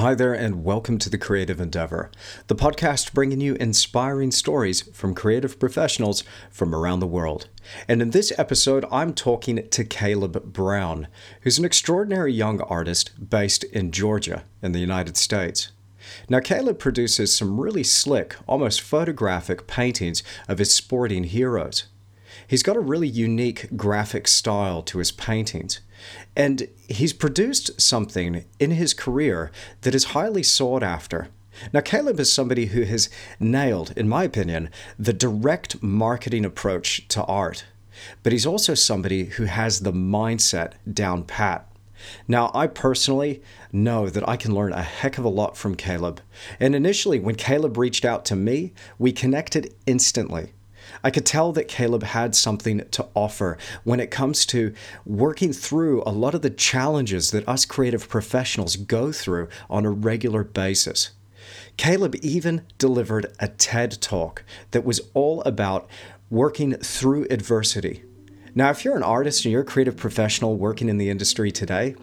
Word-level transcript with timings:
Hi 0.00 0.14
there, 0.14 0.32
and 0.32 0.64
welcome 0.64 0.96
to 0.96 1.10
The 1.10 1.18
Creative 1.18 1.60
Endeavor, 1.60 2.10
the 2.46 2.54
podcast 2.54 3.12
bringing 3.12 3.42
you 3.42 3.54
inspiring 3.56 4.30
stories 4.30 4.80
from 4.96 5.14
creative 5.14 5.58
professionals 5.58 6.24
from 6.50 6.74
around 6.74 7.00
the 7.00 7.06
world. 7.06 7.48
And 7.86 8.00
in 8.00 8.08
this 8.08 8.32
episode, 8.38 8.86
I'm 8.90 9.12
talking 9.12 9.68
to 9.68 9.84
Caleb 9.84 10.54
Brown, 10.54 11.06
who's 11.42 11.58
an 11.58 11.66
extraordinary 11.66 12.32
young 12.32 12.62
artist 12.62 13.28
based 13.28 13.62
in 13.62 13.90
Georgia 13.90 14.44
in 14.62 14.72
the 14.72 14.78
United 14.78 15.18
States. 15.18 15.70
Now, 16.30 16.40
Caleb 16.40 16.78
produces 16.78 17.36
some 17.36 17.60
really 17.60 17.84
slick, 17.84 18.36
almost 18.46 18.80
photographic 18.80 19.66
paintings 19.66 20.22
of 20.48 20.56
his 20.56 20.74
sporting 20.74 21.24
heroes. 21.24 21.84
He's 22.50 22.64
got 22.64 22.76
a 22.76 22.80
really 22.80 23.06
unique 23.06 23.76
graphic 23.76 24.26
style 24.26 24.82
to 24.82 24.98
his 24.98 25.12
paintings. 25.12 25.78
And 26.34 26.66
he's 26.88 27.12
produced 27.12 27.80
something 27.80 28.44
in 28.58 28.72
his 28.72 28.92
career 28.92 29.52
that 29.82 29.94
is 29.94 30.16
highly 30.16 30.42
sought 30.42 30.82
after. 30.82 31.28
Now, 31.72 31.78
Caleb 31.80 32.18
is 32.18 32.32
somebody 32.32 32.66
who 32.66 32.82
has 32.82 33.08
nailed, 33.38 33.92
in 33.96 34.08
my 34.08 34.24
opinion, 34.24 34.70
the 34.98 35.12
direct 35.12 35.80
marketing 35.80 36.44
approach 36.44 37.06
to 37.10 37.22
art. 37.22 37.66
But 38.24 38.32
he's 38.32 38.46
also 38.46 38.74
somebody 38.74 39.26
who 39.26 39.44
has 39.44 39.80
the 39.80 39.92
mindset 39.92 40.72
down 40.92 41.22
pat. 41.22 41.70
Now, 42.26 42.50
I 42.52 42.66
personally 42.66 43.44
know 43.70 44.10
that 44.10 44.28
I 44.28 44.36
can 44.36 44.56
learn 44.56 44.72
a 44.72 44.82
heck 44.82 45.18
of 45.18 45.24
a 45.24 45.28
lot 45.28 45.56
from 45.56 45.76
Caleb. 45.76 46.20
And 46.58 46.74
initially, 46.74 47.20
when 47.20 47.36
Caleb 47.36 47.76
reached 47.76 48.04
out 48.04 48.24
to 48.24 48.34
me, 48.34 48.72
we 48.98 49.12
connected 49.12 49.72
instantly. 49.86 50.52
I 51.02 51.10
could 51.10 51.26
tell 51.26 51.52
that 51.52 51.68
Caleb 51.68 52.02
had 52.02 52.34
something 52.34 52.84
to 52.90 53.06
offer 53.14 53.56
when 53.84 54.00
it 54.00 54.10
comes 54.10 54.44
to 54.46 54.74
working 55.04 55.52
through 55.52 56.02
a 56.04 56.12
lot 56.12 56.34
of 56.34 56.42
the 56.42 56.50
challenges 56.50 57.30
that 57.30 57.48
us 57.48 57.64
creative 57.64 58.08
professionals 58.08 58.76
go 58.76 59.12
through 59.12 59.48
on 59.68 59.84
a 59.84 59.90
regular 59.90 60.44
basis. 60.44 61.10
Caleb 61.76 62.16
even 62.22 62.62
delivered 62.78 63.32
a 63.38 63.48
TED 63.48 64.00
talk 64.00 64.44
that 64.72 64.84
was 64.84 65.00
all 65.14 65.42
about 65.42 65.88
working 66.28 66.74
through 66.74 67.26
adversity. 67.30 68.04
Now, 68.54 68.70
if 68.70 68.84
you're 68.84 68.96
an 68.96 69.02
artist 69.02 69.44
and 69.44 69.52
you're 69.52 69.62
a 69.62 69.64
creative 69.64 69.96
professional 69.96 70.56
working 70.56 70.88
in 70.88 70.98
the 70.98 71.08
industry 71.08 71.50
today, 71.50 71.94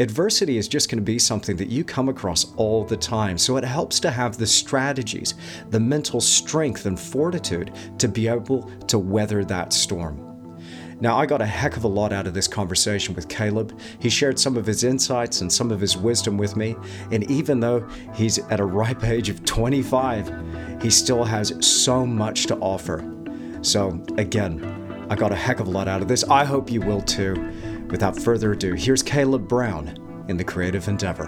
Adversity 0.00 0.58
is 0.58 0.66
just 0.66 0.90
going 0.90 0.98
to 0.98 1.04
be 1.04 1.20
something 1.20 1.56
that 1.56 1.68
you 1.68 1.84
come 1.84 2.08
across 2.08 2.52
all 2.56 2.84
the 2.84 2.96
time, 2.96 3.38
so 3.38 3.56
it 3.56 3.64
helps 3.64 4.00
to 4.00 4.10
have 4.10 4.36
the 4.36 4.46
strategies, 4.46 5.34
the 5.70 5.78
mental 5.78 6.20
strength 6.20 6.86
and 6.86 6.98
fortitude 6.98 7.72
to 7.98 8.08
be 8.08 8.26
able 8.26 8.62
to 8.88 8.98
weather 8.98 9.44
that 9.44 9.72
storm. 9.72 10.20
Now, 11.00 11.16
I 11.16 11.26
got 11.26 11.40
a 11.40 11.46
heck 11.46 11.76
of 11.76 11.84
a 11.84 11.88
lot 11.88 12.12
out 12.12 12.26
of 12.26 12.34
this 12.34 12.48
conversation 12.48 13.14
with 13.14 13.28
Caleb. 13.28 13.78
He 14.00 14.08
shared 14.08 14.38
some 14.38 14.56
of 14.56 14.66
his 14.66 14.82
insights 14.82 15.42
and 15.42 15.52
some 15.52 15.70
of 15.70 15.80
his 15.80 15.96
wisdom 15.96 16.38
with 16.38 16.56
me, 16.56 16.74
and 17.12 17.30
even 17.30 17.60
though 17.60 17.86
he's 18.14 18.38
at 18.38 18.58
a 18.58 18.64
ripe 18.64 19.04
age 19.04 19.28
of 19.28 19.44
25, 19.44 20.82
he 20.82 20.90
still 20.90 21.22
has 21.22 21.54
so 21.64 22.04
much 22.04 22.46
to 22.46 22.56
offer. 22.56 23.08
So, 23.62 24.02
again, 24.18 25.06
I 25.08 25.14
got 25.14 25.30
a 25.30 25.36
heck 25.36 25.60
of 25.60 25.68
a 25.68 25.70
lot 25.70 25.86
out 25.86 26.02
of 26.02 26.08
this. 26.08 26.24
I 26.24 26.44
hope 26.44 26.70
you 26.70 26.80
will 26.80 27.02
too. 27.02 27.52
Without 27.90 28.18
further 28.18 28.52
ado, 28.52 28.74
here's 28.74 29.02
Caleb 29.02 29.46
Brown 29.46 30.24
in 30.28 30.36
The 30.36 30.44
Creative 30.44 30.88
Endeavor. 30.88 31.26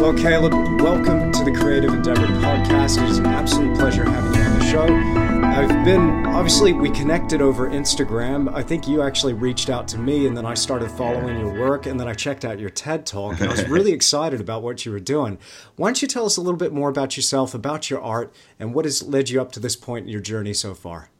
Well, 0.00 0.14
Caleb, 0.14 0.52
welcome 0.82 1.32
to 1.32 1.44
the 1.44 1.52
Creative 1.56 1.92
Endeavor 1.92 2.26
podcast. 2.26 3.02
It 3.02 3.08
is 3.08 3.18
an 3.18 3.26
absolute 3.26 3.74
pleasure 3.76 4.04
having 4.04 4.34
you 4.34 4.40
on 4.42 4.58
the 4.58 4.64
show. 4.70 5.13
I've 5.54 5.84
been 5.84 6.26
obviously 6.26 6.72
we 6.72 6.90
connected 6.90 7.40
over 7.40 7.70
Instagram. 7.70 8.52
I 8.52 8.60
think 8.60 8.88
you 8.88 9.02
actually 9.02 9.34
reached 9.34 9.70
out 9.70 9.86
to 9.86 9.98
me, 9.98 10.26
and 10.26 10.36
then 10.36 10.44
I 10.44 10.54
started 10.54 10.90
following 10.90 11.38
your 11.38 11.56
work, 11.56 11.86
and 11.86 11.98
then 11.98 12.08
I 12.08 12.12
checked 12.12 12.44
out 12.44 12.58
your 12.58 12.70
TED 12.70 13.06
talk, 13.06 13.38
and 13.38 13.48
I 13.48 13.52
was 13.52 13.68
really 13.68 13.92
excited 13.98 14.40
about 14.40 14.64
what 14.64 14.84
you 14.84 14.90
were 14.90 14.98
doing. 14.98 15.38
Why 15.76 15.86
don't 15.86 16.02
you 16.02 16.08
tell 16.08 16.26
us 16.26 16.36
a 16.36 16.40
little 16.40 16.58
bit 16.58 16.72
more 16.72 16.88
about 16.88 17.16
yourself, 17.16 17.54
about 17.54 17.88
your 17.88 18.02
art, 18.02 18.34
and 18.58 18.74
what 18.74 18.84
has 18.84 19.04
led 19.04 19.30
you 19.30 19.40
up 19.40 19.52
to 19.52 19.60
this 19.60 19.76
point 19.76 20.06
in 20.06 20.10
your 20.10 20.20
journey 20.20 20.54
so 20.54 20.74
far? 20.74 21.10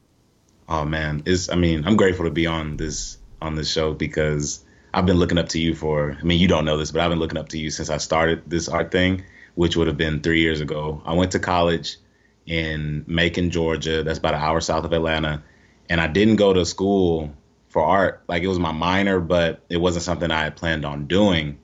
Oh 0.69 0.85
man, 0.85 1.23
is 1.27 1.49
I 1.49 1.55
mean 1.55 1.87
I'm 1.87 1.97
grateful 1.97 2.25
to 2.25 2.33
be 2.33 2.49
on 2.49 2.77
this 2.77 3.19
on 3.41 3.55
this 3.55 3.71
show 3.71 3.95
because 3.95 4.65
I've 4.93 5.07
been 5.07 5.19
looking 5.19 5.39
up 5.39 5.51
to 5.51 5.61
you 5.61 5.77
for. 5.77 6.19
I 6.21 6.25
mean 6.25 6.41
you 6.41 6.49
don't 6.49 6.65
know 6.65 6.77
this, 6.77 6.91
but 6.91 7.03
I've 7.03 7.11
been 7.11 7.21
looking 7.21 7.39
up 7.39 7.51
to 7.51 7.59
you 7.59 7.71
since 7.71 7.89
I 7.89 7.99
started 7.99 8.43
this 8.51 8.69
art 8.69 8.91
thing, 8.91 9.23
which 9.55 9.77
would 9.77 9.87
have 9.87 9.97
been 9.97 10.23
three 10.23 10.41
years 10.41 10.61
ago. 10.61 11.01
I 11.07 11.13
went 11.13 11.31
to 11.33 11.39
college 11.39 11.99
in 12.47 13.05
Macon, 13.07 13.51
Georgia. 13.51 14.03
That's 14.03 14.19
about 14.19 14.35
an 14.35 14.41
hour 14.41 14.61
south 14.61 14.85
of 14.85 14.93
Atlanta. 14.93 15.43
And 15.89 16.01
I 16.01 16.07
didn't 16.07 16.37
go 16.37 16.53
to 16.53 16.65
school 16.65 17.33
for 17.69 17.83
art. 17.83 18.23
Like 18.29 18.43
it 18.43 18.49
was 18.49 18.59
my 18.59 18.73
minor, 18.73 19.21
but 19.21 19.63
it 19.69 19.79
wasn't 19.79 20.05
something 20.05 20.31
I 20.31 20.43
had 20.43 20.57
planned 20.57 20.85
on 20.85 21.07
doing. 21.07 21.59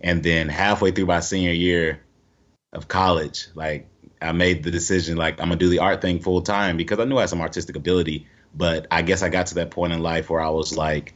And 0.00 0.22
then 0.22 0.48
halfway 0.48 0.90
through 0.90 1.06
my 1.06 1.20
senior 1.20 1.52
year 1.52 2.02
of 2.72 2.88
college, 2.88 3.48
like 3.54 3.88
I 4.20 4.32
made 4.32 4.62
the 4.62 4.70
decision 4.70 5.16
like 5.16 5.40
I'm 5.40 5.48
gonna 5.48 5.56
do 5.56 5.68
the 5.68 5.78
art 5.78 6.00
thing 6.00 6.20
full 6.20 6.42
time 6.42 6.76
because 6.76 6.98
I 6.98 7.04
knew 7.04 7.18
I 7.18 7.22
had 7.22 7.30
some 7.30 7.40
artistic 7.40 7.76
ability. 7.76 8.26
But 8.54 8.86
I 8.90 9.02
guess 9.02 9.22
I 9.22 9.30
got 9.30 9.46
to 9.46 9.54
that 9.56 9.70
point 9.70 9.92
in 9.92 10.00
life 10.00 10.28
where 10.28 10.40
I 10.40 10.50
was 10.50 10.76
like, 10.76 11.14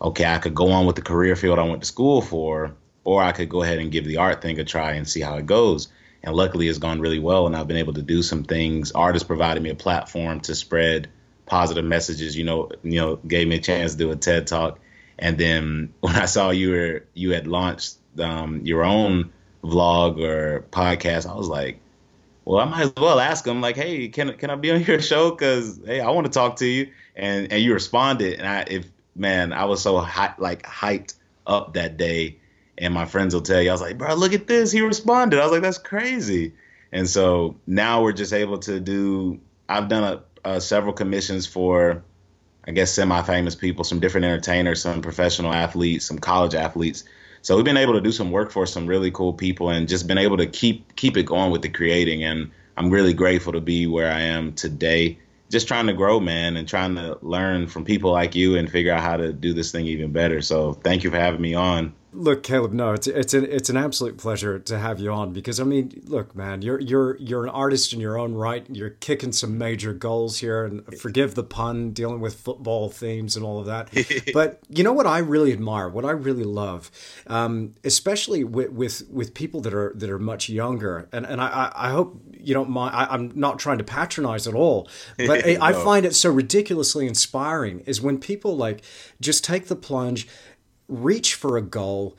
okay, 0.00 0.24
I 0.26 0.38
could 0.38 0.54
go 0.54 0.70
on 0.70 0.86
with 0.86 0.94
the 0.94 1.02
career 1.02 1.34
field 1.34 1.58
I 1.58 1.64
went 1.64 1.80
to 1.82 1.86
school 1.86 2.20
for, 2.20 2.76
or 3.02 3.22
I 3.22 3.32
could 3.32 3.48
go 3.48 3.62
ahead 3.62 3.80
and 3.80 3.90
give 3.90 4.04
the 4.04 4.18
art 4.18 4.40
thing 4.40 4.60
a 4.60 4.64
try 4.64 4.92
and 4.92 5.08
see 5.08 5.20
how 5.20 5.36
it 5.36 5.46
goes 5.46 5.88
and 6.26 6.34
luckily 6.34 6.68
it's 6.68 6.78
gone 6.78 7.00
really 7.00 7.20
well 7.20 7.46
and 7.46 7.56
i've 7.56 7.68
been 7.68 7.78
able 7.78 7.94
to 7.94 8.02
do 8.02 8.22
some 8.22 8.42
things. 8.44 8.92
Artists 8.92 9.26
provided 9.26 9.62
me 9.62 9.70
a 9.70 9.74
platform 9.74 10.40
to 10.40 10.54
spread 10.54 11.08
positive 11.46 11.84
messages 11.84 12.36
you 12.36 12.44
know 12.44 12.68
you 12.82 13.00
know 13.00 13.16
gave 13.16 13.48
me 13.48 13.56
a 13.56 13.60
chance 13.60 13.92
to 13.92 13.98
do 13.98 14.10
a 14.10 14.16
ted 14.16 14.46
talk. 14.46 14.78
And 15.18 15.38
then 15.38 15.94
when 16.00 16.16
i 16.16 16.26
saw 16.26 16.50
you 16.50 16.70
were 16.70 17.04
you 17.14 17.30
had 17.30 17.46
launched 17.46 17.96
um, 18.18 18.60
your 18.64 18.84
own 18.84 19.32
vlog 19.62 20.20
or 20.20 20.64
podcast 20.70 21.28
i 21.28 21.34
was 21.34 21.48
like 21.48 21.80
well 22.44 22.60
i 22.60 22.64
might 22.64 22.82
as 22.82 22.92
well 22.96 23.18
ask 23.18 23.44
them 23.44 23.60
like 23.60 23.76
hey 23.76 24.08
can, 24.08 24.36
can 24.36 24.50
i 24.50 24.56
be 24.56 24.70
on 24.70 24.82
your 24.84 25.00
show? 25.00 25.30
Because 25.30 25.80
hey 25.86 26.00
i 26.00 26.10
want 26.10 26.26
to 26.26 26.32
talk 26.32 26.56
to 26.56 26.66
you. 26.66 26.92
And 27.14 27.50
and 27.52 27.62
you 27.62 27.72
responded. 27.72 28.38
And 28.38 28.46
i 28.46 28.64
if 28.68 28.86
man 29.14 29.52
i 29.52 29.64
was 29.64 29.80
so 29.80 29.98
high, 29.98 30.34
like 30.38 30.64
hyped 30.64 31.14
up 31.46 31.74
that 31.74 31.96
day 31.96 32.38
and 32.78 32.92
my 32.92 33.06
friends 33.06 33.34
will 33.34 33.42
tell 33.42 33.60
you, 33.60 33.70
I 33.70 33.72
was 33.72 33.80
like, 33.80 33.98
bro, 33.98 34.14
look 34.14 34.32
at 34.32 34.46
this. 34.46 34.72
He 34.72 34.80
responded. 34.80 35.38
I 35.38 35.42
was 35.44 35.52
like, 35.52 35.62
that's 35.62 35.78
crazy. 35.78 36.54
And 36.92 37.08
so 37.08 37.56
now 37.66 38.02
we're 38.02 38.12
just 38.12 38.32
able 38.32 38.58
to 38.60 38.80
do. 38.80 39.40
I've 39.68 39.88
done 39.88 40.22
a, 40.44 40.50
a 40.56 40.60
several 40.60 40.92
commissions 40.92 41.46
for, 41.46 42.04
I 42.66 42.72
guess, 42.72 42.92
semi-famous 42.92 43.54
people, 43.54 43.84
some 43.84 44.00
different 44.00 44.24
entertainers, 44.24 44.82
some 44.82 45.02
professional 45.02 45.52
athletes, 45.52 46.06
some 46.06 46.18
college 46.18 46.54
athletes. 46.54 47.04
So 47.42 47.56
we've 47.56 47.64
been 47.64 47.76
able 47.76 47.94
to 47.94 48.00
do 48.00 48.12
some 48.12 48.30
work 48.30 48.50
for 48.50 48.66
some 48.66 48.86
really 48.86 49.10
cool 49.10 49.32
people, 49.32 49.70
and 49.70 49.88
just 49.88 50.06
been 50.06 50.18
able 50.18 50.36
to 50.36 50.46
keep 50.46 50.96
keep 50.96 51.16
it 51.16 51.24
going 51.24 51.52
with 51.52 51.62
the 51.62 51.68
creating. 51.68 52.24
And 52.24 52.50
I'm 52.76 52.90
really 52.90 53.14
grateful 53.14 53.52
to 53.52 53.60
be 53.60 53.86
where 53.86 54.10
I 54.10 54.20
am 54.20 54.52
today. 54.52 55.18
Just 55.48 55.68
trying 55.68 55.86
to 55.86 55.92
grow, 55.92 56.18
man, 56.18 56.56
and 56.56 56.66
trying 56.66 56.96
to 56.96 57.18
learn 57.22 57.68
from 57.68 57.84
people 57.84 58.10
like 58.10 58.34
you 58.34 58.56
and 58.56 58.70
figure 58.70 58.92
out 58.92 59.00
how 59.00 59.16
to 59.16 59.32
do 59.32 59.52
this 59.52 59.70
thing 59.70 59.86
even 59.86 60.10
better. 60.10 60.42
So 60.42 60.72
thank 60.72 61.04
you 61.04 61.10
for 61.10 61.18
having 61.18 61.40
me 61.40 61.54
on. 61.54 61.94
Look, 62.16 62.42
Caleb, 62.42 62.72
no, 62.72 62.94
it's 62.94 63.06
it's 63.06 63.34
an 63.34 63.44
it's 63.44 63.68
an 63.68 63.76
absolute 63.76 64.16
pleasure 64.16 64.58
to 64.58 64.78
have 64.78 65.00
you 65.00 65.12
on 65.12 65.34
because 65.34 65.60
I 65.60 65.64
mean, 65.64 66.02
look, 66.06 66.34
man, 66.34 66.62
you're 66.62 66.80
you're 66.80 67.18
you're 67.18 67.44
an 67.44 67.50
artist 67.50 67.92
in 67.92 68.00
your 68.00 68.18
own 68.18 68.34
right. 68.34 68.66
You're 68.70 68.90
kicking 68.90 69.32
some 69.32 69.58
major 69.58 69.92
goals 69.92 70.38
here, 70.38 70.64
and 70.64 70.98
forgive 70.98 71.34
the 71.34 71.44
pun, 71.44 71.90
dealing 71.90 72.20
with 72.20 72.34
football 72.34 72.88
themes 72.88 73.36
and 73.36 73.44
all 73.44 73.60
of 73.60 73.66
that. 73.66 73.90
but 74.32 74.60
you 74.70 74.82
know 74.82 74.94
what 74.94 75.06
I 75.06 75.18
really 75.18 75.52
admire, 75.52 75.90
what 75.90 76.06
I 76.06 76.12
really 76.12 76.44
love, 76.44 76.90
um, 77.26 77.74
especially 77.84 78.44
with, 78.44 78.70
with 78.70 79.06
with 79.10 79.34
people 79.34 79.60
that 79.60 79.74
are 79.74 79.92
that 79.96 80.08
are 80.08 80.18
much 80.18 80.48
younger, 80.48 81.10
and 81.12 81.26
and 81.26 81.38
I 81.38 81.70
I 81.74 81.90
hope 81.90 82.18
you 82.32 82.54
don't 82.54 82.70
mind. 82.70 82.96
I, 82.96 83.14
am 83.14 83.32
not 83.34 83.58
trying 83.58 83.76
to 83.76 83.84
patronize 83.84 84.46
at 84.46 84.54
all, 84.54 84.88
but 85.18 85.44
no. 85.46 85.58
I 85.60 85.74
find 85.74 86.06
it 86.06 86.14
so 86.14 86.30
ridiculously 86.30 87.06
inspiring. 87.06 87.80
Is 87.80 88.00
when 88.00 88.16
people 88.18 88.56
like 88.56 88.82
just 89.20 89.44
take 89.44 89.66
the 89.66 89.76
plunge 89.76 90.26
reach 90.88 91.34
for 91.34 91.56
a 91.56 91.62
goal 91.62 92.16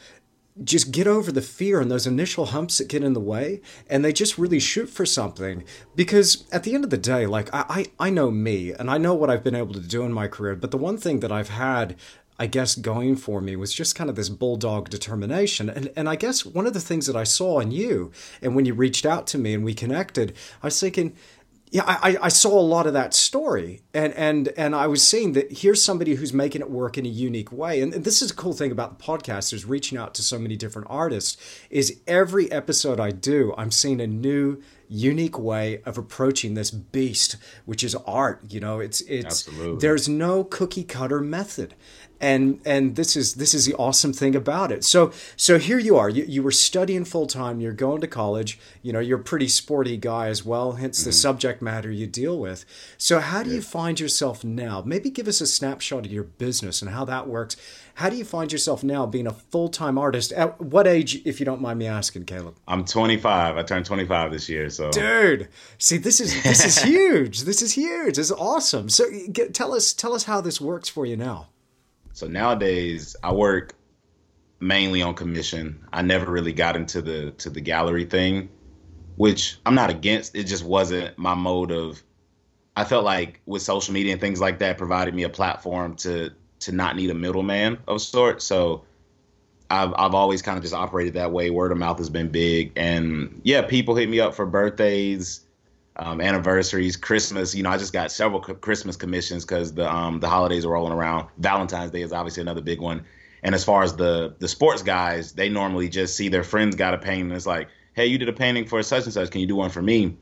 just 0.63 0.91
get 0.91 1.07
over 1.07 1.31
the 1.31 1.41
fear 1.41 1.79
and 1.79 1.91
those 1.91 2.07
initial 2.07 2.47
humps 2.47 2.77
that 2.77 2.87
get 2.87 3.03
in 3.03 3.13
the 3.13 3.19
way 3.19 3.61
and 3.89 4.03
they 4.03 4.13
just 4.13 4.37
really 4.37 4.59
shoot 4.59 4.89
for 4.89 5.05
something. 5.05 5.63
Because 5.95 6.45
at 6.51 6.63
the 6.63 6.73
end 6.73 6.83
of 6.83 6.89
the 6.89 6.97
day 6.97 7.25
like 7.25 7.53
I, 7.53 7.85
I, 7.99 8.07
I 8.07 8.09
know 8.09 8.31
me 8.31 8.71
and 8.71 8.89
i 8.89 8.97
know 8.97 9.13
what 9.13 9.29
i've 9.29 9.43
been 9.43 9.55
able 9.55 9.73
to 9.73 9.79
do 9.79 10.03
in 10.03 10.13
my 10.13 10.27
career 10.27 10.55
but 10.55 10.71
the 10.71 10.77
one 10.77 10.97
thing 10.97 11.19
that 11.19 11.31
i've 11.31 11.49
had 11.49 11.95
i 12.39 12.47
guess 12.47 12.75
going 12.75 13.15
for 13.15 13.41
me 13.41 13.55
was 13.55 13.73
just 13.73 13.95
kind 13.95 14.09
of 14.09 14.15
this 14.15 14.29
bulldog 14.29 14.89
determination. 14.89 15.69
And, 15.69 15.91
and 15.95 16.09
i 16.09 16.15
guess 16.15 16.45
one 16.45 16.67
of 16.67 16.73
the 16.73 16.79
things 16.79 17.05
that 17.07 17.15
i 17.15 17.23
saw 17.23 17.59
in 17.59 17.71
you 17.71 18.11
and 18.41 18.55
when 18.55 18.65
you 18.65 18.73
reached 18.73 19.05
out 19.05 19.27
to 19.27 19.37
me 19.37 19.53
and 19.53 19.63
we 19.63 19.73
connected 19.73 20.35
i 20.63 20.67
was 20.67 20.79
thinking 20.79 21.15
yeah, 21.69 21.83
I, 21.85 22.17
I 22.21 22.29
saw 22.29 22.57
a 22.57 22.61
lot 22.61 22.87
of 22.87 22.93
that 22.93 23.13
story, 23.13 23.81
and 23.93 24.13
and 24.13 24.47
and 24.55 24.73
I 24.73 24.87
was 24.87 25.05
seeing 25.05 25.33
that 25.33 25.51
here's 25.51 25.83
somebody 25.83 26.15
who's 26.15 26.31
making 26.31 26.61
it 26.61 26.69
work 26.69 26.97
in 26.97 27.05
a 27.05 27.09
unique 27.09 27.51
way, 27.51 27.81
and, 27.81 27.93
and 27.93 28.05
this 28.05 28.21
is 28.21 28.31
a 28.31 28.35
cool 28.35 28.53
thing 28.53 28.71
about 28.71 28.97
the 28.97 29.03
podcast 29.03 29.51
is 29.51 29.65
reaching 29.65 29.97
out 29.97 30.13
to 30.15 30.23
so 30.23 30.39
many 30.39 30.55
different 30.55 30.87
artists. 30.89 31.35
Is 31.69 31.99
every 32.07 32.49
episode 32.51 33.01
I 33.01 33.11
do, 33.11 33.53
I'm 33.57 33.71
seeing 33.71 33.99
a 33.99 34.07
new 34.07 34.61
unique 34.87 35.37
way 35.37 35.81
of 35.85 35.97
approaching 35.97 36.53
this 36.53 36.71
beast, 36.71 37.35
which 37.65 37.83
is 37.83 37.95
art. 37.95 38.41
You 38.49 38.61
know, 38.61 38.79
it's 38.79 39.01
it's 39.01 39.47
Absolutely. 39.47 39.79
there's 39.79 40.07
no 40.07 40.45
cookie 40.45 40.85
cutter 40.85 41.19
method 41.19 41.75
and 42.19 42.59
and 42.65 42.95
this 42.95 43.15
is 43.15 43.35
this 43.35 43.53
is 43.53 43.65
the 43.65 43.73
awesome 43.75 44.13
thing 44.13 44.35
about 44.35 44.71
it. 44.71 44.83
So 44.83 45.11
so 45.35 45.57
here 45.57 45.79
you 45.79 45.97
are. 45.97 46.09
You, 46.09 46.25
you 46.25 46.43
were 46.43 46.51
studying 46.51 47.05
full 47.05 47.27
time 47.27 47.59
you're 47.59 47.73
going 47.73 48.01
to 48.01 48.07
college. 48.07 48.59
You 48.81 48.93
know 48.93 48.99
you're 48.99 49.19
a 49.19 49.23
pretty 49.23 49.47
sporty 49.47 49.97
guy 49.97 50.27
as 50.27 50.45
well 50.45 50.73
hence 50.73 51.03
the 51.03 51.09
mm-hmm. 51.09 51.15
subject 51.15 51.61
matter 51.61 51.91
you 51.91 52.07
deal 52.07 52.39
with. 52.39 52.65
So 52.97 53.19
how 53.19 53.43
do 53.43 53.49
you 53.49 53.61
find 53.61 53.99
yourself 53.99 54.43
now? 54.43 54.83
Maybe 54.85 55.09
give 55.09 55.27
us 55.27 55.41
a 55.41 55.47
snapshot 55.47 56.05
of 56.05 56.11
your 56.11 56.23
business 56.23 56.81
and 56.81 56.91
how 56.91 57.05
that 57.05 57.27
works. 57.27 57.55
How 57.95 58.09
do 58.11 58.15
you 58.15 58.25
find 58.25 58.51
yourself 58.51 58.83
now 58.83 59.07
being 59.07 59.25
a 59.25 59.33
full-time 59.33 59.97
artist? 59.97 60.31
At 60.31 60.61
what 60.61 60.85
age 60.85 61.19
if 61.25 61.39
you 61.39 61.47
don't 61.47 61.61
mind 61.61 61.79
me 61.79 61.87
asking 61.87 62.25
caleb? 62.25 62.55
I'm 62.67 62.85
25. 62.85 63.57
I 63.57 63.63
turned 63.63 63.87
25 63.87 64.31
this 64.31 64.47
year, 64.47 64.69
so. 64.69 64.91
Dude 64.91 65.47
see 65.77 65.97
this 65.97 66.19
is 66.19 66.43
this 66.43 66.65
is 66.65 66.83
huge. 66.83 67.41
This 67.41 67.61
is 67.61 67.73
huge. 67.73 68.15
This 68.15 68.31
is 68.31 68.31
awesome. 68.31 68.89
So 68.89 69.05
get, 69.31 69.53
tell 69.53 69.73
us 69.73 69.93
tell 69.93 70.13
us 70.13 70.23
how 70.23 70.41
this 70.41 70.59
works 70.59 70.89
for 70.89 71.05
you 71.05 71.17
now 71.17 71.47
So 72.17 72.25
nowadays 72.25 73.15
I 73.23 73.31
work 73.31 73.75
mainly 74.59 75.03
on 75.03 75.13
commission. 75.13 75.85
I 75.93 76.01
never 76.01 76.31
really 76.31 76.51
got 76.51 76.75
into 76.75 76.99
the 76.99 77.29
to 77.37 77.51
the 77.51 77.61
gallery 77.61 78.05
thing, 78.05 78.49
which 79.17 79.59
I'm 79.67 79.75
not 79.75 79.91
against. 79.91 80.35
It 80.35 80.45
just 80.45 80.63
wasn't 80.63 81.15
my 81.19 81.35
mode 81.35 81.71
of 81.71 82.01
I 82.75 82.85
felt 82.85 83.05
like 83.05 83.39
with 83.45 83.61
social 83.61 83.93
media 83.93 84.13
and 84.13 84.19
things 84.19 84.41
like 84.41 84.57
that 84.59 84.79
provided 84.79 85.13
me 85.13 85.23
a 85.23 85.29
platform 85.29 85.95
to 85.97 86.31
to 86.61 86.71
not 86.71 86.95
need 86.95 87.11
a 87.11 87.13
middleman 87.13 87.77
of 87.87 88.01
sorts. 88.01 88.45
So 88.45 88.85
I've 89.69 89.93
I've 89.95 90.15
always 90.15 90.41
kind 90.41 90.57
of 90.57 90.63
just 90.63 90.73
operated 90.73 91.13
that 91.13 91.31
way. 91.31 91.51
Word 91.51 91.71
of 91.71 91.77
mouth 91.77 91.99
has 91.99 92.09
been 92.09 92.29
big, 92.29 92.71
and 92.77 93.41
yeah, 93.43 93.61
people 93.61 93.93
hit 93.93 94.09
me 94.09 94.19
up 94.19 94.33
for 94.33 94.47
birthdays, 94.47 95.41
um, 95.97 96.21
anniversaries, 96.21 96.95
Christmas. 96.95 97.55
You 97.55 97.63
know, 97.63 97.69
I 97.69 97.77
just 97.77 97.93
got 97.93 98.11
several 98.11 98.39
Christmas 98.39 98.95
commissions 98.95 99.45
because 99.45 99.73
the 99.73 99.91
um, 99.91 100.19
the 100.19 100.29
holidays 100.29 100.65
are 100.65 100.69
rolling 100.69 100.93
around. 100.93 101.29
Valentine's 101.37 101.91
Day 101.91 102.01
is 102.01 102.13
obviously 102.13 102.41
another 102.41 102.61
big 102.61 102.79
one. 102.79 103.03
And 103.43 103.53
as 103.55 103.63
far 103.63 103.83
as 103.83 103.95
the 103.95 104.35
the 104.39 104.47
sports 104.47 104.81
guys, 104.81 105.33
they 105.33 105.49
normally 105.49 105.89
just 105.89 106.15
see 106.15 106.29
their 106.29 106.43
friends 106.43 106.75
got 106.75 106.93
a 106.93 106.97
painting. 106.97 107.31
It's 107.31 107.45
like, 107.45 107.69
hey, 107.93 108.07
you 108.07 108.17
did 108.17 108.29
a 108.29 108.33
painting 108.33 108.65
for 108.65 108.81
such 108.83 109.05
and 109.05 109.13
such. 109.13 109.31
Can 109.31 109.41
you 109.41 109.47
do 109.47 109.55
one 109.55 109.69
for 109.69 109.81
me? 109.81 110.17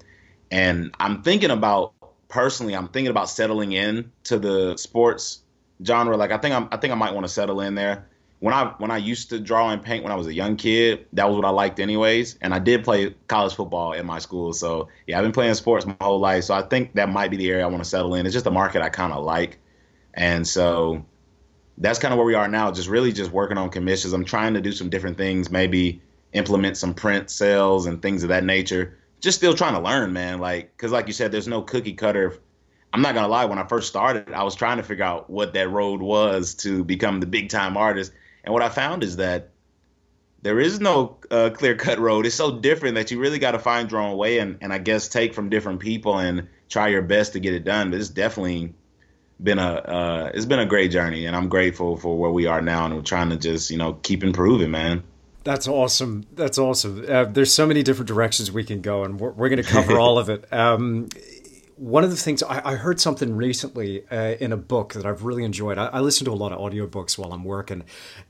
And 0.51 0.95
I'm 0.99 1.21
thinking 1.23 1.51
about 1.51 1.93
personally, 2.27 2.75
I'm 2.75 2.87
thinking 2.87 3.11
about 3.11 3.29
settling 3.29 3.71
in 3.73 4.11
to 4.25 4.37
the 4.37 4.77
sports 4.77 5.41
genre. 5.83 6.17
Like 6.17 6.31
I 6.31 6.37
think 6.37 6.55
I'm 6.55 6.67
I 6.71 6.77
think 6.77 6.91
I 6.93 6.95
might 6.95 7.13
want 7.13 7.25
to 7.25 7.31
settle 7.31 7.61
in 7.61 7.75
there. 7.75 8.07
When 8.39 8.53
I 8.53 8.73
when 8.77 8.91
I 8.91 8.97
used 8.97 9.29
to 9.29 9.39
draw 9.39 9.69
and 9.69 9.81
paint 9.81 10.03
when 10.03 10.11
I 10.11 10.15
was 10.15 10.27
a 10.27 10.33
young 10.33 10.55
kid, 10.55 11.07
that 11.13 11.27
was 11.27 11.35
what 11.35 11.45
I 11.45 11.49
liked 11.49 11.79
anyways. 11.79 12.37
And 12.41 12.53
I 12.53 12.59
did 12.59 12.83
play 12.83 13.15
college 13.27 13.53
football 13.55 13.93
in 13.93 14.05
my 14.05 14.19
school. 14.19 14.53
So 14.53 14.89
yeah, 15.07 15.17
I've 15.17 15.23
been 15.23 15.31
playing 15.31 15.53
sports 15.55 15.85
my 15.85 15.95
whole 16.01 16.19
life. 16.19 16.43
So 16.43 16.53
I 16.53 16.61
think 16.61 16.93
that 16.95 17.09
might 17.09 17.31
be 17.31 17.37
the 17.37 17.49
area 17.49 17.63
I 17.63 17.67
want 17.67 17.83
to 17.83 17.89
settle 17.89 18.13
in. 18.15 18.25
It's 18.25 18.33
just 18.33 18.45
a 18.45 18.51
market 18.51 18.81
I 18.81 18.89
kind 18.89 19.13
of 19.13 19.23
like. 19.23 19.59
And 20.13 20.47
so 20.47 21.05
that's 21.77 21.99
kind 21.99 22.13
of 22.13 22.17
where 22.17 22.25
we 22.25 22.35
are 22.35 22.47
now. 22.47 22.71
Just 22.71 22.87
really 22.87 23.11
just 23.11 23.31
working 23.31 23.57
on 23.57 23.69
commissions. 23.69 24.13
I'm 24.13 24.25
trying 24.25 24.53
to 24.53 24.61
do 24.61 24.71
some 24.71 24.89
different 24.89 25.17
things, 25.17 25.49
maybe 25.49 26.01
implement 26.33 26.77
some 26.77 26.93
print 26.93 27.29
sales 27.29 27.85
and 27.85 28.01
things 28.01 28.23
of 28.23 28.29
that 28.29 28.43
nature. 28.43 28.97
Just 29.21 29.37
still 29.37 29.53
trying 29.53 29.73
to 29.73 29.79
learn, 29.79 30.13
man. 30.13 30.39
Like, 30.39 30.75
cause 30.77 30.91
like 30.91 31.07
you 31.07 31.13
said, 31.13 31.31
there's 31.31 31.47
no 31.47 31.61
cookie 31.61 31.93
cutter. 31.93 32.39
I'm 32.93 33.01
not 33.01 33.13
gonna 33.13 33.27
lie. 33.27 33.45
When 33.45 33.57
I 33.57 33.67
first 33.67 33.87
started, 33.87 34.31
I 34.31 34.43
was 34.43 34.55
trying 34.55 34.77
to 34.77 34.83
figure 34.83 35.03
out 35.03 35.29
what 35.29 35.53
that 35.53 35.69
road 35.69 36.01
was 36.01 36.53
to 36.55 36.83
become 36.83 37.19
the 37.19 37.25
big 37.25 37.49
time 37.49 37.75
artist. 37.75 38.11
And 38.45 38.53
what 38.53 38.63
I 38.63 38.69
found 38.69 39.03
is 39.03 39.17
that 39.17 39.49
there 40.41 40.59
is 40.59 40.79
no 40.79 41.17
uh, 41.31 41.49
clear 41.49 41.75
cut 41.75 41.99
road. 41.99 42.25
It's 42.25 42.35
so 42.35 42.59
different 42.59 42.95
that 42.95 43.09
you 43.11 43.19
really 43.19 43.39
got 43.39 43.51
to 43.51 43.59
find 43.59 43.91
your 43.91 43.99
own 43.99 44.15
way 44.15 44.37
and, 44.37 44.59
and 44.61 44.71
I 44.71 44.77
guess 44.77 45.09
take 45.09 45.33
from 45.33 45.49
different 45.49 45.79
people 45.79 46.19
and 46.19 46.47
try 46.69 46.89
your 46.89 47.01
best 47.01 47.33
to 47.33 47.39
get 47.39 47.53
it 47.53 47.63
done. 47.63 47.89
But 47.89 47.99
it's 47.99 48.09
definitely 48.09 48.75
been 49.41 49.59
a 49.59 49.71
uh, 49.71 50.31
it's 50.33 50.45
been 50.45 50.59
a 50.59 50.65
great 50.65 50.91
journey, 50.91 51.25
and 51.25 51.35
I'm 51.35 51.49
grateful 51.49 51.97
for 51.97 52.17
where 52.17 52.31
we 52.31 52.45
are 52.45 52.61
now, 52.61 52.85
and 52.85 52.95
we're 52.95 53.01
trying 53.01 53.31
to 53.31 53.37
just 53.37 53.71
you 53.71 53.77
know 53.77 53.93
keep 53.93 54.23
improving, 54.23 54.71
man. 54.71 55.03
That's 55.43 55.67
awesome. 55.67 56.25
That's 56.33 56.57
awesome. 56.57 57.05
Uh, 57.07 57.25
there's 57.25 57.53
so 57.53 57.67
many 57.67 57.83
different 57.83 58.07
directions 58.07 58.51
we 58.51 58.63
can 58.63 58.81
go, 58.81 59.03
and 59.03 59.19
we're, 59.19 59.31
we're 59.31 59.49
going 59.49 59.61
to 59.61 59.69
cover 59.69 59.99
all 59.99 60.17
of 60.17 60.29
it. 60.29 60.51
Um, 60.51 61.09
one 61.77 62.03
of 62.03 62.09
the 62.09 62.15
things 62.15 62.41
I, 62.41 62.61
I 62.71 62.75
heard 62.75 62.99
something 63.01 63.35
recently 63.35 64.05
uh, 64.09 64.35
in 64.39 64.51
a 64.53 64.57
book 64.57 64.93
that 64.93 65.05
I've 65.05 65.23
really 65.23 65.43
enjoyed. 65.43 65.77
I, 65.77 65.87
I 65.87 65.99
listen 65.99 66.25
to 66.25 66.31
a 66.31 66.33
lot 66.33 66.51
of 66.53 66.59
audiobooks 66.59 67.17
while 67.17 67.33
I'm 67.33 67.43
working, 67.43 67.83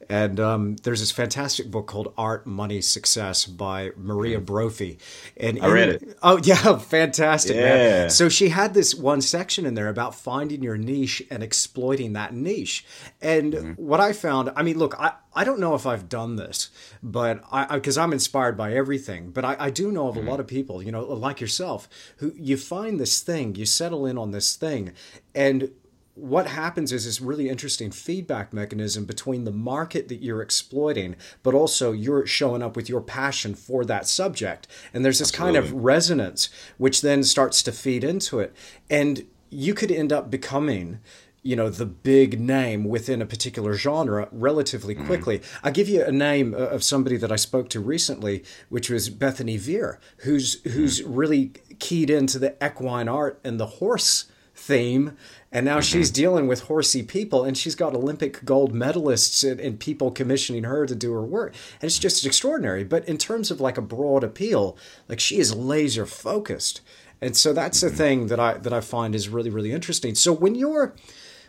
and 0.10 0.40
um, 0.40 0.76
there's 0.78 1.00
this 1.00 1.12
fantastic 1.12 1.70
book 1.70 1.86
called 1.88 2.14
Art, 2.18 2.48
Money, 2.48 2.82
Success 2.82 3.46
by 3.46 3.92
Maria 3.98 4.40
Brophy. 4.40 4.98
And 5.38 5.60
I 5.62 5.68
read 5.72 5.90
in- 6.02 6.16
Oh 6.24 6.38
yeah, 6.44 6.78
fantastic, 6.80 7.56
Yeah. 7.56 7.62
man. 7.64 8.10
So 8.10 8.30
she 8.30 8.50
had 8.50 8.74
this 8.74 8.96
one 8.96 9.22
section 9.22 9.66
in 9.66 9.74
there 9.76 9.90
about 9.90 10.16
finding 10.16 10.64
your 10.64 10.78
niche 10.78 11.22
and 11.30 11.44
exploiting 11.44 12.14
that 12.14 12.34
niche. 12.34 12.86
And 13.22 13.78
what 13.78 14.00
I 14.00 14.14
found, 14.14 14.52
I 14.56 14.64
mean, 14.64 14.78
look, 14.80 15.00
I, 15.00 15.14
I 15.38 15.44
don't 15.44 15.60
know 15.60 15.76
if 15.76 15.86
I've 15.86 16.08
done 16.08 16.38
this, 16.38 16.70
but 17.04 17.44
I 17.52 17.76
because 17.76 17.98
I'm 17.98 18.14
inspired 18.14 18.56
by 18.58 18.74
everything. 18.74 19.32
But 19.32 19.44
I, 19.46 19.56
I 19.60 19.70
do 19.70 19.92
know 19.92 20.08
of 20.08 20.16
a 20.16 20.22
lot 20.22 20.40
of 20.40 20.48
people, 20.48 20.82
you 20.82 20.92
know, 20.92 21.04
like 21.04 21.42
yourself, 21.42 21.90
who 22.18 22.32
you 22.36 22.56
find 22.58 23.00
this 23.00 23.22
thing, 23.22 23.35
you 23.56 23.66
settle 23.66 24.06
in 24.06 24.18
on 24.18 24.32
this 24.32 24.56
thing, 24.56 24.94
and 25.34 25.72
what 26.16 26.48
happens 26.48 26.94
is 26.94 27.04
this 27.04 27.20
really 27.20 27.50
interesting 27.50 27.92
feedback 27.92 28.54
mechanism 28.54 29.04
between 29.04 29.44
the 29.44 29.52
market 29.52 30.08
that 30.08 30.24
you're 30.24 30.42
exploiting, 30.42 31.18
but 31.44 31.54
also 31.54 31.92
you're 31.92 32.26
showing 32.26 32.64
up 32.64 32.76
with 32.78 32.88
your 32.88 33.02
passion 33.02 33.54
for 33.54 33.84
that 33.84 34.08
subject. 34.08 34.66
And 34.94 35.04
there's 35.04 35.20
this 35.20 35.30
kind 35.32 35.58
of 35.58 35.74
resonance, 35.74 36.50
which 36.78 37.02
then 37.02 37.24
starts 37.24 37.62
to 37.64 37.74
feed 37.74 38.06
into 38.06 38.40
it. 38.40 38.56
And 38.90 39.28
you 39.50 39.74
could 39.74 39.92
end 39.92 40.14
up 40.14 40.32
becoming 40.32 41.00
you 41.46 41.56
know 41.56 41.70
the 41.70 41.86
big 41.86 42.40
name 42.40 42.84
within 42.86 43.22
a 43.22 43.26
particular 43.26 43.76
genre 43.76 44.28
relatively 44.32 44.96
mm. 44.96 45.06
quickly. 45.06 45.42
I'll 45.64 45.72
give 45.72 45.88
you 45.88 46.04
a 46.04 46.12
name 46.12 46.56
uh, 46.56 46.58
of 46.58 46.84
somebody 46.84 47.18
that 47.18 47.32
I 47.32 47.36
spoke 47.36 47.70
to 47.70 47.80
recently, 47.80 48.44
which 48.70 48.90
was 48.90 49.10
Bethany 49.10 49.56
Veer, 49.56 50.00
who's 50.18 50.60
mm. 50.62 50.72
who's 50.72 51.04
really 51.04 51.52
keyed 51.80 52.10
into 52.10 52.40
the 52.40 52.56
equine 52.66 53.08
art 53.08 53.40
and 53.44 53.60
the 53.60 53.68
horse 53.68 54.26
theme. 54.56 55.16
And 55.52 55.66
now 55.66 55.78
mm-hmm. 55.78 55.82
she's 55.82 56.10
dealing 56.10 56.48
with 56.48 56.62
horsey 56.62 57.04
people 57.04 57.44
and 57.44 57.58
she's 57.58 57.76
got 57.76 57.94
olympic 57.94 58.44
gold 58.46 58.74
medalists 58.74 59.50
and, 59.50 59.60
and 59.60 59.80
people 59.80 60.12
commissioning 60.12 60.64
her 60.64 60.86
to 60.86 60.96
do 60.96 61.12
her 61.12 61.24
work. 61.24 61.54
And 61.82 61.88
it's 61.88 62.00
just 62.00 62.26
extraordinary. 62.26 62.86
But 62.86 63.08
in 63.08 63.18
terms 63.18 63.52
of 63.52 63.60
like 63.60 63.78
a 63.78 63.82
broad 63.82 64.24
appeal 64.24 64.78
like 65.10 65.20
she 65.20 65.38
is 65.38 65.54
laser 65.54 66.06
focused. 66.06 66.82
And 67.22 67.36
so 67.36 67.54
that's 67.54 67.82
the 67.82 67.88
mm-hmm. 67.88 67.98
thing 67.98 68.28
that 68.28 68.40
i 68.40 68.54
that 68.54 68.74
i 68.74 68.82
find 68.82 69.14
is 69.14 69.30
really 69.30 69.50
really 69.50 69.74
interesting. 69.74 70.16
So 70.16 70.34
when 70.34 70.56
you're 70.56 70.96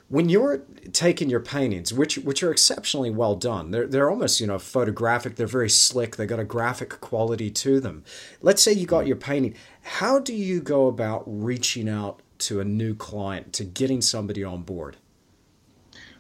when 0.09 0.29
you're 0.29 0.63
taking 0.93 1.29
your 1.29 1.41
paintings, 1.41 1.93
which 1.93 2.17
which 2.19 2.43
are 2.43 2.51
exceptionally 2.51 3.11
well 3.11 3.35
done, 3.35 3.71
they're 3.71 3.87
they're 3.87 4.11
almost 4.11 4.41
you 4.41 4.47
know 4.47 4.59
photographic. 4.59 5.37
They're 5.37 5.47
very 5.47 5.71
slick. 5.71 6.17
They 6.17 6.27
got 6.27 6.39
a 6.39 6.45
graphic 6.45 7.01
quality 7.01 7.51
to 7.51 7.81
them. 7.81 8.05
Let's 8.41 8.63
say 8.63 8.73
you 8.73 8.87
got 8.87 9.05
mm. 9.05 9.09
your 9.09 9.17
painting. 9.17 9.55
How 9.83 10.19
do 10.19 10.35
you 10.35 10.61
go 10.61 10.87
about 10.87 11.25
reaching 11.27 11.89
out 11.89 12.21
to 12.39 12.61
a 12.61 12.65
new 12.65 12.95
client 12.95 13.53
to 13.55 13.65
getting 13.65 14.01
somebody 14.01 14.45
on 14.45 14.63
board? 14.63 14.97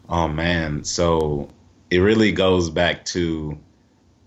Oh 0.08 0.28
man, 0.28 0.84
so 0.84 1.50
it 1.90 1.98
really 1.98 2.32
goes 2.32 2.70
back 2.70 3.04
to 3.06 3.58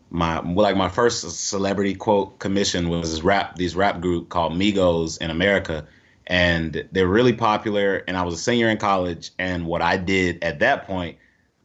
my 0.10 0.40
like 0.40 0.78
my 0.78 0.90
first 0.90 1.30
celebrity 1.32 1.96
quote 1.96 2.40
commission 2.40 2.88
was 2.90 3.12
this 3.12 3.22
rap 3.22 3.58
this 3.58 3.76
rap 3.76 4.00
group 4.00 4.30
called 4.30 4.54
Migos 4.54 5.18
in 5.20 5.30
America, 5.30 5.86
and 6.30 6.88
they're 6.92 7.08
really 7.08 7.34
popular. 7.34 8.04
And 8.08 8.16
I 8.16 8.24
was 8.24 8.36
a 8.36 8.38
senior 8.38 8.70
in 8.70 8.78
college, 8.78 9.32
and 9.38 9.66
what 9.66 9.82
I 9.82 9.98
did 9.98 10.44
at 10.44 10.60
that 10.60 10.86
point 10.86 11.18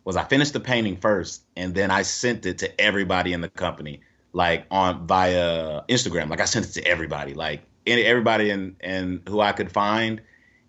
was 0.04 0.16
I 0.16 0.24
finished 0.24 0.52
the 0.52 0.60
painting 0.60 0.96
first, 0.96 1.44
and 1.56 1.74
then 1.74 1.90
I 1.90 2.02
sent 2.02 2.44
it 2.46 2.58
to 2.58 2.80
everybody 2.80 3.32
in 3.32 3.40
the 3.40 3.48
company, 3.48 4.00
like 4.32 4.66
on 4.70 5.06
via 5.06 5.82
Instagram. 5.88 6.28
Like 6.28 6.40
I 6.40 6.46
sent 6.46 6.66
it 6.66 6.72
to 6.72 6.84
everybody, 6.84 7.34
like 7.34 7.62
everybody 7.86 8.50
in 8.50 8.76
and 8.80 9.22
who 9.28 9.40
I 9.40 9.52
could 9.52 9.70
find 9.70 10.22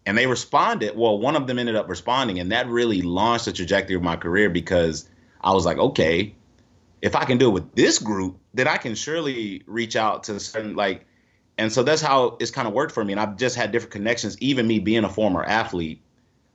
and 0.05 0.17
they 0.17 0.27
responded. 0.27 0.95
Well, 0.95 1.17
one 1.17 1.35
of 1.35 1.47
them 1.47 1.59
ended 1.59 1.75
up 1.75 1.89
responding, 1.89 2.39
and 2.39 2.51
that 2.51 2.67
really 2.67 3.01
launched 3.01 3.45
the 3.45 3.53
trajectory 3.53 3.95
of 3.95 4.03
my 4.03 4.15
career 4.15 4.49
because 4.49 5.09
I 5.41 5.53
was 5.53 5.65
like, 5.65 5.77
okay, 5.77 6.35
if 7.01 7.15
I 7.15 7.25
can 7.25 7.37
do 7.37 7.49
it 7.49 7.53
with 7.53 7.75
this 7.75 7.99
group, 7.99 8.37
then 8.53 8.67
I 8.67 8.77
can 8.77 8.95
surely 8.95 9.63
reach 9.65 9.95
out 9.95 10.25
to 10.25 10.39
certain 10.39 10.75
like, 10.75 11.05
and 11.57 11.71
so 11.71 11.83
that's 11.83 12.01
how 12.01 12.37
it's 12.39 12.51
kind 12.51 12.67
of 12.67 12.73
worked 12.73 12.93
for 12.93 13.03
me. 13.03 13.13
And 13.13 13.19
I've 13.19 13.37
just 13.37 13.55
had 13.55 13.71
different 13.71 13.91
connections. 13.91 14.37
Even 14.41 14.67
me 14.67 14.79
being 14.79 15.03
a 15.03 15.09
former 15.09 15.43
athlete, 15.43 16.01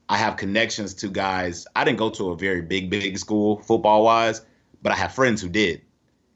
I 0.08 0.16
have 0.16 0.36
connections 0.36 0.94
to 0.94 1.08
guys. 1.08 1.66
I 1.74 1.84
didn't 1.84 1.98
go 1.98 2.10
to 2.10 2.30
a 2.30 2.36
very 2.36 2.62
big, 2.62 2.90
big 2.90 3.18
school 3.18 3.60
football 3.62 4.04
wise, 4.04 4.42
but 4.82 4.92
I 4.92 4.96
have 4.96 5.14
friends 5.14 5.40
who 5.40 5.48
did, 5.48 5.82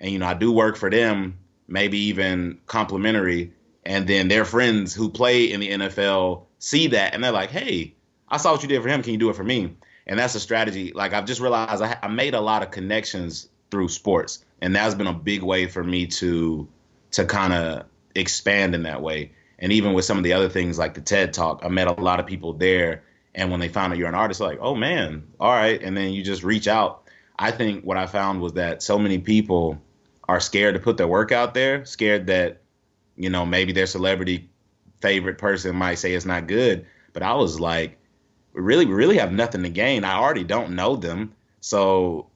and 0.00 0.10
you 0.10 0.18
know, 0.18 0.26
I 0.26 0.34
do 0.34 0.52
work 0.52 0.76
for 0.76 0.90
them, 0.90 1.38
maybe 1.68 1.98
even 1.98 2.58
complimentary 2.66 3.52
and 3.86 4.06
then 4.06 4.28
their 4.28 4.44
friends 4.44 4.94
who 4.94 5.08
play 5.08 5.50
in 5.50 5.60
the 5.60 5.70
NFL 5.70 6.44
see 6.58 6.88
that 6.88 7.14
and 7.14 7.22
they're 7.22 7.32
like, 7.32 7.50
"Hey, 7.50 7.94
I 8.28 8.38
saw 8.38 8.52
what 8.52 8.62
you 8.62 8.68
did 8.68 8.82
for 8.82 8.88
him. 8.88 9.02
Can 9.02 9.12
you 9.12 9.18
do 9.18 9.30
it 9.30 9.36
for 9.36 9.44
me?" 9.44 9.76
And 10.06 10.18
that's 10.18 10.34
a 10.34 10.40
strategy. 10.40 10.92
Like 10.92 11.12
I've 11.12 11.26
just 11.26 11.40
realized 11.40 11.82
I, 11.82 11.98
I 12.02 12.08
made 12.08 12.34
a 12.34 12.40
lot 12.40 12.62
of 12.62 12.70
connections 12.70 13.48
through 13.70 13.88
sports, 13.88 14.44
and 14.60 14.74
that's 14.74 14.94
been 14.94 15.06
a 15.06 15.14
big 15.14 15.42
way 15.42 15.66
for 15.66 15.84
me 15.84 16.06
to 16.06 16.68
to 17.12 17.24
kind 17.24 17.52
of 17.52 17.84
expand 18.14 18.74
in 18.74 18.84
that 18.84 19.02
way. 19.02 19.32
And 19.58 19.72
even 19.72 19.92
with 19.92 20.04
some 20.04 20.18
of 20.18 20.24
the 20.24 20.32
other 20.32 20.48
things 20.48 20.78
like 20.78 20.94
the 20.94 21.00
TED 21.00 21.32
Talk, 21.32 21.62
I 21.64 21.68
met 21.68 21.86
a 21.86 22.00
lot 22.00 22.20
of 22.20 22.26
people 22.26 22.52
there. 22.52 23.04
And 23.34 23.50
when 23.50 23.60
they 23.60 23.68
found 23.68 23.92
out 23.92 23.98
you're 23.98 24.08
an 24.08 24.14
artist, 24.14 24.40
like, 24.40 24.58
oh 24.60 24.74
man, 24.74 25.26
all 25.40 25.52
right. 25.52 25.82
And 25.82 25.96
then 25.96 26.12
you 26.12 26.22
just 26.22 26.44
reach 26.44 26.68
out. 26.68 27.04
I 27.38 27.50
think 27.50 27.84
what 27.84 27.96
I 27.96 28.06
found 28.06 28.40
was 28.40 28.54
that 28.54 28.82
so 28.82 28.98
many 28.98 29.18
people 29.18 29.80
are 30.28 30.40
scared 30.40 30.74
to 30.74 30.80
put 30.80 30.96
their 30.96 31.08
work 31.08 31.32
out 31.32 31.54
there, 31.54 31.84
scared 31.84 32.28
that, 32.28 32.62
you 33.16 33.30
know, 33.30 33.44
maybe 33.44 33.72
their 33.72 33.86
celebrity 33.86 34.48
favorite 35.00 35.38
person 35.38 35.76
might 35.76 35.96
say 35.96 36.14
it's 36.14 36.24
not 36.24 36.46
good. 36.46 36.86
But 37.12 37.22
I 37.22 37.34
was 37.34 37.60
like, 37.60 37.98
we 38.52 38.62
really, 38.62 38.86
really 38.86 39.18
have 39.18 39.32
nothing 39.32 39.62
to 39.64 39.68
gain. 39.68 40.04
I 40.04 40.14
already 40.14 40.44
don't 40.44 40.74
know 40.74 40.96
them. 40.96 41.34
So 41.60 42.28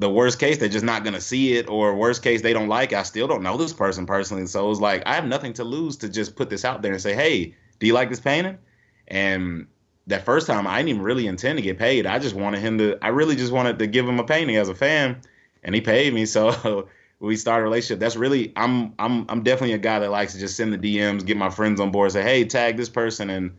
the 0.00 0.10
worst 0.10 0.38
case, 0.38 0.56
they're 0.56 0.68
just 0.68 0.84
not 0.84 1.04
gonna 1.04 1.20
see 1.20 1.58
it, 1.58 1.68
or 1.68 1.94
worst 1.94 2.22
case, 2.22 2.40
they 2.40 2.54
don't 2.54 2.68
like 2.68 2.92
it. 2.92 2.96
I 2.96 3.02
still 3.02 3.28
don't 3.28 3.42
know 3.42 3.58
this 3.58 3.74
person 3.74 4.06
personally. 4.06 4.46
So 4.46 4.64
it 4.64 4.68
was 4.68 4.80
like 4.80 5.02
I 5.06 5.14
have 5.14 5.26
nothing 5.26 5.52
to 5.54 5.64
lose 5.64 5.96
to 5.98 6.08
just 6.08 6.36
put 6.36 6.48
this 6.48 6.64
out 6.64 6.80
there 6.80 6.92
and 6.92 7.02
say, 7.02 7.14
Hey, 7.14 7.54
do 7.78 7.86
you 7.86 7.92
like 7.92 8.08
this 8.08 8.18
painting? 8.18 8.58
And 9.06 9.66
that 10.06 10.24
first 10.24 10.46
time 10.46 10.66
I 10.66 10.78
didn't 10.78 10.88
even 10.88 11.02
really 11.02 11.26
intend 11.26 11.58
to 11.58 11.62
get 11.62 11.78
paid. 11.78 12.06
I 12.06 12.18
just 12.18 12.34
wanted 12.34 12.60
him 12.60 12.78
to 12.78 12.98
I 13.02 13.08
really 13.08 13.36
just 13.36 13.52
wanted 13.52 13.78
to 13.78 13.86
give 13.86 14.08
him 14.08 14.18
a 14.18 14.24
painting 14.24 14.56
as 14.56 14.70
a 14.70 14.74
fan 14.74 15.20
and 15.62 15.74
he 15.74 15.82
paid 15.82 16.14
me. 16.14 16.24
So 16.26 16.88
we 17.18 17.36
started 17.36 17.60
a 17.60 17.64
relationship. 17.64 18.00
That's 18.00 18.16
really 18.16 18.54
I'm 18.56 18.94
I'm 18.98 19.26
I'm 19.28 19.42
definitely 19.42 19.74
a 19.74 19.78
guy 19.78 19.98
that 19.98 20.10
likes 20.10 20.32
to 20.32 20.40
just 20.40 20.56
send 20.56 20.72
the 20.72 20.78
DMs, 20.78 21.26
get 21.26 21.36
my 21.36 21.50
friends 21.50 21.78
on 21.78 21.90
board, 21.90 22.12
say, 22.12 22.22
hey, 22.22 22.46
tag 22.46 22.78
this 22.78 22.88
person, 22.88 23.28
and 23.28 23.58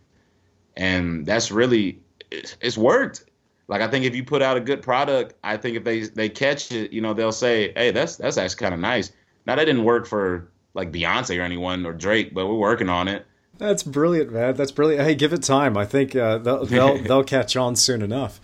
and 0.76 1.24
that's 1.24 1.52
really 1.52 2.00
it's, 2.32 2.58
it's 2.62 2.80
worked. 2.80 3.26
Like 3.72 3.82
I 3.82 3.88
think 3.88 4.04
if 4.04 4.14
you 4.14 4.26
put 4.26 4.42
out 4.42 4.58
a 4.58 4.60
good 4.60 4.82
product, 4.82 5.34
I 5.46 5.56
think 5.56 5.78
if 5.78 5.86
they 5.86 6.02
they 6.02 6.28
catch 6.28 6.74
it, 6.74 6.92
you 6.92 7.00
know, 7.00 7.14
they'll 7.14 7.32
say, 7.32 7.72
hey, 7.74 7.92
that's 7.92 8.18
that's 8.18 8.38
actually 8.38 8.58
kind 8.58 8.74
of 8.74 8.82
nice. 8.82 9.14
Now 9.48 9.56
that 9.56 9.64
didn't 9.64 9.86
work 9.86 10.06
for 10.06 10.52
like 10.74 10.92
Beyonce 10.92 11.40
or 11.40 11.42
anyone 11.42 11.86
or 11.86 11.94
Drake, 11.94 12.34
but 12.34 12.48
we're 12.48 12.56
working 12.56 12.90
on 12.90 13.08
it. 13.08 13.26
That's 13.60 13.84
brilliant, 13.84 14.34
man. 14.34 14.56
That's 14.56 14.72
brilliant. 14.72 15.06
Hey, 15.06 15.16
give 15.16 15.32
it 15.32 15.42
time. 15.42 15.78
I 15.78 15.86
think 15.86 16.18
uh, 16.18 16.40
they'll, 16.40 16.66
they'll 16.66 16.98
they'll 17.02 17.24
catch 17.24 17.56
on 17.56 17.78
soon 17.78 18.02
enough. 18.02 18.42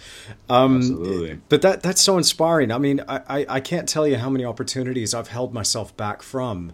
Um, 0.47 0.77
Absolutely. 0.77 1.41
But 1.49 1.61
that 1.61 1.83
that's 1.83 2.01
so 2.01 2.17
inspiring. 2.17 2.71
I 2.71 2.77
mean, 2.77 3.01
I, 3.05 3.21
I, 3.27 3.45
I 3.49 3.59
can't 3.59 3.89
tell 3.89 4.07
you 4.07 4.15
how 4.15 4.29
many 4.29 4.45
opportunities 4.45 5.13
I've 5.13 5.27
held 5.27 5.53
myself 5.53 5.97
back 5.97 6.21
from 6.21 6.71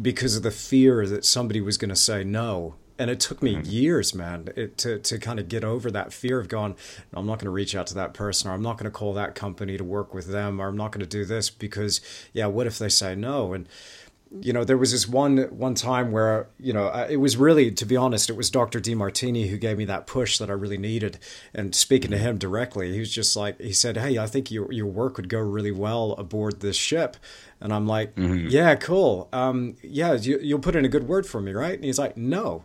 because 0.00 0.34
of 0.34 0.42
the 0.42 0.50
fear 0.50 1.06
that 1.06 1.24
somebody 1.24 1.60
was 1.60 1.78
going 1.78 1.90
to 1.90 1.96
say 1.96 2.24
no. 2.24 2.74
And 3.02 3.10
it 3.10 3.18
took 3.18 3.42
me 3.42 3.56
mm-hmm. 3.56 3.68
years, 3.68 4.14
man, 4.14 4.48
it, 4.54 4.78
to 4.78 5.00
to 5.00 5.18
kind 5.18 5.40
of 5.40 5.48
get 5.48 5.64
over 5.64 5.90
that 5.90 6.12
fear 6.12 6.38
of 6.38 6.46
going. 6.48 6.76
I'm 7.12 7.26
not 7.26 7.40
going 7.40 7.46
to 7.46 7.50
reach 7.50 7.74
out 7.74 7.88
to 7.88 7.94
that 7.94 8.14
person, 8.14 8.48
or 8.48 8.54
I'm 8.54 8.62
not 8.62 8.78
going 8.78 8.84
to 8.84 8.96
call 8.96 9.12
that 9.14 9.34
company 9.34 9.76
to 9.76 9.82
work 9.82 10.14
with 10.14 10.28
them, 10.28 10.60
or 10.60 10.68
I'm 10.68 10.76
not 10.76 10.92
going 10.92 11.00
to 11.00 11.06
do 11.06 11.24
this 11.24 11.50
because, 11.50 12.00
yeah, 12.32 12.46
what 12.46 12.68
if 12.68 12.78
they 12.78 12.88
say 12.88 13.16
no? 13.16 13.54
And 13.54 13.68
you 14.40 14.52
know, 14.52 14.64
there 14.64 14.78
was 14.78 14.92
this 14.92 15.08
one 15.08 15.38
one 15.50 15.74
time 15.74 16.12
where 16.12 16.48
you 16.60 16.72
know 16.72 16.86
it 17.10 17.16
was 17.16 17.36
really, 17.36 17.70
to 17.72 17.84
be 17.84 17.96
honest, 17.96 18.30
it 18.30 18.36
was 18.36 18.50
Dr. 18.50 18.80
Demartini 18.80 19.48
who 19.48 19.58
gave 19.58 19.76
me 19.76 19.84
that 19.86 20.06
push 20.06 20.38
that 20.38 20.48
I 20.48 20.52
really 20.52 20.78
needed. 20.78 21.18
And 21.52 21.74
speaking 21.74 22.12
to 22.12 22.18
him 22.18 22.38
directly, 22.38 22.92
he 22.92 23.00
was 23.00 23.12
just 23.12 23.36
like, 23.36 23.60
he 23.60 23.72
said, 23.72 23.96
"Hey, 23.96 24.16
I 24.16 24.26
think 24.26 24.50
your 24.50 24.72
your 24.72 24.86
work 24.86 25.16
would 25.16 25.28
go 25.28 25.40
really 25.40 25.72
well 25.72 26.12
aboard 26.12 26.60
this 26.60 26.76
ship." 26.76 27.16
And 27.60 27.72
I'm 27.72 27.86
like, 27.86 28.14
mm-hmm. 28.14 28.46
"Yeah, 28.48 28.76
cool. 28.76 29.28
Um, 29.32 29.76
yeah, 29.82 30.14
you, 30.14 30.38
you'll 30.40 30.60
put 30.60 30.76
in 30.76 30.84
a 30.84 30.88
good 30.88 31.08
word 31.08 31.26
for 31.26 31.40
me, 31.40 31.52
right?" 31.52 31.74
And 31.74 31.84
he's 31.84 31.98
like, 31.98 32.16
"No." 32.16 32.64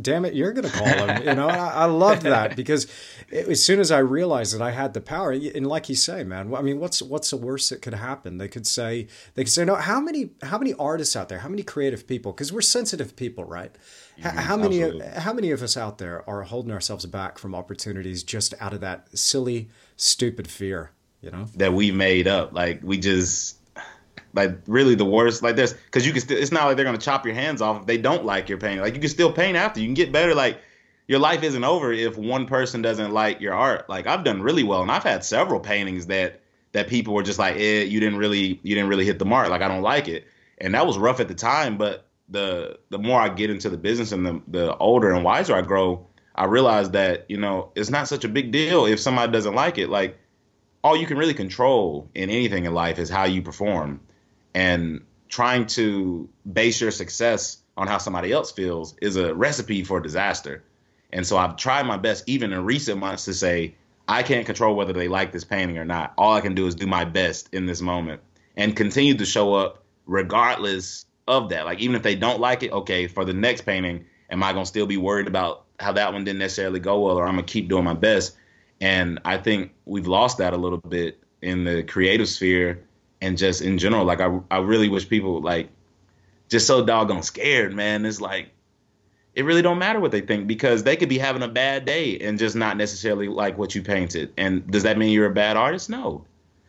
Damn 0.00 0.24
it, 0.24 0.34
you're 0.34 0.52
going 0.52 0.68
to 0.68 0.76
call 0.76 0.86
him. 0.86 1.26
You 1.26 1.34
know, 1.34 1.48
I, 1.48 1.68
I 1.68 1.84
loved 1.86 2.22
that 2.22 2.56
because 2.56 2.86
it, 3.28 3.48
as 3.48 3.62
soon 3.62 3.80
as 3.80 3.90
I 3.90 3.98
realized 3.98 4.54
that 4.54 4.62
I 4.62 4.70
had 4.70 4.94
the 4.94 5.00
power, 5.00 5.32
and 5.32 5.66
like 5.66 5.88
you 5.88 5.94
say, 5.94 6.24
man, 6.24 6.54
I 6.54 6.62
mean, 6.62 6.80
what's 6.80 7.02
what's 7.02 7.30
the 7.30 7.36
worst 7.36 7.70
that 7.70 7.82
could 7.82 7.94
happen? 7.94 8.38
They 8.38 8.48
could 8.48 8.66
say 8.66 9.08
they 9.34 9.44
could 9.44 9.52
say, 9.52 9.64
no, 9.64 9.74
how 9.76 10.00
many 10.00 10.30
how 10.42 10.58
many 10.58 10.74
artists 10.74 11.16
out 11.16 11.28
there, 11.28 11.38
how 11.38 11.48
many 11.48 11.62
creative 11.62 12.06
people? 12.06 12.32
Because 12.32 12.52
we're 12.52 12.60
sensitive 12.60 13.16
people, 13.16 13.44
right? 13.44 13.72
Mm-hmm, 14.18 14.38
how 14.38 14.56
many 14.56 14.82
absolutely. 14.82 15.20
how 15.20 15.32
many 15.32 15.50
of 15.50 15.62
us 15.62 15.76
out 15.76 15.98
there 15.98 16.28
are 16.28 16.42
holding 16.42 16.72
ourselves 16.72 17.06
back 17.06 17.38
from 17.38 17.54
opportunities 17.54 18.22
just 18.22 18.54
out 18.60 18.72
of 18.72 18.80
that 18.80 19.16
silly, 19.16 19.68
stupid 19.96 20.48
fear? 20.48 20.90
You 21.20 21.30
know 21.30 21.46
that 21.56 21.72
we 21.72 21.90
made 21.90 22.28
up. 22.28 22.52
Like 22.52 22.80
we 22.82 22.98
just 22.98 23.57
like 24.38 24.60
really 24.66 24.94
the 24.94 25.04
worst 25.04 25.42
like 25.42 25.56
this 25.56 25.72
because 25.72 26.06
you 26.06 26.12
can 26.12 26.22
still 26.22 26.38
it's 26.38 26.52
not 26.52 26.64
like 26.66 26.76
they're 26.76 26.84
gonna 26.84 26.96
chop 26.98 27.26
your 27.26 27.34
hands 27.34 27.60
off 27.60 27.80
if 27.80 27.86
they 27.86 27.98
don't 27.98 28.24
like 28.24 28.48
your 28.48 28.58
painting 28.58 28.80
like 28.80 28.94
you 28.94 29.00
can 29.00 29.10
still 29.10 29.32
paint 29.32 29.56
after 29.56 29.80
you 29.80 29.86
can 29.86 29.94
get 29.94 30.12
better 30.12 30.34
like 30.34 30.60
your 31.06 31.18
life 31.18 31.42
isn't 31.42 31.64
over 31.64 31.92
if 31.92 32.16
one 32.16 32.46
person 32.46 32.80
doesn't 32.80 33.12
like 33.12 33.40
your 33.40 33.54
art 33.54 33.88
like 33.88 34.06
i've 34.06 34.24
done 34.24 34.40
really 34.40 34.62
well 34.62 34.82
and 34.82 34.90
i've 34.90 35.02
had 35.02 35.24
several 35.24 35.60
paintings 35.60 36.06
that 36.06 36.40
that 36.72 36.88
people 36.88 37.14
were 37.14 37.22
just 37.22 37.38
like 37.38 37.56
eh, 37.56 37.82
you 37.82 38.00
didn't 38.00 38.18
really 38.18 38.60
you 38.62 38.74
didn't 38.74 38.88
really 38.88 39.04
hit 39.04 39.18
the 39.18 39.24
mark. 39.24 39.48
Like 39.48 39.62
i 39.62 39.68
don't 39.68 39.82
like 39.82 40.08
it. 40.08 40.26
And 40.58 40.74
that 40.74 40.86
was 40.86 40.98
rough 40.98 41.20
at 41.20 41.28
the 41.28 41.34
time 41.34 41.78
but 41.78 42.06
the 42.28 42.78
the 42.90 42.98
more 42.98 43.20
i 43.20 43.28
get 43.28 43.50
into 43.50 43.70
the 43.70 43.76
business 43.76 44.12
and 44.12 44.26
the 44.26 44.42
the 44.48 44.76
older 44.76 45.12
and 45.12 45.24
wiser 45.24 45.54
i 45.54 45.62
grow 45.62 46.06
i 46.34 46.44
realize 46.44 46.90
that 46.90 47.24
you 47.28 47.38
know 47.38 47.72
it's 47.74 47.90
not 47.90 48.06
such 48.06 48.24
a 48.24 48.28
big 48.28 48.52
deal 48.52 48.84
if 48.84 49.00
somebody 49.00 49.32
doesn't 49.32 49.54
like 49.54 49.78
it. 49.78 49.88
Like 49.88 50.18
all 50.82 50.96
you 50.96 51.06
can 51.06 51.18
really 51.18 51.34
control 51.34 52.08
in 52.14 52.30
anything 52.30 52.64
in 52.64 52.72
life 52.72 52.98
is 52.98 53.10
how 53.10 53.24
you 53.24 53.42
perform 53.42 54.00
and 54.58 55.02
trying 55.28 55.66
to 55.66 56.28
base 56.52 56.80
your 56.80 56.90
success 56.90 57.58
on 57.76 57.86
how 57.86 57.98
somebody 57.98 58.32
else 58.32 58.50
feels 58.50 58.96
is 59.00 59.14
a 59.14 59.32
recipe 59.32 59.84
for 59.84 60.00
disaster. 60.00 60.64
And 61.12 61.24
so 61.24 61.36
I've 61.36 61.56
tried 61.56 61.86
my 61.86 61.96
best, 61.96 62.24
even 62.26 62.52
in 62.52 62.64
recent 62.64 62.98
months, 62.98 63.26
to 63.26 63.34
say, 63.34 63.76
I 64.08 64.24
can't 64.24 64.46
control 64.46 64.74
whether 64.74 64.92
they 64.92 65.06
like 65.06 65.30
this 65.30 65.44
painting 65.44 65.78
or 65.78 65.84
not. 65.84 66.12
All 66.18 66.34
I 66.34 66.40
can 66.40 66.56
do 66.56 66.66
is 66.66 66.74
do 66.74 66.88
my 66.88 67.04
best 67.04 67.48
in 67.52 67.66
this 67.66 67.80
moment 67.80 68.20
and 68.56 68.74
continue 68.74 69.14
to 69.14 69.24
show 69.24 69.54
up 69.54 69.84
regardless 70.06 71.06
of 71.28 71.50
that. 71.50 71.64
Like, 71.64 71.78
even 71.78 71.94
if 71.94 72.02
they 72.02 72.16
don't 72.16 72.40
like 72.40 72.64
it, 72.64 72.72
okay, 72.72 73.06
for 73.06 73.24
the 73.24 73.34
next 73.34 73.60
painting, 73.60 74.06
am 74.28 74.42
I 74.42 74.52
going 74.52 74.64
to 74.64 74.68
still 74.68 74.86
be 74.86 74.96
worried 74.96 75.28
about 75.28 75.66
how 75.78 75.92
that 75.92 76.12
one 76.12 76.24
didn't 76.24 76.40
necessarily 76.40 76.80
go 76.80 76.98
well, 76.98 77.16
or 77.16 77.28
I'm 77.28 77.34
going 77.34 77.46
to 77.46 77.52
keep 77.52 77.68
doing 77.68 77.84
my 77.84 77.94
best? 77.94 78.36
And 78.80 79.20
I 79.24 79.38
think 79.38 79.70
we've 79.84 80.08
lost 80.08 80.38
that 80.38 80.52
a 80.52 80.56
little 80.56 80.78
bit 80.78 81.22
in 81.42 81.62
the 81.62 81.84
creative 81.84 82.28
sphere 82.28 82.87
and 83.20 83.38
just 83.38 83.62
in 83.62 83.78
general, 83.78 84.04
like 84.04 84.20
I 84.20 84.40
I 84.50 84.58
really 84.58 84.88
wish 84.88 85.08
people 85.08 85.40
like 85.40 85.70
just 86.48 86.66
so 86.66 86.84
doggone 86.84 87.22
scared, 87.22 87.74
man. 87.74 88.04
It's 88.06 88.20
like 88.20 88.50
it 89.34 89.44
really 89.44 89.62
don't 89.62 89.78
matter 89.78 90.00
what 90.00 90.10
they 90.10 90.20
think 90.20 90.46
because 90.46 90.82
they 90.82 90.96
could 90.96 91.08
be 91.08 91.18
having 91.18 91.42
a 91.42 91.48
bad 91.48 91.84
day 91.84 92.18
and 92.18 92.38
just 92.38 92.56
not 92.56 92.76
necessarily 92.76 93.28
like 93.28 93.56
what 93.56 93.74
you 93.74 93.82
painted. 93.82 94.32
And 94.36 94.68
does 94.70 94.82
that 94.82 94.98
mean 94.98 95.12
you're 95.12 95.26
a 95.26 95.34
bad 95.34 95.56
artist? 95.56 95.88
No. 95.88 96.24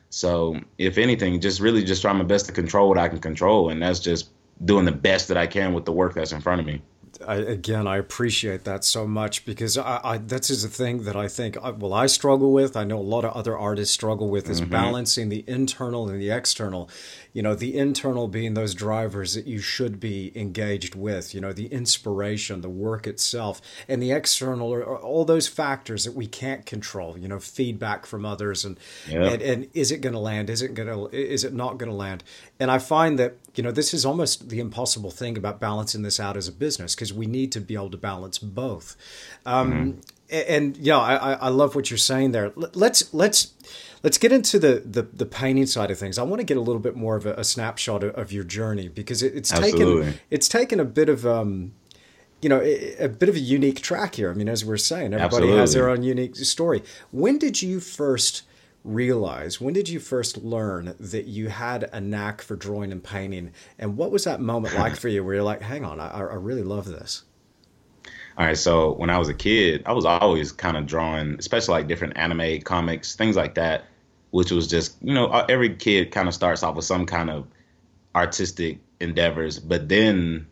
So 0.10 0.60
if 0.78 0.98
anything, 0.98 1.40
just 1.40 1.60
really 1.60 1.84
just 1.84 2.02
try 2.02 2.14
my 2.14 2.24
best 2.24 2.48
to 2.48 2.52
control 2.52 2.90
what 2.90 2.98
I 2.98 3.08
can 3.10 3.20
control, 3.20 3.70
and 3.70 3.82
that's 3.82 4.00
just 4.00 4.30
doing 4.64 4.86
the 4.86 4.92
best 4.92 5.30
that 5.30 5.38
I 5.38 5.48
can 5.48 5.74
with 5.74 5.86
the 5.86 5.92
work 5.92 6.14
that's 6.14 6.32
in 6.32 6.42
front 6.42 6.62
of 6.62 6.68
me. 6.68 6.82
I, 7.28 7.36
again, 7.36 7.88
I 7.88 7.98
appreciate 7.98 8.64
that 8.64 8.84
so 8.84 9.06
much 9.06 9.46
because 9.46 9.78
I, 9.78 10.00
I 10.04 10.18
that's 10.18 10.50
is 10.50 10.64
a 10.64 10.70
thing 10.70 11.04
that 11.04 11.16
I 11.16 11.28
think 11.28 11.58
well 11.78 11.94
I 11.94 12.08
struggle 12.08 12.52
with. 12.54 12.78
I 12.78 12.84
know 12.84 12.98
a 12.98 13.02
lot 13.02 13.26
of 13.26 13.34
other 13.34 13.58
artists 13.58 13.94
struggle 13.94 14.30
with 14.30 14.50
is 14.50 14.62
mm-hmm. 14.62 14.72
balancing 14.72 15.30
the 15.30 15.44
internal 15.48 16.10
and 16.10 16.22
the 16.22 16.30
external 16.30 16.90
you 17.34 17.44
know 17.44 17.56
the 17.56 17.78
internal 17.78 18.28
being 18.28 18.54
those 18.54 18.74
drivers 18.74 19.34
that 19.34 19.46
you 19.46 19.60
should 19.60 20.00
be 20.00 20.32
engaged 20.36 20.96
with 20.96 21.34
you 21.34 21.42
know 21.42 21.54
the 21.54 21.68
inspiration 21.68 22.62
the 22.62 22.70
work 22.70 23.06
itself 23.06 23.62
and 23.88 24.02
the 24.02 24.12
external 24.12 24.74
are 24.74 24.98
all 24.98 25.26
those 25.26 25.48
factors 25.48 26.06
that 26.06 26.14
we 26.14 26.26
can't 26.26 26.66
control 26.66 27.18
you 27.18 27.28
know 27.28 27.40
feedback 27.40 28.06
from 28.06 28.26
others 28.26 28.66
and 28.66 28.80
yeah. 29.08 29.24
and, 29.24 29.42
and 29.42 29.68
is 29.74 29.92
it 29.92 30.02
going 30.02 30.14
to 30.14 30.20
land 30.20 30.50
is 30.50 30.62
it 30.62 30.74
going 30.74 30.88
to 30.88 31.08
is 31.16 31.44
it 31.44 31.54
not 31.54 31.78
going 31.78 31.90
to 31.90 31.96
land 31.96 32.24
and 32.60 32.72
i 32.72 32.80
find 32.80 33.20
that 33.20 33.36
you 33.56 33.64
know 33.64 33.72
this 33.72 33.94
is 33.94 34.06
almost 34.06 34.50
the 34.50 34.60
impossible 34.60 35.12
thing 35.12 35.38
about 35.38 35.60
balancing 35.60 36.02
this 36.02 36.20
out 36.20 36.36
as 36.36 36.48
a 36.48 36.52
business 36.52 36.96
because 36.96 37.09
we 37.14 37.26
need 37.26 37.52
to 37.52 37.60
be 37.62 37.76
able 37.76 37.90
to 37.90 37.98
balance 37.98 38.38
both 38.38 38.96
um, 39.46 39.72
mm-hmm. 39.72 40.54
and, 40.54 40.78
yeah 40.78 40.98
I, 40.98 41.34
I 41.34 41.50
love 41.50 41.76
what 41.76 41.90
you're 41.90 41.98
saying 41.98 42.32
there 42.32 42.52
let's 42.56 43.14
let's 43.14 43.54
let's 44.04 44.18
get 44.18 44.32
into 44.32 44.60
the, 44.60 44.84
the, 44.86 45.04
the 45.04 45.26
painting 45.26 45.66
side 45.66 45.92
of 45.92 45.98
things. 45.98 46.18
I 46.18 46.24
want 46.24 46.40
to 46.40 46.46
get 46.46 46.58
a 46.58 46.62
little 46.62 46.82
bit 46.82 46.96
more 46.96 47.16
of 47.16 47.26
a, 47.26 47.34
a 47.34 47.44
snapshot 47.44 48.04
of, 48.04 48.16
of, 48.16 48.32
your 48.32 48.44
journey 48.44 48.88
because 48.88 49.22
it, 49.22 49.36
it's 49.36 49.52
Absolutely. 49.52 50.06
taken 50.06 50.20
it's 50.30 50.48
taken 50.48 50.80
a 50.80 50.86
bit 50.86 51.10
of 51.10 51.26
um, 51.26 51.74
you 52.42 52.50
know 52.50 52.62
a, 52.62 52.96
a, 53.06 53.10
bit 53.10 53.30
of 53.30 53.36
a 53.36 53.40
unique 53.40 53.82
track 53.82 54.16
here. 54.16 54.32
I 54.32 54.34
mean, 54.34 54.50
as 54.50 54.64
we're 54.64 54.78
saying, 54.78 55.14
everybody 55.14 55.26
Absolutely. 55.26 55.60
has 55.60 55.74
their 55.74 55.90
own 55.90 56.04
unique 56.04 56.36
story. 56.36 56.84
When 57.12 57.38
did 57.38 57.62
you 57.62 57.80
first 57.80 58.44
realize? 58.94 59.62
When 59.62 59.74
did 59.74 59.90
you 59.90 60.00
first 60.00 60.38
learn 60.38 60.96
that 61.00 61.26
you 61.26 61.50
had 61.50 61.90
a 61.94 62.02
knack 62.02 62.42
for 62.42 62.56
drawing 62.56 62.92
and 62.92 63.04
painting? 63.04 63.52
And 63.78 63.98
what 63.98 64.12
was 64.12 64.24
that 64.26 64.42
moment 64.42 64.76
like 64.76 64.96
for 64.96 65.08
you, 65.08 65.24
where 65.24 65.36
you're 65.36 65.44
like, 65.44 65.62
"Hang 65.62 65.86
on, 65.86 66.00
I, 66.00 66.10
I 66.10 66.36
really 66.36 66.64
love 66.64 66.86
this." 66.86 67.24
All 68.38 68.46
right, 68.46 68.58
so 68.58 68.94
when 68.94 69.10
I 69.10 69.18
was 69.18 69.28
a 69.28 69.34
kid, 69.34 69.84
I 69.86 69.92
was 69.92 70.06
always 70.06 70.54
kind 70.54 70.78
of 70.78 70.86
drawing, 70.86 71.36
especially 71.40 71.74
like 71.74 71.88
different 71.88 72.18
anime, 72.18 72.62
comics, 72.62 73.16
things 73.16 73.36
like 73.36 73.56
that, 73.56 73.84
which 74.32 74.50
was 74.50 74.68
just, 74.68 74.96
you 75.02 75.14
know, 75.14 75.28
uh, 75.28 75.46
every 75.50 75.76
kid 75.76 76.12
kind 76.12 76.28
of 76.28 76.34
starts 76.34 76.64
off 76.64 76.76
with 76.76 76.86
some 76.86 77.06
kind 77.06 77.30
of 77.30 77.48
artistic 78.16 78.80
endeavors, 79.02 79.60
but 79.60 79.90
then 79.90 80.48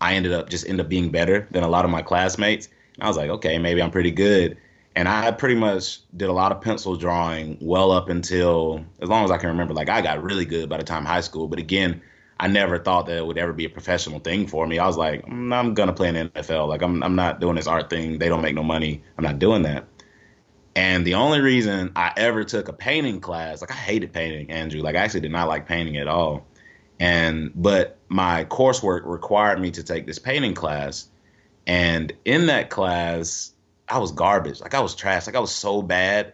I 0.00 0.14
ended 0.14 0.32
up 0.32 0.48
just 0.48 0.66
end 0.66 0.80
up 0.80 0.88
being 0.88 1.10
better 1.10 1.46
than 1.50 1.62
a 1.62 1.68
lot 1.68 1.84
of 1.84 1.90
my 1.90 2.02
classmates. 2.02 2.68
And 2.94 3.04
I 3.04 3.08
was 3.08 3.16
like, 3.16 3.30
okay, 3.30 3.58
maybe 3.58 3.82
I'm 3.82 3.90
pretty 3.90 4.10
good. 4.10 4.56
And 4.96 5.08
I 5.08 5.30
pretty 5.30 5.54
much 5.54 6.00
did 6.16 6.28
a 6.28 6.32
lot 6.32 6.52
of 6.52 6.60
pencil 6.60 6.96
drawing 6.96 7.56
well 7.60 7.92
up 7.92 8.08
until 8.08 8.84
as 9.00 9.08
long 9.08 9.24
as 9.24 9.30
I 9.30 9.38
can 9.38 9.50
remember. 9.50 9.72
Like 9.72 9.88
I 9.88 10.00
got 10.00 10.22
really 10.22 10.44
good 10.44 10.68
by 10.68 10.78
the 10.78 10.84
time 10.84 11.04
high 11.04 11.20
school, 11.20 11.46
but 11.46 11.58
again, 11.58 12.02
I 12.40 12.48
never 12.48 12.78
thought 12.78 13.06
that 13.06 13.18
it 13.18 13.26
would 13.26 13.38
ever 13.38 13.52
be 13.52 13.66
a 13.66 13.68
professional 13.68 14.18
thing 14.18 14.46
for 14.46 14.66
me. 14.66 14.78
I 14.78 14.86
was 14.86 14.96
like, 14.96 15.24
mm, 15.26 15.54
I'm 15.54 15.74
gonna 15.74 15.92
play 15.92 16.08
in 16.08 16.14
the 16.14 16.24
NFL. 16.30 16.68
Like 16.68 16.82
I'm 16.82 17.02
I'm 17.02 17.14
not 17.14 17.38
doing 17.38 17.56
this 17.56 17.66
art 17.66 17.90
thing. 17.90 18.18
They 18.18 18.28
don't 18.28 18.42
make 18.42 18.54
no 18.54 18.64
money. 18.64 19.02
I'm 19.16 19.24
not 19.24 19.38
doing 19.38 19.62
that. 19.62 19.86
And 20.74 21.06
the 21.06 21.14
only 21.14 21.40
reason 21.40 21.92
I 21.96 22.12
ever 22.16 22.44
took 22.44 22.68
a 22.68 22.72
painting 22.72 23.20
class, 23.20 23.60
like 23.60 23.70
I 23.70 23.74
hated 23.74 24.12
painting, 24.12 24.50
Andrew. 24.50 24.80
Like 24.80 24.96
I 24.96 25.00
actually 25.00 25.20
did 25.20 25.32
not 25.32 25.48
like 25.48 25.66
painting 25.66 25.98
at 25.98 26.08
all. 26.08 26.46
And 26.98 27.52
but 27.54 27.98
my 28.08 28.44
coursework 28.46 29.02
required 29.04 29.60
me 29.60 29.70
to 29.72 29.82
take 29.82 30.06
this 30.06 30.18
painting 30.18 30.54
class. 30.54 31.08
And 31.66 32.12
in 32.24 32.46
that 32.46 32.70
class, 32.70 33.52
I 33.90 33.98
was 33.98 34.12
garbage. 34.12 34.60
Like 34.60 34.74
I 34.74 34.80
was 34.80 34.94
trash. 34.94 35.26
Like 35.26 35.36
I 35.36 35.40
was 35.40 35.54
so 35.54 35.82
bad. 35.82 36.32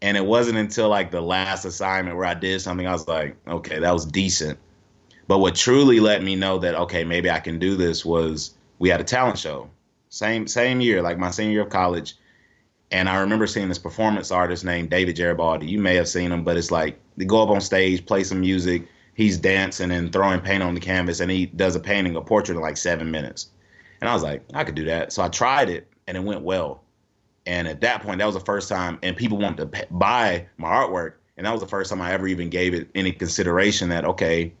And 0.00 0.16
it 0.16 0.24
wasn't 0.24 0.58
until 0.58 0.88
like 0.88 1.10
the 1.10 1.20
last 1.20 1.64
assignment 1.64 2.16
where 2.16 2.26
I 2.26 2.34
did 2.34 2.60
something, 2.60 2.86
I 2.86 2.92
was 2.92 3.08
like, 3.08 3.36
okay, 3.48 3.80
that 3.80 3.92
was 3.92 4.04
decent. 4.04 4.58
But 5.26 5.38
what 5.38 5.54
truly 5.54 6.00
let 6.00 6.22
me 6.22 6.36
know 6.36 6.58
that 6.58 6.74
okay, 6.74 7.04
maybe 7.04 7.30
I 7.30 7.40
can 7.40 7.58
do 7.58 7.76
this 7.76 8.04
was 8.04 8.54
we 8.78 8.88
had 8.88 9.00
a 9.00 9.04
talent 9.04 9.38
show. 9.38 9.68
Same 10.08 10.46
same 10.46 10.80
year, 10.80 11.02
like 11.02 11.18
my 11.18 11.30
senior 11.30 11.52
year 11.52 11.62
of 11.62 11.70
college. 11.70 12.14
And 12.90 13.08
I 13.08 13.20
remember 13.20 13.46
seeing 13.46 13.68
this 13.68 13.78
performance 13.78 14.30
artist 14.30 14.64
named 14.64 14.88
David 14.88 15.16
Garibaldi. 15.16 15.66
You 15.66 15.78
may 15.78 15.96
have 15.96 16.08
seen 16.08 16.32
him, 16.32 16.44
but 16.44 16.56
it's 16.56 16.70
like 16.70 16.98
they 17.18 17.26
go 17.26 17.42
up 17.42 17.50
on 17.50 17.60
stage, 17.60 18.06
play 18.06 18.24
some 18.24 18.40
music, 18.40 18.88
he's 19.14 19.36
dancing 19.36 19.90
and 19.90 20.10
throwing 20.10 20.40
paint 20.40 20.62
on 20.62 20.74
the 20.74 20.80
canvas, 20.80 21.20
and 21.20 21.30
he 21.30 21.46
does 21.46 21.76
a 21.76 21.80
painting, 21.80 22.16
a 22.16 22.22
portrait 22.22 22.54
in 22.54 22.62
like 22.62 22.78
seven 22.78 23.10
minutes. 23.10 23.48
And 24.00 24.08
I 24.08 24.14
was 24.14 24.22
like, 24.22 24.42
I 24.54 24.64
could 24.64 24.76
do 24.76 24.86
that. 24.86 25.12
So 25.12 25.22
I 25.22 25.28
tried 25.28 25.68
it, 25.68 25.88
and 26.06 26.16
it 26.16 26.22
went 26.22 26.42
well. 26.42 26.82
And 27.48 27.66
at 27.66 27.80
that 27.80 28.02
point, 28.02 28.18
that 28.18 28.26
was 28.26 28.34
the 28.34 28.42
first 28.42 28.68
time, 28.68 28.98
and 29.02 29.16
people 29.16 29.38
wanted 29.38 29.72
to 29.72 29.86
buy 29.90 30.46
my 30.58 30.68
artwork. 30.68 31.14
And 31.38 31.46
that 31.46 31.50
was 31.50 31.62
the 31.62 31.66
first 31.66 31.88
time 31.88 32.02
I 32.02 32.12
ever 32.12 32.28
even 32.28 32.50
gave 32.50 32.74
it 32.74 32.90
any 32.94 33.10
consideration 33.10 33.88
that, 33.88 34.04
okay, 34.04 34.52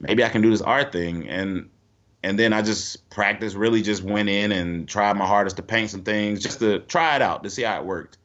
maybe 0.00 0.24
I 0.24 0.28
can 0.28 0.42
do 0.42 0.50
this 0.50 0.60
art 0.60 0.90
thing. 0.90 1.28
And 1.28 1.70
and 2.24 2.36
then 2.36 2.52
I 2.52 2.62
just 2.62 3.08
practiced, 3.10 3.54
really 3.54 3.80
just 3.80 4.02
went 4.02 4.28
in 4.28 4.50
and 4.50 4.88
tried 4.88 5.16
my 5.16 5.24
hardest 5.24 5.54
to 5.58 5.62
paint 5.62 5.90
some 5.90 6.02
things 6.02 6.42
just 6.42 6.58
to 6.58 6.80
try 6.80 7.14
it 7.14 7.22
out 7.22 7.44
to 7.44 7.50
see 7.50 7.62
how 7.62 7.78
it 7.78 7.86
worked. 7.86 8.18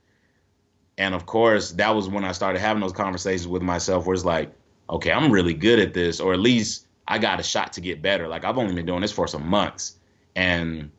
And 0.98 1.14
of 1.14 1.28
course, 1.28 1.74
that 1.74 1.94
was 1.94 2.10
when 2.10 2.26
I 2.26 2.32
started 2.32 2.58
having 2.58 2.82
those 2.82 2.94
conversations 2.94 3.48
with 3.48 3.62
myself 3.62 4.08
where 4.08 4.16
it's 4.16 4.26
like, 4.26 4.52
okay, 4.90 5.12
I'm 5.12 5.32
really 5.32 5.54
good 5.54 5.78
at 5.78 5.94
this, 5.94 6.20
or 6.20 6.34
at 6.34 6.40
least 6.40 6.88
I 7.08 7.20
got 7.20 7.40
a 7.40 7.44
shot 7.44 7.74
to 7.74 7.82
get 7.82 8.02
better. 8.02 8.28
Like 8.28 8.46
I've 8.46 8.58
only 8.58 8.74
been 8.74 8.88
doing 8.88 9.02
this 9.02 9.12
for 9.12 9.28
some 9.28 9.48
months. 9.48 9.98
And 10.36 10.90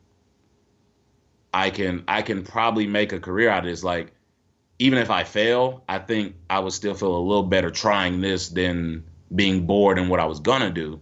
I 1.53 1.69
can 1.69 2.03
I 2.07 2.21
can 2.21 2.43
probably 2.43 2.87
make 2.87 3.13
a 3.13 3.19
career 3.19 3.49
out 3.49 3.63
of 3.63 3.69
this. 3.69 3.83
Like 3.83 4.13
even 4.79 4.99
if 4.99 5.09
I 5.09 5.23
fail, 5.23 5.83
I 5.87 5.99
think 5.99 6.35
I 6.49 6.59
would 6.59 6.73
still 6.73 6.93
feel 6.93 7.15
a 7.15 7.19
little 7.19 7.43
better 7.43 7.69
trying 7.69 8.21
this 8.21 8.49
than 8.49 9.03
being 9.35 9.65
bored 9.65 9.97
in 9.97 10.09
what 10.09 10.19
I 10.19 10.25
was 10.25 10.39
gonna 10.39 10.71
do. 10.71 10.99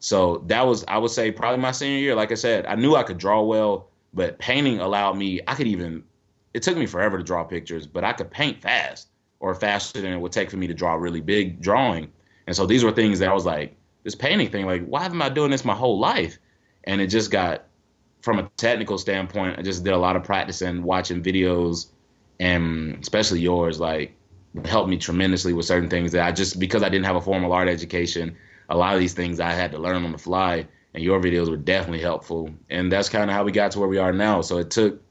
So 0.00 0.44
that 0.46 0.66
was 0.66 0.84
I 0.88 0.98
would 0.98 1.10
say 1.10 1.30
probably 1.30 1.60
my 1.60 1.72
senior 1.72 1.98
year. 1.98 2.14
Like 2.14 2.32
I 2.32 2.36
said, 2.36 2.66
I 2.66 2.74
knew 2.74 2.94
I 2.96 3.02
could 3.02 3.18
draw 3.18 3.42
well, 3.42 3.88
but 4.14 4.38
painting 4.38 4.80
allowed 4.80 5.16
me. 5.16 5.40
I 5.46 5.54
could 5.54 5.66
even. 5.66 6.04
It 6.54 6.62
took 6.62 6.76
me 6.76 6.84
forever 6.84 7.16
to 7.16 7.24
draw 7.24 7.44
pictures, 7.44 7.86
but 7.86 8.04
I 8.04 8.12
could 8.12 8.30
paint 8.30 8.60
fast 8.60 9.08
or 9.40 9.54
faster 9.54 10.00
than 10.00 10.12
it 10.12 10.20
would 10.20 10.32
take 10.32 10.50
for 10.50 10.56
me 10.56 10.66
to 10.66 10.74
draw 10.74 10.94
a 10.94 10.98
really 10.98 11.20
big 11.20 11.60
drawing. 11.60 12.12
And 12.46 12.54
so 12.54 12.66
these 12.66 12.84
were 12.84 12.92
things 12.92 13.18
that 13.18 13.28
I 13.28 13.32
was 13.32 13.46
like, 13.46 13.74
this 14.04 14.14
painting 14.14 14.50
thing, 14.50 14.66
like, 14.66 14.84
why 14.84 15.04
am 15.06 15.22
I 15.22 15.28
doing 15.28 15.50
this 15.50 15.64
my 15.64 15.74
whole 15.74 15.98
life? 15.98 16.38
And 16.84 17.00
it 17.00 17.06
just 17.06 17.30
got, 17.30 17.64
from 18.22 18.38
a 18.38 18.48
technical 18.56 18.98
standpoint, 18.98 19.58
I 19.58 19.62
just 19.62 19.84
did 19.84 19.92
a 19.92 19.98
lot 19.98 20.16
of 20.16 20.24
practicing, 20.24 20.82
watching 20.82 21.22
videos, 21.22 21.88
and 22.40 22.98
especially 23.02 23.40
yours, 23.40 23.78
like, 23.78 24.14
helped 24.64 24.88
me 24.88 24.96
tremendously 24.96 25.52
with 25.52 25.66
certain 25.66 25.90
things 25.90 26.12
that 26.12 26.26
I 26.26 26.32
just, 26.32 26.58
because 26.58 26.82
I 26.82 26.88
didn't 26.88 27.06
have 27.06 27.16
a 27.16 27.20
formal 27.20 27.52
art 27.52 27.68
education, 27.68 28.36
a 28.68 28.76
lot 28.76 28.94
of 28.94 29.00
these 29.00 29.12
things 29.12 29.40
I 29.40 29.50
had 29.50 29.72
to 29.72 29.78
learn 29.78 30.04
on 30.04 30.12
the 30.12 30.18
fly. 30.18 30.66
And 30.94 31.02
your 31.02 31.20
videos 31.20 31.48
were 31.48 31.56
definitely 31.56 32.02
helpful. 32.02 32.50
And 32.68 32.92
that's 32.92 33.08
kind 33.08 33.30
of 33.30 33.34
how 33.34 33.44
we 33.44 33.52
got 33.52 33.70
to 33.72 33.80
where 33.80 33.88
we 33.88 33.98
are 33.98 34.12
now. 34.12 34.42
So 34.42 34.58
it 34.58 34.70
took 34.70 35.02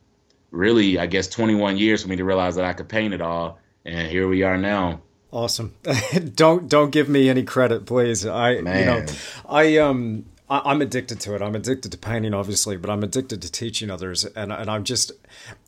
really, 0.52 1.00
I 1.00 1.08
guess, 1.08 1.28
21 1.28 1.78
years 1.78 2.04
for 2.04 2.10
me 2.10 2.18
to 2.18 2.24
realize 2.24 2.56
that 2.56 2.66
I 2.66 2.74
could 2.74 2.88
paint 2.88 3.16
it 3.16 3.22
all. 3.22 3.58
And 3.84 4.08
here 4.08 4.28
we 4.28 4.44
are 4.44 4.58
now. 4.58 5.02
Awesome. 5.32 5.74
don't 6.36 6.68
don't 6.68 6.92
give 6.92 7.08
me 7.08 7.30
any 7.30 7.44
credit, 7.44 7.86
please. 7.86 8.26
I 8.26 8.62
Man. 8.62 8.80
you 8.80 8.86
know, 8.86 9.06
I 9.48 9.78
um 9.78 10.26
I, 10.52 10.72
am 10.72 10.82
addicted 10.82 11.22
to 11.22 11.34
it. 11.34 11.42
I'm 11.42 11.56
addicted 11.56 11.94
to 11.94 11.98
painting, 11.98 12.34
obviously, 12.34 12.76
but 12.76 12.90
I'm 12.90 13.04
addicted 13.04 13.42
to 13.42 13.52
teaching 13.52 13.90
others, 13.90 14.26
and 14.26 14.52
and 14.52 14.70
I'm 14.70 14.84
just, 14.84 15.14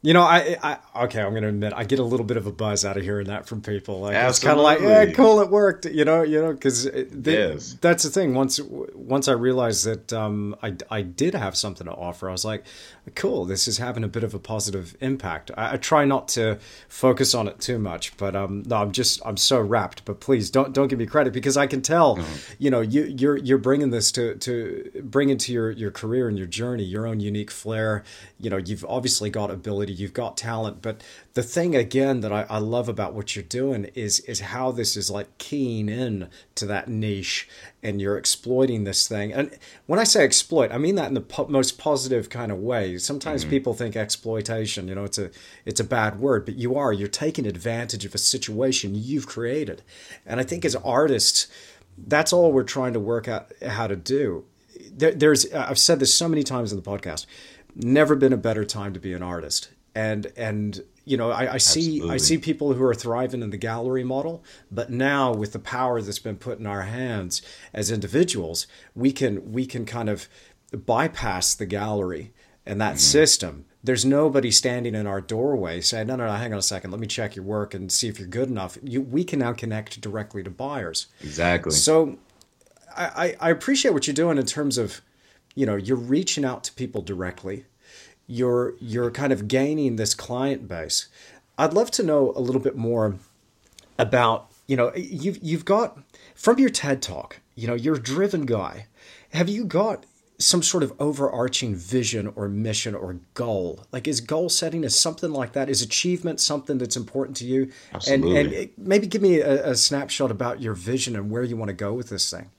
you 0.01 0.13
know, 0.13 0.21
I, 0.21 0.57
I 0.61 1.03
okay, 1.05 1.21
I'm 1.21 1.31
going 1.31 1.43
to 1.43 1.49
admit 1.49 1.73
I 1.75 1.83
get 1.83 1.99
a 1.99 2.03
little 2.03 2.25
bit 2.25 2.37
of 2.37 2.47
a 2.47 2.51
buzz 2.51 2.85
out 2.85 2.97
of 2.97 3.03
hearing 3.03 3.27
that 3.27 3.45
from 3.45 3.61
people. 3.61 4.01
Like 4.01 4.15
Absolutely. 4.15 4.29
it's 4.29 4.39
kind 4.39 4.59
of 4.59 4.63
like, 4.63 4.79
yeah, 4.79 5.13
cool, 5.13 5.39
it 5.41 5.49
worked, 5.49 5.85
you 5.85 6.05
know, 6.05 6.23
you 6.23 6.41
know, 6.41 6.53
because 6.53 6.85
yes. 6.85 7.77
that's 7.81 8.03
the 8.03 8.09
thing. 8.09 8.33
Once 8.33 8.59
once 8.61 9.27
I 9.27 9.33
realized 9.33 9.85
that 9.85 10.13
um, 10.13 10.55
I 10.61 10.75
I 10.89 11.01
did 11.01 11.35
have 11.35 11.55
something 11.55 11.85
to 11.87 11.93
offer, 11.93 12.29
I 12.29 12.31
was 12.31 12.45
like, 12.45 12.65
cool, 13.15 13.45
this 13.45 13.67
is 13.67 13.77
having 13.77 14.03
a 14.03 14.07
bit 14.07 14.23
of 14.23 14.33
a 14.33 14.39
positive 14.39 14.95
impact. 15.01 15.51
I, 15.57 15.73
I 15.73 15.77
try 15.77 16.05
not 16.05 16.27
to 16.29 16.59
focus 16.87 17.33
on 17.33 17.47
it 17.47 17.59
too 17.59 17.79
much, 17.79 18.15
but 18.17 18.35
um, 18.35 18.63
no, 18.65 18.77
I'm 18.77 18.91
just 18.91 19.21
I'm 19.25 19.37
so 19.37 19.59
rapt. 19.59 20.05
But 20.05 20.19
please 20.19 20.49
don't 20.49 20.73
don't 20.73 20.87
give 20.87 20.99
me 20.99 21.05
credit 21.05 21.33
because 21.33 21.57
I 21.57 21.67
can 21.67 21.81
tell, 21.81 22.17
mm-hmm. 22.17 22.53
you 22.59 22.69
know, 22.69 22.81
you 22.81 23.03
you're 23.03 23.37
you're 23.37 23.57
bringing 23.57 23.89
this 23.89 24.11
to 24.13 24.35
to 24.35 25.01
bring 25.03 25.29
into 25.29 25.53
your 25.53 25.71
your 25.71 25.91
career 25.91 26.27
and 26.27 26.37
your 26.37 26.47
journey 26.47 26.83
your 26.83 27.07
own 27.07 27.19
unique 27.19 27.51
flair 27.51 28.03
you 28.39 28.49
know 28.49 28.57
you've 28.57 28.85
obviously 28.87 29.29
got 29.29 29.49
ability 29.53 29.93
you've 29.93 30.13
got 30.13 30.35
talent. 30.35 30.81
But 30.81 31.03
the 31.33 31.43
thing 31.43 31.75
again 31.75 32.21
that 32.21 32.31
I, 32.31 32.45
I 32.49 32.57
love 32.57 32.89
about 32.89 33.13
what 33.13 33.35
you're 33.35 33.43
doing 33.43 33.85
is 33.95 34.19
is 34.21 34.41
how 34.41 34.71
this 34.71 34.97
is 34.97 35.09
like 35.09 35.37
keying 35.37 35.87
in 35.87 36.29
to 36.55 36.65
that 36.65 36.87
niche 36.87 37.47
and 37.81 38.01
you're 38.01 38.17
exploiting 38.17 38.83
this 38.83 39.07
thing. 39.07 39.31
And 39.31 39.57
when 39.85 39.99
i 39.99 40.03
say 40.03 40.23
exploit 40.23 40.71
i 40.71 40.77
mean 40.77 40.95
that 40.95 41.07
in 41.07 41.13
the 41.13 41.21
po- 41.21 41.47
most 41.47 41.77
positive 41.77 42.29
kind 42.29 42.51
of 42.51 42.57
way. 42.57 42.97
Sometimes 42.97 43.41
mm-hmm. 43.41 43.51
people 43.51 43.73
think 43.73 43.95
exploitation 43.95 44.87
you 44.87 44.95
know 44.95 45.03
it's 45.03 45.17
a 45.17 45.31
it's 45.65 45.79
a 45.79 45.85
bad 45.85 46.19
word 46.19 46.45
but 46.45 46.55
you 46.55 46.75
are. 46.75 46.91
You're 46.91 47.07
taking 47.07 47.45
advantage 47.45 48.05
of 48.05 48.13
a 48.13 48.17
situation 48.17 48.95
you've 48.95 49.27
created. 49.27 49.81
And 50.25 50.39
i 50.39 50.43
think 50.43 50.65
as 50.65 50.75
artists 50.75 51.47
that's 51.97 52.33
all 52.33 52.51
we're 52.51 52.63
trying 52.63 52.93
to 52.93 52.99
work 52.99 53.27
out 53.27 53.51
how 53.61 53.87
to 53.87 53.95
do. 53.95 54.45
There, 54.91 55.11
there's 55.11 55.51
I've 55.53 55.79
said 55.79 55.99
this 55.99 56.13
so 56.13 56.27
many 56.27 56.43
times 56.43 56.71
in 56.71 56.81
the 56.81 56.83
podcast. 56.83 57.25
Never 57.75 58.15
been 58.15 58.33
a 58.33 58.37
better 58.37 58.65
time 58.65 58.93
to 58.93 58.99
be 58.99 59.13
an 59.13 59.23
artist, 59.23 59.69
and 59.95 60.31
and 60.37 60.81
you 61.05 61.17
know 61.17 61.31
I, 61.31 61.53
I 61.53 61.57
see 61.57 61.95
Absolutely. 61.95 62.13
I 62.13 62.17
see 62.17 62.37
people 62.37 62.73
who 62.73 62.83
are 62.83 62.95
thriving 62.95 63.41
in 63.41 63.49
the 63.49 63.57
gallery 63.57 64.03
model, 64.03 64.43
but 64.71 64.89
now 64.89 65.33
with 65.33 65.53
the 65.53 65.59
power 65.59 66.01
that's 66.01 66.19
been 66.19 66.37
put 66.37 66.59
in 66.59 66.67
our 66.67 66.83
hands 66.83 67.41
as 67.73 67.91
individuals, 67.91 68.67
we 68.95 69.11
can 69.11 69.51
we 69.51 69.65
can 69.65 69.85
kind 69.85 70.09
of 70.09 70.27
bypass 70.71 71.53
the 71.53 71.65
gallery 71.65 72.33
and 72.65 72.79
that 72.81 72.93
mm-hmm. 72.93 72.97
system 72.97 73.65
there's 73.83 74.05
nobody 74.05 74.49
standing 74.49 74.95
in 74.95 75.05
our 75.05 75.19
doorway 75.19 75.81
saying, 75.81 76.07
no, 76.07 76.15
no, 76.15 76.25
no, 76.25 76.33
hang 76.33 76.53
on 76.53 76.59
a 76.59 76.63
second, 76.63 76.91
let 76.91 77.01
me 77.01 77.07
check 77.07 77.35
your 77.35 77.43
work 77.43 77.73
and 77.73 77.91
see 77.91 78.07
if 78.07 78.17
you're 78.17 78.27
good 78.27 78.47
enough. 78.47 78.77
You, 78.81 79.01
we 79.01 79.25
can 79.25 79.39
now 79.39 79.51
connect 79.51 79.99
directly 79.99 80.41
to 80.43 80.49
buyers. 80.49 81.07
Exactly. 81.21 81.73
So 81.73 82.17
I, 82.95 83.35
I 83.39 83.49
appreciate 83.49 83.91
what 83.91 84.07
you're 84.07 84.13
doing 84.13 84.37
in 84.37 84.45
terms 84.45 84.77
of, 84.77 85.01
you 85.55 85.65
know, 85.65 85.75
you're 85.75 85.97
reaching 85.97 86.45
out 86.45 86.63
to 86.65 86.73
people 86.73 87.01
directly. 87.01 87.65
You're 88.27 88.75
you're 88.79 89.11
kind 89.11 89.33
of 89.33 89.47
gaining 89.47 89.95
this 89.95 90.13
client 90.13 90.67
base. 90.67 91.07
I'd 91.57 91.73
love 91.73 91.91
to 91.91 92.03
know 92.03 92.33
a 92.35 92.39
little 92.39 92.61
bit 92.61 92.75
more 92.75 93.15
about, 93.99 94.49
you 94.67 94.75
know, 94.75 94.93
you've 94.95 95.39
you've 95.43 95.65
got 95.65 95.99
from 96.33 96.59
your 96.59 96.69
TED 96.69 97.01
talk, 97.01 97.39
you 97.55 97.67
know, 97.67 97.75
you're 97.75 97.95
a 97.95 98.01
driven 98.01 98.45
guy. 98.45 98.87
Have 99.33 99.49
you 99.49 99.65
got 99.65 100.05
some 100.39 100.63
sort 100.63 100.83
of 100.83 100.93
overarching 100.99 101.75
vision 101.75 102.31
or 102.35 102.49
mission 102.49 102.95
or 102.95 103.17
goal? 103.33 103.85
Like, 103.91 104.07
is 104.07 104.19
goal 104.19 104.49
setting 104.49 104.83
is 104.83 104.99
something 104.99 105.31
like 105.31 105.53
that? 105.53 105.69
Is 105.69 105.81
achievement 105.81 106.39
something 106.39 106.77
that's 106.77 106.97
important 106.97 107.37
to 107.37 107.45
you? 107.45 107.71
Absolutely. 107.93 108.39
And, 108.39 108.53
and 108.53 108.69
maybe 108.77 109.07
give 109.07 109.21
me 109.21 109.39
a, 109.39 109.71
a 109.71 109.75
snapshot 109.75 110.31
about 110.31 110.61
your 110.61 110.73
vision 110.73 111.15
and 111.15 111.29
where 111.29 111.43
you 111.43 111.55
want 111.55 111.69
to 111.69 111.73
go 111.73 111.93
with 111.93 112.09
this 112.09 112.29
thing. 112.29 112.49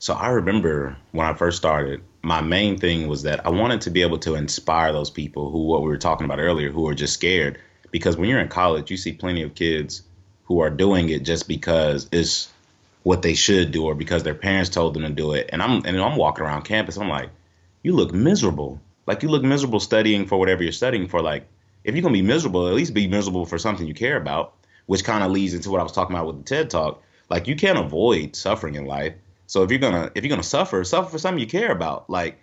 So 0.00 0.14
I 0.14 0.28
remember 0.28 0.96
when 1.12 1.26
I 1.26 1.34
first 1.34 1.58
started, 1.58 2.00
my 2.22 2.40
main 2.40 2.78
thing 2.78 3.06
was 3.06 3.24
that 3.24 3.44
I 3.44 3.50
wanted 3.50 3.82
to 3.82 3.90
be 3.90 4.00
able 4.00 4.16
to 4.20 4.34
inspire 4.34 4.94
those 4.94 5.10
people 5.10 5.50
who, 5.50 5.64
what 5.64 5.82
we 5.82 5.88
were 5.88 5.98
talking 5.98 6.24
about 6.24 6.38
earlier, 6.38 6.72
who 6.72 6.88
are 6.88 6.94
just 6.94 7.12
scared. 7.12 7.58
Because 7.90 8.16
when 8.16 8.30
you're 8.30 8.40
in 8.40 8.48
college, 8.48 8.90
you 8.90 8.96
see 8.96 9.12
plenty 9.12 9.42
of 9.42 9.54
kids 9.54 10.02
who 10.44 10.60
are 10.60 10.70
doing 10.70 11.10
it 11.10 11.22
just 11.22 11.46
because 11.46 12.08
it's 12.12 12.50
what 13.02 13.20
they 13.20 13.34
should 13.34 13.72
do 13.72 13.84
or 13.84 13.94
because 13.94 14.22
their 14.22 14.34
parents 14.34 14.70
told 14.70 14.94
them 14.94 15.02
to 15.02 15.10
do 15.10 15.34
it. 15.34 15.50
And 15.52 15.62
I'm 15.62 15.84
and 15.84 16.00
I'm 16.00 16.16
walking 16.16 16.46
around 16.46 16.62
campus, 16.62 16.96
I'm 16.96 17.10
like, 17.10 17.28
you 17.82 17.92
look 17.92 18.14
miserable. 18.14 18.80
Like 19.06 19.22
you 19.22 19.28
look 19.28 19.42
miserable 19.42 19.80
studying 19.80 20.26
for 20.26 20.38
whatever 20.38 20.62
you're 20.62 20.72
studying 20.72 21.08
for. 21.08 21.20
Like 21.20 21.46
if 21.84 21.94
you're 21.94 22.02
gonna 22.02 22.14
be 22.14 22.22
miserable, 22.22 22.68
at 22.68 22.74
least 22.74 22.94
be 22.94 23.06
miserable 23.06 23.44
for 23.44 23.58
something 23.58 23.86
you 23.86 23.92
care 23.92 24.16
about, 24.16 24.54
which 24.86 25.04
kind 25.04 25.22
of 25.22 25.30
leads 25.30 25.52
into 25.52 25.70
what 25.70 25.80
I 25.80 25.82
was 25.82 25.92
talking 25.92 26.16
about 26.16 26.26
with 26.26 26.38
the 26.38 26.44
TED 26.44 26.70
Talk. 26.70 27.02
Like 27.28 27.48
you 27.48 27.54
can't 27.54 27.78
avoid 27.78 28.34
suffering 28.34 28.76
in 28.76 28.86
life 28.86 29.12
so 29.50 29.64
if 29.64 29.72
you're 29.72 29.80
gonna 29.80 30.12
if 30.14 30.22
you're 30.22 30.30
gonna 30.30 30.44
suffer, 30.44 30.84
suffer 30.84 31.10
for 31.10 31.18
something 31.18 31.40
you 31.40 31.46
care 31.48 31.72
about. 31.72 32.08
Like 32.08 32.38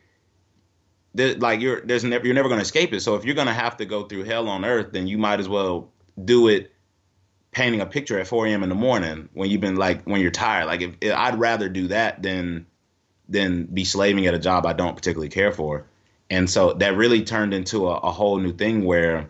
like 1.16 1.62
you're 1.62 1.80
there's 1.80 2.04
never 2.04 2.26
you're 2.26 2.36
never 2.36 2.50
gonna 2.50 2.64
escape 2.64 2.92
it. 2.92 3.00
So 3.00 3.16
if 3.16 3.24
you're 3.24 3.34
gonna 3.34 3.54
have 3.54 3.78
to 3.78 3.86
go 3.86 4.04
through 4.04 4.26
hell 4.26 4.50
on 4.50 4.66
earth, 4.66 4.92
then 4.92 5.08
you 5.08 5.18
might 5.18 5.40
as 5.40 5.48
well 5.48 5.90
do 6.22 6.50
it 6.50 6.74
painting 7.52 7.80
a 7.80 7.86
picture 7.86 8.20
at 8.20 8.28
4 8.28 8.48
a.m. 8.48 8.62
in 8.62 8.68
the 8.68 8.76
morning 8.76 9.30
when 9.34 9.50
you've 9.50 9.62
been 9.62 9.78
like 9.78 10.04
when 10.04 10.20
you're 10.20 10.32
tired. 10.32 10.66
Like 10.66 10.82
if, 10.82 10.96
if 11.00 11.16
I'd 11.16 11.40
rather 11.40 11.70
do 11.70 11.88
that 11.88 12.22
than 12.22 12.66
than 13.30 13.68
be 13.68 13.86
slaving 13.86 14.28
at 14.28 14.34
a 14.34 14.40
job 14.40 14.66
I 14.66 14.74
don't 14.74 14.94
particularly 14.94 15.30
care 15.30 15.54
for. 15.54 15.86
And 16.30 16.50
so 16.50 16.74
that 16.74 16.98
really 16.98 17.24
turned 17.24 17.54
into 17.54 17.88
a, 17.88 18.00
a 18.00 18.12
whole 18.12 18.38
new 18.38 18.52
thing 18.52 18.84
where 18.84 19.30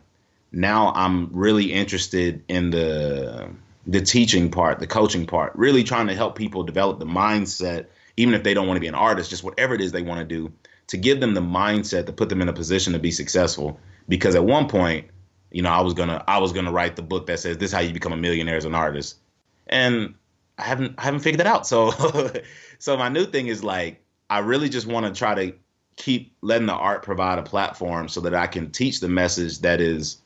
now 0.51 0.91
I'm 0.95 1.29
really 1.31 1.73
interested 1.73 2.43
in 2.47 2.71
the 2.71 3.51
the 3.87 4.01
teaching 4.01 4.51
part, 4.51 4.79
the 4.79 4.87
coaching 4.87 5.25
part, 5.25 5.53
really 5.55 5.83
trying 5.83 6.07
to 6.07 6.15
help 6.15 6.35
people 6.35 6.61
develop 6.61 6.99
the 6.99 7.05
mindset, 7.05 7.87
even 8.17 8.33
if 8.33 8.43
they 8.43 8.53
don't 8.53 8.67
want 8.67 8.75
to 8.75 8.81
be 8.81 8.87
an 8.87 8.95
artist, 8.95 9.29
just 9.29 9.43
whatever 9.43 9.73
it 9.73 9.81
is 9.81 9.93
they 9.93 10.01
want 10.01 10.19
to 10.19 10.25
do, 10.25 10.51
to 10.87 10.97
give 10.97 11.21
them 11.21 11.33
the 11.33 11.41
mindset 11.41 12.05
to 12.05 12.13
put 12.13 12.29
them 12.29 12.41
in 12.41 12.49
a 12.49 12.53
position 12.53 12.93
to 12.93 12.99
be 12.99 13.11
successful. 13.11 13.79
Because 14.09 14.35
at 14.35 14.43
one 14.43 14.67
point, 14.67 15.07
you 15.51 15.61
know, 15.61 15.69
I 15.69 15.81
was 15.81 15.93
gonna 15.93 16.23
I 16.27 16.39
was 16.39 16.51
gonna 16.51 16.71
write 16.71 16.97
the 16.97 17.01
book 17.01 17.27
that 17.27 17.39
says 17.39 17.57
this 17.57 17.69
is 17.69 17.73
how 17.73 17.79
you 17.79 17.93
become 17.93 18.13
a 18.13 18.17
millionaire 18.17 18.57
as 18.57 18.65
an 18.65 18.75
artist, 18.75 19.17
and 19.67 20.15
I 20.57 20.63
haven't 20.63 20.95
I 20.97 21.03
haven't 21.03 21.21
figured 21.21 21.39
that 21.39 21.47
out. 21.47 21.65
So 21.67 21.91
so 22.79 22.97
my 22.97 23.09
new 23.09 23.25
thing 23.25 23.47
is 23.47 23.63
like 23.63 24.03
I 24.29 24.39
really 24.39 24.69
just 24.69 24.87
want 24.87 25.05
to 25.05 25.17
try 25.17 25.33
to 25.35 25.55
keep 25.95 26.35
letting 26.41 26.67
the 26.67 26.73
art 26.73 27.03
provide 27.03 27.39
a 27.39 27.43
platform 27.43 28.07
so 28.07 28.21
that 28.21 28.35
I 28.35 28.47
can 28.47 28.71
teach 28.71 28.99
the 28.99 29.09
message 29.09 29.59
that 29.59 29.81
is 29.81 30.21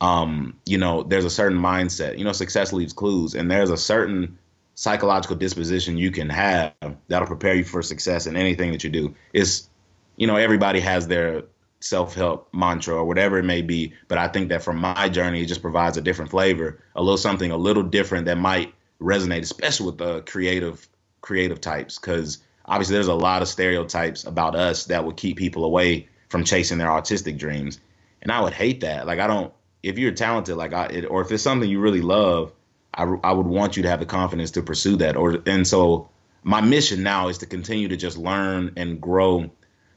um, 0.00 0.58
you 0.64 0.78
know, 0.78 1.02
there's 1.02 1.24
a 1.24 1.30
certain 1.30 1.58
mindset. 1.58 2.18
You 2.18 2.24
know, 2.24 2.32
success 2.32 2.72
leaves 2.72 2.92
clues, 2.92 3.34
and 3.34 3.50
there's 3.50 3.70
a 3.70 3.76
certain 3.76 4.38
psychological 4.74 5.36
disposition 5.36 5.98
you 5.98 6.10
can 6.10 6.30
have 6.30 6.72
that'll 7.08 7.28
prepare 7.28 7.54
you 7.54 7.64
for 7.64 7.82
success 7.82 8.26
in 8.26 8.36
anything 8.36 8.72
that 8.72 8.82
you 8.82 8.90
do. 8.90 9.14
It's, 9.32 9.68
you 10.16 10.26
know, 10.26 10.36
everybody 10.36 10.80
has 10.80 11.06
their 11.06 11.42
self 11.80 12.14
help 12.14 12.48
mantra 12.54 12.94
or 12.94 13.04
whatever 13.04 13.38
it 13.38 13.44
may 13.44 13.62
be, 13.62 13.92
but 14.08 14.18
I 14.18 14.28
think 14.28 14.48
that 14.50 14.62
from 14.62 14.78
my 14.78 15.08
journey, 15.08 15.42
it 15.42 15.46
just 15.46 15.62
provides 15.62 15.96
a 15.96 16.02
different 16.02 16.30
flavor, 16.30 16.82
a 16.94 17.02
little 17.02 17.18
something 17.18 17.50
a 17.50 17.56
little 17.56 17.82
different 17.82 18.26
that 18.26 18.38
might 18.38 18.74
resonate, 19.00 19.42
especially 19.42 19.86
with 19.86 19.98
the 19.98 20.22
creative 20.22 20.88
creative 21.20 21.60
types, 21.60 21.98
because 21.98 22.38
obviously 22.64 22.94
there's 22.94 23.08
a 23.08 23.14
lot 23.14 23.42
of 23.42 23.48
stereotypes 23.48 24.24
about 24.24 24.54
us 24.54 24.86
that 24.86 25.04
would 25.04 25.16
keep 25.16 25.36
people 25.36 25.64
away 25.64 26.08
from 26.30 26.44
chasing 26.44 26.78
their 26.78 26.90
artistic 26.90 27.36
dreams, 27.36 27.80
and 28.22 28.32
I 28.32 28.40
would 28.40 28.54
hate 28.54 28.80
that. 28.80 29.06
Like 29.06 29.18
I 29.18 29.26
don't 29.26 29.52
if 29.82 29.98
you're 29.98 30.12
talented, 30.12 30.56
like 30.56 30.72
I, 30.72 30.86
it, 30.86 31.04
or 31.06 31.22
if 31.22 31.32
it's 31.32 31.42
something 31.42 31.68
you 31.68 31.80
really 31.80 32.02
love, 32.02 32.52
I, 32.92 33.04
I 33.22 33.32
would 33.32 33.46
want 33.46 33.76
you 33.76 33.82
to 33.84 33.88
have 33.88 34.00
the 34.00 34.06
confidence 34.06 34.50
to 34.52 34.62
pursue 34.62 34.96
that. 34.96 35.16
Or 35.16 35.38
and 35.46 35.66
so 35.66 36.10
my 36.42 36.60
mission 36.60 37.02
now 37.02 37.28
is 37.28 37.38
to 37.38 37.46
continue 37.46 37.88
to 37.88 37.96
just 37.96 38.18
learn 38.18 38.72
and 38.76 39.00
grow, 39.00 39.50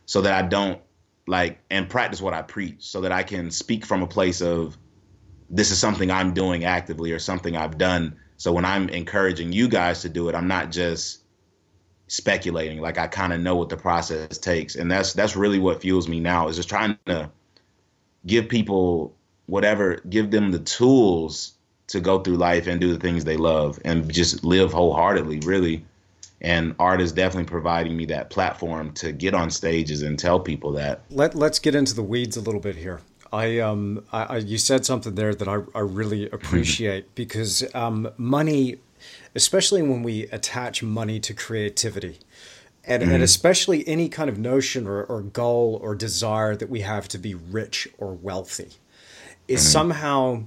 so 0.06 0.22
that 0.22 0.34
I 0.34 0.48
don't 0.48 0.82
like 1.28 1.60
and 1.70 1.90
practice 1.90 2.22
what 2.22 2.34
I 2.34 2.42
preach, 2.42 2.84
so 2.84 3.02
that 3.02 3.12
I 3.12 3.24
can 3.24 3.52
speak 3.52 3.86
from 3.86 4.04
a 4.04 4.08
place 4.08 4.42
of 4.42 4.78
this 5.50 5.72
is 5.72 5.80
something 5.80 6.12
I'm 6.12 6.34
doing 6.34 6.66
actively 6.66 7.12
or 7.12 7.20
something 7.20 7.56
I've 7.56 7.78
done. 7.78 8.18
So 8.38 8.52
when 8.52 8.66
I'm 8.66 8.90
encouraging 8.90 9.54
you 9.54 9.68
guys 9.68 10.02
to 10.02 10.10
do 10.10 10.30
it, 10.30 10.36
I'm 10.36 10.48
not 10.48 10.72
just 10.72 11.24
speculating. 12.08 12.80
Like 12.82 12.98
I 12.98 13.08
kind 13.08 13.34
of 13.34 13.40
know 13.40 13.56
what 13.56 13.70
the 13.70 13.78
process 13.78 14.38
takes, 14.38 14.76
and 14.76 14.90
that's 14.90 15.14
that's 15.14 15.36
really 15.36 15.60
what 15.60 15.82
fuels 15.82 16.08
me 16.08 16.20
now 16.20 16.48
is 16.48 16.56
just 16.56 16.70
trying 16.70 16.98
to 17.06 17.32
give 18.26 18.50
people 18.50 19.16
whatever, 19.46 20.00
give 20.10 20.32
them 20.32 20.52
the 20.52 20.60
tools 20.60 21.54
to 21.88 22.00
go 22.00 22.20
through 22.20 22.38
life 22.38 22.68
and 22.68 22.80
do 22.80 22.94
the 22.94 23.00
things 23.00 23.24
they 23.24 23.38
love 23.38 23.80
and 23.84 24.12
just 24.12 24.44
live 24.44 24.74
wholeheartedly, 24.74 25.40
really. 25.40 25.86
And 26.42 26.76
art 26.80 27.02
is 27.02 27.12
definitely 27.12 27.50
providing 27.50 27.96
me 27.96 28.06
that 28.08 28.30
platform 28.30 28.92
to 28.94 29.12
get 29.12 29.34
on 29.34 29.50
stages 29.50 30.02
and 30.02 30.20
tell 30.20 30.40
people 30.40 30.74
that. 30.74 31.02
Let 31.10 31.36
Let's 31.36 31.60
get 31.60 31.76
into 31.76 31.94
the 31.94 32.04
weeds 32.04 32.36
a 32.36 32.42
little 32.42 32.60
bit 32.60 32.76
here. 32.76 33.02
I 33.32 33.60
um 33.60 34.04
I, 34.12 34.24
I 34.24 34.38
you 34.38 34.58
said 34.58 34.86
something 34.86 35.16
there 35.16 35.34
that 35.34 35.48
I 35.48 35.60
I 35.74 35.80
really 35.80 36.30
appreciate 36.38 37.16
because 37.16 37.64
um 37.74 38.10
money, 38.18 38.78
especially 39.36 39.82
when 39.82 40.04
we 40.04 40.24
attach 40.24 40.84
money 40.84 41.20
to 41.22 41.34
creativity. 41.34 42.20
And, 42.86 43.02
mm-hmm. 43.02 43.14
and 43.14 43.24
especially 43.24 43.88
any 43.88 44.10
kind 44.10 44.30
of 44.30 44.38
notion 44.38 44.88
or, 44.88 45.06
or 45.06 45.22
goal 45.22 45.80
or 45.82 45.96
desire 45.96 46.54
that 46.54 46.70
we 46.70 46.82
have 46.82 47.08
to 47.10 47.18
be 47.18 47.34
rich 47.34 47.88
or 47.98 48.12
wealthy 48.14 48.72
is 49.48 49.62
mm-hmm. 49.62 49.72
somehow 49.72 50.44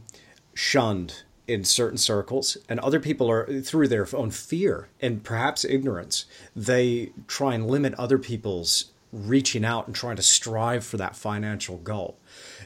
shunned 0.54 1.22
in 1.46 1.62
certain 1.62 1.98
circles 1.98 2.56
and 2.68 2.80
other 2.80 2.98
people 2.98 3.30
are 3.30 3.60
through 3.60 3.86
their 3.86 4.06
own 4.14 4.30
fear 4.30 4.88
and 5.00 5.22
perhaps 5.22 5.64
ignorance 5.64 6.24
they 6.56 7.12
try 7.28 7.54
and 7.54 7.68
limit 7.68 7.94
other 7.94 8.18
people's 8.18 8.86
reaching 9.12 9.64
out 9.64 9.86
and 9.86 9.94
trying 9.94 10.16
to 10.16 10.22
strive 10.22 10.84
for 10.84 10.96
that 10.96 11.14
financial 11.14 11.78
goal. 11.78 12.18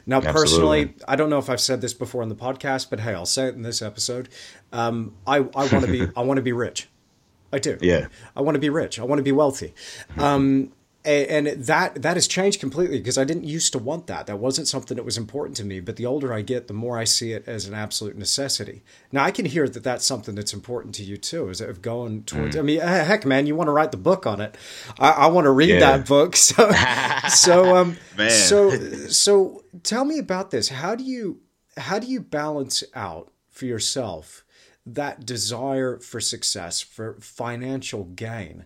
Now 0.05 0.17
Absolutely. 0.17 0.41
personally 0.41 0.93
i 1.07 1.15
don't 1.15 1.29
know 1.29 1.37
if 1.37 1.49
i've 1.49 1.61
said 1.61 1.79
this 1.79 1.93
before 1.93 2.23
in 2.23 2.29
the 2.29 2.35
podcast 2.35 2.89
but 2.89 2.99
hey 2.99 3.13
i'll 3.13 3.25
say 3.25 3.47
it 3.47 3.55
in 3.55 3.61
this 3.61 3.81
episode. 3.81 4.29
Um, 4.71 5.13
i, 5.27 5.37
I 5.37 5.39
want 5.41 5.85
to 5.85 5.91
be 5.91 6.07
i 6.15 6.21
want 6.21 6.37
to 6.37 6.43
be 6.43 6.53
rich. 6.53 6.87
I 7.53 7.59
do. 7.59 7.77
Yeah. 7.81 8.07
I 8.35 8.41
want 8.41 8.55
to 8.55 8.59
be 8.59 8.69
rich. 8.69 8.97
I 8.97 9.03
want 9.03 9.19
to 9.19 9.23
be 9.23 9.33
wealthy. 9.33 9.73
Um, 10.17 10.71
and 11.03 11.47
that 11.47 12.01
that 12.01 12.15
has 12.15 12.27
changed 12.27 12.59
completely 12.59 12.99
because 12.99 13.17
I 13.17 13.23
didn't 13.23 13.45
used 13.45 13.71
to 13.73 13.79
want 13.79 14.07
that. 14.07 14.27
That 14.27 14.37
wasn't 14.37 14.67
something 14.67 14.95
that 14.97 15.03
was 15.03 15.17
important 15.17 15.57
to 15.57 15.65
me. 15.65 15.79
But 15.79 15.95
the 15.95 16.05
older 16.05 16.31
I 16.31 16.41
get, 16.41 16.67
the 16.67 16.73
more 16.73 16.97
I 16.97 17.05
see 17.05 17.31
it 17.31 17.47
as 17.47 17.65
an 17.65 17.73
absolute 17.73 18.15
necessity. 18.17 18.83
Now 19.11 19.23
I 19.23 19.31
can 19.31 19.45
hear 19.45 19.67
that 19.67 19.83
that's 19.83 20.05
something 20.05 20.35
that's 20.35 20.53
important 20.53 20.93
to 20.95 21.03
you 21.03 21.17
too. 21.17 21.49
Is 21.49 21.59
of 21.59 21.81
going 21.81 22.23
towards? 22.23 22.55
Mm. 22.55 22.59
I 22.59 22.61
mean, 22.61 22.79
heck, 22.81 23.25
man, 23.25 23.47
you 23.47 23.55
want 23.55 23.67
to 23.67 23.71
write 23.71 23.91
the 23.91 23.97
book 23.97 24.27
on 24.27 24.41
it. 24.41 24.55
I, 24.99 25.11
I 25.11 25.27
want 25.27 25.45
to 25.45 25.51
read 25.51 25.69
yeah. 25.69 25.97
that 25.97 26.07
book. 26.07 26.35
So, 26.51 26.71
so, 27.29 27.75
um, 27.77 27.97
so, 28.29 28.71
so, 29.07 29.63
tell 29.83 30.03
me 30.03 30.17
about 30.17 30.51
this. 30.51 30.69
How 30.69 30.95
do 30.95 31.03
you 31.03 31.39
how 31.77 31.99
do 31.99 32.07
you 32.07 32.19
balance 32.19 32.83
out 32.93 33.31
for 33.49 33.65
yourself 33.65 34.43
that 34.85 35.25
desire 35.25 35.97
for 35.99 36.19
success, 36.19 36.81
for 36.81 37.17
financial 37.21 38.03
gain? 38.03 38.65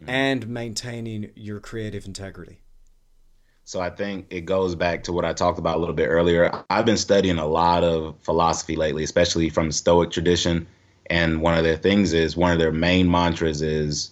Mm-hmm. 0.00 0.10
and 0.10 0.48
maintaining 0.48 1.30
your 1.34 1.60
creative 1.60 2.06
integrity? 2.06 2.60
So 3.64 3.80
I 3.80 3.90
think 3.90 4.26
it 4.30 4.40
goes 4.40 4.74
back 4.74 5.04
to 5.04 5.12
what 5.12 5.24
I 5.24 5.32
talked 5.32 5.60
about 5.60 5.76
a 5.76 5.78
little 5.78 5.94
bit 5.94 6.08
earlier. 6.08 6.64
I've 6.68 6.84
been 6.84 6.96
studying 6.96 7.38
a 7.38 7.46
lot 7.46 7.84
of 7.84 8.16
philosophy 8.20 8.74
lately, 8.74 9.04
especially 9.04 9.48
from 9.48 9.68
the 9.68 9.72
Stoic 9.72 10.10
tradition. 10.10 10.66
And 11.08 11.40
one 11.40 11.56
of 11.56 11.62
their 11.62 11.76
things 11.76 12.12
is 12.12 12.36
one 12.36 12.52
of 12.52 12.58
their 12.58 12.72
main 12.72 13.08
mantras 13.08 13.62
is 13.62 14.10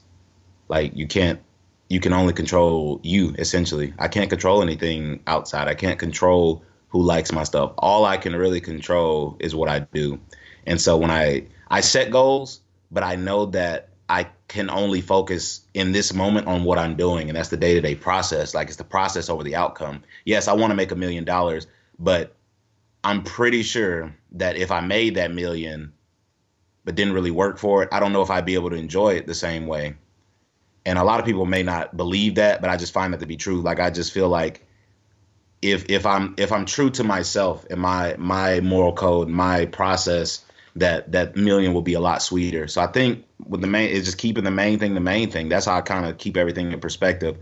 like 0.69 0.97
you 0.97 1.07
can't 1.07 1.41
you 1.89 2.01
can 2.01 2.13
only 2.13 2.35
control 2.35 3.01
you 3.03 3.35
essentially. 3.39 3.95
I 3.99 4.09
can't 4.09 4.31
control 4.31 4.63
anything 4.63 5.21
outside. 5.27 5.69
I 5.69 5.75
can't 5.75 5.99
control 5.99 6.63
who 6.91 7.03
likes 7.03 7.33
my 7.33 7.45
stuff. 7.45 7.73
All 7.79 8.05
I 8.05 8.17
can 8.17 8.37
really 8.37 8.61
control 8.61 9.37
is 9.41 9.55
what 9.55 9.69
I 9.69 9.81
do. 9.81 10.21
And 10.67 10.81
so 10.81 10.97
when 10.97 11.11
I 11.11 11.47
I 11.69 11.81
set 11.81 12.11
goals, 12.11 12.61
but 12.91 13.03
I 13.03 13.17
know 13.17 13.47
that 13.47 13.88
I 14.09 14.29
can 14.49 14.71
only 14.71 15.03
focus 15.03 15.61
in 15.75 15.93
this 15.93 16.15
moment 16.15 16.47
on 16.47 16.65
what 16.65 16.79
I'm 16.79 16.97
doing, 16.97 17.29
and 17.29 17.37
that's 17.37 17.51
the 17.51 17.57
day 17.57 17.75
to 17.75 17.81
day 17.81 17.95
process. 17.95 18.55
Like 18.55 18.69
it's 18.69 18.77
the 18.77 18.85
process 18.85 19.29
over 19.29 19.45
the 19.45 19.57
outcome. 19.57 20.03
Yes, 20.25 20.49
I 20.49 20.55
want 20.55 20.71
to 20.71 20.77
make 20.77 20.93
a 20.93 20.97
million 20.97 21.25
dollars, 21.25 21.67
but 21.99 22.35
I'm 23.05 23.23
pretty 23.23 23.63
sure 23.63 24.15
that 24.33 24.57
if 24.57 24.71
I 24.71 24.81
made 24.81 25.17
that 25.17 25.33
million, 25.33 25.93
but 26.85 26.95
didn't 26.95 27.15
really 27.15 27.31
work 27.31 27.59
for 27.59 27.83
it, 27.83 27.91
I 27.93 28.01
don't 28.01 28.13
know 28.13 28.23
if 28.23 28.31
I'd 28.31 28.47
be 28.47 28.55
able 28.55 28.71
to 28.71 28.77
enjoy 28.77 29.15
it 29.15 29.27
the 29.27 29.35
same 29.35 29.67
way. 29.67 29.97
And 30.87 30.99
a 30.99 31.05
lot 31.05 31.21
of 31.21 31.27
people 31.27 31.45
may 31.45 31.63
not 31.63 31.97
believe 31.97 32.37
that, 32.37 32.63
but 32.63 32.71
I 32.71 32.79
just 32.79 32.95
find 32.95 33.13
that 33.13 33.21
to 33.21 33.27
be 33.27 33.37
true. 33.37 33.61
Like 33.61 33.79
I 33.79 33.91
just 33.91 34.13
feel 34.13 34.29
like 34.29 34.67
if 35.61 35.91
if 35.91 36.07
I'm 36.07 36.35
if 36.39 36.51
I'm 36.51 36.65
true 36.65 36.89
to 36.91 37.05
myself 37.05 37.67
and 37.69 37.81
my 37.81 38.17
my 38.17 38.61
moral 38.61 38.95
code, 38.95 39.29
my 39.29 39.67
process, 39.67 40.45
that 40.77 41.13
that 41.13 41.37
million 41.37 41.75
will 41.75 41.83
be 41.83 41.95
a 41.95 42.01
lot 42.01 42.23
sweeter. 42.23 42.69
So 42.69 42.81
I 42.81 42.87
think 42.87 43.25
with 43.47 43.61
the 43.61 43.67
main 43.67 43.91
is 43.91 44.05
just 44.05 44.19
keeping 44.19 44.45
the 44.45 44.51
main 44.51 44.79
thing 44.79 44.95
the 44.95 45.01
main 45.01 45.31
thing. 45.31 45.49
That's 45.49 45.67
how 45.67 45.77
I 45.77 45.81
kind 45.81 46.07
of 46.07 46.19
keep 46.19 46.37
everything 46.37 46.73
in 46.73 46.81
perspective. 46.81 47.39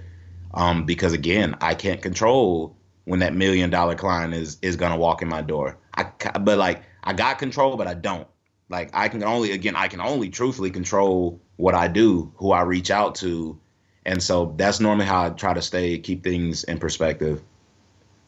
Um, 0.54 0.84
because 0.84 1.12
again, 1.12 1.56
I 1.60 1.74
can't 1.74 2.00
control 2.00 2.76
when 3.04 3.20
that 3.20 3.34
million 3.34 3.70
dollar 3.70 3.94
client 3.94 4.34
is 4.34 4.58
is 4.62 4.76
gonna 4.76 4.96
walk 4.96 5.22
in 5.22 5.28
my 5.28 5.42
door. 5.42 5.78
I 5.94 6.04
but 6.38 6.58
like 6.58 6.82
I 7.02 7.12
got 7.12 7.38
control, 7.38 7.76
but 7.76 7.86
I 7.86 7.94
don't. 7.94 8.26
Like 8.68 8.90
I 8.94 9.08
can 9.08 9.22
only 9.22 9.52
again 9.52 9.76
I 9.76 9.88
can 9.88 10.00
only 10.00 10.28
truthfully 10.28 10.70
control 10.70 11.40
what 11.56 11.74
I 11.74 11.88
do, 11.88 12.32
who 12.36 12.52
I 12.52 12.62
reach 12.62 12.90
out 12.90 13.14
to, 13.16 13.58
and 14.04 14.22
so 14.22 14.54
that's 14.56 14.80
normally 14.80 15.06
how 15.06 15.26
I 15.26 15.30
try 15.30 15.54
to 15.54 15.62
stay 15.62 15.98
keep 15.98 16.22
things 16.22 16.64
in 16.64 16.78
perspective. 16.78 17.42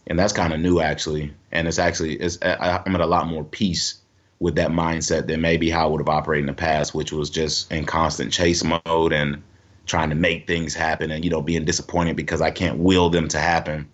And 0.06 0.18
that's 0.18 0.32
kind 0.32 0.54
of 0.54 0.60
new 0.60 0.80
actually, 0.80 1.34
and 1.52 1.68
it's 1.68 1.78
actually 1.78 2.14
it's 2.14 2.38
I'm 2.40 2.94
at 2.94 3.00
a 3.00 3.06
lot 3.06 3.26
more 3.26 3.44
peace 3.44 4.00
with 4.40 4.54
that 4.54 4.70
mindset 4.70 5.26
than 5.26 5.40
maybe 5.40 5.68
how 5.68 5.86
I 5.86 5.90
would 5.90 6.00
have 6.00 6.08
operated 6.08 6.44
in 6.44 6.46
the 6.46 6.52
past, 6.52 6.94
which 6.94 7.12
was 7.12 7.30
just 7.30 7.70
in 7.72 7.84
constant 7.84 8.32
chase 8.32 8.62
mode 8.62 9.12
and 9.12 9.42
trying 9.86 10.10
to 10.10 10.14
make 10.14 10.46
things 10.46 10.74
happen 10.74 11.10
and, 11.10 11.24
you 11.24 11.30
know, 11.30 11.42
being 11.42 11.64
disappointed 11.64 12.16
because 12.16 12.40
I 12.40 12.50
can't 12.50 12.78
will 12.78 13.10
them 13.10 13.28
to 13.28 13.38
happen. 13.38 13.88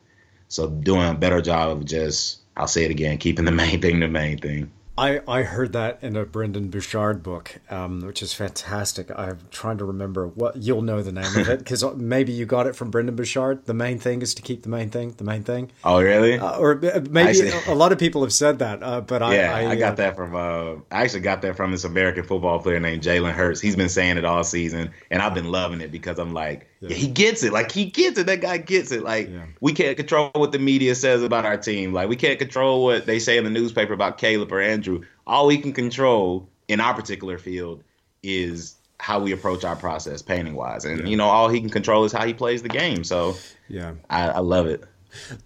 So 0.49 0.69
doing 0.69 1.09
a 1.09 1.15
better 1.15 1.41
job 1.41 1.71
of 1.71 1.85
just, 1.85 2.41
I'll 2.57 2.67
say 2.67 2.85
it 2.85 2.91
again, 2.91 3.19
keeping 3.19 3.45
the 3.45 3.53
main 3.63 3.81
thing 3.81 4.01
the 4.01 4.09
main 4.09 4.39
thing. 4.39 4.71
I, 4.97 5.21
I 5.27 5.43
heard 5.43 5.73
that 5.73 5.99
in 6.03 6.17
a 6.17 6.25
Brendon 6.25 6.69
Burchard 6.69 7.23
book, 7.23 7.61
um, 7.69 8.03
which 8.03 8.23
is 8.23 8.33
fantastic. 8.33 9.11
I'm 9.11 9.41
trying 9.51 9.79
to 9.79 9.85
remember 9.85 10.29
what 10.29 10.57
you'll 10.57 10.83
know 10.83 11.03
the 11.03 11.11
name 11.11 11.37
of 11.37 11.49
it 11.49 11.59
because 11.59 11.85
maybe 11.97 12.33
you 12.33 12.47
got 12.47 12.69
it 12.69 12.77
from 12.77 12.91
Brendon 12.91 13.17
Burchard. 13.17 13.67
The 13.67 13.75
main 13.75 13.99
thing 13.99 14.23
is 14.23 14.35
to 14.35 14.43
keep 14.43 14.63
the 14.63 14.69
main 14.69 14.91
thing, 14.91 15.13
the 15.17 15.25
main 15.25 15.43
thing. 15.43 15.73
Oh, 15.83 16.01
really? 16.01 16.39
Uh, 16.39 16.59
or 16.59 16.81
uh, 16.85 17.01
maybe 17.11 17.51
a 17.67 17.75
lot 17.75 17.91
of 17.91 17.99
people 17.99 18.23
have 18.23 18.33
said 18.33 18.61
that, 18.61 18.83
uh, 18.85 19.01
but 19.01 19.21
yeah, 19.33 19.53
I, 19.53 19.63
I, 19.63 19.71
I 19.71 19.77
got 19.77 19.93
uh, 19.95 19.97
that 19.97 20.17
from. 20.17 20.37
Uh, 20.37 20.81
I 20.93 21.03
actually 21.03 21.21
got 21.21 21.43
that 21.43 21.57
from 21.57 21.73
this 21.73 21.85
American 21.85 22.23
football 22.23 22.61
player 22.61 22.79
named 22.79 23.03
Jalen 23.03 23.33
Hurts. 23.33 23.61
He's 23.61 23.77
been 23.77 23.89
saying 23.89 24.17
it 24.17 24.25
all 24.25 24.45
season, 24.45 24.93
and 25.11 25.21
I've 25.21 25.35
been 25.35 25.51
loving 25.51 25.81
it 25.81 25.91
because 25.91 26.21
I'm 26.21 26.33
like, 26.33 26.69
Yeah. 26.89 26.97
he 26.97 27.07
gets 27.07 27.43
it. 27.43 27.53
Like 27.53 27.73
he 27.73 27.87
gets 27.87 28.19
it. 28.19 28.27
That 28.27 28.41
guy 28.41 28.59
gets 28.59 28.93
it. 28.93 29.03
Like 29.03 29.29
yeah. 29.31 29.47
we 29.61 29.73
can't 29.73 29.97
control 29.97 30.31
what 30.35 30.53
the 30.53 30.59
media 30.59 30.95
says 30.95 31.23
about 31.23 31.45
our 31.45 31.57
team. 31.57 31.93
Like 31.93 32.09
we 32.09 32.17
can't 32.17 32.39
control 32.39 32.85
what 32.85 33.07
they 33.07 33.19
say 33.19 33.39
in 33.39 33.45
the 33.45 33.51
newspaper 33.51 33.93
about 33.93 34.19
Caleb 34.19 34.53
or 34.53 34.61
Andrew. 34.61 35.03
All 35.27 35.47
we 35.47 35.59
can 35.59 35.73
control 35.73 36.49
in 36.69 36.81
our 36.81 36.95
particular 36.95 37.39
field 37.39 37.83
is 38.23 38.77
how 39.01 39.21
we 39.21 39.33
approach 39.33 39.65
our 39.65 39.77
process 39.77 40.23
painting 40.23 40.55
wise. 40.55 40.85
And 40.85 41.01
yeah. 41.01 41.07
you 41.07 41.17
know, 41.17 41.27
all 41.27 41.49
he 41.49 41.61
can 41.61 41.71
control 41.71 42.05
is 42.05 42.13
how 42.13 42.27
he 42.27 42.35
plays 42.35 42.63
the 42.63 42.69
game. 42.69 43.05
So 43.05 43.37
yeah, 43.69 43.95
I, 44.11 44.29
I 44.29 44.39
love 44.39 44.67
it. 44.67 44.85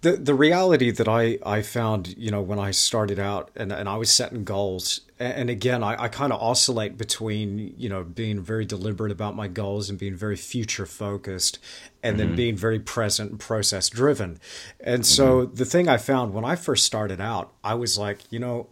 The 0.01 0.13
the 0.13 0.33
reality 0.33 0.91
that 0.91 1.07
I, 1.07 1.37
I 1.45 1.61
found, 1.61 2.15
you 2.17 2.31
know, 2.31 2.41
when 2.41 2.59
I 2.59 2.71
started 2.71 3.19
out 3.19 3.51
and, 3.55 3.71
and 3.71 3.87
I 3.87 3.97
was 3.97 4.11
setting 4.11 4.43
goals, 4.43 5.01
and 5.19 5.49
again, 5.49 5.83
I, 5.83 6.03
I 6.03 6.07
kind 6.07 6.31
of 6.31 6.41
oscillate 6.41 6.97
between, 6.97 7.73
you 7.77 7.89
know, 7.89 8.03
being 8.03 8.41
very 8.41 8.65
deliberate 8.65 9.11
about 9.11 9.35
my 9.35 9.49
goals 9.49 9.89
and 9.89 9.99
being 9.99 10.15
very 10.15 10.37
future 10.37 10.85
focused 10.85 11.59
and 12.01 12.17
mm-hmm. 12.17 12.27
then 12.29 12.35
being 12.37 12.55
very 12.55 12.79
present 12.79 13.31
and 13.31 13.39
process 13.39 13.89
driven. 13.89 14.39
And 14.79 15.05
so 15.05 15.45
mm-hmm. 15.45 15.55
the 15.55 15.65
thing 15.65 15.89
I 15.89 15.97
found 15.97 16.33
when 16.33 16.45
I 16.45 16.55
first 16.55 16.85
started 16.85 17.19
out, 17.19 17.51
I 17.63 17.73
was 17.73 17.97
like, 17.97 18.31
you 18.31 18.39
know, 18.39 18.67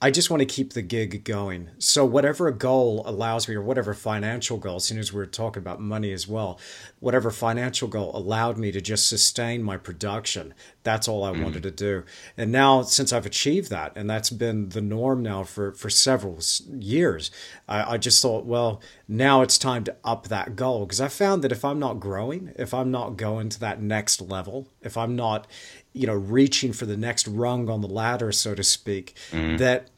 I 0.00 0.12
just 0.12 0.30
want 0.30 0.40
to 0.40 0.46
keep 0.46 0.74
the 0.74 0.82
gig 0.82 1.24
going. 1.24 1.70
So 1.78 2.04
whatever 2.04 2.48
goal 2.52 3.02
allows 3.04 3.48
me, 3.48 3.56
or 3.56 3.62
whatever 3.62 3.94
financial 3.94 4.56
goal, 4.56 4.76
as 4.76 4.84
soon 4.84 4.98
as 4.98 5.12
we 5.12 5.20
are 5.20 5.26
talking 5.26 5.60
about 5.60 5.80
money 5.80 6.12
as 6.12 6.28
well, 6.28 6.60
whatever 7.00 7.32
financial 7.32 7.88
goal 7.88 8.12
allowed 8.14 8.58
me 8.58 8.70
to 8.70 8.80
just 8.80 9.08
sustain 9.08 9.60
my 9.60 9.76
production. 9.76 10.54
That's 10.84 11.08
all 11.08 11.24
I 11.24 11.32
mm. 11.32 11.42
wanted 11.42 11.64
to 11.64 11.72
do. 11.72 12.04
And 12.36 12.52
now, 12.52 12.82
since 12.82 13.12
I've 13.12 13.26
achieved 13.26 13.70
that, 13.70 13.92
and 13.96 14.08
that's 14.08 14.30
been 14.30 14.68
the 14.68 14.80
norm 14.80 15.20
now 15.20 15.42
for 15.42 15.72
for 15.72 15.90
several 15.90 16.38
years, 16.70 17.32
I, 17.66 17.94
I 17.94 17.98
just 17.98 18.22
thought, 18.22 18.44
well, 18.46 18.80
now 19.08 19.42
it's 19.42 19.58
time 19.58 19.82
to 19.84 19.96
up 20.04 20.28
that 20.28 20.54
goal 20.54 20.86
because 20.86 21.00
I 21.00 21.08
found 21.08 21.42
that 21.42 21.52
if 21.52 21.64
I'm 21.64 21.80
not 21.80 21.98
growing, 21.98 22.52
if 22.56 22.72
I'm 22.72 22.92
not 22.92 23.16
going 23.16 23.48
to 23.48 23.60
that 23.60 23.82
next 23.82 24.20
level, 24.20 24.68
if 24.80 24.96
I'm 24.96 25.16
not 25.16 25.48
you 25.92 26.06
know 26.06 26.14
reaching 26.14 26.72
for 26.72 26.86
the 26.86 26.96
next 26.96 27.26
rung 27.26 27.68
on 27.68 27.80
the 27.80 27.88
ladder 27.88 28.32
so 28.32 28.54
to 28.54 28.62
speak 28.62 29.14
mm-hmm. 29.30 29.56
that 29.56 29.88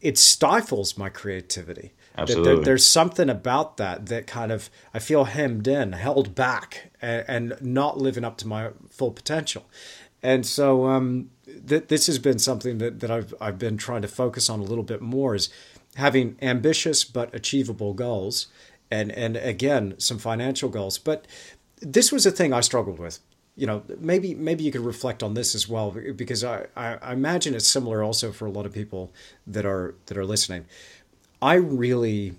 it 0.00 0.16
stifles 0.16 0.96
my 0.96 1.08
creativity 1.08 1.92
Absolutely. 2.18 2.54
There, 2.56 2.64
there's 2.64 2.84
something 2.84 3.30
about 3.30 3.76
that 3.76 4.06
that 4.06 4.26
kind 4.26 4.50
of 4.50 4.70
I 4.92 4.98
feel 4.98 5.24
hemmed 5.24 5.68
in, 5.68 5.92
held 5.92 6.34
back, 6.34 6.90
and, 7.00 7.24
and 7.28 7.62
not 7.62 7.98
living 7.98 8.24
up 8.24 8.36
to 8.38 8.48
my 8.48 8.70
full 8.90 9.12
potential. 9.12 9.64
And 10.20 10.44
so 10.44 10.86
um, 10.86 11.30
th- 11.68 11.86
this 11.86 12.08
has 12.08 12.18
been 12.18 12.40
something 12.40 12.78
that, 12.78 12.98
that 13.00 13.10
I've 13.10 13.34
I've 13.40 13.58
been 13.58 13.76
trying 13.76 14.02
to 14.02 14.08
focus 14.08 14.50
on 14.50 14.58
a 14.58 14.64
little 14.64 14.82
bit 14.82 15.00
more 15.00 15.36
is 15.36 15.48
having 15.94 16.36
ambitious 16.42 17.04
but 17.04 17.32
achievable 17.32 17.94
goals, 17.94 18.48
and 18.90 19.12
and 19.12 19.36
again 19.36 19.94
some 19.98 20.18
financial 20.18 20.68
goals. 20.68 20.98
But 20.98 21.24
this 21.80 22.10
was 22.10 22.26
a 22.26 22.32
thing 22.32 22.52
I 22.52 22.60
struggled 22.60 22.98
with 22.98 23.20
you 23.58 23.66
know, 23.66 23.82
maybe 23.98 24.36
maybe 24.36 24.62
you 24.62 24.70
could 24.70 24.82
reflect 24.82 25.20
on 25.20 25.34
this 25.34 25.52
as 25.56 25.68
well 25.68 25.90
because 25.90 26.44
I, 26.44 26.66
I, 26.76 27.12
imagine 27.12 27.56
it's 27.56 27.66
similar 27.66 28.04
also 28.04 28.30
for 28.30 28.46
a 28.46 28.52
lot 28.52 28.66
of 28.66 28.72
people 28.72 29.12
that 29.48 29.66
are 29.66 29.96
that 30.06 30.16
are 30.16 30.24
listening. 30.24 30.66
I 31.42 31.54
really 31.54 32.36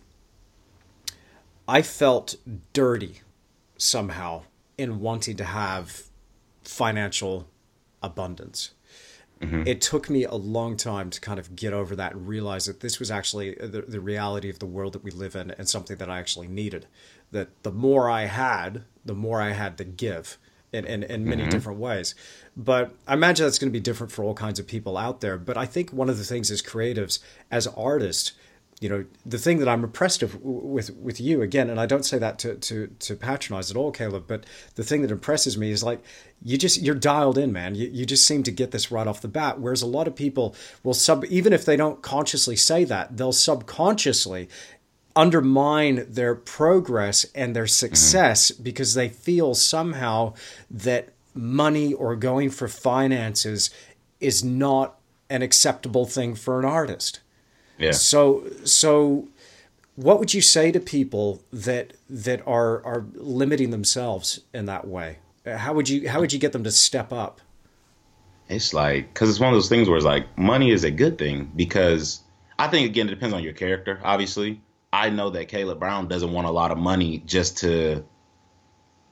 I 1.68 1.82
felt 1.82 2.36
dirty 2.72 3.20
somehow 3.76 4.44
in 4.78 5.02
wanting 5.02 5.36
to 5.36 5.44
have 5.44 6.04
financial 6.64 7.50
abundance. 8.02 8.72
Mm-hmm. 9.42 9.64
It 9.68 9.82
took 9.82 10.10
me 10.10 10.24
a 10.24 10.36
long 10.36 10.78
time 10.78 11.10
to 11.10 11.20
kind 11.20 11.38
of 11.38 11.54
get 11.54 11.74
over 11.74 11.98
that 11.98 12.14
and 12.14 12.30
realize 12.30 12.66
that 12.66 12.80
this 12.80 12.98
was 12.98 13.12
actually 13.12 13.56
the, 13.56 13.84
the 13.86 14.00
reality 14.00 14.50
of 14.50 14.60
the 14.60 14.66
world 14.66 14.94
that 14.94 15.04
we 15.04 15.12
live 15.12 15.36
in 15.36 15.52
and 15.52 15.68
something 15.68 15.98
that 15.98 16.10
I 16.10 16.20
actually 16.20 16.48
needed. 16.48 16.88
That 17.32 17.50
the 17.64 17.72
more 17.74 18.10
I 18.10 18.26
had, 18.26 18.84
the 19.04 19.14
more 19.14 19.42
I 19.42 19.52
had 19.52 19.78
to 19.80 19.84
give 19.84 20.38
in, 20.72 20.86
in, 20.86 21.04
in 21.04 21.26
many 21.26 21.44
mm-hmm. 21.44 21.50
different 21.50 21.80
ways. 21.80 22.16
But 22.56 22.94
I 23.08 23.14
imagine 23.14 23.46
that's 23.46 23.60
going 23.60 23.72
to 23.72 23.78
be 23.78 23.80
different 23.80 24.12
for 24.12 24.24
all 24.24 24.34
kinds 24.34 24.60
of 24.60 24.68
people 24.68 24.98
out 24.98 25.22
there. 25.22 25.38
But 25.38 25.58
I 25.58 25.66
think 25.66 25.92
one 25.92 26.10
of 26.10 26.18
the 26.18 26.24
things 26.24 26.52
as 26.52 26.62
creatives, 26.62 27.20
as 27.52 27.68
artists, 27.68 28.34
you 28.80 28.88
know, 28.88 29.06
the 29.26 29.38
thing 29.38 29.60
that 29.60 29.68
I'm 29.68 29.84
impressed 29.84 30.24
of, 30.24 30.42
with 30.42 30.96
with 30.96 31.20
you 31.20 31.42
again, 31.42 31.70
and 31.70 31.82
I 31.82 31.86
don't 31.86 32.06
say 32.06 32.18
that 32.18 32.40
to, 32.40 32.56
to 32.56 32.88
to 32.88 33.16
patronize 33.16 33.70
at 33.70 33.76
all, 33.76 33.92
Caleb, 33.92 34.24
but 34.26 34.46
the 34.76 34.84
thing 34.84 35.02
that 35.02 35.12
impresses 35.12 35.58
me 35.58 35.72
is 35.72 35.84
like 35.84 36.02
you 36.42 36.58
just 36.58 36.82
you're 36.82 36.96
dialed 36.96 37.38
in, 37.38 37.52
man. 37.52 37.76
You 37.76 37.90
you 37.90 38.06
just 38.06 38.26
seem 38.26 38.42
to 38.44 38.52
get 38.52 38.72
this 38.72 38.90
right 38.90 39.06
off 39.06 39.20
the 39.20 39.28
bat. 39.28 39.60
Whereas 39.60 39.82
a 39.82 39.88
lot 39.88 40.08
of 40.08 40.16
people 40.16 40.56
will 40.82 40.94
sub 40.94 41.26
even 41.26 41.52
if 41.52 41.66
they 41.66 41.76
don't 41.76 42.02
consciously 42.02 42.56
say 42.56 42.86
that, 42.86 43.18
they'll 43.18 43.34
subconsciously 43.34 44.48
undermine 45.20 46.06
their 46.08 46.34
progress 46.34 47.26
and 47.36 47.54
their 47.54 47.68
success 47.68 48.52
mm-hmm. 48.52 48.64
because 48.64 48.94
they 48.94 49.10
feel 49.10 49.54
somehow 49.54 50.34
that 50.72 51.10
money 51.34 51.94
or 51.94 52.16
going 52.16 52.50
for 52.50 52.70
finances 52.70 53.70
is 54.22 54.46
not 54.46 54.98
an 55.30 55.42
acceptable 55.42 56.06
thing 56.06 56.36
for 56.36 56.58
an 56.58 56.66
artist. 56.66 57.20
Yeah. 57.78 57.92
So 57.92 58.46
so 58.64 59.28
what 59.96 60.20
would 60.20 60.34
you 60.34 60.42
say 60.42 60.72
to 60.72 60.80
people 60.80 61.44
that 61.52 61.94
that 62.10 62.42
are 62.48 62.82
are 62.86 63.06
limiting 63.16 63.72
themselves 63.72 64.40
in 64.54 64.68
that 64.68 64.88
way? 64.88 65.18
How 65.46 65.74
would 65.74 65.90
you 65.90 66.08
how 66.08 66.22
would 66.22 66.32
you 66.32 66.40
get 66.40 66.54
them 66.54 66.64
to 66.64 66.72
step 66.72 67.12
up? 67.12 67.42
It's 68.48 68.74
like 68.74 69.14
cuz 69.14 69.30
it's 69.30 69.40
one 69.40 69.50
of 69.50 69.56
those 69.56 69.70
things 69.70 69.90
where 69.90 69.98
it's 69.98 70.06
like 70.06 70.38
money 70.38 70.72
is 70.72 70.86
a 70.86 70.92
good 70.92 71.18
thing 71.18 71.52
because 71.58 72.22
I 72.58 72.68
think 72.70 72.86
again 72.86 73.08
it 73.08 73.12
depends 73.12 73.34
on 73.34 73.44
your 73.44 73.54
character 73.54 74.00
obviously 74.04 74.62
I 74.92 75.10
know 75.10 75.30
that 75.32 75.48
Caleb 75.48 75.80
Brown 75.80 76.08
doesn't 76.08 76.32
want 76.32 76.48
a 76.48 76.52
lot 76.52 76.72
of 76.72 76.78
money 76.78 77.22
just 77.26 77.58
to 77.60 78.04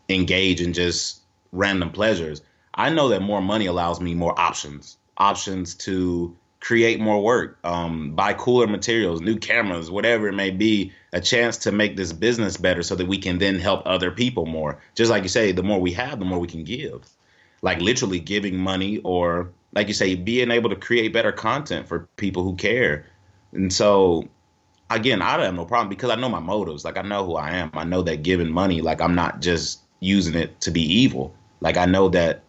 engage 0.09 0.61
in 0.61 0.73
just 0.73 1.21
random 1.51 1.91
pleasures. 1.91 2.41
I 2.73 2.89
know 2.89 3.09
that 3.09 3.21
more 3.21 3.41
money 3.41 3.65
allows 3.65 3.99
me 3.99 4.13
more 4.13 4.37
options, 4.39 4.97
options 5.17 5.75
to 5.75 6.35
create 6.59 6.99
more 6.99 7.21
work, 7.21 7.59
um, 7.63 8.11
buy 8.15 8.33
cooler 8.33 8.67
materials, 8.67 9.21
new 9.21 9.37
cameras, 9.37 9.91
whatever 9.91 10.27
it 10.27 10.33
may 10.33 10.49
be, 10.49 10.91
a 11.13 11.21
chance 11.21 11.57
to 11.57 11.71
make 11.71 11.95
this 11.95 12.11
business 12.11 12.57
better 12.57 12.81
so 12.81 12.95
that 12.95 13.07
we 13.07 13.17
can 13.17 13.37
then 13.37 13.59
help 13.59 13.83
other 13.85 14.11
people 14.11 14.45
more. 14.45 14.79
Just 14.95 15.11
like 15.11 15.23
you 15.23 15.29
say, 15.29 15.51
the 15.51 15.63
more 15.63 15.79
we 15.79 15.93
have, 15.93 16.19
the 16.19 16.25
more 16.25 16.39
we 16.39 16.47
can 16.47 16.63
give. 16.63 17.07
Like 17.61 17.79
literally 17.79 18.19
giving 18.19 18.57
money 18.57 18.99
or 18.99 19.51
like 19.73 19.87
you 19.87 19.93
say, 19.93 20.15
being 20.15 20.51
able 20.51 20.69
to 20.69 20.75
create 20.75 21.13
better 21.13 21.31
content 21.31 21.87
for 21.87 22.07
people 22.17 22.43
who 22.43 22.55
care. 22.55 23.05
And 23.51 23.71
so 23.71 24.27
again, 24.89 25.21
I 25.21 25.35
don't 25.35 25.45
have 25.45 25.55
no 25.55 25.65
problem 25.65 25.89
because 25.89 26.09
I 26.09 26.15
know 26.15 26.29
my 26.29 26.39
motives. 26.39 26.85
Like 26.85 26.97
I 26.97 27.01
know 27.01 27.25
who 27.25 27.35
I 27.35 27.51
am. 27.51 27.71
I 27.73 27.83
know 27.83 28.01
that 28.03 28.23
giving 28.23 28.51
money, 28.51 28.81
like 28.81 29.01
I'm 29.01 29.15
not 29.15 29.41
just 29.41 29.81
using 29.99 30.35
it 30.35 30.59
to 30.61 30.71
be 30.71 30.81
evil. 30.81 31.33
Like 31.59 31.77
I 31.77 31.85
know 31.85 32.09
that 32.09 32.43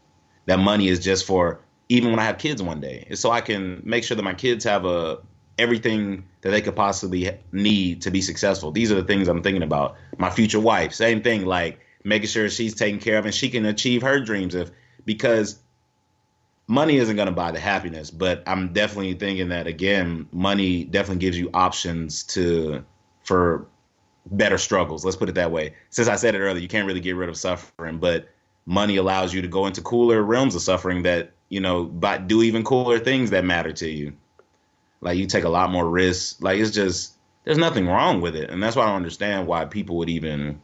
that 0.46 0.59
money 0.59 0.88
is 0.88 1.01
just 1.01 1.27
for 1.27 1.61
even 1.88 2.11
when 2.11 2.20
I 2.20 2.24
have 2.24 2.38
kids 2.38 2.62
one 2.62 2.81
day, 2.81 3.07
It's 3.09 3.20
so 3.20 3.31
I 3.31 3.40
can 3.40 3.81
make 3.85 4.05
sure 4.05 4.16
that 4.16 4.22
my 4.22 4.35
kids 4.35 4.64
have 4.64 4.85
a 4.85 5.18
everything 5.59 6.24
that 6.42 6.51
they 6.51 6.61
could 6.61 6.77
possibly 6.77 7.31
need 7.51 8.03
to 8.03 8.11
be 8.11 8.20
successful. 8.20 8.70
These 8.70 8.92
are 8.92 8.94
the 8.94 9.05
things 9.05 9.27
I'm 9.27 9.42
thinking 9.42 9.62
about. 9.62 9.96
My 10.18 10.31
future 10.31 10.61
wife, 10.61 10.92
same 10.92 11.22
thing. 11.22 11.46
Like 11.46 11.81
making 12.05 12.29
sure 12.29 12.48
she's 12.48 12.74
taken 12.74 13.01
care 13.01 13.18
of 13.18 13.24
and 13.24 13.35
she 13.35 13.48
can 13.48 13.66
achieve 13.66 14.03
her 14.03 14.20
dreams. 14.20 14.55
If 14.55 14.70
because 15.05 15.59
money 16.68 16.98
isn't 16.98 17.16
going 17.16 17.26
to 17.26 17.33
buy 17.33 17.50
the 17.50 17.59
happiness, 17.59 18.11
but 18.11 18.42
I'm 18.46 18.72
definitely 18.72 19.14
thinking 19.14 19.48
that 19.48 19.66
again, 19.66 20.28
money 20.31 20.85
definitely 20.85 21.20
gives 21.20 21.38
you 21.38 21.50
options 21.52 22.22
to 22.24 22.85
for 23.24 23.66
better 24.26 24.59
struggles. 24.59 25.04
Let's 25.04 25.16
put 25.16 25.31
it 25.31 25.35
that 25.35 25.50
way. 25.50 25.74
Since 25.90 26.09
I 26.09 26.16
said 26.16 26.35
it 26.35 26.40
earlier, 26.40 26.61
you 26.61 26.68
can't 26.68 26.87
really 26.87 27.00
get 27.00 27.16
rid 27.16 27.31
of 27.31 27.37
suffering, 27.37 27.98
but 27.98 28.28
money 28.66 28.96
allows 28.96 29.33
you 29.33 29.42
to 29.42 29.48
go 29.48 29.66
into 29.66 29.81
cooler 29.81 30.22
realms 30.22 30.54
of 30.54 30.62
suffering 30.62 31.02
that 31.02 31.33
you 31.48 31.61
know, 31.61 31.85
but 31.85 32.28
do 32.28 32.42
even 32.42 32.62
cooler 32.62 32.98
things 32.98 33.31
that 33.31 33.42
matter 33.42 33.72
to 33.72 33.88
you. 33.88 34.12
Like 35.00 35.16
you 35.16 35.26
take 35.26 35.44
a 35.44 35.48
lot 35.48 35.70
more 35.70 35.88
risks. 35.88 36.40
Like 36.42 36.59
it's 36.59 36.70
just 36.70 37.14
there's 37.44 37.57
nothing 37.57 37.87
wrong 37.87 38.20
with 38.20 38.37
it, 38.37 38.50
and 38.50 38.62
that's 38.62 38.76
why 38.76 38.83
I 38.83 38.87
don't 38.88 38.96
understand 38.96 39.46
why 39.46 39.64
people 39.64 39.96
would 39.96 40.11
even 40.11 40.61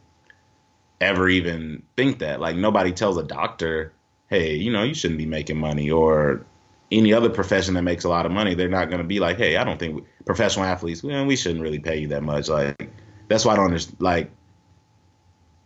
ever 1.01 1.27
even 1.27 1.81
think 1.97 2.19
that. 2.19 2.39
Like 2.39 2.55
nobody 2.55 2.91
tells 2.91 3.17
a 3.17 3.23
doctor 3.23 3.93
hey, 4.29 4.55
you 4.55 4.71
know, 4.71 4.83
you 4.83 4.93
shouldn't 4.93 5.17
be 5.17 5.25
making 5.25 5.57
money 5.57 5.89
or 5.89 6.45
any 6.91 7.13
other 7.13 7.29
profession 7.29 7.73
that 7.73 7.81
makes 7.81 8.03
a 8.03 8.09
lot 8.09 8.25
of 8.25 8.31
money, 8.31 8.53
they're 8.55 8.69
not 8.69 8.89
going 8.89 8.99
to 8.99 9.07
be 9.07 9.19
like, 9.19 9.37
hey, 9.37 9.57
I 9.57 9.63
don't 9.63 9.79
think 9.79 9.95
we, 9.95 10.03
professional 10.25 10.65
athletes, 10.65 11.03
well, 11.03 11.25
we 11.25 11.35
shouldn't 11.35 11.61
really 11.61 11.79
pay 11.79 11.97
you 11.97 12.07
that 12.09 12.23
much. 12.23 12.47
Like, 12.47 12.89
that's 13.27 13.45
why 13.45 13.53
I 13.53 13.55
don't 13.55 13.65
understand. 13.65 14.01
Like, 14.01 14.31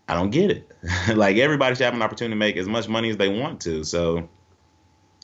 I 0.07 0.15
don't 0.15 0.31
get 0.31 0.51
it. 0.51 0.71
like, 1.15 1.37
everybody 1.37 1.75
should 1.75 1.85
have 1.85 1.93
an 1.93 2.01
opportunity 2.01 2.33
to 2.33 2.39
make 2.39 2.57
as 2.57 2.67
much 2.67 2.87
money 2.87 3.09
as 3.09 3.17
they 3.17 3.29
want 3.29 3.61
to. 3.61 3.83
So, 3.83 4.27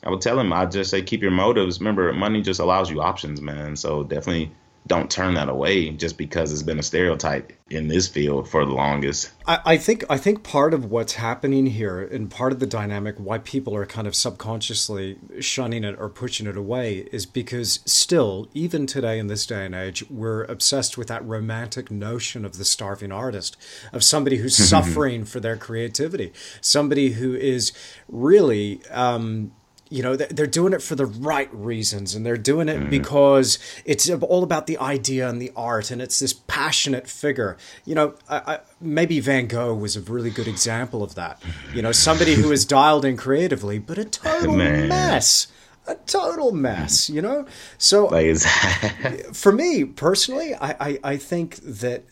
I 0.04 0.10
would 0.10 0.20
tell 0.20 0.36
them, 0.36 0.52
I 0.52 0.66
just 0.66 0.90
say, 0.90 1.02
keep 1.02 1.22
your 1.22 1.30
motives. 1.30 1.80
Remember, 1.80 2.12
money 2.12 2.42
just 2.42 2.60
allows 2.60 2.90
you 2.90 3.00
options, 3.00 3.40
man. 3.40 3.74
So, 3.76 4.04
definitely 4.04 4.52
don't 4.86 5.10
turn 5.10 5.34
that 5.34 5.48
away 5.48 5.90
just 5.90 6.16
because 6.16 6.52
it's 6.52 6.62
been 6.62 6.78
a 6.78 6.82
stereotype 6.82 7.52
in 7.70 7.88
this 7.88 8.06
field 8.06 8.48
for 8.48 8.64
the 8.64 8.72
longest. 8.72 9.32
I, 9.46 9.58
I, 9.64 9.76
think 9.76 10.04
I 10.08 10.16
think 10.16 10.44
part 10.44 10.72
of 10.72 10.84
what's 10.84 11.14
happening 11.14 11.66
here 11.66 12.00
and 12.00 12.30
part 12.30 12.52
of 12.52 12.60
the 12.60 12.66
dynamic 12.66 13.16
why 13.18 13.38
people 13.38 13.74
are 13.74 13.86
kind 13.86 14.06
of 14.06 14.14
subconsciously 14.14 15.18
shunning 15.40 15.82
it 15.82 15.96
or 15.98 16.08
pushing 16.08 16.46
it 16.46 16.56
away 16.56 17.08
is 17.10 17.26
because 17.26 17.80
still, 17.84 18.48
even 18.54 18.86
today 18.86 19.18
in 19.18 19.26
this 19.26 19.44
day 19.46 19.66
and 19.66 19.74
age, 19.74 20.08
we're 20.08 20.44
obsessed 20.44 20.96
with 20.96 21.08
that 21.08 21.24
romantic 21.26 21.90
notion 21.90 22.44
of 22.44 22.56
the 22.56 22.64
starving 22.64 23.10
artist, 23.10 23.56
of 23.92 24.04
somebody 24.04 24.36
who's 24.36 24.56
suffering 24.68 25.24
for 25.24 25.40
their 25.40 25.56
creativity, 25.56 26.32
somebody 26.60 27.12
who 27.12 27.34
is 27.34 27.72
really 28.08 28.80
um, 28.90 29.50
you 29.88 30.02
know 30.02 30.16
they're 30.16 30.46
doing 30.46 30.72
it 30.72 30.82
for 30.82 30.94
the 30.94 31.06
right 31.06 31.52
reasons 31.52 32.14
and 32.14 32.26
they're 32.26 32.36
doing 32.36 32.68
it 32.68 32.80
mm. 32.80 32.90
because 32.90 33.58
it's 33.84 34.10
all 34.10 34.42
about 34.42 34.66
the 34.66 34.76
idea 34.78 35.28
and 35.28 35.40
the 35.40 35.52
art 35.54 35.90
and 35.90 36.02
it's 36.02 36.18
this 36.18 36.32
passionate 36.32 37.08
figure 37.08 37.56
you 37.84 37.94
know 37.94 38.14
I, 38.28 38.36
I, 38.36 38.58
maybe 38.80 39.20
van 39.20 39.46
gogh 39.46 39.74
was 39.74 39.96
a 39.96 40.00
really 40.00 40.30
good 40.30 40.48
example 40.48 41.02
of 41.02 41.14
that 41.14 41.40
you 41.72 41.82
know 41.82 41.92
somebody 41.92 42.34
who 42.34 42.50
is 42.50 42.64
dialed 42.78 43.04
in 43.04 43.16
creatively 43.16 43.78
but 43.78 43.98
a 43.98 44.04
total 44.04 44.56
Man. 44.56 44.88
mess 44.88 45.46
a 45.86 45.94
total 45.94 46.50
mess 46.50 47.08
you 47.08 47.22
know 47.22 47.46
so 47.78 48.08
for 49.32 49.52
me 49.52 49.84
personally 49.84 50.54
I, 50.54 50.70
I, 50.80 50.98
I 51.04 51.16
think 51.16 51.56
that 51.56 52.02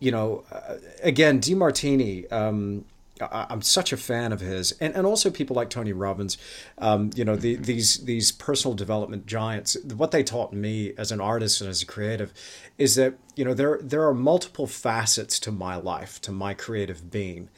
you 0.00 0.10
know 0.10 0.44
uh, 0.50 0.76
again 1.02 1.40
demartini 1.40 2.30
um, 2.32 2.84
I, 3.20 3.46
am 3.50 3.62
such 3.62 3.92
a 3.92 3.96
fan 3.96 4.32
of 4.32 4.40
his, 4.40 4.72
and, 4.80 4.94
and 4.94 5.06
also 5.06 5.30
people 5.30 5.54
like 5.54 5.70
Tony 5.70 5.92
Robbins. 5.92 6.36
Um, 6.78 7.10
you 7.14 7.24
know, 7.24 7.36
the, 7.36 7.54
these 7.54 7.98
these 7.98 8.32
personal 8.32 8.74
development 8.74 9.26
giants. 9.26 9.76
What 9.84 10.10
they 10.10 10.24
taught 10.24 10.52
me 10.52 10.94
as 10.98 11.12
an 11.12 11.20
artist 11.20 11.60
and 11.60 11.70
as 11.70 11.82
a 11.82 11.86
creative 11.86 12.32
is 12.76 12.96
that 12.96 13.14
you 13.36 13.44
know 13.44 13.54
there 13.54 13.78
there 13.80 14.06
are 14.06 14.14
multiple 14.14 14.66
facets 14.66 15.38
to 15.40 15.52
my 15.52 15.76
life, 15.76 16.20
to 16.22 16.32
my 16.32 16.54
creative 16.54 17.10
being, 17.10 17.50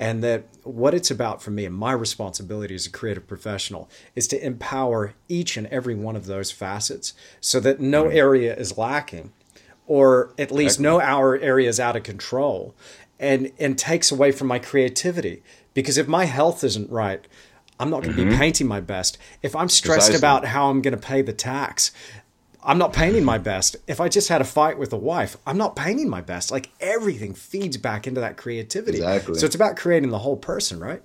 and 0.00 0.22
that 0.24 0.44
what 0.62 0.94
it's 0.94 1.10
about 1.10 1.42
for 1.42 1.50
me 1.50 1.66
and 1.66 1.74
my 1.74 1.92
responsibility 1.92 2.74
as 2.74 2.86
a 2.86 2.90
creative 2.90 3.26
professional 3.26 3.90
is 4.16 4.26
to 4.28 4.44
empower 4.44 5.14
each 5.28 5.58
and 5.58 5.66
every 5.66 5.94
one 5.94 6.16
of 6.16 6.24
those 6.24 6.50
facets, 6.50 7.12
so 7.38 7.60
that 7.60 7.80
no 7.80 8.08
area 8.08 8.56
is 8.56 8.78
lacking 8.78 9.32
or 9.86 10.32
at 10.38 10.52
least 10.52 10.78
no 10.78 11.00
our 11.00 11.36
area 11.38 11.68
is 11.68 11.80
out 11.80 11.96
of 11.96 12.02
control 12.02 12.74
and 13.22 13.52
and 13.58 13.78
takes 13.78 14.12
away 14.12 14.32
from 14.32 14.48
my 14.48 14.58
creativity. 14.58 15.42
Because 15.72 15.96
if 15.96 16.06
my 16.06 16.26
health 16.26 16.62
isn't 16.62 16.90
right 16.90 17.26
i'm 17.80 17.90
not 17.90 18.02
going 18.02 18.14
to 18.14 18.22
mm-hmm. 18.22 18.30
be 18.30 18.36
painting 18.36 18.66
my 18.66 18.80
best. 18.80 19.16
If 19.42 19.56
i'm 19.56 19.68
stressed 19.68 20.10
Precisely. 20.10 20.18
about 20.18 20.44
how 20.46 20.68
i'm 20.68 20.82
going 20.82 20.94
to 20.94 21.00
pay 21.00 21.22
the 21.22 21.32
tax 21.32 21.92
i'm 22.62 22.78
not 22.78 22.92
painting 22.92 23.24
my 23.24 23.38
best. 23.38 23.76
If 23.86 24.00
i 24.00 24.08
just 24.08 24.28
had 24.28 24.40
a 24.40 24.44
fight 24.44 24.78
with 24.78 24.92
a 24.92 24.98
wife 24.98 25.36
i'm 25.46 25.56
not 25.56 25.76
painting 25.76 26.10
my 26.10 26.20
best. 26.20 26.50
Like 26.50 26.70
everything 26.80 27.34
feeds 27.34 27.76
back 27.76 28.06
into 28.06 28.20
that 28.20 28.36
creativity. 28.36 28.98
Exactly. 28.98 29.38
so 29.38 29.46
it's 29.46 29.54
about 29.54 29.76
creating 29.76 30.10
the 30.10 30.18
whole 30.18 30.36
person 30.36 30.80
right? 30.80 31.02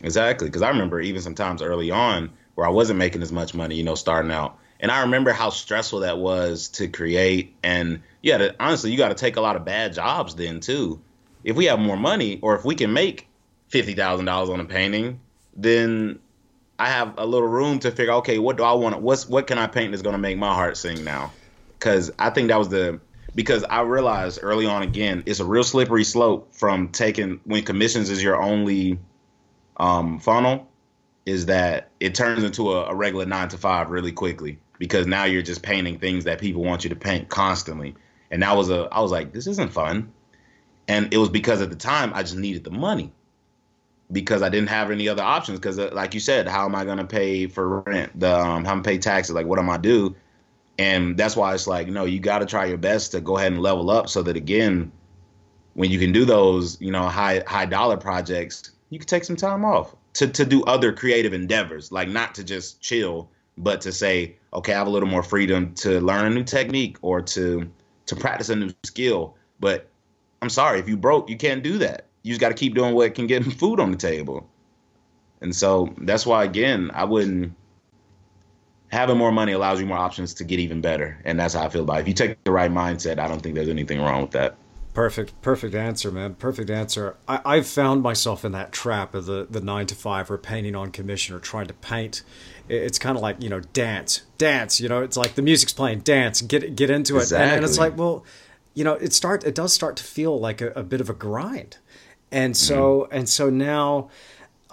Exactly. 0.00 0.48
Because 0.48 0.62
i 0.62 0.68
remember 0.68 1.00
even 1.00 1.22
sometimes 1.22 1.62
early 1.62 1.90
on 1.90 2.30
where 2.54 2.66
i 2.66 2.70
wasn't 2.70 2.98
making 2.98 3.22
as 3.22 3.32
much 3.32 3.54
money 3.54 3.74
you 3.74 3.84
know 3.84 3.94
starting 3.94 4.30
out. 4.30 4.58
And 4.80 4.90
i 4.90 5.02
remember 5.02 5.32
how 5.32 5.50
stressful 5.50 6.00
that 6.00 6.18
was 6.18 6.68
to 6.70 6.88
create. 6.88 7.56
And 7.62 8.02
yeah 8.22 8.52
honestly 8.60 8.90
you 8.92 8.98
got 8.98 9.08
to 9.08 9.14
take 9.14 9.36
a 9.36 9.40
lot 9.40 9.56
of 9.56 9.64
bad 9.64 9.92
jobs 9.94 10.34
then 10.34 10.60
too 10.60 11.02
if 11.44 11.54
we 11.56 11.66
have 11.66 11.78
more 11.78 11.96
money 11.96 12.40
or 12.42 12.56
if 12.56 12.64
we 12.64 12.74
can 12.74 12.92
make 12.92 13.28
fifty 13.68 13.94
thousand 13.94 14.26
dollars 14.26 14.48
on 14.48 14.60
a 14.60 14.64
painting, 14.64 15.20
then 15.54 16.18
I 16.78 16.88
have 16.88 17.14
a 17.18 17.26
little 17.26 17.48
room 17.48 17.78
to 17.80 17.90
figure. 17.90 18.14
Okay, 18.14 18.38
what 18.38 18.56
do 18.56 18.64
I 18.64 18.72
want? 18.72 19.00
What's 19.00 19.28
what 19.28 19.46
can 19.46 19.58
I 19.58 19.66
paint 19.66 19.92
that's 19.92 20.02
going 20.02 20.14
to 20.14 20.18
make 20.18 20.38
my 20.38 20.52
heart 20.52 20.76
sing 20.76 21.04
now? 21.04 21.32
Because 21.78 22.10
I 22.18 22.30
think 22.30 22.48
that 22.48 22.58
was 22.58 22.70
the 22.70 23.00
because 23.34 23.64
I 23.64 23.82
realized 23.82 24.40
early 24.42 24.66
on 24.66 24.82
again 24.82 25.22
it's 25.26 25.40
a 25.40 25.44
real 25.44 25.64
slippery 25.64 26.04
slope 26.04 26.54
from 26.54 26.88
taking 26.88 27.40
when 27.44 27.64
commissions 27.64 28.10
is 28.10 28.22
your 28.22 28.40
only 28.40 28.98
um, 29.76 30.20
funnel 30.20 30.68
is 31.26 31.46
that 31.46 31.90
it 32.00 32.14
turns 32.14 32.44
into 32.44 32.72
a, 32.72 32.86
a 32.86 32.94
regular 32.94 33.26
nine 33.26 33.48
to 33.48 33.58
five 33.58 33.90
really 33.90 34.12
quickly 34.12 34.58
because 34.78 35.06
now 35.06 35.24
you're 35.24 35.42
just 35.42 35.62
painting 35.62 35.98
things 35.98 36.24
that 36.24 36.38
people 36.38 36.62
want 36.62 36.84
you 36.84 36.90
to 36.90 36.96
paint 36.96 37.28
constantly 37.28 37.94
and 38.30 38.42
that 38.42 38.56
was 38.56 38.70
a 38.70 38.88
I 38.92 39.00
was 39.00 39.10
like 39.10 39.32
this 39.32 39.46
isn't 39.46 39.72
fun 39.72 40.12
and 40.88 41.12
it 41.12 41.18
was 41.18 41.28
because 41.28 41.60
at 41.60 41.70
the 41.70 41.76
time 41.76 42.12
I 42.14 42.22
just 42.22 42.36
needed 42.36 42.64
the 42.64 42.70
money 42.70 43.12
because 44.12 44.42
I 44.42 44.48
didn't 44.48 44.68
have 44.68 44.90
any 44.90 45.08
other 45.08 45.22
options. 45.22 45.58
Because, 45.58 45.78
uh, 45.78 45.90
like 45.92 46.14
you 46.14 46.20
said, 46.20 46.46
how 46.48 46.64
am 46.64 46.74
I 46.74 46.84
going 46.84 46.98
to 46.98 47.04
pay 47.04 47.46
for 47.46 47.80
rent? 47.80 48.18
The 48.18 48.38
um, 48.38 48.64
how 48.64 48.72
am 48.72 48.80
I 48.80 48.82
pay 48.82 48.98
taxes? 48.98 49.34
Like, 49.34 49.46
what 49.46 49.58
am 49.58 49.70
I 49.70 49.76
do? 49.76 50.14
And 50.78 51.16
that's 51.16 51.36
why 51.36 51.54
it's 51.54 51.66
like, 51.66 51.88
no, 51.88 52.04
you 52.04 52.18
got 52.18 52.40
to 52.40 52.46
try 52.46 52.66
your 52.66 52.78
best 52.78 53.12
to 53.12 53.20
go 53.20 53.36
ahead 53.36 53.52
and 53.52 53.62
level 53.62 53.90
up 53.90 54.08
so 54.08 54.22
that 54.22 54.36
again, 54.36 54.90
when 55.74 55.90
you 55.90 55.98
can 55.98 56.12
do 56.12 56.24
those, 56.24 56.80
you 56.80 56.90
know, 56.90 57.08
high 57.08 57.42
high 57.46 57.66
dollar 57.66 57.96
projects, 57.96 58.72
you 58.90 58.98
can 58.98 59.06
take 59.06 59.24
some 59.24 59.36
time 59.36 59.64
off 59.64 59.94
to 60.14 60.26
to 60.28 60.44
do 60.44 60.62
other 60.64 60.92
creative 60.92 61.32
endeavors, 61.32 61.92
like 61.92 62.08
not 62.08 62.34
to 62.36 62.44
just 62.44 62.80
chill, 62.80 63.30
but 63.56 63.80
to 63.82 63.92
say, 63.92 64.36
okay, 64.52 64.72
I 64.72 64.78
have 64.78 64.86
a 64.86 64.90
little 64.90 65.08
more 65.08 65.22
freedom 65.22 65.74
to 65.76 66.00
learn 66.00 66.26
a 66.26 66.30
new 66.30 66.44
technique 66.44 66.98
or 67.02 67.22
to 67.22 67.70
to 68.06 68.16
practice 68.16 68.48
a 68.48 68.56
new 68.56 68.70
skill. 68.84 69.36
But 69.60 69.88
I'm 70.44 70.50
sorry, 70.50 70.78
if 70.78 70.90
you 70.90 70.98
broke, 70.98 71.30
you 71.30 71.38
can't 71.38 71.62
do 71.62 71.78
that. 71.78 72.04
You 72.22 72.32
just 72.32 72.40
got 72.40 72.50
to 72.50 72.54
keep 72.54 72.74
doing 72.74 72.94
what 72.94 73.14
can 73.14 73.26
get 73.26 73.42
food 73.58 73.80
on 73.80 73.90
the 73.90 73.96
table. 73.96 74.46
And 75.40 75.56
so 75.56 75.94
that's 75.96 76.26
why, 76.26 76.44
again, 76.44 76.90
I 76.92 77.04
wouldn't. 77.04 77.54
Having 78.88 79.16
more 79.16 79.32
money 79.32 79.52
allows 79.52 79.80
you 79.80 79.86
more 79.86 79.96
options 79.96 80.34
to 80.34 80.44
get 80.44 80.60
even 80.60 80.82
better, 80.82 81.18
and 81.24 81.40
that's 81.40 81.54
how 81.54 81.64
I 81.64 81.70
feel 81.70 81.82
about 81.82 81.96
it. 81.96 82.00
If 82.02 82.08
you 82.08 82.14
take 82.14 82.44
the 82.44 82.52
right 82.52 82.70
mindset, 82.70 83.18
I 83.18 83.26
don't 83.26 83.40
think 83.40 83.54
there's 83.54 83.70
anything 83.70 84.02
wrong 84.02 84.20
with 84.20 84.32
that. 84.32 84.56
Perfect, 84.92 85.40
perfect 85.40 85.74
answer, 85.74 86.12
man. 86.12 86.34
Perfect 86.34 86.68
answer. 86.68 87.16
I, 87.26 87.56
have 87.56 87.66
found 87.66 88.02
myself 88.02 88.44
in 88.44 88.52
that 88.52 88.70
trap 88.70 89.14
of 89.14 89.24
the, 89.24 89.46
the 89.50 89.62
nine 89.62 89.86
to 89.86 89.94
five 89.94 90.30
or 90.30 90.36
painting 90.36 90.76
on 90.76 90.92
commission 90.92 91.34
or 91.34 91.40
trying 91.40 91.66
to 91.68 91.74
paint. 91.74 92.22
It's 92.68 92.98
kind 92.98 93.16
of 93.16 93.22
like 93.22 93.42
you 93.42 93.48
know 93.48 93.60
dance, 93.60 94.22
dance. 94.36 94.78
You 94.80 94.90
know, 94.90 95.02
it's 95.02 95.16
like 95.16 95.34
the 95.34 95.42
music's 95.42 95.72
playing, 95.72 96.00
dance, 96.00 96.42
get 96.42 96.76
get 96.76 96.90
into 96.90 97.16
it, 97.16 97.22
exactly. 97.22 97.44
and, 97.44 97.56
and 97.56 97.64
it's 97.64 97.78
like, 97.78 97.96
well, 97.96 98.24
you 98.74 98.84
know, 98.84 98.94
it 98.94 99.12
start 99.12 99.44
it 99.44 99.54
does 99.54 99.72
start 99.72 99.96
to 99.96 100.04
feel 100.04 100.38
like 100.38 100.60
a, 100.60 100.68
a 100.70 100.82
bit 100.82 101.00
of 101.00 101.08
a 101.08 101.14
grind, 101.14 101.78
and 102.30 102.56
so 102.56 103.02
mm-hmm. 103.02 103.16
and 103.16 103.28
so 103.28 103.50
now. 103.50 104.10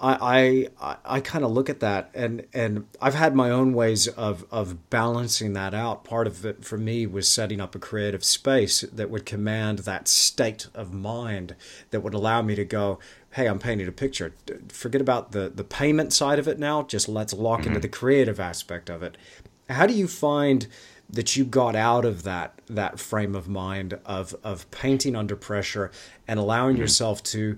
I 0.04 0.68
I, 0.82 0.98
I 1.06 1.20
kind 1.20 1.46
of 1.46 1.52
look 1.52 1.70
at 1.70 1.80
that 1.82 2.10
and 2.16 2.48
and 2.54 2.88
I've 3.00 3.14
had 3.14 3.36
my 3.36 3.52
own 3.52 3.76
ways 3.76 4.08
of 4.08 4.46
of 4.50 4.90
balancing 4.90 5.54
that 5.54 5.76
out. 5.76 6.04
Part 6.04 6.26
of 6.26 6.44
it 6.44 6.66
for 6.66 6.76
me 6.76 7.06
was 7.06 7.28
setting 7.28 7.62
up 7.62 7.76
a 7.76 7.80
creative 7.80 8.24
space 8.24 8.82
that 8.82 9.12
would 9.12 9.28
command 9.28 9.80
that 9.80 10.08
state 10.08 10.66
of 10.74 10.92
mind 10.92 11.56
that 11.92 12.02
would 12.02 12.16
allow 12.16 12.42
me 12.42 12.56
to 12.56 12.66
go, 12.66 12.98
hey, 13.34 13.46
I'm 13.46 13.60
painting 13.60 13.88
a 13.88 13.92
picture. 13.92 14.34
Forget 14.70 15.02
about 15.02 15.34
the 15.34 15.52
the 15.54 15.64
payment 15.64 16.14
side 16.14 16.40
of 16.40 16.48
it 16.48 16.58
now. 16.58 16.82
Just 16.82 17.08
let's 17.08 17.32
lock 17.34 17.60
mm-hmm. 17.60 17.68
into 17.68 17.82
the 17.82 17.88
creative 17.88 18.40
aspect 18.40 18.90
of 18.90 19.04
it. 19.04 19.18
How 19.70 19.86
do 19.86 19.94
you 19.94 20.08
find 20.08 20.66
that 21.12 21.36
you 21.36 21.44
got 21.44 21.76
out 21.76 22.06
of 22.06 22.24
that 22.24 22.62
that 22.68 23.00
frame 23.00 23.36
of 23.36 23.48
mind 23.48 24.00
of 24.06 24.36
of 24.44 24.70
painting 24.72 25.16
under 25.16 25.36
pressure 25.36 25.92
and 26.28 26.40
allowing 26.40 26.76
mm-hmm. 26.76 26.82
yourself 26.82 27.22
to 27.24 27.58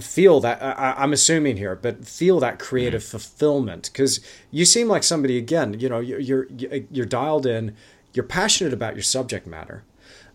feel 0.00 0.40
that 0.40 0.62
I, 0.62 1.02
am 1.02 1.12
assuming 1.12 1.56
here, 1.56 1.74
but 1.74 2.06
feel 2.06 2.38
that 2.40 2.58
creative 2.58 3.02
mm-hmm. 3.02 3.10
fulfillment 3.10 3.90
because 3.92 4.20
you 4.50 4.64
seem 4.64 4.88
like 4.88 5.02
somebody 5.02 5.38
again. 5.38 5.78
You 5.80 5.88
know, 5.88 6.00
you're, 6.00 6.20
you're 6.20 6.46
you're 6.90 7.06
dialed 7.06 7.46
in. 7.46 7.74
You're 8.12 8.24
passionate 8.24 8.72
about 8.72 8.94
your 8.94 9.02
subject 9.02 9.46
matter, 9.46 9.84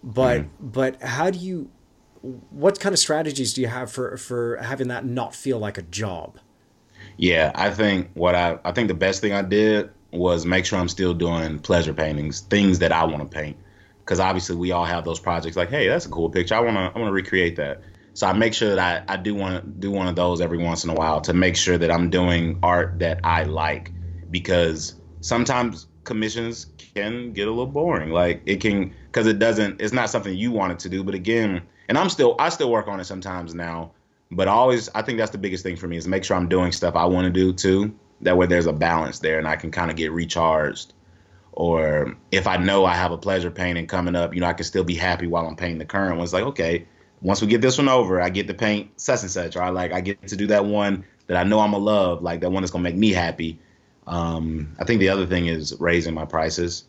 but 0.03 0.41
mm-hmm. 0.41 0.67
but 0.67 1.01
how 1.01 1.29
do 1.29 1.39
you? 1.39 1.69
What 2.51 2.79
kind 2.79 2.93
of 2.93 2.99
strategies 2.99 3.53
do 3.53 3.61
you 3.61 3.67
have 3.67 3.91
for 3.91 4.17
for 4.17 4.57
having 4.57 4.89
that 4.89 5.05
not 5.05 5.33
feel 5.33 5.57
like 5.57 5.77
a 5.77 5.83
job? 5.83 6.37
Yeah, 7.17 7.51
I 7.55 7.71
think 7.71 8.09
what 8.13 8.35
I 8.35 8.59
I 8.65 8.73
think 8.73 8.89
the 8.89 8.93
best 8.93 9.21
thing 9.21 9.33
I 9.33 9.41
did 9.41 9.91
was 10.11 10.45
make 10.45 10.65
sure 10.65 10.79
I'm 10.79 10.89
still 10.89 11.13
doing 11.13 11.59
pleasure 11.59 11.93
paintings, 11.93 12.41
things 12.41 12.79
that 12.79 12.91
I 12.91 13.05
want 13.05 13.19
to 13.29 13.37
paint. 13.37 13.57
Because 13.99 14.19
obviously 14.19 14.55
we 14.55 14.71
all 14.71 14.85
have 14.85 15.05
those 15.05 15.19
projects 15.19 15.55
like, 15.55 15.69
hey, 15.69 15.87
that's 15.87 16.05
a 16.05 16.09
cool 16.09 16.29
picture. 16.29 16.55
I 16.55 16.59
wanna 16.59 16.91
I 16.93 16.99
wanna 16.99 17.11
recreate 17.11 17.55
that. 17.57 17.81
So 18.13 18.27
I 18.27 18.33
make 18.33 18.53
sure 18.53 18.75
that 18.75 19.07
I, 19.07 19.13
I 19.13 19.17
do 19.17 19.33
want 19.33 19.63
to 19.63 19.69
do 19.69 19.89
one 19.89 20.07
of 20.07 20.15
those 20.15 20.41
every 20.41 20.57
once 20.57 20.83
in 20.83 20.89
a 20.89 20.93
while 20.93 21.21
to 21.21 21.33
make 21.33 21.55
sure 21.55 21.77
that 21.77 21.89
I'm 21.89 22.09
doing 22.09 22.59
art 22.61 22.99
that 22.99 23.21
I 23.23 23.43
like. 23.43 23.91
Because 24.29 24.95
sometimes 25.21 25.87
commissions 26.03 26.67
can 26.77 27.31
get 27.31 27.47
a 27.47 27.51
little 27.51 27.67
boring. 27.67 28.09
Like 28.09 28.41
it 28.45 28.59
can 28.59 28.93
because 29.05 29.27
it 29.27 29.39
doesn't 29.39 29.79
it's 29.79 29.93
not 29.93 30.09
something 30.09 30.35
you 30.35 30.51
wanted 30.51 30.79
to 30.79 30.89
do. 30.89 31.03
But 31.03 31.15
again, 31.15 31.61
and 31.87 31.97
I'm 31.97 32.09
still 32.09 32.35
I 32.37 32.49
still 32.49 32.71
work 32.71 32.87
on 32.87 32.99
it 32.99 33.05
sometimes 33.05 33.55
now. 33.55 33.93
But 34.29 34.47
always 34.47 34.89
I 34.89 35.03
think 35.03 35.17
that's 35.17 35.31
the 35.31 35.37
biggest 35.37 35.63
thing 35.63 35.77
for 35.77 35.87
me 35.87 35.95
is 35.95 36.07
make 36.07 36.25
sure 36.25 36.35
I'm 36.35 36.49
doing 36.49 36.73
stuff 36.73 36.95
I 36.95 37.05
want 37.05 37.25
to 37.25 37.31
do 37.31 37.53
too 37.53 37.97
that 38.21 38.37
way 38.37 38.45
there's 38.47 38.67
a 38.67 38.73
balance 38.73 39.19
there 39.19 39.37
and 39.37 39.47
I 39.47 39.55
can 39.55 39.71
kind 39.71 39.91
of 39.91 39.97
get 39.97 40.11
recharged. 40.11 40.93
Or 41.53 42.15
if 42.31 42.47
I 42.47 42.57
know 42.57 42.85
I 42.85 42.95
have 42.95 43.11
a 43.11 43.17
pleasure 43.17 43.51
painting 43.51 43.87
coming 43.87 44.15
up, 44.15 44.33
you 44.33 44.39
know, 44.39 44.47
I 44.47 44.53
can 44.53 44.65
still 44.65 44.83
be 44.83 44.95
happy 44.95 45.27
while 45.27 45.45
I'm 45.45 45.55
painting 45.55 45.79
the 45.79 45.85
current 45.85 46.15
one. 46.15 46.23
It's 46.23 46.33
like, 46.33 46.45
okay, 46.45 46.87
once 47.21 47.41
we 47.41 47.47
get 47.47 47.61
this 47.61 47.77
one 47.77 47.89
over, 47.89 48.21
I 48.21 48.29
get 48.29 48.47
to 48.47 48.53
paint 48.53 48.99
such 48.99 49.21
and 49.21 49.31
such, 49.31 49.55
or 49.55 49.61
I 49.61 49.69
like 49.69 49.91
I 49.91 50.01
get 50.01 50.27
to 50.27 50.35
do 50.35 50.47
that 50.47 50.65
one 50.65 51.03
that 51.27 51.37
I 51.37 51.43
know 51.43 51.59
I'm 51.59 51.71
gonna 51.71 51.83
love, 51.83 52.21
like 52.21 52.41
that 52.41 52.51
one 52.51 52.63
that's 52.63 52.71
gonna 52.71 52.83
make 52.83 52.95
me 52.95 53.11
happy. 53.11 53.59
Um, 54.07 54.75
I 54.79 54.85
think 54.85 54.99
the 54.99 55.09
other 55.09 55.25
thing 55.25 55.47
is 55.47 55.75
raising 55.79 56.13
my 56.13 56.25
prices. 56.25 56.85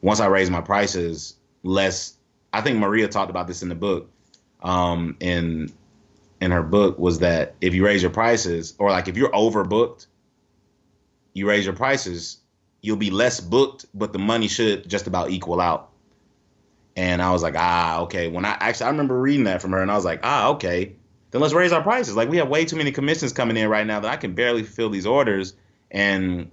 once 0.00 0.20
I 0.20 0.26
raise 0.26 0.50
my 0.50 0.60
prices, 0.60 1.36
less. 1.62 2.16
I 2.52 2.60
think 2.60 2.78
Maria 2.78 3.08
talked 3.08 3.30
about 3.30 3.46
this 3.46 3.62
in 3.62 3.68
the 3.68 3.74
book. 3.74 4.10
Um, 4.62 5.16
in 5.20 5.72
in 6.40 6.50
her 6.50 6.62
book 6.62 6.98
was 6.98 7.20
that 7.20 7.54
if 7.60 7.74
you 7.74 7.84
raise 7.84 8.02
your 8.02 8.10
prices, 8.10 8.74
or 8.78 8.90
like 8.90 9.08
if 9.08 9.16
you're 9.16 9.30
overbooked, 9.30 10.06
you 11.32 11.48
raise 11.48 11.64
your 11.64 11.74
prices, 11.74 12.38
you'll 12.80 12.96
be 12.96 13.10
less 13.10 13.40
booked, 13.40 13.86
but 13.94 14.12
the 14.12 14.18
money 14.18 14.48
should 14.48 14.88
just 14.88 15.06
about 15.06 15.30
equal 15.30 15.60
out. 15.60 15.90
And 16.96 17.22
I 17.22 17.30
was 17.30 17.42
like, 17.42 17.54
ah, 17.56 18.00
okay. 18.00 18.28
When 18.28 18.44
I 18.44 18.56
actually 18.60 18.86
I 18.86 18.90
remember 18.90 19.18
reading 19.18 19.44
that 19.44 19.62
from 19.62 19.72
her, 19.72 19.80
and 19.80 19.90
I 19.90 19.94
was 19.94 20.04
like, 20.04 20.20
ah, 20.22 20.48
okay. 20.50 20.96
Then 21.30 21.40
let's 21.40 21.54
raise 21.54 21.72
our 21.72 21.82
prices. 21.82 22.14
Like 22.16 22.28
we 22.28 22.36
have 22.36 22.48
way 22.48 22.66
too 22.66 22.76
many 22.76 22.92
commissions 22.92 23.32
coming 23.32 23.56
in 23.56 23.68
right 23.68 23.86
now 23.86 24.00
that 24.00 24.10
I 24.10 24.16
can 24.16 24.34
barely 24.34 24.62
fulfill 24.62 24.90
these 24.90 25.06
orders, 25.06 25.54
and 25.90 26.50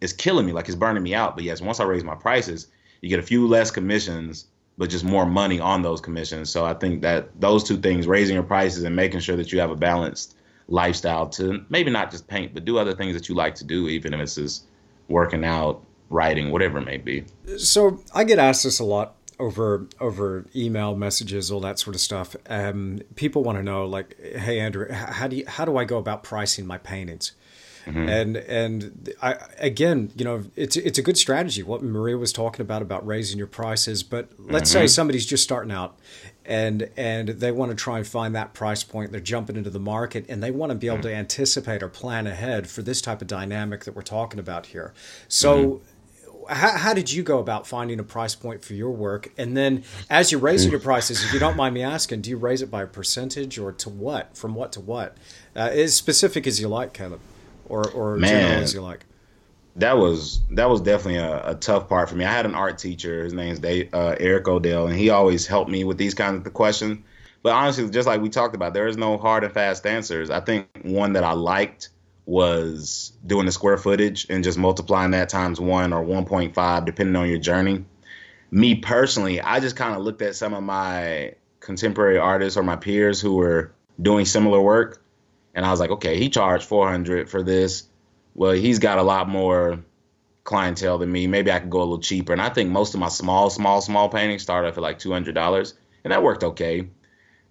it's 0.00 0.12
killing 0.12 0.46
me. 0.46 0.52
Like 0.52 0.68
it's 0.68 0.76
burning 0.76 1.02
me 1.02 1.14
out. 1.14 1.34
But 1.34 1.44
yes, 1.44 1.60
once 1.60 1.80
I 1.80 1.84
raise 1.84 2.04
my 2.04 2.14
prices, 2.14 2.68
you 3.00 3.08
get 3.08 3.18
a 3.18 3.22
few 3.22 3.48
less 3.48 3.72
commissions, 3.72 4.46
but 4.78 4.90
just 4.90 5.04
more 5.04 5.26
money 5.26 5.58
on 5.58 5.82
those 5.82 6.00
commissions. 6.00 6.50
So 6.50 6.64
I 6.64 6.74
think 6.74 7.02
that 7.02 7.40
those 7.40 7.64
two 7.64 7.78
things, 7.78 8.06
raising 8.06 8.34
your 8.34 8.44
prices 8.44 8.84
and 8.84 8.94
making 8.94 9.20
sure 9.20 9.36
that 9.36 9.52
you 9.52 9.58
have 9.58 9.72
a 9.72 9.76
balanced 9.76 10.36
lifestyle 10.68 11.28
to 11.28 11.64
maybe 11.68 11.90
not 11.90 12.10
just 12.10 12.26
paint, 12.28 12.54
but 12.54 12.64
do 12.64 12.78
other 12.78 12.94
things 12.94 13.14
that 13.14 13.28
you 13.28 13.34
like 13.34 13.54
to 13.56 13.64
do, 13.64 13.88
even 13.88 14.14
if 14.14 14.20
it's 14.20 14.34
just 14.36 14.64
working 15.08 15.44
out, 15.44 15.84
writing, 16.10 16.50
whatever 16.50 16.78
it 16.78 16.84
may 16.84 16.98
be. 16.98 17.24
So 17.58 18.02
I 18.14 18.24
get 18.24 18.38
asked 18.38 18.64
this 18.64 18.78
a 18.78 18.84
lot 18.84 19.16
over 19.38 19.88
over 20.00 20.46
email 20.54 20.94
messages, 20.94 21.50
all 21.50 21.60
that 21.60 21.78
sort 21.78 21.96
of 21.96 22.00
stuff. 22.00 22.36
Um, 22.48 23.00
people 23.16 23.42
want 23.42 23.58
to 23.58 23.62
know, 23.62 23.86
like, 23.86 24.16
hey 24.20 24.60
Andrew, 24.60 24.90
how 24.90 25.26
do 25.26 25.36
you, 25.36 25.44
how 25.46 25.64
do 25.64 25.76
I 25.76 25.84
go 25.84 25.98
about 25.98 26.22
pricing 26.22 26.66
my 26.66 26.78
paintings? 26.78 27.32
Mm-hmm. 27.86 28.08
And 28.08 28.36
and 28.36 29.14
I 29.20 29.36
again, 29.58 30.12
you 30.14 30.24
know, 30.24 30.44
it's 30.54 30.76
it's 30.76 30.98
a 30.98 31.02
good 31.02 31.18
strategy. 31.18 31.64
What 31.64 31.82
Maria 31.82 32.16
was 32.16 32.32
talking 32.32 32.60
about 32.60 32.80
about 32.80 33.04
raising 33.04 33.38
your 33.38 33.48
prices, 33.48 34.04
but 34.04 34.28
let's 34.38 34.70
mm-hmm. 34.70 34.82
say 34.82 34.86
somebody's 34.86 35.26
just 35.26 35.42
starting 35.42 35.72
out, 35.72 35.98
and 36.44 36.90
and 36.96 37.28
they 37.28 37.52
want 37.52 37.70
to 37.70 37.76
try 37.76 37.98
and 37.98 38.06
find 38.06 38.34
that 38.34 38.54
price 38.54 38.82
point. 38.82 39.12
They're 39.12 39.20
jumping 39.20 39.56
into 39.56 39.70
the 39.70 39.80
market, 39.80 40.26
and 40.28 40.42
they 40.42 40.50
want 40.50 40.70
to 40.70 40.74
be 40.76 40.86
able 40.86 40.98
mm-hmm. 40.98 41.08
to 41.08 41.14
anticipate 41.14 41.82
or 41.82 41.88
plan 41.88 42.26
ahead 42.26 42.68
for 42.68 42.82
this 42.82 43.00
type 43.00 43.20
of 43.20 43.28
dynamic 43.28 43.84
that 43.84 43.94
we're 43.94 44.02
talking 44.02 44.40
about 44.40 44.66
here. 44.66 44.92
So 45.28 45.56
mm-hmm 45.56 45.84
how, 46.48 46.76
how 46.76 46.94
did 46.94 47.10
you 47.12 47.22
go 47.22 47.38
about 47.38 47.66
finding 47.66 47.98
a 48.00 48.04
price 48.04 48.34
point 48.34 48.64
for 48.64 48.74
your 48.74 48.90
work? 48.90 49.32
And 49.38 49.56
then 49.56 49.84
as 50.10 50.32
you're 50.32 50.40
raising 50.40 50.70
your 50.70 50.80
prices, 50.80 51.24
if 51.24 51.32
you 51.32 51.38
don't 51.38 51.56
mind 51.56 51.74
me 51.74 51.82
asking, 51.82 52.22
do 52.22 52.30
you 52.30 52.36
raise 52.36 52.62
it 52.62 52.70
by 52.70 52.82
a 52.82 52.86
percentage 52.86 53.58
or 53.58 53.72
to 53.72 53.88
what? 53.88 54.36
From 54.36 54.54
what 54.54 54.72
to 54.72 54.80
what? 54.80 55.16
Uh, 55.54 55.70
as 55.72 55.94
specific 55.94 56.46
as 56.46 56.60
you 56.60 56.68
like, 56.68 56.92
Caleb, 56.92 57.20
or 57.68 57.88
or 57.90 58.16
Man, 58.16 58.30
general 58.30 58.62
as 58.62 58.74
you 58.74 58.80
like. 58.80 59.04
That 59.76 59.96
was 59.96 60.40
that 60.50 60.68
was 60.68 60.82
definitely 60.82 61.20
a, 61.20 61.50
a, 61.50 61.54
tough 61.54 61.88
part 61.88 62.10
for 62.10 62.14
me. 62.14 62.26
I 62.26 62.32
had 62.32 62.44
an 62.44 62.54
art 62.54 62.76
teacher. 62.76 63.24
His 63.24 63.32
name's 63.32 63.58
Dave, 63.58 63.88
uh, 63.94 64.16
Eric 64.20 64.46
Odell, 64.46 64.86
and 64.86 64.96
he 64.96 65.08
always 65.08 65.46
helped 65.46 65.70
me 65.70 65.84
with 65.84 65.96
these 65.96 66.12
kinds 66.12 66.46
of 66.46 66.52
questions. 66.52 66.98
But 67.42 67.54
honestly, 67.54 67.88
just 67.88 68.06
like 68.06 68.20
we 68.20 68.28
talked 68.28 68.54
about, 68.54 68.74
there 68.74 68.86
is 68.86 68.96
no 68.96 69.16
hard 69.18 69.44
and 69.44 69.52
fast 69.52 69.86
answers. 69.86 70.30
I 70.30 70.40
think 70.40 70.68
one 70.82 71.14
that 71.14 71.24
I 71.24 71.32
liked 71.32 71.88
was 72.24 73.12
doing 73.26 73.46
the 73.46 73.52
square 73.52 73.76
footage 73.76 74.26
and 74.30 74.44
just 74.44 74.58
multiplying 74.58 75.10
that 75.12 75.28
times 75.28 75.58
one 75.58 75.92
or 75.92 76.04
1.5, 76.04 76.84
depending 76.84 77.16
on 77.16 77.28
your 77.28 77.38
journey. 77.38 77.84
Me 78.50 78.76
personally, 78.76 79.40
I 79.40 79.60
just 79.60 79.76
kind 79.76 79.96
of 79.96 80.02
looked 80.02 80.22
at 80.22 80.36
some 80.36 80.54
of 80.54 80.62
my 80.62 81.34
contemporary 81.58 82.18
artists 82.18 82.56
or 82.56 82.62
my 82.62 82.76
peers 82.76 83.20
who 83.20 83.36
were 83.36 83.72
doing 84.00 84.24
similar 84.24 84.60
work, 84.60 85.02
and 85.54 85.66
I 85.66 85.70
was 85.70 85.80
like, 85.80 85.90
okay, 85.90 86.18
he 86.18 86.28
charged 86.28 86.64
400 86.64 87.28
for 87.28 87.42
this. 87.42 87.84
Well, 88.34 88.52
he's 88.52 88.78
got 88.78 88.98
a 88.98 89.02
lot 89.02 89.28
more 89.28 89.84
clientele 90.44 90.98
than 90.98 91.12
me. 91.12 91.26
Maybe 91.26 91.52
I 91.52 91.60
could 91.60 91.70
go 91.70 91.78
a 91.78 91.80
little 91.80 91.98
cheaper. 91.98 92.32
And 92.32 92.42
I 92.42 92.48
think 92.48 92.70
most 92.70 92.94
of 92.94 93.00
my 93.00 93.08
small, 93.08 93.50
small, 93.50 93.80
small 93.80 94.08
paintings 94.08 94.42
started 94.42 94.68
off 94.68 94.76
at 94.76 94.82
like 94.82 94.98
$200, 94.98 95.74
and 96.04 96.12
that 96.12 96.22
worked 96.22 96.44
okay. 96.44 96.88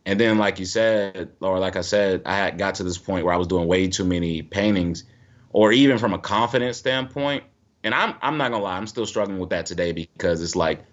And 0.05 0.19
then, 0.19 0.38
like 0.38 0.59
you 0.59 0.65
said, 0.65 1.29
or 1.41 1.59
like 1.59 1.75
I 1.75 1.82
said, 1.82 2.23
I 2.25 2.36
had 2.36 2.57
got 2.57 2.75
to 2.75 2.84
this 2.84 2.97
point 2.97 3.23
where 3.23 3.34
I 3.34 3.38
was 3.38 3.47
doing 3.47 3.67
way 3.67 3.88
too 3.88 4.03
many 4.03 4.41
paintings, 4.41 5.03
or 5.51 5.71
even 5.71 5.99
from 5.99 6.13
a 6.13 6.19
confidence 6.19 6.77
standpoint. 6.77 7.43
And 7.84 7.93
I'm 7.93 8.15
I'm 8.21 8.38
not 8.38 8.51
gonna 8.51 8.63
lie, 8.63 8.77
I'm 8.77 8.88
still 8.88 9.05
struggling 9.05 9.39
with 9.39 9.51
that 9.51 9.67
today 9.67 9.91
because 9.91 10.41
it's 10.41 10.55
like 10.55 10.84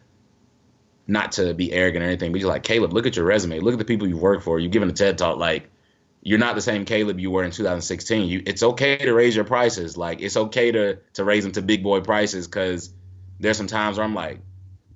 not 1.06 1.32
to 1.32 1.54
be 1.54 1.72
arrogant 1.72 2.04
or 2.04 2.06
anything, 2.06 2.32
but 2.32 2.40
you're 2.40 2.50
like, 2.50 2.62
Caleb, 2.64 2.92
look 2.92 3.06
at 3.06 3.16
your 3.16 3.24
resume, 3.24 3.60
look 3.60 3.72
at 3.72 3.78
the 3.78 3.84
people 3.84 4.06
you've 4.06 4.20
worked 4.20 4.44
for. 4.44 4.58
You've 4.58 4.72
given 4.72 4.90
a 4.90 4.92
TED 4.92 5.16
talk, 5.16 5.38
like 5.38 5.70
you're 6.22 6.38
not 6.38 6.54
the 6.54 6.60
same 6.60 6.84
Caleb 6.84 7.20
you 7.20 7.30
were 7.30 7.44
in 7.44 7.50
2016. 7.50 8.28
You, 8.28 8.42
it's 8.44 8.62
okay 8.62 8.96
to 8.98 9.12
raise 9.12 9.36
your 9.36 9.44
prices. 9.44 9.96
Like 9.96 10.20
it's 10.20 10.36
okay 10.36 10.72
to 10.72 10.98
to 11.14 11.24
raise 11.24 11.44
them 11.44 11.52
to 11.52 11.62
big 11.62 11.82
boy 11.82 12.00
prices 12.00 12.46
because 12.46 12.92
there's 13.40 13.56
some 13.56 13.66
times 13.66 13.96
where 13.96 14.04
I'm 14.04 14.14
like, 14.14 14.40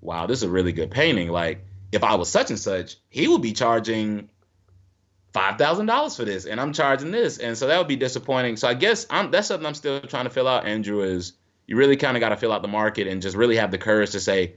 wow, 0.00 0.26
this 0.26 0.38
is 0.38 0.44
a 0.44 0.50
really 0.50 0.72
good 0.72 0.90
painting. 0.90 1.28
Like 1.28 1.64
if 1.92 2.02
I 2.04 2.14
was 2.16 2.28
such 2.28 2.50
and 2.50 2.58
such, 2.58 2.96
he 3.08 3.28
would 3.28 3.42
be 3.42 3.52
charging 3.52 4.30
five 5.32 5.58
thousand 5.58 5.86
dollars 5.86 6.16
for 6.16 6.24
this, 6.24 6.44
and 6.44 6.60
I'm 6.60 6.72
charging 6.72 7.10
this, 7.10 7.38
and 7.38 7.56
so 7.56 7.68
that 7.68 7.78
would 7.78 7.88
be 7.88 7.96
disappointing. 7.96 8.56
So 8.56 8.68
I 8.68 8.74
guess 8.74 9.06
I'm, 9.10 9.30
that's 9.30 9.48
something 9.48 9.66
I'm 9.66 9.74
still 9.74 10.00
trying 10.00 10.24
to 10.24 10.30
fill 10.30 10.48
out. 10.48 10.66
Andrew 10.66 11.02
is 11.02 11.34
you 11.66 11.76
really 11.76 11.96
kind 11.96 12.16
of 12.16 12.20
got 12.20 12.30
to 12.30 12.36
fill 12.36 12.52
out 12.52 12.62
the 12.62 12.68
market 12.68 13.06
and 13.06 13.22
just 13.22 13.36
really 13.36 13.56
have 13.56 13.70
the 13.70 13.78
courage 13.78 14.10
to 14.10 14.20
say, 14.20 14.56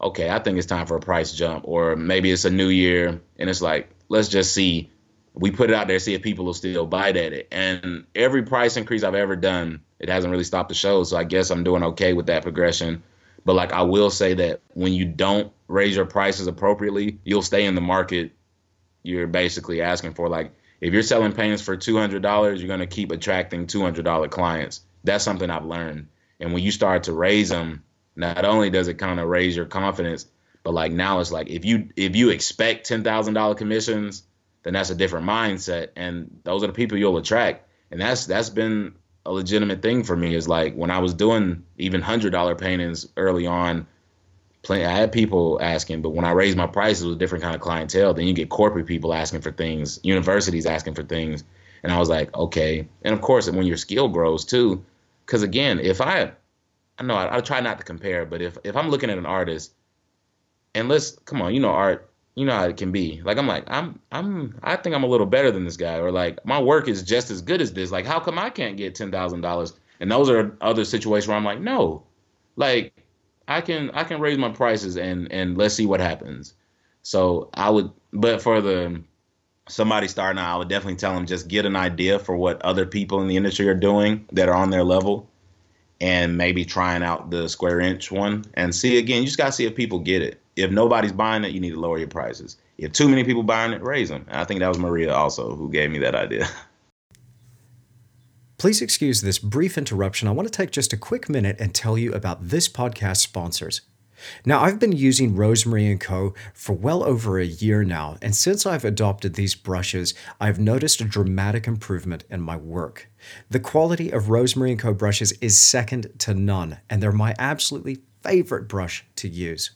okay, 0.00 0.28
I 0.28 0.40
think 0.40 0.58
it's 0.58 0.66
time 0.66 0.86
for 0.86 0.96
a 0.96 1.00
price 1.00 1.32
jump, 1.32 1.64
or 1.66 1.96
maybe 1.96 2.30
it's 2.30 2.44
a 2.44 2.50
new 2.50 2.68
year 2.68 3.20
and 3.38 3.50
it's 3.50 3.62
like 3.62 3.90
let's 4.08 4.28
just 4.28 4.52
see. 4.52 4.90
We 5.34 5.50
put 5.50 5.70
it 5.70 5.76
out 5.76 5.86
there, 5.86 5.98
see 5.98 6.14
if 6.14 6.22
people 6.22 6.44
will 6.44 6.54
still 6.54 6.86
bite 6.86 7.16
at 7.16 7.32
it. 7.32 7.48
And 7.52 8.06
every 8.14 8.42
price 8.42 8.76
increase 8.76 9.04
I've 9.04 9.14
ever 9.14 9.36
done, 9.36 9.82
it 9.98 10.08
hasn't 10.08 10.30
really 10.30 10.44
stopped 10.44 10.68
the 10.68 10.74
show. 10.74 11.04
So 11.04 11.16
I 11.16 11.24
guess 11.24 11.50
I'm 11.50 11.64
doing 11.64 11.82
okay 11.84 12.12
with 12.12 12.26
that 12.26 12.42
progression. 12.42 13.02
But 13.44 13.54
like 13.54 13.72
I 13.72 13.82
will 13.82 14.10
say 14.10 14.34
that 14.34 14.60
when 14.74 14.92
you 14.92 15.04
don't 15.04 15.52
raise 15.68 15.96
your 15.96 16.06
prices 16.06 16.46
appropriately, 16.46 17.18
you'll 17.24 17.42
stay 17.42 17.64
in 17.64 17.74
the 17.74 17.80
market 17.80 18.32
you're 19.02 19.26
basically 19.26 19.80
asking 19.80 20.14
for. 20.14 20.28
Like 20.28 20.52
if 20.80 20.92
you're 20.92 21.02
selling 21.02 21.32
paintings 21.32 21.62
for 21.62 21.76
two 21.76 21.96
hundred 21.96 22.22
dollars, 22.22 22.60
you're 22.60 22.68
gonna 22.68 22.86
keep 22.86 23.10
attracting 23.10 23.66
two 23.66 23.82
hundred 23.82 24.04
dollar 24.04 24.28
clients. 24.28 24.82
That's 25.04 25.24
something 25.24 25.48
I've 25.48 25.64
learned. 25.64 26.08
And 26.40 26.52
when 26.52 26.62
you 26.62 26.70
start 26.70 27.04
to 27.04 27.12
raise 27.12 27.48
them, 27.48 27.84
not 28.16 28.44
only 28.44 28.70
does 28.70 28.88
it 28.88 28.94
kind 28.94 29.18
of 29.18 29.28
raise 29.28 29.56
your 29.56 29.66
confidence, 29.66 30.26
but 30.62 30.74
like 30.74 30.92
now 30.92 31.20
it's 31.20 31.32
like 31.32 31.48
if 31.48 31.64
you 31.64 31.88
if 31.96 32.16
you 32.16 32.30
expect 32.30 32.86
ten 32.86 33.02
thousand 33.02 33.34
dollar 33.34 33.54
commissions, 33.54 34.22
then 34.68 34.74
that's 34.74 34.90
a 34.90 34.94
different 34.94 35.26
mindset, 35.26 35.88
and 35.96 36.40
those 36.44 36.62
are 36.62 36.66
the 36.66 36.74
people 36.74 36.98
you'll 36.98 37.16
attract. 37.16 37.66
And 37.90 37.98
that's 37.98 38.26
that's 38.26 38.50
been 38.50 38.96
a 39.24 39.32
legitimate 39.32 39.80
thing 39.80 40.04
for 40.04 40.14
me. 40.14 40.34
Is 40.34 40.46
like 40.46 40.74
when 40.74 40.90
I 40.90 40.98
was 40.98 41.14
doing 41.14 41.64
even 41.78 42.02
hundred 42.02 42.32
dollar 42.32 42.54
paintings 42.54 43.08
early 43.16 43.46
on. 43.46 43.86
I 44.68 44.76
had 44.76 45.10
people 45.10 45.58
asking, 45.62 46.02
but 46.02 46.10
when 46.10 46.26
I 46.26 46.32
raised 46.32 46.58
my 46.58 46.66
prices 46.66 47.06
with 47.06 47.14
a 47.14 47.18
different 47.18 47.42
kind 47.42 47.54
of 47.54 47.62
clientele, 47.62 48.12
then 48.12 48.26
you 48.26 48.34
get 48.34 48.50
corporate 48.50 48.84
people 48.84 49.14
asking 49.14 49.40
for 49.40 49.50
things, 49.50 49.98
universities 50.02 50.66
asking 50.66 50.92
for 50.96 51.02
things, 51.02 51.44
and 51.82 51.90
I 51.90 51.98
was 51.98 52.10
like, 52.10 52.36
okay. 52.36 52.86
And 53.00 53.14
of 53.14 53.22
course, 53.22 53.48
when 53.48 53.64
your 53.66 53.78
skill 53.78 54.08
grows 54.08 54.44
too, 54.44 54.84
because 55.24 55.42
again, 55.42 55.78
if 55.78 56.02
I, 56.02 56.32
I 56.98 57.02
know 57.04 57.14
I, 57.14 57.38
I 57.38 57.40
try 57.40 57.60
not 57.60 57.78
to 57.78 57.84
compare, 57.84 58.26
but 58.26 58.42
if 58.42 58.58
if 58.64 58.76
I'm 58.76 58.90
looking 58.90 59.08
at 59.08 59.16
an 59.16 59.24
artist, 59.24 59.72
and 60.74 60.90
let's 60.90 61.12
come 61.12 61.40
on, 61.40 61.54
you 61.54 61.60
know 61.60 61.70
art, 61.70 62.07
you 62.38 62.46
know 62.46 62.54
how 62.54 62.66
it 62.66 62.76
can 62.76 62.92
be. 62.92 63.20
Like 63.24 63.36
I'm 63.36 63.48
like 63.48 63.64
I'm 63.66 63.98
I'm 64.12 64.58
I 64.62 64.76
think 64.76 64.94
I'm 64.94 65.02
a 65.02 65.08
little 65.08 65.26
better 65.26 65.50
than 65.50 65.64
this 65.64 65.76
guy, 65.76 65.96
or 65.96 66.12
like 66.12 66.38
my 66.46 66.60
work 66.60 66.86
is 66.86 67.02
just 67.02 67.32
as 67.32 67.42
good 67.42 67.60
as 67.60 67.72
this. 67.72 67.90
Like 67.90 68.06
how 68.06 68.20
come 68.20 68.38
I 68.38 68.48
can't 68.48 68.76
get 68.76 68.94
ten 68.94 69.10
thousand 69.10 69.40
dollars? 69.40 69.72
And 69.98 70.10
those 70.10 70.30
are 70.30 70.56
other 70.60 70.84
situations 70.84 71.26
where 71.26 71.36
I'm 71.36 71.44
like, 71.44 71.60
no, 71.60 72.04
like 72.54 72.94
I 73.48 73.60
can 73.60 73.90
I 73.90 74.04
can 74.04 74.20
raise 74.20 74.38
my 74.38 74.50
prices 74.50 74.96
and 74.96 75.30
and 75.32 75.58
let's 75.58 75.74
see 75.74 75.84
what 75.84 75.98
happens. 75.98 76.54
So 77.02 77.50
I 77.54 77.70
would, 77.70 77.90
but 78.12 78.40
for 78.40 78.60
the 78.60 79.02
somebody 79.68 80.06
starting 80.06 80.38
out, 80.38 80.54
I 80.54 80.58
would 80.58 80.68
definitely 80.68 80.96
tell 80.96 81.14
them 81.14 81.26
just 81.26 81.48
get 81.48 81.66
an 81.66 81.74
idea 81.74 82.20
for 82.20 82.36
what 82.36 82.62
other 82.62 82.86
people 82.86 83.20
in 83.20 83.26
the 83.26 83.36
industry 83.36 83.68
are 83.68 83.74
doing 83.74 84.28
that 84.30 84.48
are 84.48 84.54
on 84.54 84.70
their 84.70 84.84
level, 84.84 85.28
and 86.00 86.38
maybe 86.38 86.64
trying 86.64 87.02
out 87.02 87.30
the 87.30 87.48
square 87.48 87.80
inch 87.80 88.12
one 88.12 88.44
and 88.54 88.72
see 88.72 88.96
again. 88.96 89.22
You 89.22 89.26
just 89.26 89.38
gotta 89.38 89.50
see 89.50 89.66
if 89.66 89.74
people 89.74 89.98
get 89.98 90.22
it. 90.22 90.40
If 90.58 90.72
nobody's 90.72 91.12
buying 91.12 91.44
it, 91.44 91.52
you 91.52 91.60
need 91.60 91.70
to 91.70 91.80
lower 91.80 91.98
your 91.98 92.08
prices. 92.08 92.56
If 92.78 92.92
too 92.92 93.08
many 93.08 93.22
people 93.22 93.44
buying 93.44 93.72
it, 93.72 93.82
raise 93.82 94.08
them. 94.08 94.24
And 94.28 94.40
I 94.40 94.44
think 94.44 94.60
that 94.60 94.68
was 94.68 94.78
Maria 94.78 95.14
also 95.14 95.54
who 95.54 95.70
gave 95.70 95.90
me 95.90 95.98
that 95.98 96.14
idea. 96.14 96.48
Please 98.58 98.82
excuse 98.82 99.20
this 99.20 99.38
brief 99.38 99.78
interruption. 99.78 100.26
I 100.26 100.32
want 100.32 100.48
to 100.48 100.52
take 100.52 100.72
just 100.72 100.92
a 100.92 100.96
quick 100.96 101.28
minute 101.28 101.56
and 101.60 101.72
tell 101.72 101.96
you 101.96 102.12
about 102.12 102.48
this 102.48 102.68
podcast 102.68 103.18
sponsors. 103.18 103.82
Now, 104.44 104.60
I've 104.60 104.80
been 104.80 104.90
using 104.90 105.36
Rosemary 105.36 105.96
& 105.98 106.00
Co. 106.00 106.34
for 106.52 106.72
well 106.72 107.04
over 107.04 107.38
a 107.38 107.44
year 107.44 107.84
now, 107.84 108.16
and 108.20 108.34
since 108.34 108.66
I've 108.66 108.84
adopted 108.84 109.34
these 109.34 109.54
brushes, 109.54 110.12
I've 110.40 110.58
noticed 110.58 111.00
a 111.00 111.04
dramatic 111.04 111.68
improvement 111.68 112.24
in 112.28 112.40
my 112.40 112.56
work. 112.56 113.08
The 113.48 113.60
quality 113.60 114.10
of 114.10 114.28
Rosemary 114.28 114.74
& 114.76 114.76
Co. 114.76 114.92
brushes 114.92 115.30
is 115.40 115.56
second 115.56 116.08
to 116.18 116.34
none, 116.34 116.78
and 116.90 117.00
they're 117.00 117.12
my 117.12 117.36
absolutely 117.38 117.98
favorite 118.24 118.66
brush 118.66 119.04
to 119.14 119.28
use. 119.28 119.70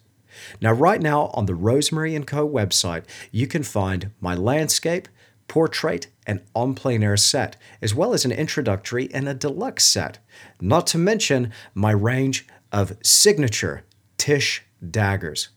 Now, 0.60 0.72
right 0.72 1.00
now 1.00 1.26
on 1.34 1.46
the 1.46 1.54
Rosemary 1.54 2.18
& 2.20 2.24
Co. 2.24 2.48
website, 2.48 3.04
you 3.30 3.46
can 3.46 3.62
find 3.62 4.10
my 4.20 4.34
landscape, 4.34 5.08
portrait, 5.48 6.06
and 6.26 6.40
en 6.56 6.74
plein 6.74 7.02
air 7.02 7.16
set, 7.16 7.56
as 7.80 7.94
well 7.94 8.14
as 8.14 8.24
an 8.24 8.32
introductory 8.32 9.12
and 9.12 9.28
a 9.28 9.34
deluxe 9.34 9.84
set, 9.84 10.18
not 10.60 10.86
to 10.88 10.98
mention 10.98 11.52
my 11.74 11.90
range 11.90 12.46
of 12.70 12.96
signature 13.02 13.84
Tish 14.16 14.62
daggers. 14.88 15.48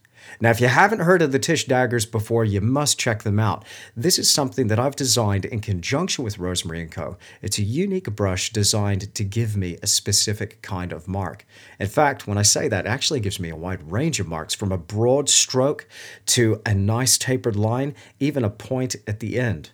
Now, 0.42 0.50
if 0.50 0.60
you 0.60 0.68
haven't 0.68 1.00
heard 1.00 1.22
of 1.22 1.32
the 1.32 1.40
Tish 1.40 1.66
daggers 1.66 2.06
before, 2.06 2.44
you 2.44 2.62
must 2.62 3.00
check 3.00 3.24
them 3.24 3.40
out. 3.40 3.66
This 3.96 4.20
is 4.20 4.30
something 4.30 4.68
that 4.68 4.80
I've 4.80 4.96
designed 4.96 5.46
in 5.46 5.62
conjunction 5.62 6.24
with 6.24 6.38
Rosemary 6.38 6.86
& 6.88 6.92
Co. 6.92 7.18
It's 7.42 7.58
a 7.58 7.64
unique 7.64 8.16
brush 8.16 8.52
designed 8.52 9.14
to 9.16 9.24
give 9.24 9.56
me 9.56 9.78
a 9.82 9.88
specific 9.88 10.62
kind 10.62 10.92
of 10.92 11.08
mark. 11.08 11.46
In 11.80 11.88
fact, 11.88 12.28
when 12.28 12.38
I 12.38 12.44
say 12.44 12.68
that, 12.68 12.86
it 12.86 12.90
actually 12.90 13.20
gives 13.20 13.40
me 13.40 13.50
a 13.50 13.56
wide 13.56 13.92
range 13.92 14.20
of 14.20 14.28
marks 14.28 14.54
from 14.54 14.72
a 14.72 14.78
broad 14.78 15.30
stroke 15.30 15.88
to 16.28 16.62
a 16.66 16.74
nice 16.74 17.18
tapered 17.18 17.56
line, 17.56 17.96
even 18.20 18.44
a 18.44 18.50
point 18.50 18.96
at 19.08 19.20
the 19.20 19.40
end. 19.40 19.72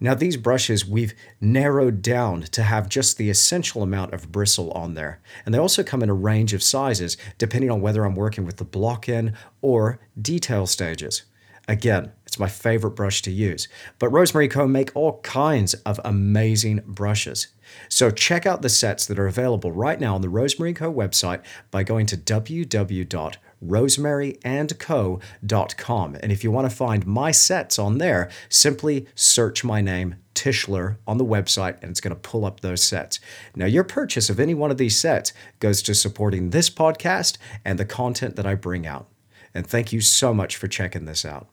Now, 0.00 0.14
these 0.14 0.36
brushes 0.36 0.86
we've 0.86 1.14
narrowed 1.40 2.02
down 2.02 2.42
to 2.42 2.62
have 2.62 2.88
just 2.88 3.16
the 3.16 3.30
essential 3.30 3.82
amount 3.82 4.12
of 4.12 4.30
bristle 4.30 4.70
on 4.72 4.94
there. 4.94 5.20
And 5.44 5.54
they 5.54 5.58
also 5.58 5.82
come 5.82 6.02
in 6.02 6.10
a 6.10 6.14
range 6.14 6.52
of 6.52 6.62
sizes 6.62 7.16
depending 7.38 7.70
on 7.70 7.80
whether 7.80 8.04
I'm 8.04 8.14
working 8.14 8.44
with 8.44 8.56
the 8.56 8.64
block 8.64 9.08
in 9.08 9.34
or 9.62 10.00
detail 10.20 10.66
stages. 10.66 11.22
Again, 11.68 12.12
it's 12.24 12.38
my 12.38 12.48
favorite 12.48 12.92
brush 12.92 13.22
to 13.22 13.30
use. 13.30 13.66
But 13.98 14.10
Rosemary 14.10 14.46
Co. 14.46 14.68
make 14.68 14.92
all 14.94 15.20
kinds 15.22 15.74
of 15.74 16.00
amazing 16.04 16.82
brushes. 16.86 17.48
So 17.88 18.10
check 18.10 18.46
out 18.46 18.62
the 18.62 18.68
sets 18.68 19.06
that 19.06 19.18
are 19.18 19.26
available 19.26 19.72
right 19.72 19.98
now 19.98 20.14
on 20.14 20.20
the 20.20 20.28
Rosemary 20.28 20.74
Co. 20.74 20.92
website 20.92 21.42
by 21.72 21.82
going 21.82 22.06
to 22.06 22.16
www 22.16 23.36
rosemaryandco.com. 23.64 26.16
And 26.22 26.32
if 26.32 26.44
you 26.44 26.50
want 26.50 26.70
to 26.70 26.76
find 26.76 27.06
my 27.06 27.30
sets 27.30 27.78
on 27.78 27.98
there, 27.98 28.30
simply 28.48 29.06
search 29.14 29.64
my 29.64 29.80
name, 29.80 30.16
Tischler, 30.34 30.96
on 31.06 31.18
the 31.18 31.24
website, 31.24 31.80
and 31.82 31.90
it's 31.90 32.00
going 32.00 32.14
to 32.14 32.20
pull 32.20 32.44
up 32.44 32.60
those 32.60 32.82
sets. 32.82 33.20
Now, 33.54 33.66
your 33.66 33.84
purchase 33.84 34.28
of 34.28 34.40
any 34.40 34.54
one 34.54 34.70
of 34.70 34.78
these 34.78 34.98
sets 34.98 35.32
goes 35.60 35.82
to 35.82 35.94
supporting 35.94 36.50
this 36.50 36.70
podcast 36.70 37.38
and 37.64 37.78
the 37.78 37.84
content 37.84 38.36
that 38.36 38.46
I 38.46 38.54
bring 38.54 38.86
out. 38.86 39.08
And 39.54 39.66
thank 39.66 39.92
you 39.92 40.00
so 40.00 40.34
much 40.34 40.56
for 40.56 40.68
checking 40.68 41.06
this 41.06 41.24
out. 41.24 41.48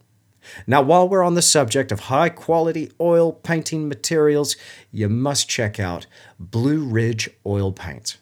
Now, 0.68 0.82
while 0.82 1.08
we're 1.08 1.24
on 1.24 1.36
the 1.36 1.42
subject 1.42 1.92
of 1.92 2.02
high 2.02 2.30
quality 2.30 2.92
oil 3.00 3.32
painting 3.32 3.88
materials, 3.88 4.58
you 4.92 5.08
must 5.08 5.48
check 5.48 5.80
out 5.80 6.06
Blue 6.38 6.84
Ridge 6.84 7.30
Oil 7.46 7.72
Paint. 7.72 8.18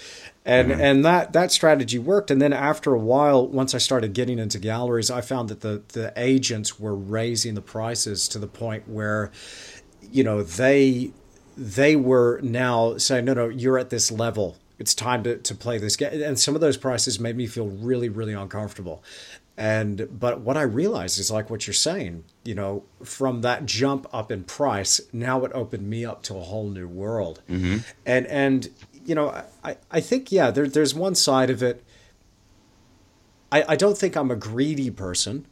And 0.44 0.70
mm-hmm. 0.70 0.80
and 0.80 1.04
that 1.04 1.32
that 1.32 1.50
strategy 1.50 1.98
worked. 1.98 2.30
And 2.30 2.42
then 2.42 2.52
after 2.52 2.92
a 2.92 2.98
while, 2.98 3.46
once 3.46 3.74
I 3.74 3.78
started 3.78 4.12
getting 4.12 4.38
into 4.38 4.58
galleries, 4.58 5.10
I 5.10 5.22
found 5.22 5.48
that 5.48 5.60
the 5.60 5.82
the 5.88 6.12
agents 6.16 6.78
were 6.78 6.94
raising 6.94 7.54
the 7.54 7.62
prices 7.62 8.28
to 8.28 8.38
the 8.38 8.46
point 8.46 8.86
where, 8.86 9.30
you 10.02 10.22
know, 10.22 10.42
they 10.42 11.12
they 11.56 11.96
were 11.96 12.40
now 12.42 12.98
saying, 12.98 13.24
no, 13.24 13.34
no, 13.34 13.48
you're 13.48 13.78
at 13.78 13.90
this 13.90 14.10
level 14.10 14.58
it's 14.82 14.96
time 14.96 15.22
to, 15.22 15.36
to 15.36 15.54
play 15.54 15.78
this 15.78 15.94
game. 15.94 16.22
And 16.22 16.36
some 16.36 16.56
of 16.56 16.60
those 16.60 16.76
prices 16.76 17.20
made 17.20 17.36
me 17.36 17.46
feel 17.46 17.68
really, 17.68 18.08
really 18.08 18.32
uncomfortable. 18.32 19.04
And 19.62 20.08
but 20.18 20.40
what 20.40 20.56
I 20.56 20.62
realized 20.62 21.20
is 21.20 21.30
like 21.30 21.48
what 21.48 21.68
you're 21.68 21.74
saying, 21.74 22.24
you 22.42 22.52
know, 22.52 22.82
from 23.04 23.42
that 23.42 23.64
jump 23.64 24.08
up 24.12 24.32
in 24.32 24.42
price, 24.42 25.00
now 25.12 25.44
it 25.44 25.52
opened 25.54 25.88
me 25.88 26.04
up 26.04 26.24
to 26.24 26.34
a 26.34 26.40
whole 26.40 26.68
new 26.68 26.88
world. 26.88 27.42
Mm-hmm. 27.48 27.76
And 28.04 28.26
and 28.26 28.70
you 29.04 29.14
know, 29.14 29.28
I, 29.62 29.76
I 29.88 30.00
think 30.00 30.32
yeah, 30.32 30.50
there, 30.50 30.66
there's 30.66 30.96
one 30.96 31.14
side 31.14 31.48
of 31.48 31.62
it. 31.62 31.84
I, 33.52 33.64
I 33.68 33.76
don't 33.76 33.96
think 33.96 34.16
I'm 34.16 34.32
a 34.32 34.36
greedy 34.36 34.90
person 34.90 35.46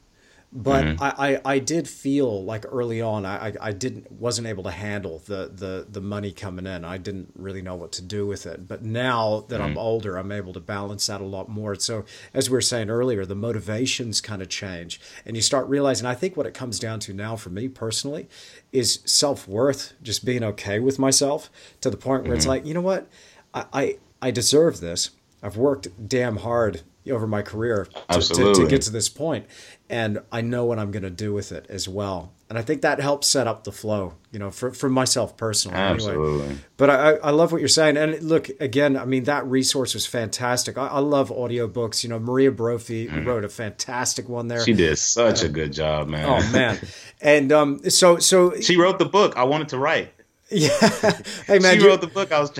but 0.52 0.84
mm-hmm. 0.84 1.02
I, 1.02 1.14
I, 1.34 1.40
I 1.44 1.58
did 1.60 1.88
feel 1.88 2.44
like 2.44 2.64
early 2.68 3.00
on 3.00 3.24
I, 3.24 3.54
I 3.60 3.72
didn't 3.72 4.10
wasn't 4.10 4.48
able 4.48 4.64
to 4.64 4.70
handle 4.70 5.22
the, 5.26 5.50
the 5.54 5.86
the 5.88 6.00
money 6.00 6.32
coming 6.32 6.66
in. 6.66 6.84
I 6.84 6.98
didn't 6.98 7.30
really 7.36 7.62
know 7.62 7.76
what 7.76 7.92
to 7.92 8.02
do 8.02 8.26
with 8.26 8.46
it. 8.46 8.66
But 8.66 8.82
now 8.82 9.44
that 9.48 9.60
mm-hmm. 9.60 9.70
I'm 9.70 9.78
older, 9.78 10.16
I'm 10.16 10.32
able 10.32 10.52
to 10.54 10.60
balance 10.60 11.06
that 11.06 11.20
a 11.20 11.24
lot 11.24 11.48
more. 11.48 11.76
So 11.76 12.04
as 12.34 12.50
we 12.50 12.54
were 12.54 12.60
saying 12.60 12.90
earlier, 12.90 13.24
the 13.24 13.36
motivations 13.36 14.20
kind 14.20 14.42
of 14.42 14.48
change, 14.48 15.00
and 15.24 15.36
you 15.36 15.42
start 15.42 15.68
realizing. 15.68 16.06
I 16.06 16.14
think 16.14 16.36
what 16.36 16.46
it 16.46 16.54
comes 16.54 16.80
down 16.80 16.98
to 17.00 17.12
now 17.12 17.36
for 17.36 17.50
me 17.50 17.68
personally 17.68 18.28
is 18.72 19.00
self 19.04 19.46
worth, 19.46 19.92
just 20.02 20.24
being 20.24 20.42
okay 20.42 20.80
with 20.80 20.98
myself 20.98 21.48
to 21.80 21.90
the 21.90 21.96
point 21.96 22.24
where 22.24 22.32
mm-hmm. 22.32 22.38
it's 22.38 22.46
like, 22.46 22.66
you 22.66 22.74
know 22.74 22.80
what, 22.80 23.06
I, 23.54 23.66
I 23.72 23.98
I 24.20 24.30
deserve 24.32 24.80
this. 24.80 25.10
I've 25.42 25.56
worked 25.56 26.08
damn 26.08 26.38
hard 26.38 26.82
over 27.08 27.26
my 27.26 27.42
career 27.42 27.88
to, 28.10 28.20
to, 28.20 28.54
to, 28.54 28.66
get 28.68 28.82
to 28.82 28.90
this 28.90 29.08
point 29.08 29.46
and 29.88 30.18
i 30.30 30.40
know 30.40 30.64
what 30.64 30.78
i'm 30.78 30.90
going 30.90 31.02
to 31.02 31.10
do 31.10 31.32
with 31.32 31.50
it 31.50 31.66
as 31.68 31.88
well. 31.88 32.32
And 32.48 32.58
i 32.58 32.62
think 32.62 32.82
that 32.82 33.00
helps 33.00 33.26
set 33.26 33.46
up 33.46 33.64
the 33.64 33.72
flow 33.72 34.14
you 34.32 34.38
know 34.38 34.50
for, 34.50 34.72
for 34.72 34.88
myself 34.88 35.36
personally. 35.36 35.78
Absolutely. 35.78 36.44
anyway. 36.44 36.58
but 36.76 36.90
I, 36.90 37.12
I 37.14 37.30
love 37.30 37.52
what 37.52 37.60
you're 37.60 37.68
saying. 37.68 37.96
And 37.96 38.20
look 38.22 38.50
again 38.60 38.96
i 38.96 39.04
mean 39.04 39.24
that 39.24 39.46
resource 39.46 39.94
was 39.94 40.06
fantastic. 40.06 40.76
I, 40.76 40.88
I 40.88 40.98
love 40.98 41.30
audiobooks. 41.30 42.02
You 42.04 42.10
know 42.10 42.18
maria 42.18 42.52
brophy 42.52 43.08
mm. 43.08 43.24
wrote 43.24 43.44
a 43.44 43.48
fantastic 43.48 44.28
one 44.28 44.48
there. 44.48 44.64
She 44.64 44.74
did 44.74 44.96
such 44.98 45.42
uh, 45.42 45.46
a 45.46 45.48
good 45.48 45.72
job 45.72 46.08
man. 46.08 46.26
oh 46.28 46.52
man. 46.52 46.78
And 47.22 47.52
um 47.52 47.90
so 47.90 48.18
so 48.18 48.58
she 48.60 48.76
wrote 48.76 48.98
the 48.98 49.06
book 49.06 49.36
i 49.36 49.44
wanted 49.44 49.70
to 49.70 49.78
write. 49.78 50.12
Yeah. 50.52 50.68
Hey 51.46 51.60
man 51.60 51.78
she 51.78 51.86
wrote 51.86 52.00
the 52.00 52.08
book 52.08 52.32
i 52.32 52.40
was 52.40 52.52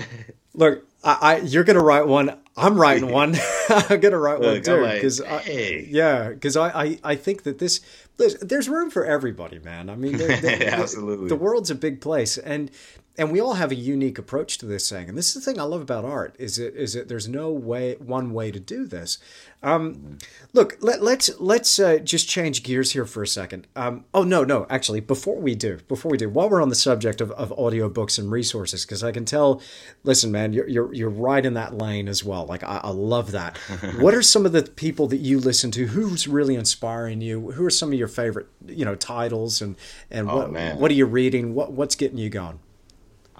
look 0.53 0.87
I, 1.03 1.17
I, 1.21 1.37
you're 1.37 1.63
gonna 1.63 1.83
write 1.83 2.07
one. 2.07 2.37
I'm 2.55 2.79
writing 2.79 3.09
one. 3.11 3.35
I'm 3.69 3.99
gonna 3.99 4.17
write 4.17 4.39
Look, 4.39 4.53
one 4.53 4.61
too 4.63 4.93
because 4.93 5.19
like, 5.19 5.41
hey. 5.43 5.87
yeah, 5.89 6.29
because 6.29 6.55
I, 6.55 6.69
I 6.69 6.99
I 7.03 7.15
think 7.15 7.43
that 7.43 7.59
this 7.59 7.81
there's, 8.17 8.35
there's 8.35 8.69
room 8.69 8.89
for 8.91 9.05
everybody, 9.05 9.59
man. 9.59 9.89
I 9.89 9.95
mean, 9.95 10.17
there, 10.17 10.37
there, 10.37 10.69
absolutely, 10.73 11.27
the, 11.27 11.35
the, 11.35 11.41
world's 11.41 11.71
a 11.71 11.75
big 11.75 12.01
place, 12.01 12.37
and 12.37 12.69
and 13.17 13.31
we 13.31 13.39
all 13.39 13.55
have 13.55 13.71
a 13.71 13.75
unique 13.75 14.17
approach 14.17 14.57
to 14.57 14.65
this 14.65 14.89
thing 14.89 15.09
and 15.09 15.17
this 15.17 15.35
is 15.35 15.43
the 15.43 15.51
thing 15.51 15.59
i 15.59 15.63
love 15.63 15.81
about 15.81 16.05
art 16.05 16.35
is 16.39 16.57
it 16.57 16.75
is 16.75 16.93
that 16.93 17.07
there's 17.07 17.27
no 17.27 17.51
way 17.51 17.95
one 17.95 18.33
way 18.33 18.51
to 18.51 18.59
do 18.59 18.85
this. 18.85 19.17
Um, 19.63 20.17
look 20.53 20.77
let, 20.81 21.03
let's 21.03 21.39
let's 21.39 21.77
uh, 21.77 21.97
just 21.97 22.27
change 22.27 22.63
gears 22.63 22.93
here 22.93 23.05
for 23.05 23.21
a 23.21 23.27
second. 23.27 23.67
Um, 23.75 24.05
oh 24.13 24.23
no 24.23 24.43
no 24.43 24.65
actually 24.69 25.01
before 25.01 25.39
we 25.39 25.55
do 25.55 25.79
before 25.87 26.11
we 26.11 26.17
do 26.17 26.29
while 26.29 26.49
we're 26.49 26.61
on 26.61 26.69
the 26.69 26.75
subject 26.75 27.21
of, 27.21 27.31
of 27.31 27.49
audiobooks 27.51 28.17
and 28.17 28.31
resources 28.31 28.85
because 28.85 29.03
i 29.03 29.11
can 29.11 29.25
tell 29.25 29.61
listen 30.03 30.31
man 30.31 30.53
you're, 30.53 30.67
you're 30.67 30.93
you're 30.93 31.09
right 31.09 31.45
in 31.45 31.53
that 31.53 31.77
lane 31.77 32.07
as 32.07 32.23
well. 32.23 32.45
Like 32.45 32.63
i, 32.63 32.81
I 32.83 32.89
love 32.89 33.31
that. 33.31 33.57
What 34.01 34.13
are 34.13 34.21
some 34.21 34.45
of 34.45 34.51
the 34.51 34.63
people 34.63 35.07
that 35.07 35.17
you 35.17 35.39
listen 35.39 35.69
to? 35.71 35.87
Who's 35.87 36.27
really 36.27 36.55
inspiring 36.55 37.21
you? 37.21 37.51
Who 37.51 37.65
are 37.65 37.69
some 37.69 37.91
of 37.91 37.99
your 37.99 38.07
favorite 38.07 38.47
you 38.67 38.85
know 38.85 38.95
titles? 38.95 39.61
And 39.61 39.75
and 40.09 40.29
oh, 40.29 40.37
what, 40.37 40.51
man. 40.51 40.79
what 40.79 40.89
are 40.91 40.95
you 40.95 41.05
reading? 41.05 41.53
What 41.53 41.71
what's 41.71 41.95
getting 41.95 42.17
you 42.17 42.29
going 42.29 42.59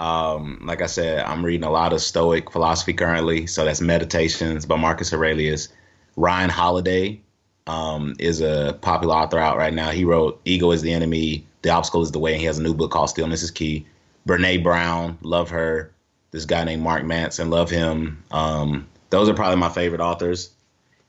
um, 0.02 0.60
like 0.64 0.82
I 0.82 0.88
said, 0.88 1.24
I'm 1.26 1.45
reading 1.45 1.64
a 1.64 1.70
lot 1.70 1.93
of 1.93 2.02
Stoic 2.02 2.49
philosophy 2.49 2.91
currently. 2.91 3.45
So 3.45 3.64
that's 3.64 3.82
Meditations 3.82 4.66
by 4.66 4.76
Marcus 4.76 5.14
Aurelius. 5.14 5.70
Ryan 6.18 6.49
Holiday 6.49 7.22
um, 7.68 8.16
is 8.18 8.41
a 8.41 8.80
popular 8.82 9.14
author 9.14 9.38
out 9.38 9.58
right 9.58 9.74
now. 9.74 9.91
He 9.91 10.04
wrote 10.04 10.41
Ego 10.43 10.72
is 10.72 10.82
the 10.82 10.91
Enemy, 10.91 11.45
The 11.62 11.70
Obstacle 11.70 12.02
is 12.02 12.12
the 12.12 12.18
Way, 12.18 12.32
and 12.32 12.39
he 12.39 12.47
has 12.47 12.58
a 12.58 12.64
new 12.64 12.74
book 12.74 12.89
called 12.89 13.12
Stillness 13.12 13.43
is 13.43 13.52
Key. 13.52 13.86
Brene 14.28 14.64
Brown, 14.64 15.20
love 15.22 15.52
her. 15.52 15.93
This 16.32 16.45
guy 16.45 16.64
named 16.64 16.82
Mark 16.82 17.06
Manson, 17.06 17.52
love 17.52 17.70
him. 17.70 18.24
Um, 18.32 18.88
those 19.12 19.30
are 19.30 19.36
probably 19.36 19.58
my 19.58 19.70
favorite 19.70 20.02
authors. 20.02 20.49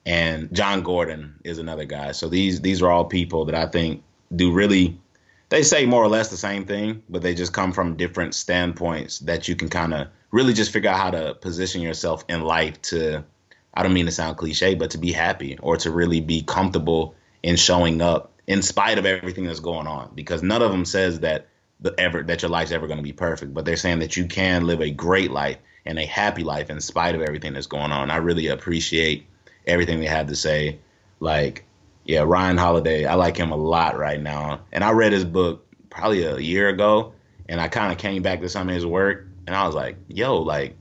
And 0.04 0.52
Jon 0.52 0.82
Gordon 0.82 1.36
is 1.44 1.58
another 1.58 1.86
guy. 1.86 2.12
So 2.12 2.28
these 2.28 2.60
these 2.60 2.82
are 2.82 2.90
all 2.90 3.06
people 3.06 3.46
that 3.46 3.54
I 3.54 3.66
think 3.66 4.02
do 4.34 4.52
really 4.52 4.98
they 5.52 5.62
say 5.62 5.84
more 5.84 6.02
or 6.02 6.08
less 6.08 6.30
the 6.30 6.36
same 6.38 6.64
thing, 6.64 7.02
but 7.10 7.20
they 7.20 7.34
just 7.34 7.52
come 7.52 7.72
from 7.72 7.98
different 7.98 8.34
standpoints 8.34 9.18
that 9.18 9.48
you 9.48 9.54
can 9.54 9.68
kind 9.68 9.92
of 9.92 10.08
really 10.30 10.54
just 10.54 10.72
figure 10.72 10.88
out 10.88 10.98
how 10.98 11.10
to 11.10 11.34
position 11.34 11.82
yourself 11.82 12.24
in 12.30 12.40
life 12.40 12.80
to 12.80 13.22
I 13.74 13.82
don't 13.82 13.92
mean 13.92 14.06
to 14.06 14.12
sound 14.12 14.38
cliche, 14.38 14.74
but 14.74 14.92
to 14.92 14.98
be 14.98 15.12
happy 15.12 15.58
or 15.58 15.76
to 15.76 15.90
really 15.90 16.22
be 16.22 16.40
comfortable 16.40 17.14
in 17.42 17.56
showing 17.56 18.00
up 18.00 18.32
in 18.46 18.62
spite 18.62 18.96
of 18.96 19.04
everything 19.04 19.44
that's 19.44 19.60
going 19.60 19.86
on. 19.86 20.12
Because 20.14 20.42
none 20.42 20.62
of 20.62 20.72
them 20.72 20.86
says 20.86 21.20
that 21.20 21.48
the 21.80 21.94
ever 21.98 22.22
that 22.22 22.40
your 22.40 22.50
life's 22.50 22.72
ever 22.72 22.86
going 22.86 22.96
to 22.96 23.02
be 23.02 23.12
perfect, 23.12 23.52
but 23.52 23.66
they're 23.66 23.76
saying 23.76 23.98
that 23.98 24.16
you 24.16 24.24
can 24.24 24.66
live 24.66 24.80
a 24.80 24.90
great 24.90 25.30
life 25.30 25.58
and 25.84 25.98
a 25.98 26.06
happy 26.06 26.44
life 26.44 26.70
in 26.70 26.80
spite 26.80 27.14
of 27.14 27.20
everything 27.20 27.52
that's 27.52 27.66
going 27.66 27.92
on. 27.92 28.10
I 28.10 28.16
really 28.16 28.46
appreciate 28.46 29.26
everything 29.66 30.00
they 30.00 30.06
have 30.06 30.28
to 30.28 30.34
say. 30.34 30.78
Like 31.20 31.66
yeah, 32.04 32.20
Ryan 32.20 32.58
Holiday. 32.58 33.04
I 33.04 33.14
like 33.14 33.36
him 33.36 33.52
a 33.52 33.56
lot 33.56 33.96
right 33.96 34.20
now. 34.20 34.60
And 34.72 34.82
I 34.82 34.90
read 34.92 35.12
his 35.12 35.24
book 35.24 35.66
probably 35.90 36.24
a 36.24 36.38
year 36.38 36.68
ago, 36.68 37.12
and 37.48 37.60
I 37.60 37.68
kind 37.68 37.92
of 37.92 37.98
came 37.98 38.22
back 38.22 38.40
to 38.40 38.48
some 38.48 38.68
of 38.68 38.74
his 38.74 38.86
work, 38.86 39.26
and 39.46 39.54
I 39.54 39.66
was 39.66 39.74
like, 39.74 39.96
yo, 40.08 40.38
like 40.38 40.76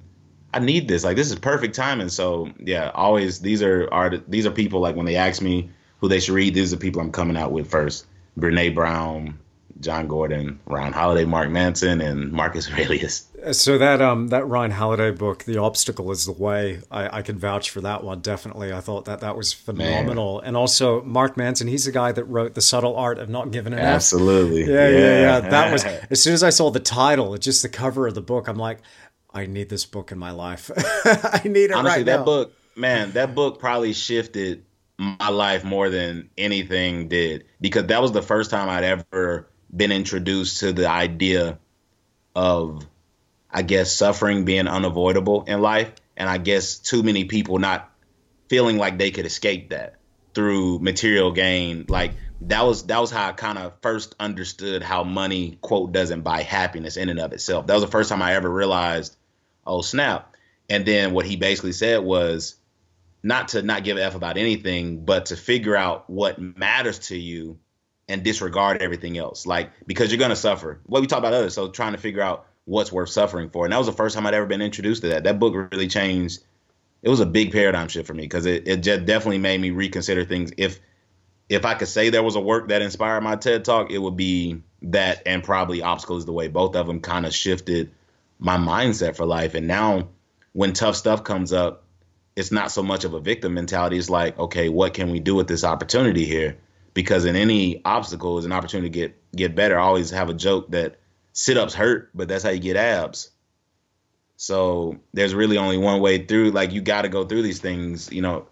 I 0.53 0.59
need 0.59 0.87
this. 0.87 1.03
Like 1.03 1.15
this 1.15 1.31
is 1.31 1.39
perfect 1.39 1.75
timing. 1.75 2.09
So 2.09 2.49
yeah, 2.59 2.91
always 2.93 3.39
these 3.39 3.61
are 3.61 3.87
are 3.91 4.17
These 4.17 4.45
are 4.45 4.51
people 4.51 4.79
like 4.79 4.95
when 4.95 5.05
they 5.05 5.15
ask 5.15 5.41
me 5.41 5.69
who 5.99 6.07
they 6.07 6.19
should 6.19 6.35
read, 6.35 6.53
these 6.53 6.73
are 6.73 6.77
people 6.77 7.01
I'm 7.01 7.11
coming 7.11 7.37
out 7.37 7.51
with 7.51 7.69
first. 7.69 8.05
Brene 8.39 8.73
Brown, 8.73 9.37
Jon 9.81 10.07
Gordon, 10.07 10.59
Ryan 10.65 10.93
Holiday, 10.93 11.25
Mark 11.25 11.49
Manson, 11.49 12.01
and 12.01 12.31
Marcus 12.31 12.71
Aurelius. 12.71 13.27
So 13.51 13.77
that 13.79 14.01
um 14.01 14.27
that 14.27 14.47
Ryan 14.47 14.71
Holiday 14.71 15.11
book, 15.11 15.45
The 15.45 15.57
Obstacle 15.57 16.11
is 16.11 16.25
the 16.25 16.31
Way, 16.31 16.81
I, 16.91 17.17
I 17.17 17.21
can 17.21 17.39
vouch 17.39 17.71
for 17.71 17.81
that 17.81 18.03
one 18.03 18.19
definitely. 18.19 18.71
I 18.71 18.81
thought 18.81 19.05
that 19.05 19.21
that 19.21 19.35
was 19.35 19.51
phenomenal. 19.51 20.37
Man. 20.37 20.49
And 20.49 20.57
also 20.57 21.01
Mark 21.01 21.37
Manson, 21.37 21.67
he's 21.67 21.85
the 21.85 21.91
guy 21.91 22.11
that 22.11 22.23
wrote 22.25 22.53
The 22.53 22.61
Subtle 22.61 22.95
Art 22.95 23.17
of 23.17 23.29
Not 23.29 23.51
Giving 23.51 23.73
an 23.73 23.79
Absolutely. 23.79 24.61
Yeah, 24.65 24.87
yeah, 24.87 24.97
yeah, 24.97 25.19
yeah. 25.21 25.39
That 25.49 25.73
was 25.73 25.83
as 25.83 26.21
soon 26.21 26.33
as 26.33 26.43
I 26.43 26.51
saw 26.51 26.69
the 26.69 26.79
title, 26.79 27.35
just 27.37 27.63
the 27.63 27.69
cover 27.69 28.07
of 28.07 28.13
the 28.13 28.21
book, 28.21 28.47
I'm 28.47 28.57
like, 28.57 28.79
I 29.33 29.45
need 29.45 29.69
this 29.69 29.85
book 29.85 30.11
in 30.11 30.19
my 30.19 30.31
life. 30.31 30.69
I 31.05 31.41
need 31.45 31.65
it 31.65 31.71
Honestly, 31.71 31.99
right 31.99 32.05
that 32.05 32.19
now. 32.19 32.25
book, 32.25 32.53
man, 32.75 33.11
that 33.13 33.33
book 33.33 33.59
probably 33.59 33.93
shifted 33.93 34.65
my 34.99 35.29
life 35.29 35.63
more 35.63 35.89
than 35.89 36.29
anything 36.37 37.07
did 37.07 37.45
because 37.59 37.87
that 37.87 38.01
was 38.01 38.11
the 38.11 38.21
first 38.21 38.51
time 38.51 38.69
I'd 38.69 38.83
ever 38.83 39.47
been 39.75 39.91
introduced 39.91 40.59
to 40.59 40.73
the 40.73 40.87
idea 40.87 41.57
of 42.35 42.85
I 43.51 43.61
guess 43.61 43.91
suffering 43.91 44.45
being 44.45 44.67
unavoidable 44.67 45.43
in 45.43 45.61
life 45.61 45.91
and 46.17 46.29
I 46.29 46.37
guess 46.37 46.77
too 46.77 47.03
many 47.03 47.25
people 47.25 47.59
not 47.59 47.89
feeling 48.49 48.77
like 48.77 48.97
they 48.97 49.11
could 49.11 49.25
escape 49.25 49.69
that 49.69 49.95
through 50.33 50.79
material 50.79 51.31
gain 51.31 51.85
like 51.89 52.13
that 52.41 52.65
was 52.65 52.83
that 52.87 52.99
was 52.99 53.11
how 53.11 53.29
I 53.29 53.31
kind 53.33 53.57
of 53.57 53.73
first 53.81 54.15
understood 54.19 54.81
how 54.81 55.03
money 55.03 55.57
quote 55.61 55.91
doesn't 55.91 56.21
buy 56.21 56.41
happiness 56.41 56.97
in 56.97 57.09
and 57.09 57.19
of 57.19 57.33
itself. 57.33 57.67
That 57.67 57.75
was 57.75 57.83
the 57.83 57.91
first 57.91 58.09
time 58.09 58.21
I 58.21 58.35
ever 58.35 58.49
realized, 58.49 59.15
oh 59.65 59.81
snap. 59.81 60.35
And 60.69 60.85
then 60.85 61.13
what 61.13 61.25
he 61.25 61.35
basically 61.35 61.73
said 61.73 61.99
was 61.99 62.55
not 63.21 63.49
to 63.49 63.61
not 63.61 63.83
give 63.83 63.97
a 63.97 64.03
f 64.03 64.15
about 64.15 64.37
anything, 64.37 65.05
but 65.05 65.27
to 65.27 65.35
figure 65.35 65.75
out 65.75 66.09
what 66.09 66.39
matters 66.39 66.97
to 67.09 67.17
you 67.17 67.59
and 68.07 68.23
disregard 68.23 68.81
everything 68.81 69.17
else. 69.17 69.45
Like 69.45 69.71
because 69.85 70.11
you're 70.11 70.19
gonna 70.19 70.35
suffer. 70.35 70.81
What 70.85 71.01
we 71.01 71.07
talk 71.07 71.19
about 71.19 71.33
others, 71.33 71.53
so 71.53 71.69
trying 71.69 71.91
to 71.91 71.99
figure 71.99 72.21
out 72.21 72.47
what's 72.71 72.89
worth 72.89 73.09
suffering 73.09 73.49
for. 73.49 73.65
And 73.65 73.73
that 73.73 73.77
was 73.77 73.87
the 73.87 73.93
first 73.93 74.15
time 74.15 74.25
I'd 74.25 74.33
ever 74.33 74.45
been 74.45 74.61
introduced 74.61 75.01
to 75.01 75.09
that. 75.09 75.25
That 75.25 75.39
book 75.39 75.53
really 75.73 75.89
changed. 75.89 76.39
It 77.01 77.09
was 77.09 77.19
a 77.19 77.25
big 77.25 77.51
paradigm 77.51 77.89
shift 77.89 78.07
for 78.07 78.13
me 78.13 78.23
because 78.23 78.45
it, 78.45 78.65
it 78.65 78.77
just 78.77 79.05
definitely 79.05 79.39
made 79.39 79.59
me 79.59 79.71
reconsider 79.71 80.23
things. 80.23 80.53
If 80.57 80.79
if 81.49 81.65
I 81.65 81.73
could 81.73 81.89
say 81.89 82.09
there 82.09 82.23
was 82.23 82.37
a 82.37 82.39
work 82.39 82.69
that 82.69 82.81
inspired 82.81 83.21
my 83.21 83.35
TED 83.35 83.65
talk, 83.65 83.91
it 83.91 83.97
would 83.97 84.15
be 84.15 84.63
that 84.83 85.23
and 85.25 85.43
probably 85.43 85.81
Obstacles 85.81 86.25
the 86.25 86.31
Way. 86.31 86.47
Both 86.47 86.77
of 86.77 86.87
them 86.87 87.01
kind 87.01 87.25
of 87.25 87.33
shifted 87.35 87.91
my 88.39 88.55
mindset 88.55 89.17
for 89.17 89.25
life. 89.25 89.53
And 89.53 89.67
now 89.67 90.07
when 90.53 90.71
tough 90.71 90.95
stuff 90.95 91.25
comes 91.25 91.51
up, 91.51 91.83
it's 92.37 92.53
not 92.53 92.71
so 92.71 92.81
much 92.81 93.03
of 93.03 93.13
a 93.13 93.19
victim 93.19 93.53
mentality. 93.53 93.97
It's 93.97 94.09
like, 94.09 94.39
okay, 94.39 94.69
what 94.69 94.93
can 94.93 95.11
we 95.11 95.19
do 95.19 95.35
with 95.35 95.49
this 95.49 95.65
opportunity 95.65 96.23
here? 96.23 96.57
because 96.93 97.25
in 97.25 97.35
any 97.35 97.81
obstacle 97.85 98.37
is 98.37 98.45
an 98.45 98.51
opportunity 98.51 98.89
to 98.89 98.93
get 98.93 99.35
get 99.35 99.55
better. 99.55 99.79
I 99.79 99.83
always 99.83 100.11
have 100.11 100.29
a 100.29 100.33
joke 100.33 100.71
that 100.71 100.97
sit 101.33 101.57
ups 101.57 101.73
hurt, 101.73 102.09
but 102.13 102.27
that's 102.27 102.43
how 102.43 102.49
you 102.49 102.59
get 102.59 102.75
abs. 102.75 103.31
So 104.37 104.97
there's 105.13 105.35
really 105.35 105.57
only 105.57 105.77
one 105.77 106.01
way 106.01 106.25
through. 106.25 106.51
Like 106.51 106.71
you 106.71 106.81
got 106.81 107.03
to 107.03 107.09
go 107.09 107.25
through 107.25 107.43
these 107.43 107.59
things. 107.59 108.11
You 108.11 108.21
know, 108.21 108.47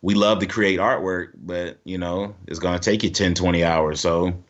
we 0.00 0.14
love 0.14 0.40
to 0.40 0.46
create 0.46 0.78
artwork, 0.78 1.32
but 1.34 1.78
you 1.84 1.98
know 1.98 2.34
it's 2.46 2.58
gonna 2.58 2.78
take 2.78 3.02
you 3.02 3.10
10, 3.10 3.34
20 3.34 3.64
hours. 3.64 4.00
So 4.00 4.43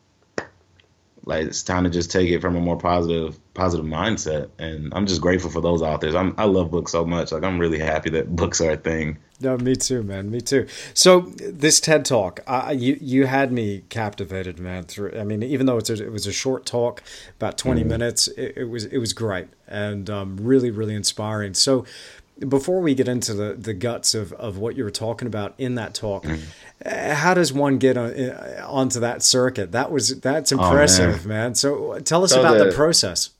like 1.27 1.47
it's 1.47 1.63
time 1.63 1.85
to 1.85 1.91
just 1.91 2.11
take 2.11 2.29
it 2.31 2.41
from 2.41 2.57
a 2.57 2.61
more 2.61 2.77
positive 2.77 3.39
positive 3.55 3.87
mindset. 3.87 4.51
And 4.59 4.93
i'm 4.95 5.07
just 5.07 5.21
grateful 5.21 5.51
for 5.51 5.61
those 5.61 5.83
authors. 5.83 6.15
I'm, 6.15 6.35
i 6.39 6.45
love 6.45 6.71
books 6.71 6.93
so 6.93 7.05
much. 7.05 7.33
Like 7.33 7.43
i'm 7.43 7.59
really 7.59 7.79
happy 7.79 8.11
that 8.11 8.35
books 8.35 8.61
are 8.61 8.73
a 8.73 8.77
thing. 8.77 9.19
No 9.41 9.57
me 9.57 9.77
too 9.77 10.03
man. 10.03 10.31
Me 10.31 10.41
too. 10.41 10.67
So 10.95 11.21
this 11.39 11.81
ted 11.81 12.05
talk 12.05 12.41
uh, 12.47 12.75
you 12.77 12.99
you 13.01 13.27
had 13.27 13.53
me 13.53 13.85
captivated 13.89 14.59
man 14.59 14.85
through 14.85 15.13
i 15.19 15.25
mean 15.25 15.43
even 15.43 15.67
though 15.67 15.79
it's 15.79 15.91
a, 15.91 16.05
it 16.05 16.13
was 16.13 16.27
a 16.27 16.33
short 16.33 16.67
talk 16.67 17.03
about 17.37 17.59
20 17.59 17.83
mm 17.83 17.87
minutes 17.87 18.29
it, 18.29 18.55
it, 18.57 18.65
was 18.65 18.85
it 18.87 18.99
was 18.99 19.13
great 19.13 19.49
and 19.67 20.11
um, 20.11 20.37
really 20.41 20.71
really 20.71 20.95
inspiring. 20.95 21.55
So 21.55 21.85
before 22.39 22.81
we 22.81 22.95
get 22.95 23.09
into 23.09 23.35
the, 23.35 23.55
the 23.55 23.75
guts 23.75 24.15
of, 24.15 24.33
of 24.35 24.59
what 24.59 24.77
you 24.77 24.85
were 24.85 24.91
talking 24.91 25.27
about 25.27 25.55
in 25.59 25.77
that 25.77 25.95
talk, 25.95 26.25
mm 26.25 26.41
how 26.85 27.33
does 27.33 27.51
one 27.51 27.79
get 27.79 27.97
on, 27.97 28.13
uh, 28.13 28.67
onto 28.69 29.01
that 29.01 29.23
circuit? 29.23 29.73
That 29.73 29.91
was 29.91 30.21
that's 30.21 30.53
oh, 30.53 30.59
impressive, 30.59 31.25
oh, 31.25 31.29
man. 31.29 31.39
man. 31.39 31.55
So 31.55 31.99
tell 32.01 32.25
us 32.25 32.33
so 32.33 32.41
about 32.41 32.59
the, 32.59 32.65
the, 32.67 32.73
process. 32.73 33.31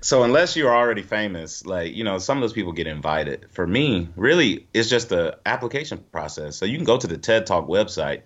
So 0.00 0.22
unless 0.22 0.56
you're 0.56 0.74
already 0.74 1.02
famous, 1.02 1.66
like 1.66 1.94
you 1.94 2.04
know, 2.04 2.16
some 2.16 2.38
of 2.38 2.42
those 2.42 2.54
people 2.54 2.72
get 2.72 2.86
invited. 2.86 3.46
For 3.50 3.66
me, 3.66 4.08
really, 4.16 4.66
it's 4.72 4.88
just 4.88 5.10
the 5.10 5.38
application 5.44 5.98
process. 6.10 6.56
So 6.56 6.64
you 6.64 6.78
can 6.78 6.86
go 6.86 6.96
to 6.96 7.06
the 7.06 7.18
TED 7.18 7.44
Talk 7.44 7.66
website 7.66 8.22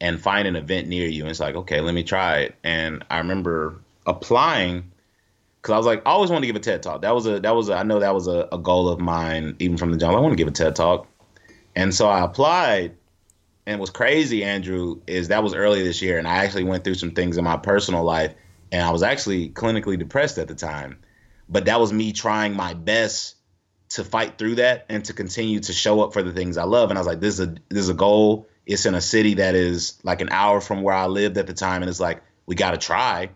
and 0.00 0.20
find 0.20 0.48
an 0.48 0.56
event 0.56 0.88
near 0.88 1.06
you. 1.06 1.22
And 1.22 1.30
it's 1.30 1.40
like, 1.40 1.56
okay, 1.56 1.80
let 1.80 1.94
me 1.94 2.02
try 2.02 2.38
it. 2.38 2.54
And 2.62 3.04
I 3.10 3.18
remember 3.18 3.80
applying 4.06 4.90
because 5.64 5.72
I 5.72 5.76
was 5.78 5.86
like, 5.86 6.02
I 6.04 6.10
always 6.10 6.28
wanted 6.28 6.42
to 6.42 6.46
give 6.48 6.56
a 6.56 6.60
TED 6.60 6.82
talk. 6.82 7.00
That 7.00 7.14
was 7.14 7.24
a 7.24 7.40
that 7.40 7.56
was 7.56 7.70
a, 7.70 7.74
I 7.74 7.84
know 7.84 8.00
that 8.00 8.12
was 8.12 8.28
a, 8.28 8.46
a 8.52 8.58
goal 8.58 8.86
of 8.90 9.00
mine 9.00 9.56
even 9.60 9.78
from 9.78 9.92
the 9.92 9.96
jump. 9.96 10.14
I 10.14 10.20
want 10.20 10.32
to 10.32 10.36
give 10.36 10.46
a 10.46 10.50
TED 10.50 10.76
talk, 10.76 11.08
and 11.74 11.94
so 11.94 12.06
I 12.06 12.22
applied. 12.22 12.96
And 13.66 13.80
what's 13.80 13.90
crazy, 13.90 14.44
Andrew, 14.44 15.00
is 15.06 15.28
that 15.28 15.42
was 15.42 15.54
early 15.54 15.82
this 15.82 16.02
year, 16.02 16.18
and 16.18 16.28
I 16.28 16.44
actually 16.44 16.64
went 16.64 16.84
through 16.84 16.96
some 16.96 17.12
things 17.12 17.38
in 17.38 17.44
my 17.44 17.56
personal 17.56 18.04
life, 18.04 18.34
and 18.70 18.82
I 18.82 18.90
was 18.90 19.02
actually 19.02 19.48
clinically 19.48 19.98
depressed 19.98 20.36
at 20.36 20.48
the 20.48 20.54
time. 20.54 20.98
But 21.48 21.64
that 21.64 21.80
was 21.80 21.90
me 21.90 22.12
trying 22.12 22.54
my 22.54 22.74
best 22.74 23.36
to 23.90 24.04
fight 24.04 24.36
through 24.36 24.56
that 24.56 24.84
and 24.90 25.02
to 25.06 25.14
continue 25.14 25.60
to 25.60 25.72
show 25.72 26.02
up 26.02 26.12
for 26.12 26.22
the 26.22 26.32
things 26.32 26.58
I 26.58 26.64
love. 26.64 26.90
And 26.90 26.98
I 26.98 27.00
was 27.00 27.06
like, 27.06 27.20
this 27.20 27.38
is 27.38 27.48
a 27.48 27.54
this 27.70 27.84
is 27.84 27.88
a 27.88 27.94
goal. 27.94 28.48
It's 28.66 28.84
in 28.84 28.94
a 28.94 29.00
city 29.00 29.34
that 29.34 29.54
is 29.54 29.98
like 30.02 30.20
an 30.20 30.28
hour 30.30 30.60
from 30.60 30.82
where 30.82 30.94
I 30.94 31.06
lived 31.06 31.38
at 31.38 31.46
the 31.46 31.54
time, 31.54 31.82
and 31.82 31.88
it's 31.88 32.00
like 32.00 32.22
we 32.44 32.54
got 32.54 32.72
to 32.72 32.76
try. 32.76 33.30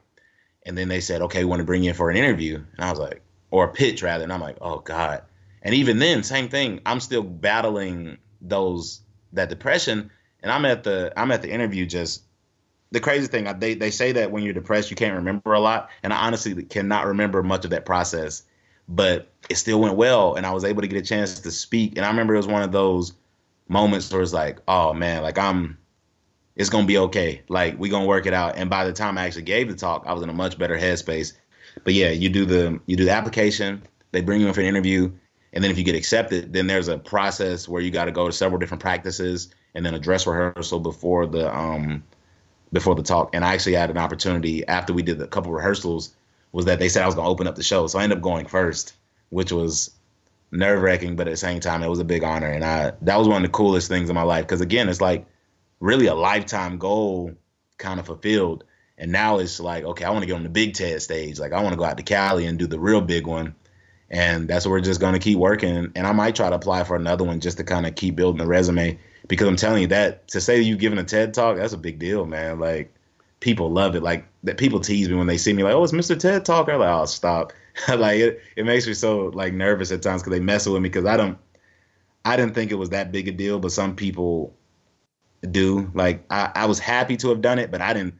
And 0.68 0.78
then 0.78 0.88
they 0.88 1.00
said, 1.00 1.22
okay, 1.22 1.40
we 1.40 1.50
want 1.50 1.60
to 1.60 1.66
bring 1.66 1.82
you 1.82 1.90
in 1.90 1.96
for 1.96 2.10
an 2.10 2.16
interview. 2.16 2.56
And 2.56 2.84
I 2.84 2.90
was 2.90 3.00
like, 3.00 3.22
or 3.50 3.64
a 3.64 3.72
pitch 3.72 4.02
rather. 4.02 4.22
And 4.22 4.32
I'm 4.32 4.40
like, 4.40 4.58
oh 4.60 4.78
God. 4.78 5.22
And 5.62 5.74
even 5.74 5.98
then, 5.98 6.22
same 6.22 6.48
thing. 6.48 6.80
I'm 6.86 7.00
still 7.00 7.22
battling 7.22 8.18
those 8.40 9.00
that 9.32 9.48
depression. 9.48 10.10
And 10.42 10.52
I'm 10.52 10.64
at 10.64 10.84
the 10.84 11.12
I'm 11.16 11.32
at 11.32 11.42
the 11.42 11.50
interview 11.50 11.86
just 11.86 12.22
the 12.90 13.00
crazy 13.00 13.26
thing, 13.26 13.46
they 13.58 13.74
they 13.74 13.90
say 13.90 14.12
that 14.12 14.30
when 14.30 14.42
you're 14.42 14.54
depressed, 14.54 14.90
you 14.90 14.96
can't 14.96 15.16
remember 15.16 15.52
a 15.52 15.60
lot, 15.60 15.90
and 16.02 16.12
I 16.12 16.26
honestly 16.26 16.62
cannot 16.62 17.06
remember 17.06 17.42
much 17.42 17.64
of 17.64 17.70
that 17.70 17.84
process. 17.84 18.42
But 18.88 19.30
it 19.50 19.56
still 19.56 19.80
went 19.80 19.96
well, 19.96 20.34
and 20.34 20.46
I 20.46 20.52
was 20.52 20.64
able 20.64 20.80
to 20.80 20.88
get 20.88 21.02
a 21.02 21.06
chance 21.06 21.40
to 21.40 21.50
speak. 21.50 21.96
And 21.96 22.06
I 22.06 22.08
remember 22.08 22.34
it 22.34 22.38
was 22.38 22.46
one 22.46 22.62
of 22.62 22.72
those 22.72 23.12
moments 23.68 24.10
where 24.10 24.22
it's 24.22 24.32
like, 24.32 24.60
oh 24.66 24.94
man, 24.94 25.22
like 25.22 25.36
I'm, 25.36 25.76
it's 26.58 26.68
gonna 26.68 26.86
be 26.86 26.98
okay. 26.98 27.42
Like 27.48 27.78
we 27.78 27.88
gonna 27.88 28.04
work 28.04 28.26
it 28.26 28.34
out. 28.34 28.56
And 28.56 28.68
by 28.68 28.84
the 28.84 28.92
time 28.92 29.16
I 29.16 29.24
actually 29.24 29.42
gave 29.42 29.68
the 29.68 29.76
talk, 29.76 30.02
I 30.06 30.12
was 30.12 30.22
in 30.22 30.28
a 30.28 30.34
much 30.34 30.58
better 30.58 30.76
headspace. 30.76 31.32
But 31.84 31.94
yeah, 31.94 32.10
you 32.10 32.28
do 32.28 32.44
the 32.44 32.80
you 32.86 32.96
do 32.96 33.04
the 33.04 33.12
application. 33.12 33.82
They 34.10 34.20
bring 34.20 34.40
you 34.40 34.48
in 34.48 34.54
for 34.54 34.60
an 34.60 34.66
interview, 34.66 35.12
and 35.52 35.62
then 35.62 35.70
if 35.70 35.78
you 35.78 35.84
get 35.84 35.94
accepted, 35.94 36.52
then 36.52 36.66
there's 36.66 36.88
a 36.88 36.98
process 36.98 37.68
where 37.68 37.80
you 37.80 37.90
got 37.90 38.06
to 38.06 38.12
go 38.12 38.26
to 38.26 38.32
several 38.32 38.58
different 38.58 38.82
practices 38.82 39.54
and 39.74 39.86
then 39.86 39.94
a 39.94 39.98
dress 39.98 40.26
rehearsal 40.26 40.80
before 40.80 41.26
the 41.26 41.54
um 41.56 42.02
before 42.72 42.96
the 42.96 43.04
talk. 43.04 43.30
And 43.32 43.44
I 43.44 43.54
actually 43.54 43.74
had 43.74 43.90
an 43.90 43.98
opportunity 43.98 44.66
after 44.66 44.92
we 44.92 45.02
did 45.02 45.22
a 45.22 45.28
couple 45.28 45.52
rehearsals 45.52 46.14
was 46.50 46.64
that 46.64 46.80
they 46.80 46.88
said 46.88 47.04
I 47.04 47.06
was 47.06 47.14
gonna 47.14 47.28
open 47.28 47.46
up 47.46 47.54
the 47.54 47.62
show. 47.62 47.86
So 47.86 48.00
I 48.00 48.02
ended 48.02 48.18
up 48.18 48.22
going 48.22 48.46
first, 48.46 48.94
which 49.30 49.52
was 49.52 49.92
nerve 50.50 50.82
wracking, 50.82 51.14
but 51.14 51.28
at 51.28 51.32
the 51.32 51.36
same 51.36 51.60
time 51.60 51.84
it 51.84 51.88
was 51.88 52.00
a 52.00 52.04
big 52.04 52.24
honor. 52.24 52.50
And 52.50 52.64
I 52.64 52.92
that 53.02 53.16
was 53.16 53.28
one 53.28 53.44
of 53.44 53.48
the 53.48 53.56
coolest 53.56 53.86
things 53.86 54.08
in 54.08 54.16
my 54.16 54.22
life. 54.22 54.44
Cause 54.48 54.60
again, 54.60 54.88
it's 54.88 55.00
like 55.00 55.24
really 55.80 56.06
a 56.06 56.14
lifetime 56.14 56.78
goal 56.78 57.32
kind 57.78 58.00
of 58.00 58.06
fulfilled. 58.06 58.64
And 58.96 59.12
now 59.12 59.38
it's 59.38 59.60
like, 59.60 59.84
okay, 59.84 60.04
I 60.04 60.10
want 60.10 60.22
to 60.22 60.26
get 60.26 60.34
on 60.34 60.42
the 60.42 60.48
big 60.48 60.74
TED 60.74 61.00
stage. 61.02 61.38
Like 61.38 61.52
I 61.52 61.62
want 61.62 61.72
to 61.72 61.78
go 61.78 61.84
out 61.84 61.96
to 61.98 62.02
Cali 62.02 62.46
and 62.46 62.58
do 62.58 62.66
the 62.66 62.80
real 62.80 63.00
big 63.00 63.26
one. 63.26 63.54
And 64.10 64.48
that's 64.48 64.64
what 64.64 64.72
we're 64.72 64.80
just 64.80 65.00
gonna 65.00 65.18
keep 65.18 65.38
working. 65.38 65.92
And 65.94 66.06
I 66.06 66.12
might 66.12 66.34
try 66.34 66.48
to 66.48 66.56
apply 66.56 66.84
for 66.84 66.96
another 66.96 67.24
one 67.24 67.40
just 67.40 67.58
to 67.58 67.64
kind 67.64 67.86
of 67.86 67.94
keep 67.94 68.16
building 68.16 68.38
the 68.38 68.46
resume 68.46 68.98
because 69.28 69.46
I'm 69.46 69.56
telling 69.56 69.82
you 69.82 69.88
that 69.88 70.28
to 70.28 70.40
say 70.40 70.60
you've 70.60 70.78
given 70.78 70.98
a 70.98 71.04
TED 71.04 71.34
talk, 71.34 71.56
that's 71.56 71.74
a 71.74 71.78
big 71.78 71.98
deal, 71.98 72.24
man. 72.24 72.58
Like 72.58 72.92
people 73.40 73.70
love 73.70 73.94
it. 73.94 74.02
Like 74.02 74.26
that 74.44 74.58
people 74.58 74.80
tease 74.80 75.08
me 75.08 75.14
when 75.14 75.26
they 75.26 75.38
see 75.38 75.52
me, 75.52 75.62
like, 75.62 75.74
"Oh, 75.74 75.84
it's 75.84 75.92
Mr. 75.92 76.18
TED 76.18 76.44
Talk." 76.44 76.68
I'm 76.68 76.80
like, 76.80 76.88
"Oh, 76.88 77.04
stop!" 77.04 77.52
like 77.88 78.18
it, 78.18 78.40
it 78.56 78.64
makes 78.64 78.86
me 78.86 78.94
so 78.94 79.26
like 79.34 79.52
nervous 79.52 79.92
at 79.92 80.02
times 80.02 80.22
because 80.22 80.32
they 80.32 80.44
mess 80.44 80.66
with 80.66 80.82
me 80.82 80.88
because 80.88 81.06
I 81.06 81.16
don't, 81.16 81.38
I 82.24 82.36
didn't 82.36 82.54
think 82.54 82.70
it 82.70 82.76
was 82.76 82.90
that 82.90 83.12
big 83.12 83.28
a 83.28 83.32
deal, 83.32 83.58
but 83.58 83.72
some 83.72 83.94
people 83.94 84.54
do. 85.42 85.90
Like 85.94 86.24
I, 86.30 86.50
I 86.54 86.66
was 86.66 86.78
happy 86.78 87.16
to 87.18 87.28
have 87.30 87.40
done 87.40 87.58
it, 87.58 87.70
but 87.70 87.80
I 87.80 87.92
didn't. 87.92 88.14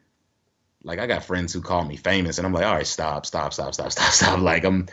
Like 0.85 0.99
I 0.99 1.07
got 1.07 1.25
friends 1.25 1.53
who 1.53 1.61
call 1.61 1.85
me 1.85 1.97
famous, 1.97 2.39
and 2.39 2.47
I'm 2.47 2.53
like, 2.53 2.65
"All 2.65 2.75
right, 2.75 2.87
stop, 2.87 3.27
stop, 3.27 3.53
stop, 3.53 3.75
stop, 3.75 3.93
stop, 3.93 4.13
stop." 4.13 4.41
Like 4.41 4.65
I'm, 4.65 4.87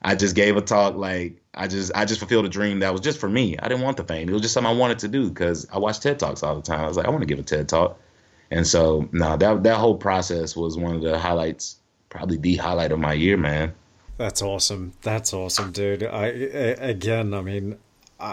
I 0.00 0.14
just 0.14 0.34
gave 0.34 0.56
a 0.56 0.60
talk 0.60 0.96
like 0.96 1.42
I 1.54 1.68
just 1.68 1.92
I 1.94 2.04
just 2.04 2.20
fulfilled 2.20 2.46
a 2.46 2.48
dream 2.48 2.80
that 2.80 2.92
was 2.92 3.00
just 3.00 3.18
for 3.18 3.28
me. 3.28 3.58
I 3.58 3.68
didn't 3.68 3.82
want 3.82 3.96
the 3.96 4.04
fame. 4.04 4.28
It 4.28 4.32
was 4.32 4.42
just 4.42 4.54
something 4.54 4.72
I 4.72 4.76
wanted 4.76 5.00
to 5.00 5.08
do 5.08 5.28
because 5.28 5.68
I 5.70 5.78
watch 5.78 6.00
TED 6.00 6.18
Talks 6.18 6.42
all 6.42 6.56
the 6.56 6.62
time. 6.62 6.80
I 6.80 6.88
was 6.88 6.96
like, 6.96 7.06
I 7.06 7.10
want 7.10 7.22
to 7.22 7.26
give 7.26 7.38
a 7.38 7.42
TED 7.42 7.68
Talk. 7.68 7.98
And 8.50 8.66
so 8.66 9.08
no, 9.12 9.36
that 9.36 9.62
that 9.62 9.76
whole 9.76 9.96
process 9.96 10.56
was 10.56 10.76
one 10.76 10.96
of 10.96 11.02
the 11.02 11.18
highlights, 11.18 11.76
probably 12.08 12.36
the 12.36 12.56
highlight 12.56 12.92
of 12.92 12.98
my 12.98 13.14
year, 13.14 13.36
man. 13.36 13.74
That's 14.18 14.42
awesome. 14.42 14.92
That's 15.02 15.32
awesome, 15.32 15.72
dude. 15.72 16.04
I, 16.04 16.26
I 16.26 16.28
again, 16.90 17.34
I 17.34 17.40
mean, 17.40 17.78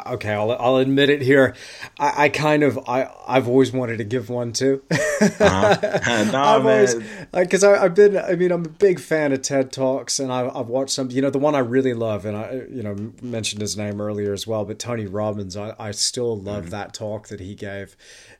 okay, 0.07 0.33
I'll, 0.33 0.51
I'll 0.51 0.77
admit 0.77 1.09
it 1.09 1.21
here. 1.21 1.55
I, 1.97 2.25
I, 2.25 2.29
kind 2.29 2.63
of 2.63 2.77
I 2.87 3.09
I've 3.27 3.47
always 3.47 3.71
wanted 3.71 3.97
to 3.97 4.03
give 4.03 4.29
one 4.29 4.53
too. 4.53 4.83
uh-huh. 4.91 6.25
no, 6.31 6.39
I've 6.39 6.63
man. 6.63 7.27
because 7.33 7.63
I've 7.63 7.95
been 7.95 8.17
I 8.17 8.35
mean 8.35 8.51
I'm 8.51 8.65
a 8.65 8.69
big 8.69 8.99
fan 8.99 9.31
of 9.31 9.41
TED 9.41 9.71
talks 9.71 10.19
and 10.19 10.31
I, 10.31 10.49
I've 10.53 10.67
watched 10.67 10.91
some. 10.91 11.11
You 11.11 11.21
know 11.21 11.29
the 11.29 11.39
one 11.39 11.55
I 11.55 11.59
really 11.59 11.93
love 11.93 12.25
and 12.25 12.37
I 12.37 12.63
you 12.69 12.83
know 12.83 13.13
mentioned 13.21 13.61
his 13.61 13.77
name 13.77 13.99
earlier 13.99 14.33
as 14.33 14.45
well, 14.45 14.65
but 14.65 14.79
Tony 14.79 15.05
Robbins. 15.05 15.57
I, 15.57 15.75
I 15.79 15.91
still 15.91 16.37
love 16.37 16.63
mm-hmm. 16.63 16.71
that 16.71 16.93
talk 16.93 17.27
that 17.29 17.39
he 17.39 17.55
gave, 17.55 17.95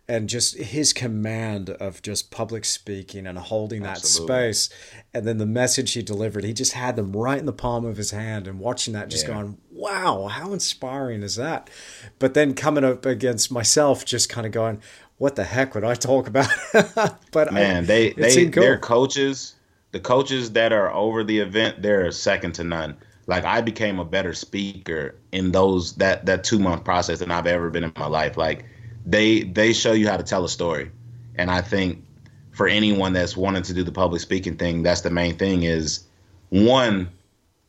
and 0.10 0.28
just 0.28 0.58
his 0.58 0.92
command 0.92 1.70
of 1.70 2.02
just 2.02 2.32
public 2.32 2.66
speaking 2.66 3.28
and 3.28 3.38
holding 3.38 3.84
that 3.84 4.00
space. 4.00 4.68
And 5.14 5.28
then 5.28 5.38
the 5.38 5.46
message 5.46 5.94
he 5.94 6.02
delivered 6.02 6.44
he 6.44 6.52
just 6.52 6.74
had 6.74 6.96
them 6.96 7.16
right 7.16 7.38
in 7.38 7.46
the 7.46 7.54
palm 7.54 7.86
of 7.86 7.98
his 7.98 8.10
hand 8.10 8.48
and 8.48 8.60
watching 8.60 8.96
that 8.96 9.10
just 9.10 9.28
yeah. 9.28 9.36
going 9.36 9.58
wow 9.72 10.28
how 10.28 10.52
inspiring 10.52 11.22
is 11.22 11.36
that? 11.36 11.70
But 12.18 12.34
then 12.34 12.56
coming 12.56 12.84
up 12.84 13.06
against 13.06 13.52
myself 13.52 14.04
just 14.04 14.30
kind 14.30 14.48
of 14.48 14.52
going 14.52 14.82
what 15.20 15.36
the 15.36 15.44
heck 15.44 15.76
would 15.76 15.84
i 15.84 15.94
talk 15.94 16.28
about? 16.28 16.48
But 17.32 17.50
uh, 17.50 17.52
man 17.52 17.84
I, 17.84 17.86
they 17.86 18.14
they 18.14 18.50
cool. 18.50 18.64
their 18.64 18.80
coaches 18.80 19.54
the 19.92 20.00
coaches 20.00 20.54
that 20.54 20.74
are 20.74 20.92
over 20.92 21.24
the 21.24 21.38
event 21.38 21.84
they're 21.84 22.12
second 22.12 22.54
to 22.54 22.64
none. 22.64 22.98
Like 23.28 23.44
i 23.44 23.62
became 23.62 24.00
a 24.00 24.06
better 24.06 24.34
speaker 24.34 25.20
in 25.32 25.52
those 25.52 25.94
that 25.98 26.26
that 26.26 26.44
two 26.44 26.58
month 26.58 26.84
process 26.84 27.20
than 27.20 27.30
i've 27.30 27.46
ever 27.46 27.70
been 27.70 27.84
in 27.84 27.94
my 27.96 28.08
life. 28.08 28.36
Like 28.36 28.66
they 29.06 29.44
they 29.44 29.74
show 29.74 29.92
you 29.94 30.08
how 30.08 30.18
to 30.18 30.24
tell 30.24 30.44
a 30.44 30.50
story, 30.50 30.92
and 31.36 31.50
I 31.50 31.62
think 31.62 32.04
for 32.52 32.68
anyone 32.68 33.14
that's 33.14 33.38
wanting 33.38 33.64
to 33.64 33.74
do 33.74 33.84
the 33.84 33.92
public 33.92 34.22
speaking 34.22 34.58
thing, 34.58 34.84
that's 34.84 35.02
the 35.02 35.10
main 35.10 35.38
thing 35.38 35.64
is 35.64 36.02
one 36.50 37.10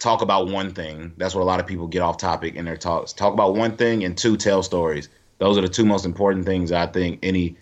talk 0.01 0.23
about 0.23 0.49
one 0.49 0.73
thing. 0.73 1.13
That's 1.17 1.35
what 1.35 1.43
a 1.43 1.45
lot 1.45 1.61
of 1.61 1.67
people 1.67 1.87
get 1.87 2.03
off 2.03 2.17
topic 2.17 2.57
in 2.57 2.65
their 2.65 2.77
talks. 2.77 3.13
Talk 3.13 3.33
about 3.33 3.55
one 3.55 3.77
thing 3.77 4.03
and 4.03 4.17
two 4.17 4.37
tell 4.37 4.63
stories. 4.63 5.09
Those 5.39 5.57
are 5.57 5.61
the 5.61 5.69
two 5.69 5.85
most 5.85 6.05
important 6.05 6.45
things 6.45 6.73
I 6.73 6.87
think 6.87 7.21
any 7.23 7.57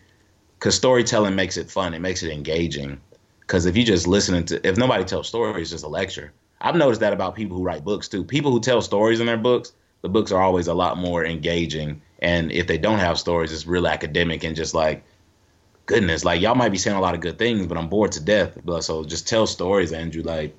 cuz 0.61 0.75
storytelling 0.75 1.35
makes 1.35 1.57
it 1.57 1.71
fun. 1.71 1.95
It 1.95 2.01
makes 2.01 2.23
it 2.23 2.33
engaging. 2.33 3.01
Cuz 3.47 3.67
if 3.67 3.77
you 3.77 3.85
just 3.85 4.07
listening 4.07 4.45
to 4.47 4.67
if 4.67 4.77
nobody 4.77 5.05
tells 5.05 5.29
stories, 5.29 5.63
it's 5.63 5.71
just 5.71 5.85
a 5.85 5.89
lecture. 5.89 6.33
I've 6.61 6.77
noticed 6.77 7.01
that 7.01 7.13
about 7.13 7.35
people 7.35 7.57
who 7.57 7.63
write 7.63 7.85
books 7.85 8.09
too. 8.09 8.25
People 8.25 8.53
who 8.53 8.61
tell 8.61 8.81
stories 8.81 9.21
in 9.21 9.27
their 9.27 9.37
books, 9.37 9.73
the 10.03 10.09
books 10.09 10.33
are 10.33 10.41
always 10.41 10.69
a 10.69 10.75
lot 10.75 10.97
more 10.97 11.25
engaging 11.25 12.01
and 12.19 12.51
if 12.53 12.67
they 12.67 12.79
don't 12.79 12.99
have 12.99 13.19
stories, 13.19 13.53
it's 13.53 13.67
real 13.67 13.87
academic 13.87 14.45
and 14.45 14.57
just 14.57 14.75
like, 14.75 15.05
goodness, 15.87 16.25
like 16.25 16.41
y'all 16.41 16.55
might 16.55 16.71
be 16.71 16.79
saying 16.79 16.97
a 16.97 17.01
lot 17.01 17.15
of 17.15 17.21
good 17.21 17.39
things, 17.39 17.67
but 17.67 17.79
I'm 17.79 17.89
bored 17.89 18.13
to 18.13 18.21
death. 18.21 18.59
But 18.65 18.83
so 18.83 19.05
just 19.05 19.29
tell 19.29 19.47
stories, 19.47 19.93
Andrew. 19.93 20.23
Like, 20.23 20.57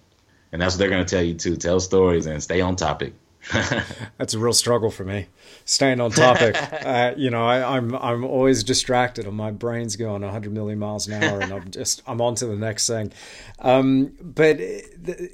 and 0.52 0.62
that's 0.62 0.76
what 0.76 0.80
they're 0.80 0.90
gonna 0.90 1.06
tell 1.06 1.24
you 1.24 1.34
too. 1.36 1.56
Tell 1.56 1.80
stories 1.80 2.26
and 2.26 2.42
stay 2.42 2.62
on 2.62 2.76
topic. 2.76 3.14
that's 4.18 4.34
a 4.34 4.40
real 4.40 4.54
struggle 4.54 4.92
for 4.92 5.04
me 5.04 5.28
staying 5.66 6.02
on 6.02 6.12
topic. 6.12 6.56
Uh, 6.80 7.14
you 7.18 7.30
know 7.30 7.46
I, 7.46 7.78
am 7.78 7.96
I'm, 7.96 8.02
I'm 8.02 8.24
always 8.24 8.64
distracted 8.64 9.26
and 9.26 9.36
my 9.36 9.52
brain's 9.52 9.96
going 9.96 10.22
100 10.22 10.52
million 10.52 10.80
miles 10.80 11.08
an 11.08 11.22
hour 11.22 11.40
and 11.40 11.52
i'm 11.52 11.70
just 11.72 12.02
i'm 12.08 12.22
on 12.22 12.36
to 12.36 12.46
the 12.46 12.56
next 12.56 12.88
thing. 12.88 13.12
Um, 13.60 14.14
but 14.22 14.60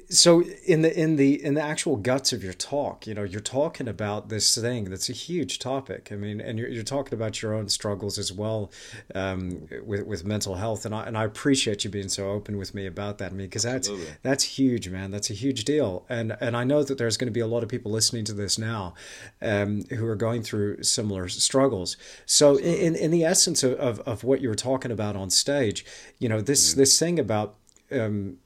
so 0.08 0.42
in 0.66 0.82
the 0.82 0.98
in 0.98 1.16
the 1.16 1.42
in 1.42 1.54
the 1.54 1.62
actual 1.62 1.96
guts 1.96 2.32
of 2.32 2.42
your 2.42 2.52
talk 2.52 3.06
you 3.06 3.14
know 3.14 3.22
you're 3.22 3.40
talking 3.40 3.86
about 3.86 4.28
this 4.28 4.56
thing 4.56 4.84
that's 4.84 5.08
a 5.08 5.12
huge 5.12 5.58
topic. 5.58 6.08
I 6.10 6.16
mean 6.16 6.40
and 6.40 6.58
you're, 6.58 6.68
you're 6.68 6.82
talking 6.82 7.14
about 7.14 7.42
your 7.42 7.54
own 7.54 7.68
struggles 7.68 8.18
as 8.18 8.32
well 8.32 8.70
um, 9.14 9.68
with, 9.84 10.04
with 10.06 10.24
mental 10.24 10.56
health. 10.56 10.84
And 10.84 10.94
I, 10.94 11.04
and 11.04 11.16
I 11.16 11.24
appreciate 11.24 11.84
you 11.84 11.90
being 11.90 12.08
so 12.08 12.30
open 12.30 12.56
with 12.56 12.74
me 12.74 12.86
about 12.86 13.18
that. 13.18 13.32
I 13.32 13.34
mean 13.34 13.46
because 13.46 13.62
that's 13.62 13.90
that's 14.22 14.44
huge 14.44 14.88
man. 14.88 15.10
That's 15.10 15.30
a 15.30 15.34
huge 15.34 15.64
deal. 15.64 16.04
And 16.08 16.36
and 16.40 16.56
i 16.56 16.64
know 16.64 16.82
that 16.82 16.98
there's 16.98 17.16
going 17.16 17.28
to 17.28 17.32
be 17.32 17.40
a 17.40 17.46
lot 17.46 17.62
of 17.62 17.68
people 17.68 17.95
listening 17.96 18.24
to 18.26 18.34
this 18.34 18.58
now 18.58 18.94
um, 19.40 19.82
who 19.90 20.06
are 20.06 20.14
going 20.14 20.42
through 20.42 20.82
similar 20.82 21.28
struggles. 21.28 21.96
So, 22.26 22.56
in, 22.56 22.94
in 22.94 23.10
the 23.10 23.24
essence 23.24 23.62
of, 23.62 23.72
of, 23.74 24.00
of 24.00 24.22
what 24.22 24.40
you 24.40 24.48
were 24.48 24.54
talking 24.54 24.92
about 24.92 25.16
on 25.16 25.30
stage, 25.30 25.84
you 26.18 26.28
know, 26.28 26.40
this, 26.40 26.70
mm-hmm. 26.70 26.80
this 26.80 26.98
thing 26.98 27.18
about 27.18 27.56
um, 27.90 28.36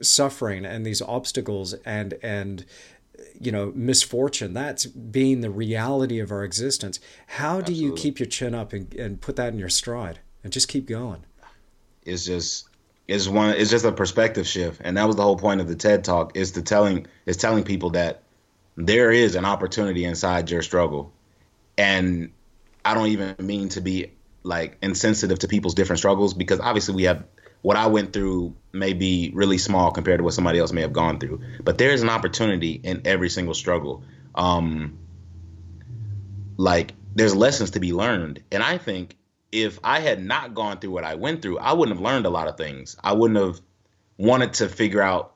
suffering 0.00 0.64
and 0.64 0.84
these 0.84 1.02
obstacles 1.02 1.74
and, 1.84 2.14
and, 2.22 2.64
you 3.38 3.52
know, 3.52 3.72
misfortune, 3.74 4.54
that's 4.54 4.86
being 4.86 5.42
the 5.42 5.50
reality 5.50 6.18
of 6.18 6.32
our 6.32 6.42
existence. 6.42 6.98
How 7.26 7.60
do 7.60 7.72
Absolutely. 7.72 7.84
you 7.84 7.94
keep 7.94 8.18
your 8.18 8.26
chin 8.26 8.54
up 8.54 8.72
and, 8.72 8.92
and 8.94 9.20
put 9.20 9.36
that 9.36 9.52
in 9.52 9.58
your 9.58 9.68
stride 9.68 10.20
and 10.42 10.52
just 10.52 10.68
keep 10.68 10.86
going? 10.86 11.24
It's 12.04 12.24
just 12.24 12.68
it's 13.08 13.28
one 13.28 13.50
it's 13.50 13.70
just 13.70 13.84
a 13.84 13.92
perspective 13.92 14.46
shift 14.46 14.80
and 14.84 14.96
that 14.96 15.06
was 15.06 15.16
the 15.16 15.22
whole 15.22 15.36
point 15.36 15.60
of 15.60 15.68
the 15.68 15.74
ted 15.74 16.04
talk 16.04 16.36
is 16.36 16.52
to 16.52 16.62
telling 16.62 17.06
is 17.26 17.36
telling 17.36 17.64
people 17.64 17.90
that 17.90 18.22
there 18.76 19.10
is 19.10 19.34
an 19.34 19.44
opportunity 19.44 20.04
inside 20.04 20.50
your 20.50 20.62
struggle. 20.62 21.12
And 21.76 22.32
I 22.84 22.94
don't 22.94 23.08
even 23.08 23.36
mean 23.38 23.68
to 23.70 23.80
be 23.80 24.12
like 24.42 24.78
insensitive 24.82 25.38
to 25.40 25.48
people's 25.48 25.74
different 25.74 25.98
struggles 25.98 26.34
because 26.34 26.60
obviously 26.60 26.94
we 26.94 27.04
have 27.04 27.24
what 27.62 27.76
I 27.76 27.86
went 27.86 28.12
through 28.12 28.56
may 28.72 28.92
be 28.92 29.30
really 29.34 29.58
small 29.58 29.92
compared 29.92 30.18
to 30.18 30.24
what 30.24 30.34
somebody 30.34 30.58
else 30.58 30.72
may 30.72 30.80
have 30.80 30.92
gone 30.92 31.20
through. 31.20 31.40
But 31.62 31.78
there's 31.78 32.02
an 32.02 32.08
opportunity 32.08 32.72
in 32.72 33.02
every 33.04 33.28
single 33.28 33.54
struggle. 33.54 34.02
Um, 34.34 34.98
like 36.56 36.92
there's 37.14 37.34
lessons 37.34 37.72
to 37.72 37.80
be 37.80 37.92
learned. 37.92 38.42
And 38.50 38.62
I 38.62 38.78
think 38.78 39.16
if 39.52 39.78
I 39.84 40.00
had 40.00 40.22
not 40.22 40.54
gone 40.54 40.78
through 40.78 40.90
what 40.90 41.04
I 41.04 41.14
went 41.14 41.42
through, 41.42 41.58
I 41.58 41.72
wouldn't 41.72 41.96
have 41.96 42.04
learned 42.04 42.26
a 42.26 42.30
lot 42.30 42.48
of 42.48 42.56
things. 42.56 42.96
I 43.02 43.12
wouldn't 43.12 43.38
have 43.38 43.60
wanted 44.16 44.54
to 44.54 44.68
figure 44.68 45.02
out 45.02 45.34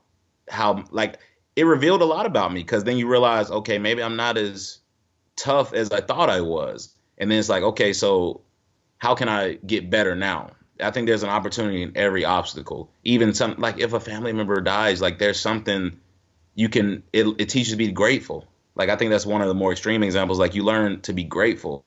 how 0.49 0.85
like 0.91 1.19
it 1.57 1.65
revealed 1.65 2.03
a 2.03 2.07
lot 2.07 2.27
about 2.27 2.53
me 2.53 2.61
because 2.61 2.85
then 2.85 2.99
you 2.99 3.09
realize, 3.09 3.51
okay, 3.51 3.79
maybe 3.79 4.03
I'm 4.03 4.17
not 4.17 4.37
as 4.37 4.79
tough 5.35 5.73
as 5.73 5.91
I 5.91 6.03
thought 6.03 6.31
I 6.31 6.43
was. 6.43 6.95
And 7.19 7.31
then 7.31 7.39
it's 7.39 7.49
like, 7.49 7.63
okay, 7.63 7.95
so 7.95 8.43
how 8.99 9.15
can 9.15 9.29
I 9.29 9.55
get 9.55 9.91
better 9.91 10.15
now? 10.15 10.51
I 10.81 10.91
think 10.91 11.07
there's 11.07 11.23
an 11.23 11.31
opportunity 11.31 11.83
in 11.83 11.93
every 11.97 12.27
obstacle. 12.27 12.91
Even 13.05 13.33
some 13.33 13.55
like 13.57 13.79
if 13.79 13.95
a 13.95 14.01
family 14.01 14.33
member 14.35 14.61
dies, 14.61 15.01
like 15.01 15.19
there's 15.19 15.41
something 15.41 15.99
you 16.55 16.69
can 16.69 17.03
it, 17.15 17.27
it 17.39 17.49
teaches 17.49 17.71
to 17.71 17.77
be 17.77 17.91
grateful. 17.91 18.47
Like 18.75 18.91
I 18.91 18.97
think 18.97 19.11
that's 19.11 19.25
one 19.25 19.41
of 19.41 19.49
the 19.49 19.55
more 19.55 19.73
extreme 19.73 20.03
examples. 20.03 20.39
Like 20.39 20.55
you 20.55 20.65
learn 20.65 21.01
to 21.03 21.15
be 21.15 21.25
grateful 21.25 21.83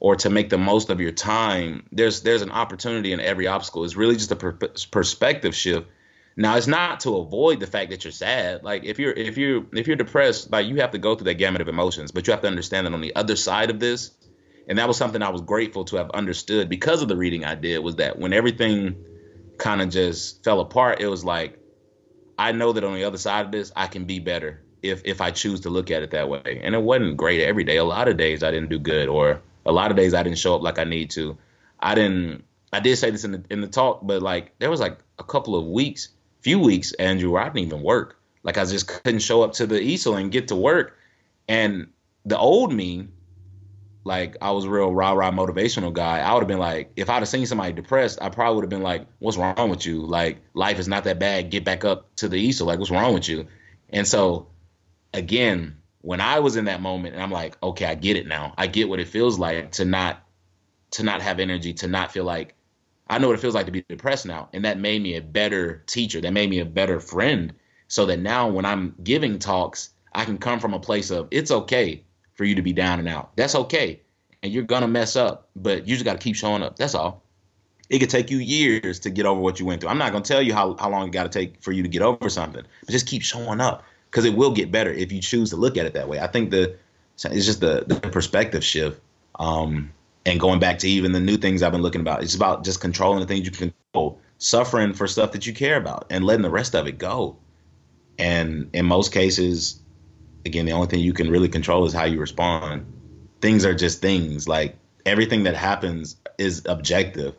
or 0.00 0.16
to 0.16 0.28
make 0.28 0.50
the 0.50 0.58
most 0.58 0.90
of 0.90 1.00
your 1.00 1.12
time, 1.12 1.86
there's 1.92 2.20
there's 2.20 2.42
an 2.42 2.50
opportunity 2.50 3.12
in 3.12 3.20
every 3.20 3.46
obstacle. 3.46 3.84
It's 3.84 3.96
really 3.96 4.16
just 4.16 4.32
a 4.32 4.36
per- 4.36 4.52
perspective 4.90 5.54
shift. 5.54 5.88
Now, 6.36 6.56
it's 6.56 6.66
not 6.66 7.00
to 7.00 7.16
avoid 7.16 7.60
the 7.60 7.66
fact 7.66 7.90
that 7.90 8.04
you're 8.04 8.12
sad. 8.12 8.62
Like 8.62 8.84
if 8.84 8.98
you're 8.98 9.12
if 9.12 9.38
you 9.38 9.68
if 9.72 9.86
you're 9.86 9.96
depressed, 9.96 10.50
like 10.50 10.66
you 10.66 10.76
have 10.76 10.90
to 10.90 10.98
go 10.98 11.14
through 11.14 11.24
that 11.26 11.34
gamut 11.34 11.62
of 11.62 11.68
emotions, 11.68 12.12
but 12.12 12.26
you 12.26 12.32
have 12.32 12.42
to 12.42 12.48
understand 12.48 12.86
that 12.86 12.92
on 12.92 13.00
the 13.00 13.16
other 13.16 13.36
side 13.36 13.70
of 13.70 13.80
this, 13.80 14.10
and 14.68 14.78
that 14.78 14.86
was 14.86 14.98
something 14.98 15.22
I 15.22 15.30
was 15.30 15.40
grateful 15.40 15.84
to 15.86 15.96
have 15.96 16.10
understood 16.10 16.68
because 16.68 17.00
of 17.00 17.08
the 17.08 17.16
reading 17.16 17.44
I 17.44 17.54
did 17.54 17.78
was 17.78 17.96
that 17.96 18.18
when 18.18 18.34
everything 18.34 18.96
kind 19.56 19.80
of 19.80 19.88
just 19.88 20.44
fell 20.44 20.60
apart, 20.60 21.00
it 21.00 21.06
was 21.06 21.24
like 21.24 21.58
I 22.38 22.52
know 22.52 22.72
that 22.72 22.84
on 22.84 22.94
the 22.94 23.04
other 23.04 23.18
side 23.18 23.46
of 23.46 23.52
this, 23.52 23.72
I 23.74 23.86
can 23.86 24.04
be 24.04 24.18
better 24.18 24.62
if 24.82 25.02
if 25.04 25.20
I 25.20 25.30
choose 25.30 25.60
to 25.60 25.70
look 25.70 25.90
at 25.90 26.02
it 26.02 26.10
that 26.10 26.28
way. 26.28 26.60
And 26.62 26.74
it 26.74 26.82
wasn't 26.82 27.16
great 27.16 27.40
every 27.40 27.64
day. 27.64 27.78
A 27.78 27.84
lot 27.84 28.08
of 28.08 28.16
days 28.16 28.42
I 28.42 28.50
didn't 28.50 28.68
do 28.68 28.78
good, 28.78 29.08
or 29.08 29.40
a 29.64 29.72
lot 29.72 29.90
of 29.90 29.96
days 29.96 30.14
I 30.14 30.22
didn't 30.22 30.38
show 30.38 30.54
up 30.54 30.62
like 30.62 30.78
I 30.78 30.84
need 30.84 31.10
to. 31.12 31.38
I 31.80 31.94
didn't. 31.94 32.44
I 32.72 32.80
did 32.80 32.96
say 32.96 33.10
this 33.10 33.24
in 33.24 33.32
the 33.32 33.44
in 33.48 33.60
the 33.62 33.68
talk, 33.68 34.00
but 34.02 34.20
like 34.22 34.52
there 34.58 34.70
was 34.70 34.80
like 34.80 34.98
a 35.18 35.24
couple 35.24 35.56
of 35.56 35.66
weeks, 35.66 36.10
few 36.46 36.60
weeks, 36.60 36.92
Andrew, 36.92 37.36
I 37.36 37.46
didn't 37.46 37.58
even 37.58 37.82
work. 37.82 38.20
Like 38.44 38.56
I 38.56 38.64
just 38.64 38.86
couldn't 38.86 39.18
show 39.18 39.42
up 39.42 39.54
to 39.54 39.66
the 39.66 39.80
easel 39.80 40.14
and 40.14 40.30
get 40.30 40.46
to 40.48 40.54
work. 40.54 40.96
And 41.48 41.88
the 42.24 42.38
old 42.38 42.72
me, 42.72 43.08
like 44.04 44.36
I 44.40 44.52
was 44.52 44.64
a 44.64 44.70
real 44.70 44.94
rah 44.94 45.10
rah 45.10 45.32
motivational 45.32 45.92
guy. 45.92 46.20
I 46.20 46.32
would 46.32 46.44
have 46.44 46.48
been 46.48 46.60
like, 46.60 46.92
if 46.94 47.10
I'd 47.10 47.18
have 47.18 47.26
seen 47.26 47.46
somebody 47.46 47.72
depressed, 47.72 48.20
I 48.22 48.28
probably 48.28 48.54
would 48.54 48.62
have 48.62 48.70
been 48.70 48.84
like, 48.84 49.08
"What's 49.18 49.36
wrong 49.36 49.70
with 49.70 49.84
you? 49.84 50.02
Like 50.06 50.38
life 50.54 50.78
is 50.78 50.86
not 50.86 51.02
that 51.02 51.18
bad. 51.18 51.50
Get 51.50 51.64
back 51.64 51.84
up 51.84 52.14
to 52.16 52.28
the 52.28 52.36
easel. 52.36 52.68
Like 52.68 52.78
what's 52.78 52.92
wrong 52.92 53.12
with 53.12 53.28
you?" 53.28 53.48
And 53.90 54.06
so, 54.06 54.46
again, 55.12 55.78
when 56.02 56.20
I 56.20 56.38
was 56.38 56.54
in 56.54 56.66
that 56.66 56.80
moment 56.80 57.14
and 57.14 57.22
I'm 57.24 57.32
like, 57.32 57.60
okay, 57.60 57.86
I 57.86 57.96
get 57.96 58.16
it 58.16 58.28
now. 58.28 58.54
I 58.56 58.68
get 58.68 58.88
what 58.88 59.00
it 59.00 59.08
feels 59.08 59.36
like 59.36 59.72
to 59.72 59.84
not 59.84 60.22
to 60.92 61.02
not 61.02 61.22
have 61.22 61.40
energy, 61.40 61.74
to 61.74 61.88
not 61.88 62.12
feel 62.12 62.22
like 62.22 62.54
I 63.08 63.18
know 63.18 63.28
what 63.28 63.34
it 63.34 63.40
feels 63.40 63.54
like 63.54 63.66
to 63.66 63.72
be 63.72 63.84
depressed 63.88 64.26
now. 64.26 64.48
And 64.52 64.64
that 64.64 64.78
made 64.78 65.02
me 65.02 65.16
a 65.16 65.22
better 65.22 65.82
teacher. 65.86 66.20
That 66.20 66.32
made 66.32 66.50
me 66.50 66.58
a 66.58 66.64
better 66.64 67.00
friend. 67.00 67.54
So 67.88 68.06
that 68.06 68.18
now 68.18 68.48
when 68.48 68.64
I'm 68.64 68.94
giving 69.02 69.38
talks, 69.38 69.90
I 70.12 70.24
can 70.24 70.38
come 70.38 70.58
from 70.58 70.74
a 70.74 70.80
place 70.80 71.10
of 71.10 71.28
it's 71.30 71.50
okay 71.50 72.02
for 72.34 72.44
you 72.44 72.54
to 72.56 72.62
be 72.62 72.72
down 72.72 72.98
and 72.98 73.08
out. 73.08 73.36
That's 73.36 73.54
okay. 73.54 74.00
And 74.42 74.52
you're 74.52 74.64
gonna 74.64 74.88
mess 74.88 75.14
up, 75.14 75.48
but 75.54 75.86
you 75.86 75.94
just 75.94 76.04
gotta 76.04 76.18
keep 76.18 76.36
showing 76.36 76.62
up. 76.62 76.76
That's 76.76 76.94
all. 76.94 77.22
It 77.88 78.00
could 78.00 78.10
take 78.10 78.30
you 78.30 78.38
years 78.38 78.98
to 79.00 79.10
get 79.10 79.26
over 79.26 79.40
what 79.40 79.60
you 79.60 79.66
went 79.66 79.80
through. 79.80 79.90
I'm 79.90 79.98
not 79.98 80.10
gonna 80.12 80.24
tell 80.24 80.42
you 80.42 80.52
how, 80.52 80.76
how 80.78 80.90
long 80.90 81.06
it 81.06 81.12
gotta 81.12 81.28
take 81.28 81.62
for 81.62 81.70
you 81.70 81.82
to 81.82 81.88
get 81.88 82.02
over 82.02 82.28
something, 82.28 82.64
but 82.80 82.90
just 82.90 83.06
keep 83.06 83.22
showing 83.22 83.60
up 83.60 83.84
because 84.10 84.24
it 84.24 84.34
will 84.34 84.52
get 84.52 84.72
better 84.72 84.90
if 84.90 85.12
you 85.12 85.20
choose 85.20 85.50
to 85.50 85.56
look 85.56 85.76
at 85.76 85.86
it 85.86 85.94
that 85.94 86.08
way. 86.08 86.18
I 86.18 86.26
think 86.26 86.50
the 86.50 86.76
it's 87.24 87.46
just 87.46 87.60
the, 87.60 87.84
the 87.86 88.00
perspective 88.00 88.64
shift. 88.64 89.00
Um, 89.38 89.92
and 90.26 90.40
going 90.40 90.58
back 90.58 90.80
to 90.80 90.88
even 90.88 91.12
the 91.12 91.20
new 91.20 91.36
things 91.36 91.62
I've 91.62 91.70
been 91.70 91.82
looking 91.82 92.00
about, 92.00 92.22
it's 92.22 92.34
about 92.34 92.64
just 92.64 92.80
controlling 92.80 93.20
the 93.20 93.26
things 93.26 93.46
you 93.46 93.52
can 93.52 93.72
control, 93.92 94.20
suffering 94.38 94.92
for 94.92 95.06
stuff 95.06 95.30
that 95.32 95.46
you 95.46 95.54
care 95.54 95.76
about, 95.76 96.06
and 96.10 96.24
letting 96.24 96.42
the 96.42 96.50
rest 96.50 96.74
of 96.74 96.88
it 96.88 96.98
go. 96.98 97.36
And 98.18 98.68
in 98.72 98.86
most 98.86 99.12
cases, 99.12 99.80
again, 100.44 100.66
the 100.66 100.72
only 100.72 100.88
thing 100.88 100.98
you 100.98 101.12
can 101.12 101.30
really 101.30 101.48
control 101.48 101.86
is 101.86 101.92
how 101.92 102.04
you 102.04 102.18
respond. 102.18 102.92
Things 103.40 103.64
are 103.64 103.74
just 103.74 104.02
things. 104.02 104.48
Like 104.48 104.76
everything 105.06 105.44
that 105.44 105.54
happens 105.54 106.16
is 106.38 106.66
objective. 106.66 107.36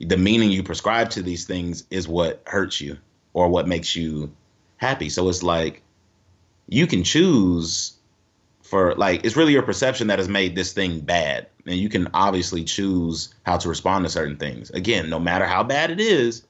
The 0.00 0.16
meaning 0.16 0.50
you 0.50 0.62
prescribe 0.62 1.10
to 1.10 1.22
these 1.22 1.44
things 1.44 1.84
is 1.90 2.08
what 2.08 2.42
hurts 2.46 2.80
you 2.80 2.96
or 3.34 3.48
what 3.48 3.68
makes 3.68 3.94
you 3.94 4.32
happy. 4.78 5.10
So 5.10 5.28
it's 5.28 5.42
like 5.42 5.82
you 6.68 6.86
can 6.86 7.04
choose 7.04 7.98
for 8.62 8.94
like 8.94 9.26
it's 9.26 9.36
really 9.36 9.52
your 9.52 9.62
perception 9.62 10.06
that 10.06 10.18
has 10.18 10.28
made 10.28 10.54
this 10.54 10.72
thing 10.72 11.00
bad 11.00 11.48
and 11.66 11.76
you 11.76 11.88
can 11.88 12.08
obviously 12.14 12.64
choose 12.64 13.34
how 13.44 13.56
to 13.56 13.68
respond 13.68 14.04
to 14.04 14.10
certain 14.10 14.36
things 14.36 14.70
again 14.70 15.10
no 15.10 15.18
matter 15.18 15.44
how 15.44 15.62
bad 15.62 15.90
it 15.90 16.00
is 16.00 16.44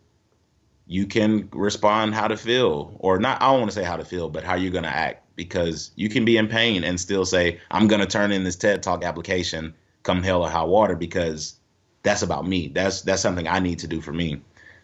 you 0.87 1.07
can 1.07 1.49
respond 1.53 2.15
how 2.15 2.29
to 2.29 2.37
feel 2.37 2.97
or 2.99 3.19
not 3.19 3.41
i 3.43 3.47
don't 3.47 3.61
want 3.61 3.71
to 3.71 3.75
say 3.75 3.85
how 3.85 3.97
to 3.97 4.05
feel 4.05 4.29
but 4.29 4.45
how 4.45 4.55
you're 4.55 4.73
going 4.73 4.85
to 4.85 4.89
act 4.89 5.25
because 5.37 5.91
you 5.97 6.09
can 6.09 6.25
be 6.25 6.37
in 6.37 6.47
pain 6.47 6.85
and 6.85 7.01
still 7.01 7.25
say 7.25 7.61
i'm 7.71 7.87
going 7.87 8.01
to 8.01 8.07
turn 8.07 8.33
in 8.33 8.45
this 8.45 8.57
ted 8.57 8.83
talk 8.83 9.05
application 9.05 9.75
come 10.03 10.23
hell 10.23 10.43
or 10.43 10.51
high 10.51 10.63
water 10.65 10.97
because 10.97 11.57
that's 12.03 12.23
about 12.23 12.47
me 12.47 12.69
that's 12.69 13.03
that's 13.03 13.23
something 13.23 13.49
i 13.49 13.59
need 13.59 13.79
to 13.79 13.87
do 13.87 14.01
for 14.01 14.13
me 14.13 14.41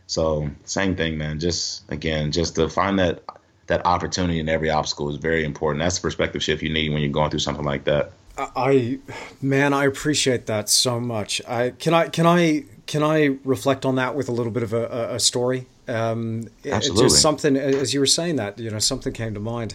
so 0.06 0.48
same 0.64 0.94
thing 0.94 1.18
man 1.18 1.38
just 1.38 1.90
again 1.90 2.30
just 2.30 2.54
to 2.54 2.68
find 2.68 2.98
that 2.98 3.22
that 3.66 3.84
opportunity 3.84 4.38
in 4.38 4.48
every 4.48 4.70
obstacle 4.70 5.08
is 5.08 5.16
very 5.16 5.44
important. 5.44 5.82
That's 5.82 5.96
the 5.96 6.02
perspective 6.02 6.42
shift 6.42 6.62
you 6.62 6.72
need 6.72 6.92
when 6.92 7.02
you're 7.02 7.10
going 7.10 7.30
through 7.30 7.40
something 7.40 7.64
like 7.64 7.84
that. 7.84 8.12
I, 8.38 8.98
man, 9.40 9.72
I 9.72 9.84
appreciate 9.84 10.46
that 10.46 10.68
so 10.68 11.00
much. 11.00 11.40
I 11.48 11.70
can 11.70 11.94
I 11.94 12.08
can 12.08 12.26
I 12.26 12.64
can 12.86 13.02
I 13.02 13.38
reflect 13.44 13.84
on 13.86 13.96
that 13.96 14.14
with 14.14 14.28
a 14.28 14.32
little 14.32 14.52
bit 14.52 14.62
of 14.62 14.72
a, 14.72 15.14
a 15.14 15.20
story. 15.20 15.66
Um, 15.88 16.48
Absolutely. 16.64 17.04
Just 17.04 17.22
something 17.22 17.56
as 17.56 17.94
you 17.94 18.00
were 18.00 18.06
saying 18.06 18.36
that 18.36 18.58
you 18.58 18.70
know 18.70 18.78
something 18.78 19.12
came 19.12 19.34
to 19.34 19.40
mind 19.40 19.74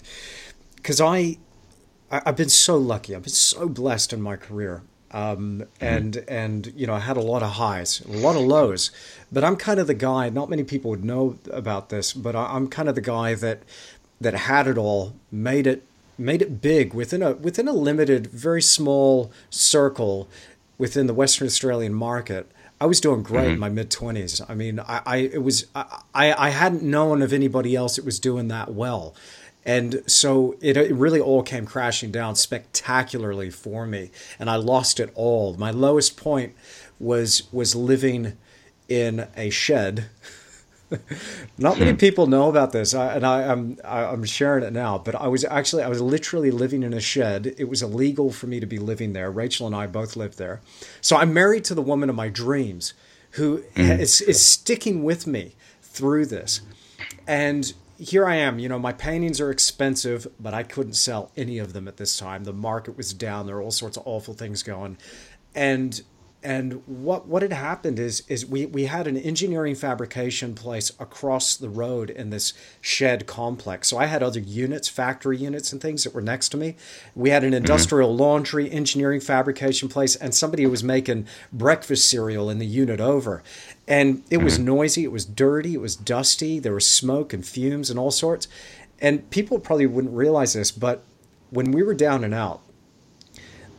because 0.75 1.01
I, 1.01 1.37
I 2.11 2.21
I've 2.25 2.35
been 2.35 2.49
so 2.49 2.77
lucky. 2.77 3.15
I've 3.15 3.23
been 3.23 3.33
so 3.33 3.67
blessed 3.67 4.13
in 4.13 4.21
my 4.21 4.35
career. 4.35 4.83
Um, 5.13 5.65
and 5.81 6.13
mm-hmm. 6.13 6.33
and 6.33 6.73
you 6.75 6.87
know 6.87 6.93
I 6.93 6.99
had 6.99 7.17
a 7.17 7.21
lot 7.21 7.43
of 7.43 7.51
highs, 7.51 8.01
a 8.01 8.11
lot 8.11 8.37
of 8.37 8.43
lows, 8.43 8.91
but 9.29 9.43
I'm 9.43 9.57
kind 9.57 9.79
of 9.79 9.87
the 9.87 9.93
guy. 9.93 10.29
Not 10.29 10.49
many 10.49 10.63
people 10.63 10.89
would 10.91 11.03
know 11.03 11.37
about 11.51 11.89
this, 11.89 12.13
but 12.13 12.33
I'm 12.33 12.67
kind 12.69 12.87
of 12.87 12.95
the 12.95 13.01
guy 13.01 13.35
that 13.35 13.63
that 14.21 14.33
had 14.33 14.67
it 14.67 14.77
all, 14.77 15.15
made 15.31 15.67
it 15.67 15.83
made 16.21 16.41
it 16.41 16.61
big 16.61 16.93
within 16.93 17.21
a 17.21 17.33
within 17.33 17.67
a 17.67 17.73
limited, 17.73 18.27
very 18.27 18.61
small 18.61 19.31
circle 19.49 20.29
within 20.77 21.07
the 21.07 21.13
Western 21.13 21.47
Australian 21.47 21.93
market. 21.93 22.49
I 22.79 22.85
was 22.85 22.99
doing 22.99 23.21
great 23.21 23.43
mm-hmm. 23.43 23.53
in 23.53 23.59
my 23.59 23.69
mid 23.69 23.91
twenties. 23.91 24.41
I 24.47 24.55
mean, 24.55 24.79
I, 24.79 25.01
I 25.05 25.17
it 25.17 25.43
was 25.43 25.67
I, 25.75 26.01
I 26.15 26.49
hadn't 26.49 26.83
known 26.83 27.21
of 27.21 27.33
anybody 27.33 27.75
else 27.75 27.95
that 27.97 28.05
was 28.05 28.19
doing 28.19 28.47
that 28.47 28.73
well. 28.73 29.15
And 29.63 30.01
so 30.07 30.55
it, 30.59 30.75
it 30.75 30.95
really 30.95 31.19
all 31.19 31.43
came 31.43 31.67
crashing 31.67 32.11
down 32.11 32.35
spectacularly 32.35 33.51
for 33.51 33.85
me, 33.85 34.09
and 34.39 34.49
I 34.49 34.55
lost 34.55 34.99
it 34.99 35.11
all. 35.13 35.55
My 35.55 35.69
lowest 35.69 36.17
point 36.17 36.55
was 36.99 37.43
was 37.51 37.75
living 37.75 38.37
in 38.89 39.27
a 39.37 39.49
shed. 39.49 40.05
Not 41.57 41.79
many 41.79 41.91
hmm. 41.91 41.97
people 41.97 42.27
know 42.27 42.49
about 42.49 42.71
this, 42.71 42.93
I, 42.93 43.15
and 43.15 43.25
I, 43.25 43.51
I'm 43.51 43.77
I'm 43.83 44.23
sharing 44.23 44.63
it 44.63 44.73
now. 44.73 44.97
But 44.97 45.15
I 45.15 45.27
was 45.27 45.45
actually 45.45 45.83
I 45.83 45.87
was 45.87 46.01
literally 46.01 46.51
living 46.51 46.83
in 46.83 46.93
a 46.93 47.01
shed. 47.01 47.55
It 47.57 47.69
was 47.69 47.81
illegal 47.81 48.31
for 48.31 48.47
me 48.47 48.59
to 48.59 48.65
be 48.65 48.77
living 48.79 49.13
there. 49.13 49.31
Rachel 49.31 49.67
and 49.67 49.75
I 49.75 49.87
both 49.87 50.15
lived 50.15 50.37
there, 50.37 50.61
so 50.99 51.15
I'm 51.15 51.33
married 51.33 51.63
to 51.65 51.75
the 51.75 51.81
woman 51.81 52.09
of 52.09 52.15
my 52.15 52.29
dreams, 52.29 52.93
who 53.31 53.63
mm. 53.75 53.99
is, 53.99 54.21
is 54.21 54.43
sticking 54.43 55.03
with 55.03 55.25
me 55.25 55.55
through 55.81 56.25
this, 56.25 56.61
and 57.27 57.73
here 58.01 58.25
I 58.25 58.35
am, 58.35 58.57
you 58.57 58.67
know, 58.67 58.79
my 58.79 58.93
paintings 58.93 59.39
are 59.39 59.51
expensive, 59.51 60.25
but 60.39 60.55
I 60.55 60.63
couldn't 60.63 60.93
sell 60.93 61.31
any 61.37 61.59
of 61.59 61.73
them 61.73 61.87
at 61.87 61.97
this 61.97 62.17
time. 62.17 62.45
The 62.45 62.53
market 62.53 62.97
was 62.97 63.13
down. 63.13 63.45
There 63.45 63.55
were 63.55 63.61
all 63.61 63.69
sorts 63.69 63.95
of 63.95 64.03
awful 64.07 64.33
things 64.33 64.63
going. 64.63 64.97
And 65.53 66.01
and 66.43 66.81
what 66.87 67.27
what 67.27 67.43
had 67.43 67.53
happened 67.53 67.99
is 67.99 68.23
is 68.27 68.45
we, 68.45 68.65
we 68.65 68.85
had 68.85 69.05
an 69.05 69.15
engineering 69.15 69.75
fabrication 69.75 70.55
place 70.55 70.91
across 70.99 71.55
the 71.55 71.69
road 71.69 72.09
in 72.09 72.31
this 72.31 72.53
shed 72.79 73.27
complex. 73.27 73.89
So 73.89 73.99
I 73.99 74.07
had 74.07 74.23
other 74.23 74.39
units, 74.39 74.89
factory 74.89 75.37
units 75.37 75.71
and 75.71 75.79
things 75.79 76.03
that 76.03 76.15
were 76.15 76.21
next 76.21 76.49
to 76.49 76.57
me. 76.57 76.75
We 77.15 77.29
had 77.29 77.43
an 77.43 77.49
mm-hmm. 77.49 77.57
industrial 77.57 78.09
mm-hmm. 78.09 78.21
laundry 78.21 78.71
engineering 78.71 79.19
fabrication 79.19 79.87
place 79.87 80.15
and 80.15 80.33
somebody 80.33 80.65
was 80.65 80.83
making 80.83 81.27
breakfast 81.53 82.09
cereal 82.09 82.49
in 82.49 82.57
the 82.57 82.65
unit 82.65 82.99
over. 82.99 83.43
And 83.87 84.23
it 84.31 84.37
was 84.37 84.55
mm-hmm. 84.55 84.65
noisy, 84.65 85.03
it 85.03 85.11
was 85.11 85.25
dirty, 85.25 85.75
it 85.75 85.81
was 85.81 85.95
dusty, 85.95 86.57
there 86.57 86.73
was 86.73 86.89
smoke 86.89 87.33
and 87.33 87.45
fumes 87.45 87.91
and 87.91 87.99
all 87.99 88.11
sorts. 88.11 88.47
And 88.99 89.29
people 89.29 89.59
probably 89.59 89.85
wouldn't 89.85 90.13
realize 90.13 90.53
this, 90.53 90.71
but 90.71 91.03
when 91.51 91.71
we 91.71 91.83
were 91.83 91.93
down 91.93 92.23
and 92.23 92.33
out, 92.33 92.61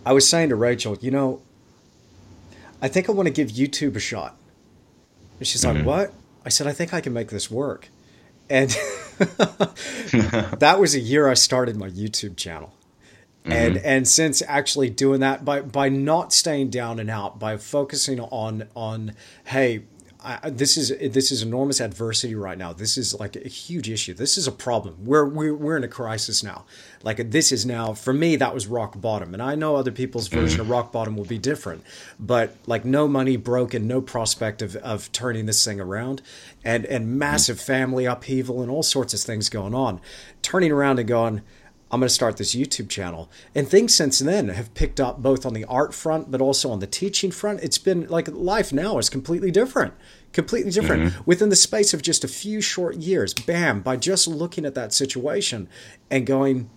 I 0.04 0.12
was 0.12 0.28
saying 0.28 0.48
to 0.50 0.56
Rachel, 0.56 0.98
you 1.00 1.10
know, 1.10 1.42
I 2.82 2.88
think 2.88 3.08
I 3.08 3.12
want 3.12 3.28
to 3.28 3.32
give 3.32 3.48
YouTube 3.48 3.96
a 3.96 4.00
shot. 4.00 4.36
And 5.38 5.46
she's 5.46 5.64
mm-hmm. 5.64 5.78
like, 5.78 5.86
what? 5.86 6.14
I 6.44 6.48
said, 6.48 6.66
I 6.66 6.72
think 6.72 6.92
I 6.92 7.00
can 7.00 7.12
make 7.12 7.28
this 7.28 7.50
work. 7.50 7.88
And 8.50 8.70
that 10.58 10.76
was 10.78 10.94
a 10.94 11.00
year 11.00 11.28
I 11.28 11.34
started 11.34 11.76
my 11.76 11.88
YouTube 11.88 12.36
channel. 12.36 12.74
Mm-hmm. 13.44 13.52
And 13.52 13.76
and 13.78 14.08
since 14.08 14.42
actually 14.46 14.90
doing 14.90 15.20
that 15.20 15.44
by 15.44 15.62
by 15.62 15.88
not 15.88 16.32
staying 16.32 16.70
down 16.70 17.00
and 17.00 17.10
out, 17.10 17.40
by 17.40 17.56
focusing 17.56 18.20
on 18.20 18.68
on 18.76 19.14
hey, 19.46 19.82
I, 20.24 20.50
this 20.50 20.76
is 20.76 21.12
this 21.12 21.32
is 21.32 21.42
enormous 21.42 21.80
adversity 21.80 22.34
right 22.34 22.56
now. 22.56 22.72
This 22.72 22.96
is 22.96 23.18
like 23.18 23.36
a 23.36 23.48
huge 23.48 23.90
issue. 23.90 24.14
This 24.14 24.38
is 24.38 24.46
a 24.46 24.52
problem. 24.52 24.96
We're 25.04 25.24
we're 25.24 25.54
we're 25.54 25.76
in 25.76 25.84
a 25.84 25.88
crisis 25.88 26.42
now. 26.42 26.64
Like 27.02 27.30
this 27.30 27.50
is 27.50 27.66
now 27.66 27.92
for 27.92 28.12
me 28.12 28.36
that 28.36 28.54
was 28.54 28.66
rock 28.66 29.00
bottom, 29.00 29.34
and 29.34 29.42
I 29.42 29.54
know 29.54 29.76
other 29.76 29.90
people's 29.90 30.28
mm-hmm. 30.28 30.40
version 30.40 30.60
of 30.60 30.70
rock 30.70 30.92
bottom 30.92 31.16
will 31.16 31.24
be 31.24 31.38
different. 31.38 31.82
But 32.20 32.56
like 32.66 32.84
no 32.84 33.08
money 33.08 33.36
broken, 33.36 33.86
no 33.86 34.00
prospect 34.00 34.62
of 34.62 34.76
of 34.76 35.10
turning 35.12 35.46
this 35.46 35.64
thing 35.64 35.80
around, 35.80 36.22
and 36.64 36.84
and 36.86 37.18
massive 37.18 37.56
mm-hmm. 37.56 37.66
family 37.66 38.04
upheaval 38.04 38.62
and 38.62 38.70
all 38.70 38.82
sorts 38.82 39.14
of 39.14 39.20
things 39.20 39.48
going 39.48 39.74
on. 39.74 40.00
Turning 40.40 40.72
around 40.72 40.98
and 40.98 41.08
going, 41.08 41.42
I'm 41.92 42.00
going 42.00 42.08
to 42.08 42.14
start 42.14 42.38
this 42.38 42.54
YouTube 42.54 42.88
channel. 42.88 43.30
And 43.54 43.68
things 43.68 43.94
since 43.94 44.18
then 44.18 44.48
have 44.48 44.72
picked 44.72 44.98
up 44.98 45.22
both 45.22 45.44
on 45.44 45.52
the 45.52 45.66
art 45.66 45.92
front, 45.92 46.30
but 46.30 46.40
also 46.40 46.70
on 46.70 46.80
the 46.80 46.86
teaching 46.86 47.30
front. 47.30 47.60
It's 47.62 47.76
been 47.76 48.06
like 48.08 48.28
life 48.28 48.72
now 48.72 48.96
is 48.96 49.10
completely 49.10 49.50
different, 49.50 49.92
completely 50.32 50.70
different 50.72 51.02
mm-hmm. 51.02 51.22
within 51.26 51.50
the 51.50 51.56
space 51.56 51.92
of 51.92 52.00
just 52.00 52.24
a 52.24 52.28
few 52.28 52.62
short 52.62 52.96
years. 52.96 53.34
Bam, 53.34 53.82
by 53.82 53.98
just 53.98 54.26
looking 54.26 54.64
at 54.64 54.74
that 54.74 54.94
situation 54.94 55.68
and 56.10 56.24
going, 56.24 56.70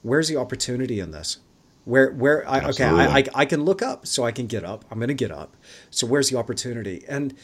where's 0.00 0.28
the 0.28 0.36
opportunity 0.36 1.00
in 1.00 1.10
this? 1.10 1.38
Where, 1.84 2.10
where, 2.12 2.48
I, 2.48 2.68
okay, 2.70 2.84
I, 2.84 3.18
I, 3.18 3.24
I, 3.34 3.44
can 3.44 3.64
look 3.64 3.82
up, 3.82 4.06
so 4.06 4.24
I 4.24 4.32
can 4.32 4.46
get 4.46 4.64
up. 4.64 4.84
I'm 4.90 4.98
going 4.98 5.08
to 5.08 5.14
get 5.14 5.32
up. 5.32 5.54
So 5.90 6.06
where's 6.06 6.30
the 6.30 6.38
opportunity? 6.38 7.04
And 7.08 7.34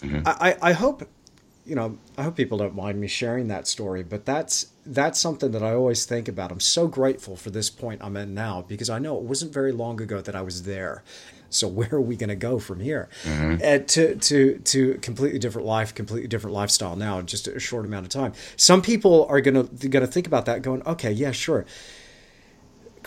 mm-hmm. 0.00 0.20
I, 0.26 0.56
I 0.60 0.72
hope 0.74 1.08
you 1.68 1.74
know, 1.74 1.98
I 2.16 2.22
hope 2.22 2.36
people 2.36 2.58
don't 2.58 2.74
mind 2.74 2.98
me 2.98 3.06
sharing 3.06 3.48
that 3.48 3.68
story, 3.68 4.02
but 4.02 4.24
that's 4.24 4.72
that's 4.86 5.20
something 5.20 5.50
that 5.50 5.62
I 5.62 5.74
always 5.74 6.06
think 6.06 6.26
about. 6.26 6.50
I'm 6.50 6.60
so 6.60 6.88
grateful 6.88 7.36
for 7.36 7.50
this 7.50 7.68
point 7.68 8.00
I'm 8.02 8.16
in 8.16 8.32
now 8.32 8.64
because 8.66 8.88
I 8.88 8.98
know 8.98 9.18
it 9.18 9.24
wasn't 9.24 9.52
very 9.52 9.70
long 9.70 10.00
ago 10.00 10.22
that 10.22 10.34
I 10.34 10.40
was 10.40 10.62
there. 10.62 11.02
So 11.50 11.68
where 11.78 11.92
are 11.92 12.00
we 12.00 12.16
going 12.16 12.30
to 12.30 12.36
go 12.36 12.58
from 12.58 12.80
here? 12.80 13.10
Mm-hmm. 13.24 13.62
And 13.62 13.88
to 13.88 14.16
to 14.16 14.58
to 14.58 14.94
completely 15.02 15.38
different 15.38 15.66
life, 15.66 15.94
completely 15.94 16.28
different 16.28 16.54
lifestyle 16.54 16.96
now, 16.96 17.20
just 17.20 17.46
a 17.46 17.60
short 17.60 17.84
amount 17.84 18.06
of 18.06 18.10
time. 18.10 18.32
Some 18.56 18.80
people 18.80 19.26
are 19.28 19.40
going 19.42 19.68
to 19.68 19.88
going 19.88 20.04
to 20.04 20.10
think 20.10 20.26
about 20.26 20.46
that, 20.46 20.62
going, 20.62 20.82
okay, 20.86 21.12
yeah, 21.12 21.32
sure 21.32 21.66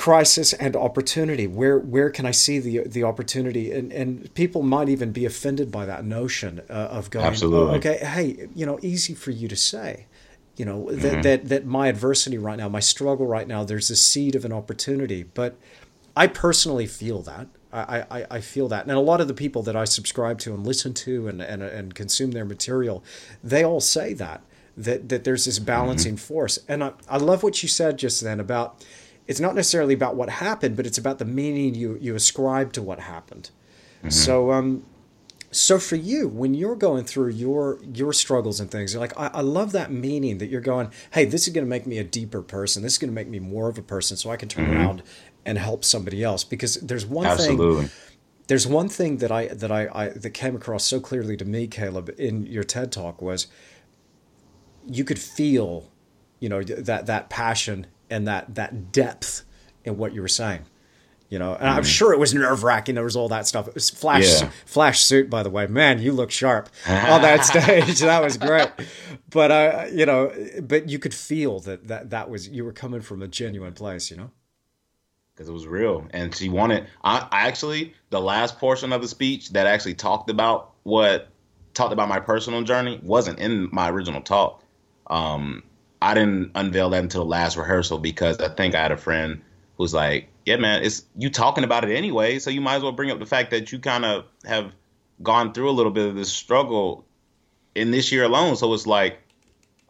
crisis 0.02 0.52
and 0.54 0.76
opportunity. 0.76 1.46
Where 1.46 1.78
where 1.78 2.10
can 2.10 2.26
I 2.26 2.32
see 2.32 2.58
the 2.58 2.88
the 2.88 3.04
opportunity? 3.04 3.72
And 3.72 3.94
and 3.94 4.34
people 4.34 4.64
might 4.64 4.90
even 4.90 5.12
be 5.12 5.26
offended 5.26 5.72
by 5.72 5.86
that 5.86 6.04
notion 6.04 6.64
uh, 6.72 6.98
of 6.98 7.12
going, 7.12 7.28
Absolutely. 7.28 7.76
Oh, 7.76 7.78
okay, 7.78 7.98
hey, 7.98 8.48
you 8.56 8.66
know, 8.66 8.80
easy 8.82 9.14
for 9.14 9.30
you 9.30 9.48
to 9.48 9.56
say. 9.56 10.08
You 10.58 10.66
know 10.66 10.86
mm-hmm. 10.86 11.02
that, 11.02 11.24
that 11.24 11.50
that 11.50 11.66
my 11.68 11.88
adversity 11.88 12.40
right 12.40 12.58
now, 12.58 12.68
my 12.68 12.80
struggle 12.80 13.28
right 13.28 13.48
now, 13.48 13.64
there's 13.64 13.92
a 13.92 13.96
seed 13.96 14.34
of 14.34 14.44
an 14.44 14.52
opportunity. 14.52 15.22
But 15.22 15.56
I 16.16 16.26
personally 16.26 16.88
feel 16.88 17.22
that. 17.22 17.48
I, 17.72 18.06
I, 18.12 18.26
I 18.32 18.42
feel 18.42 18.68
that. 18.70 18.84
And 18.84 18.92
a 18.92 19.00
lot 19.00 19.22
of 19.22 19.28
the 19.28 19.34
people 19.34 19.62
that 19.64 19.76
I 19.78 19.86
subscribe 19.86 20.40
to 20.40 20.54
and 20.54 20.68
listen 20.68 20.94
to 20.94 21.30
and, 21.30 21.42
and, 21.42 21.64
and 21.64 21.96
consume 21.96 22.32
their 22.32 22.44
material, 22.44 23.02
they 23.42 23.64
all 23.64 23.80
say 23.80 24.14
that, 24.16 24.42
that, 24.76 25.08
that 25.08 25.24
there's 25.24 25.46
this 25.46 25.58
balancing 25.58 26.16
mm-hmm. 26.16 26.34
force. 26.34 26.60
And 26.68 26.84
I, 26.84 26.92
I 27.08 27.16
love 27.16 27.44
what 27.44 27.64
you 27.64 27.70
said 27.70 27.98
just 27.98 28.20
then 28.20 28.42
about 28.42 28.84
it's 29.32 29.40
not 29.40 29.56
necessarily 29.56 29.94
about 29.94 30.18
what 30.18 30.30
happened, 30.30 30.76
but 30.76 30.86
it's 30.86 30.98
about 30.98 31.18
the 31.18 31.26
meaning 31.26 31.74
you 31.74 31.98
you 32.02 32.16
ascribe 32.16 32.74
to 32.74 32.82
what 32.82 33.00
happened. 33.00 33.50
Mm-hmm. 34.00 34.10
So 34.10 34.52
um, 34.52 34.84
so 35.52 35.80
for 35.80 35.96
you, 35.96 36.28
when 36.28 36.54
you're 36.54 36.76
going 36.76 37.06
through 37.06 37.30
your 37.30 37.80
your 37.82 38.12
struggles 38.12 38.60
and 38.60 38.70
things, 38.70 38.94
you're 38.94 39.00
like, 39.00 39.18
I, 39.18 39.28
I 39.28 39.42
love 39.42 39.72
that 39.72 39.90
meaning 39.90 40.40
that 40.40 40.48
you're 40.48 40.60
going, 40.60 40.92
hey, 41.12 41.24
this 41.24 41.48
is 41.48 41.54
going 41.54 41.66
to 41.66 41.70
make 41.70 41.88
me 41.88 41.98
a 41.98 42.04
deeper 42.04 42.42
person. 42.42 42.84
This 42.84 42.94
is 42.94 42.98
going 42.98 43.10
to 43.10 43.16
make 43.16 43.30
me 43.30 43.40
more 43.40 43.70
of 43.70 43.78
a 43.78 43.82
person, 43.82 44.18
so 44.18 44.30
I 44.32 44.36
can 44.36 44.50
turn 44.50 44.66
mm-hmm. 44.66 44.76
around 44.76 45.04
and 45.46 45.58
help 45.58 45.86
somebody 45.86 46.22
else. 46.22 46.44
Because 46.44 46.76
there's 46.76 47.06
one 47.06 47.26
Absolutely. 47.26 47.84
thing. 47.84 47.92
There's 48.48 48.68
one 48.68 48.90
thing 48.90 49.18
that 49.18 49.32
I 49.32 49.48
that 49.48 49.72
I, 49.72 49.88
I 49.94 50.10
that 50.10 50.32
came 50.32 50.58
across 50.58 50.86
so 50.86 51.00
clearly 51.00 51.38
to 51.38 51.46
me, 51.46 51.68
Caleb, 51.68 52.14
in 52.18 52.46
your 52.48 52.66
TED 52.66 52.92
talk 52.92 53.22
was 53.22 53.48
you 54.86 55.06
could 55.06 55.20
feel, 55.20 55.90
you 56.42 56.50
know, 56.50 56.62
that 56.64 57.06
that 57.06 57.30
passion 57.30 57.88
and 58.12 58.28
that 58.28 58.56
that 58.56 58.92
depth 58.92 59.44
in 59.84 59.98
what 59.98 60.14
you 60.14 60.22
were 60.22 60.28
saying. 60.28 60.66
You 61.30 61.40
know, 61.40 61.54
and 61.54 61.64
mm. 61.64 61.74
I'm 61.74 61.84
sure 61.84 62.12
it 62.12 62.20
was 62.20 62.34
nerve 62.34 62.62
wracking. 62.62 62.96
There 62.96 63.06
was 63.06 63.16
all 63.16 63.30
that 63.30 63.48
stuff. 63.48 63.66
It 63.70 63.74
was 63.74 63.90
flash, 63.90 64.42
yeah. 64.42 64.52
flash 64.66 65.00
suit, 65.00 65.30
by 65.30 65.44
the 65.44 65.50
way. 65.50 65.66
Man, 65.66 66.02
you 66.02 66.12
look 66.12 66.30
sharp 66.30 66.70
on 66.88 67.22
that 67.22 67.46
stage. 67.46 68.00
that 68.02 68.22
was 68.22 68.36
great. 68.38 68.70
But 69.30 69.50
uh, 69.50 69.86
you 69.94 70.06
know, 70.06 70.34
but 70.62 70.90
you 70.90 71.00
could 71.00 71.14
feel 71.14 71.62
that 71.62 71.88
that 71.88 72.10
that 72.10 72.30
was 72.30 72.50
you 72.50 72.66
were 72.66 72.74
coming 72.74 73.00
from 73.00 73.22
a 73.22 73.30
genuine 73.30 73.72
place. 73.72 74.12
You 74.12 74.18
know, 74.18 74.32
because 75.34 75.48
it 75.48 75.54
was 75.54 75.66
real, 75.66 76.06
and 76.12 76.36
she 76.36 76.50
wanted. 76.50 76.88
I, 77.02 77.26
I 77.32 77.48
actually 77.48 77.94
the 78.10 78.20
last 78.20 78.60
portion 78.60 78.92
of 78.92 79.02
the 79.02 79.08
speech 79.08 79.52
that 79.52 79.68
actually 79.68 79.96
talked 79.96 80.30
about 80.30 80.74
what 80.84 81.30
talked 81.74 81.94
about 81.94 82.10
my 82.10 82.20
personal 82.20 82.62
journey 82.64 83.00
wasn't 83.02 83.40
in 83.40 83.70
my 83.72 83.90
original 83.90 84.22
talk. 84.22 84.66
Um, 85.08 85.64
I 86.02 86.14
didn't 86.14 86.52
unveil 86.56 86.90
that 86.90 87.04
until 87.04 87.24
the 87.24 87.30
last 87.30 87.58
rehearsal 87.58 88.00
because 88.00 88.40
I 88.40 88.50
think 88.50 88.74
I 88.74 88.82
had 88.82 88.92
a 88.92 88.98
friend 88.98 89.42
who's 89.78 89.94
like, 89.94 90.30
"Yeah, 90.46 90.58
man, 90.58 90.84
it's 90.84 91.04
you 91.16 91.30
talking 91.30 91.64
about 91.64 91.88
it 91.88 91.96
anyway, 91.96 92.40
so 92.40 92.50
you 92.50 92.62
might 92.62 92.76
as 92.76 92.84
well 92.84 92.92
bring 92.92 93.12
up 93.12 93.20
the 93.20 93.26
fact 93.26 93.52
that 93.52 93.72
you 93.72 93.80
kind 93.80 94.06
of 94.06 94.26
have 94.46 94.74
gone 95.22 95.54
through 95.54 95.70
a 95.70 95.72
little 95.72 95.92
bit 95.92 96.08
of 96.08 96.16
this 96.16 96.32
struggle 96.32 97.06
in 97.76 97.92
this 97.92 98.12
year 98.12 98.24
alone." 98.24 98.56
So 98.56 98.74
it's 98.74 98.88
like, 98.88 99.20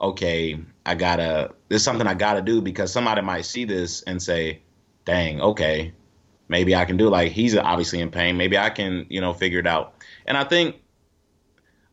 okay, 0.01 0.59
I 0.85 0.95
gotta. 0.95 1.51
There's 1.69 1.83
something 1.83 2.07
I 2.07 2.13
gotta 2.13 2.41
do 2.41 2.61
because 2.61 2.91
somebody 2.91 3.21
might 3.21 3.45
see 3.45 3.63
this 3.63 4.01
and 4.03 4.21
say, 4.21 4.61
"Dang, 5.05 5.39
okay, 5.39 5.93
maybe 6.49 6.75
I 6.75 6.83
can 6.83 6.97
do." 6.97 7.09
Like 7.09 7.31
he's 7.31 7.55
obviously 7.55 8.01
in 8.01 8.11
pain. 8.11 8.35
Maybe 8.35 8.57
I 8.57 8.69
can, 8.69 9.05
you 9.09 9.21
know, 9.21 9.33
figure 9.33 9.59
it 9.59 9.67
out. 9.67 9.93
And 10.25 10.37
I 10.37 10.43
think 10.43 10.80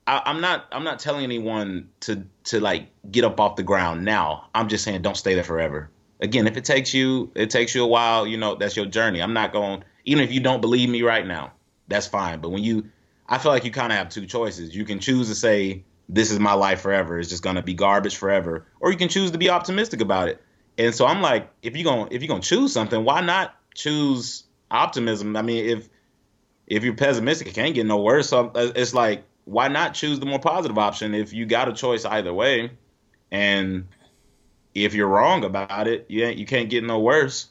I, 0.09 0.31
am 0.31 0.41
not 0.41 0.67
I'm 0.73 0.85
not 0.85 0.99
telling 1.01 1.23
anyone 1.23 1.91
to 2.01 2.25
to 2.45 2.61
like 2.61 2.89
get 3.11 3.25
up 3.25 3.39
off 3.39 3.57
the 3.57 3.63
ground 3.63 4.07
now. 4.07 4.49
I'm 4.55 4.69
just 4.69 4.83
saying 4.83 5.03
don't 5.03 5.17
stay 5.17 5.35
there 5.35 5.45
forever. 5.45 5.91
Again, 6.21 6.47
if 6.47 6.57
it 6.57 6.65
takes 6.65 6.95
you 6.95 7.31
it 7.35 7.51
takes 7.51 7.75
you 7.75 7.85
a 7.85 7.87
while, 7.87 8.27
you 8.27 8.39
know, 8.39 8.55
that's 8.55 8.75
your 8.75 8.87
journey. 8.87 9.21
I'm 9.21 9.35
not 9.35 9.53
going 9.53 9.85
even 10.07 10.25
if 10.25 10.33
you 10.33 10.41
don't 10.41 10.63
believe 10.63 10.89
me 10.89 11.03
right 11.03 11.27
now, 11.27 11.53
that's 11.89 12.07
fine. 12.07 12.41
But 12.41 12.49
when 12.49 12.65
you 12.65 12.91
I 13.29 13.37
feel 13.37 13.53
like 13.53 13.65
you 13.65 13.71
kind 13.71 13.93
of 13.93 13.99
have 13.99 14.09
two 14.09 14.25
choices. 14.25 14.75
You 14.75 14.87
can 14.87 14.99
choose 14.99 15.29
to 15.29 15.35
say 15.35 15.85
this 16.09 16.31
is 16.31 16.39
my 16.39 16.55
life 16.55 16.81
forever. 16.81 17.19
It's 17.19 17.29
just 17.29 17.43
to 17.43 17.63
be 17.63 17.75
garbage 17.75 18.17
forever, 18.17 18.67
or 18.81 18.91
you 18.91 18.97
can 18.97 19.11
choose 19.11 19.33
to 19.33 19.39
be 19.39 19.51
optimistic 19.51 20.01
about 20.01 20.29
it. 20.29 20.43
And 20.79 20.95
so 20.95 21.07
I'm 21.07 21.21
like, 21.21 21.51
if 21.61 21.77
you're 21.77 21.85
gonna 21.85 22.09
if 22.11 22.23
you're 22.23 22.35
to 22.41 22.49
choose 22.49 22.73
something, 22.73 23.05
why 23.05 23.21
not 23.21 23.55
choose 23.75 24.45
optimism? 24.71 25.37
I 25.37 25.43
mean, 25.43 25.67
if 25.67 25.89
if 26.67 26.83
you're 26.83 26.95
pessimistic, 26.95 27.49
it 27.49 27.55
can't 27.55 27.75
get 27.75 27.85
no 27.85 28.01
worse. 28.01 28.31
So 28.31 28.51
uh, 28.55 28.73
it's 28.75 28.95
like 28.95 29.25
why 29.49 29.69
not 29.69 29.95
choose 29.95 30.21
the 30.21 30.27
more 30.27 30.39
positive 30.39 30.77
option 30.77 31.15
if 31.15 31.33
you 31.33 31.47
got 31.47 31.69
a 31.69 31.73
choice 31.73 32.05
either 32.05 32.35
way? 32.35 32.71
And 33.31 33.89
if 34.75 34.93
you're 34.95 35.09
wrong 35.09 35.43
about 35.43 35.89
it, 35.89 36.07
you 36.09 36.27
you 36.27 36.45
can't 36.45 36.69
get 36.69 36.85
no 36.85 37.01
worse. 37.01 37.49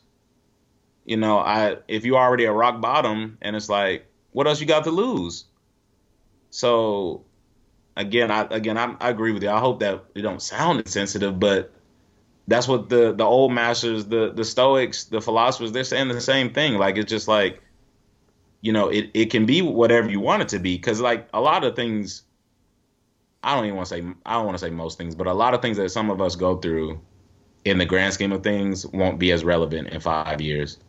You 1.06 1.18
know, 1.18 1.40
I 1.40 1.78
if 1.88 2.06
you're 2.06 2.20
already 2.20 2.46
at 2.46 2.54
rock 2.54 2.82
bottom 2.82 3.40
and 3.42 3.56
it's 3.56 3.68
like, 3.68 4.06
what 4.32 4.46
else 4.46 4.62
you 4.62 4.68
got 4.68 4.84
to 4.84 4.92
lose? 4.92 5.46
So 6.52 7.26
again, 7.96 8.30
I 8.30 8.42
again 8.52 8.78
I, 8.78 8.96
I 9.00 9.10
agree 9.10 9.32
with 9.32 9.42
you. 9.42 9.50
I 9.50 9.60
hope 9.60 9.80
that 9.80 10.06
it 10.14 10.22
don't 10.22 10.42
sound 10.42 10.82
insensitive, 10.82 11.40
but 11.40 11.74
that's 12.48 12.68
what 12.68 12.90
the 12.90 13.12
the 13.12 13.26
old 13.26 13.54
masters, 13.54 14.06
the 14.06 14.32
the 14.34 14.46
Stoics, 14.46 15.06
the 15.06 15.20
philosophers, 15.20 15.72
they're 15.72 15.84
saying 15.84 16.10
the 16.10 16.22
same 16.22 16.54
thing. 16.54 16.76
Like 16.76 16.98
it's 16.98 17.10
just 17.10 17.28
like 17.28 17.60
you 18.68 18.74
know, 18.74 18.90
it, 18.90 19.10
it 19.14 19.32
can 19.32 19.46
be 19.46 19.62
whatever 19.62 20.10
you 20.10 20.20
want 20.20 20.42
it 20.42 20.50
to 20.50 20.60
be. 20.60 20.78
Cause 20.78 21.00
like 21.00 21.30
a 21.34 21.40
lot 21.40 21.64
of 21.64 21.78
things, 21.78 22.24
I 23.42 23.56
don't 23.56 23.64
even 23.64 23.78
want 23.78 23.88
to 23.88 23.96
say, 23.96 24.06
I 24.26 24.34
don't 24.34 24.46
want 24.46 24.58
to 24.58 24.66
say 24.66 24.70
most 24.70 24.98
things, 24.98 25.16
but 25.16 25.26
a 25.26 25.34
lot 25.34 25.54
of 25.54 25.62
things 25.62 25.78
that 25.78 25.88
some 25.90 26.10
of 26.10 26.20
us 26.20 26.36
go 26.36 26.58
through 26.58 27.00
in 27.64 27.78
the 27.78 27.86
grand 27.86 28.14
scheme 28.14 28.34
of 28.34 28.44
things 28.44 28.86
won't 28.86 29.20
be 29.20 29.32
as 29.32 29.46
relevant 29.46 29.88
in 29.88 30.02
five 30.02 30.42
years. 30.42 30.80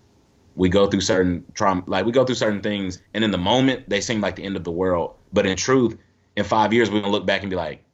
We 0.56 0.68
go 0.68 0.88
through 0.88 1.02
certain 1.02 1.44
trauma, 1.54 1.84
like 1.86 2.04
we 2.04 2.10
go 2.10 2.24
through 2.24 2.34
certain 2.34 2.62
things, 2.62 3.00
and 3.14 3.22
in 3.22 3.30
the 3.30 3.38
moment 3.38 3.88
they 3.88 4.00
seem 4.00 4.20
like 4.20 4.34
the 4.34 4.42
end 4.42 4.56
of 4.56 4.64
the 4.64 4.72
world. 4.72 5.14
But 5.32 5.46
in 5.46 5.56
truth, 5.56 5.96
in 6.34 6.42
five 6.42 6.72
years 6.72 6.90
we're 6.90 7.00
gonna 7.00 7.12
look 7.12 7.26
back 7.26 7.42
and 7.42 7.50
be 7.50 7.54
like, 7.54 7.84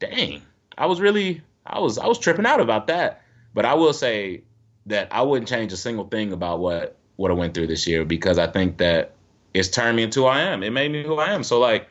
"Dang, 0.00 0.42
I 0.76 0.84
was 0.84 1.00
really, 1.00 1.40
I 1.64 1.78
was, 1.78 1.96
I 1.96 2.06
was 2.06 2.18
tripping 2.18 2.44
out 2.44 2.60
about 2.60 2.88
that." 2.88 3.22
But 3.54 3.64
I 3.64 3.72
will 3.72 3.94
say 3.94 4.42
that 4.84 5.08
I 5.10 5.22
wouldn't 5.22 5.48
change 5.48 5.72
a 5.72 5.78
single 5.78 6.08
thing 6.08 6.34
about 6.34 6.58
what 6.58 6.98
what 7.16 7.30
I 7.30 7.34
went 7.34 7.54
through 7.54 7.68
this 7.68 7.86
year 7.86 8.04
because 8.04 8.36
I 8.36 8.46
think 8.46 8.76
that 8.78 9.14
it's 9.54 9.68
turned 9.68 9.96
me 9.96 10.04
into 10.04 10.20
who 10.20 10.26
I 10.26 10.40
am. 10.40 10.62
It 10.62 10.70
made 10.70 10.90
me 10.92 11.02
who 11.02 11.16
I 11.16 11.32
am. 11.32 11.42
So 11.42 11.58
like 11.58 11.88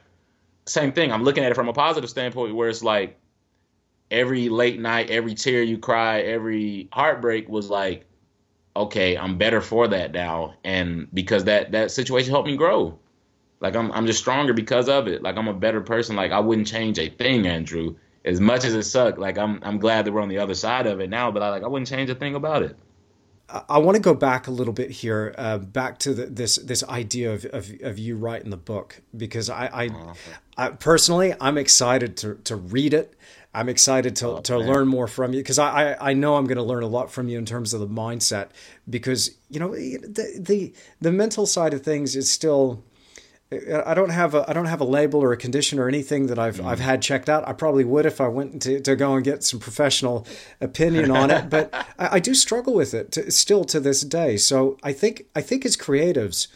same 0.66 0.92
thing. 0.92 1.12
I'm 1.12 1.24
looking 1.24 1.44
at 1.44 1.52
it 1.52 1.56
from 1.56 1.70
a 1.70 1.74
positive 1.74 2.10
standpoint 2.10 2.56
where 2.56 2.70
it's 2.70 2.84
like 2.84 3.18
every 4.12 4.50
late 4.50 4.80
night, 4.80 5.10
every 5.10 5.36
tear 5.36 5.62
you 5.64 5.78
cry, 5.78 6.22
every 6.22 6.90
heartbreak 6.92 7.50
was 7.50 7.70
like, 7.70 8.06
okay, 8.76 9.18
I'm 9.18 9.38
better 9.38 9.62
for 9.62 9.88
that 9.88 10.12
now. 10.12 10.56
And 10.64 11.08
because 11.14 11.46
that 11.46 11.72
that 11.72 11.92
situation 11.92 12.32
helped 12.32 12.48
me 12.48 12.56
grow. 12.56 12.98
Like 13.60 13.76
I'm 13.76 13.92
I'm 13.92 14.06
just 14.06 14.20
stronger 14.20 14.54
because 14.54 14.88
of 14.88 15.08
it. 15.08 15.22
Like 15.22 15.38
I'm 15.38 15.48
a 15.48 15.54
better 15.54 15.82
person. 15.82 16.16
Like 16.16 16.32
I 16.32 16.40
wouldn't 16.40 16.68
change 16.68 16.98
a 16.98 17.10
thing, 17.10 17.46
Andrew. 17.48 17.96
As 18.26 18.40
much 18.40 18.66
as 18.66 18.74
it 18.74 18.84
sucked, 18.84 19.18
like 19.18 19.38
I'm 19.38 19.60
I'm 19.64 19.80
glad 19.80 20.06
that 20.06 20.12
we're 20.12 20.22
on 20.22 20.30
the 20.30 20.40
other 20.40 20.54
side 20.54 20.88
of 20.88 21.00
it 21.00 21.10
now, 21.10 21.32
but 21.32 21.42
I 21.42 21.50
like 21.50 21.64
I 21.64 21.68
wouldn't 21.68 21.90
change 21.90 22.10
a 22.10 22.16
thing 22.16 22.36
about 22.36 22.64
it. 22.64 22.78
I 23.68 23.80
want 23.80 23.96
to 23.96 24.02
go 24.02 24.14
back 24.14 24.48
a 24.48 24.52
little 24.52 24.74
bit 24.74 24.92
here, 24.92 25.34
uh, 25.38 25.58
back 25.58 25.98
to 26.00 26.14
the, 26.14 26.26
this 26.28 26.58
this 26.58 26.84
idea 26.84 27.34
of, 27.34 27.46
of, 27.46 27.72
of, 27.82 27.98
you 27.98 28.16
writing 28.16 28.52
the 28.52 28.58
book 28.58 29.02
because 29.16 29.50
I, 29.50 29.66
I, 29.66 29.88
oh, 29.88 30.14
I, 30.58 30.70
personally 30.70 31.34
I'm 31.42 31.58
excited 31.58 32.16
to, 32.18 32.36
to 32.44 32.56
read 32.56 32.94
it. 32.94 33.16
I'm 33.54 33.68
excited 33.68 34.16
to, 34.18 34.28
oh, 34.28 34.42
to 34.42 34.58
learn 34.60 34.88
more 34.88 35.08
from 35.08 35.34
you 35.34 35.40
because 35.40 35.58
I, 35.58 35.94
I, 35.94 36.12
I 36.12 36.14
know 36.14 36.36
I'm 36.36 36.46
going 36.46 36.58
to 36.58 36.64
learn 36.64 36.84
a 36.84 36.88
lot 36.88 37.12
from 37.12 37.28
you 37.28 37.40
in 37.40 37.46
terms 37.46 37.74
of 37.74 37.80
the 37.80 37.88
mindset 37.88 38.50
because 38.88 39.32
you 39.50 39.60
know 39.60 39.72
the, 39.74 40.38
the 40.40 40.74
the 41.02 41.12
mental 41.12 41.48
side 41.48 41.74
of 41.74 41.82
things 41.82 42.16
is 42.16 42.30
still 42.30 42.84
I 43.52 43.96
don't 43.96 44.12
have 44.12 44.36
a 44.36 44.48
I 44.48 44.54
don't 44.54 44.68
have 44.68 44.80
a 44.80 44.86
label 44.86 45.24
or 45.24 45.34
a 45.34 45.38
condition 45.38 45.80
or 45.80 45.88
anything 45.88 46.28
that 46.28 46.38
I've 46.38 46.58
mm. 46.58 46.66
I've 46.66 46.80
had 46.80 47.02
checked 47.02 47.28
out. 47.28 47.48
I 47.48 47.54
probably 47.54 47.84
would 47.84 48.06
if 48.06 48.22
I 48.22 48.28
went 48.28 48.62
to, 48.64 48.80
to 48.80 48.96
go 48.96 49.16
and 49.16 49.24
get 49.24 49.44
some 49.44 49.60
professional 49.60 50.28
opinion 50.62 51.10
on 51.10 51.32
it, 51.32 51.50
but 51.50 51.74
I, 51.98 52.16
I, 52.16 52.20
do 52.20 52.36
struggle 52.36 52.76
with 52.76 52.94
it 52.94 53.12
to, 53.14 53.32
still 53.32 53.66
to 53.66 53.80
this 53.80 54.02
day. 54.02 54.38
So 54.38 54.78
I 54.84 54.94
think 54.94 55.26
I 55.36 55.42
think 55.42 55.66
as 55.66 55.76
creatives, 55.76 56.48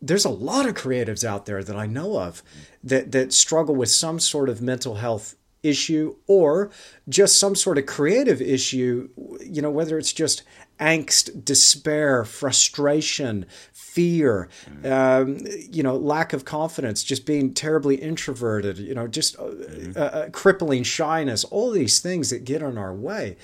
there's 0.00 0.24
a 0.24 0.30
lot 0.30 0.66
of 0.66 0.74
creatives 0.74 1.24
out 1.24 1.46
there 1.46 1.64
that 1.64 1.76
I 1.76 1.86
know 1.86 2.20
of 2.20 2.44
that 2.84 3.10
that 3.10 3.32
struggle 3.32 3.74
with 3.74 3.90
some 3.90 4.20
sort 4.20 4.48
of 4.48 4.62
mental 4.62 4.96
health 4.96 5.34
issue 5.64 6.14
or 6.28 6.70
just 7.08 7.36
some 7.36 7.56
sort 7.56 7.78
of 7.78 7.86
creative 7.86 8.40
issue. 8.40 9.08
You 9.42 9.60
know, 9.60 9.72
whether 9.72 9.98
it's 9.98 10.12
just 10.12 10.44
angst, 10.78 11.44
despair, 11.44 12.24
frustration, 12.24 13.46
fear, 13.72 14.48
um, 14.84 15.38
you 15.70 15.82
know, 15.82 15.96
lack 15.96 16.32
of 16.32 16.44
confidence, 16.44 17.02
just 17.02 17.26
being 17.26 17.52
terribly 17.52 17.96
introverted, 17.96 18.78
you 18.78 18.94
know, 18.94 19.08
just 19.08 19.36
uh, 19.38 19.42
mm-hmm. 19.42 19.92
uh, 19.98 20.00
uh, 20.00 20.30
crippling 20.30 20.84
shyness, 20.84 21.44
all 21.44 21.70
these 21.70 21.98
things 21.98 22.30
that 22.30 22.44
get 22.44 22.62
in 22.62 22.78
our 22.78 22.94
way. 22.94 23.36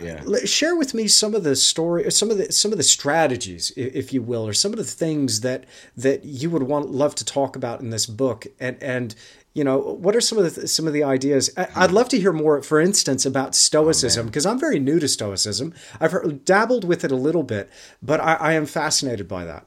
Yeah. 0.00 0.22
Share 0.44 0.76
with 0.76 0.94
me 0.94 1.06
some 1.08 1.34
of 1.34 1.44
the 1.44 1.54
story, 1.54 2.10
some 2.10 2.30
of 2.30 2.38
the 2.38 2.50
some 2.50 2.72
of 2.72 2.78
the 2.78 2.84
strategies, 2.84 3.72
if 3.76 4.12
you 4.12 4.20
will, 4.20 4.46
or 4.46 4.52
some 4.52 4.72
of 4.72 4.78
the 4.78 4.84
things 4.84 5.42
that 5.42 5.64
that 5.96 6.24
you 6.24 6.50
would 6.50 6.64
want 6.64 6.90
love 6.90 7.14
to 7.16 7.24
talk 7.24 7.54
about 7.56 7.80
in 7.80 7.90
this 7.90 8.06
book, 8.06 8.46
and 8.58 8.82
and 8.82 9.14
you 9.54 9.64
know 9.64 9.78
what 9.78 10.16
are 10.16 10.20
some 10.20 10.38
of 10.38 10.54
the 10.54 10.66
some 10.66 10.86
of 10.86 10.92
the 10.92 11.04
ideas? 11.04 11.50
I'd 11.56 11.90
love 11.90 12.08
to 12.10 12.20
hear 12.20 12.32
more 12.32 12.62
for 12.62 12.80
instance 12.80 13.26
about 13.26 13.54
stoicism 13.54 14.26
because 14.26 14.46
oh, 14.46 14.50
i'm 14.50 14.58
very 14.58 14.78
new 14.78 14.98
to 14.98 15.08
stoicism. 15.08 15.74
I've 16.00 16.12
heard, 16.12 16.44
dabbled 16.44 16.84
with 16.84 17.04
it 17.04 17.12
a 17.12 17.16
little 17.16 17.42
bit 17.42 17.70
but 18.02 18.20
I, 18.20 18.34
I, 18.34 18.52
am 18.54 18.66
fascinated 18.66 19.28
by 19.28 19.44
that. 19.44 19.66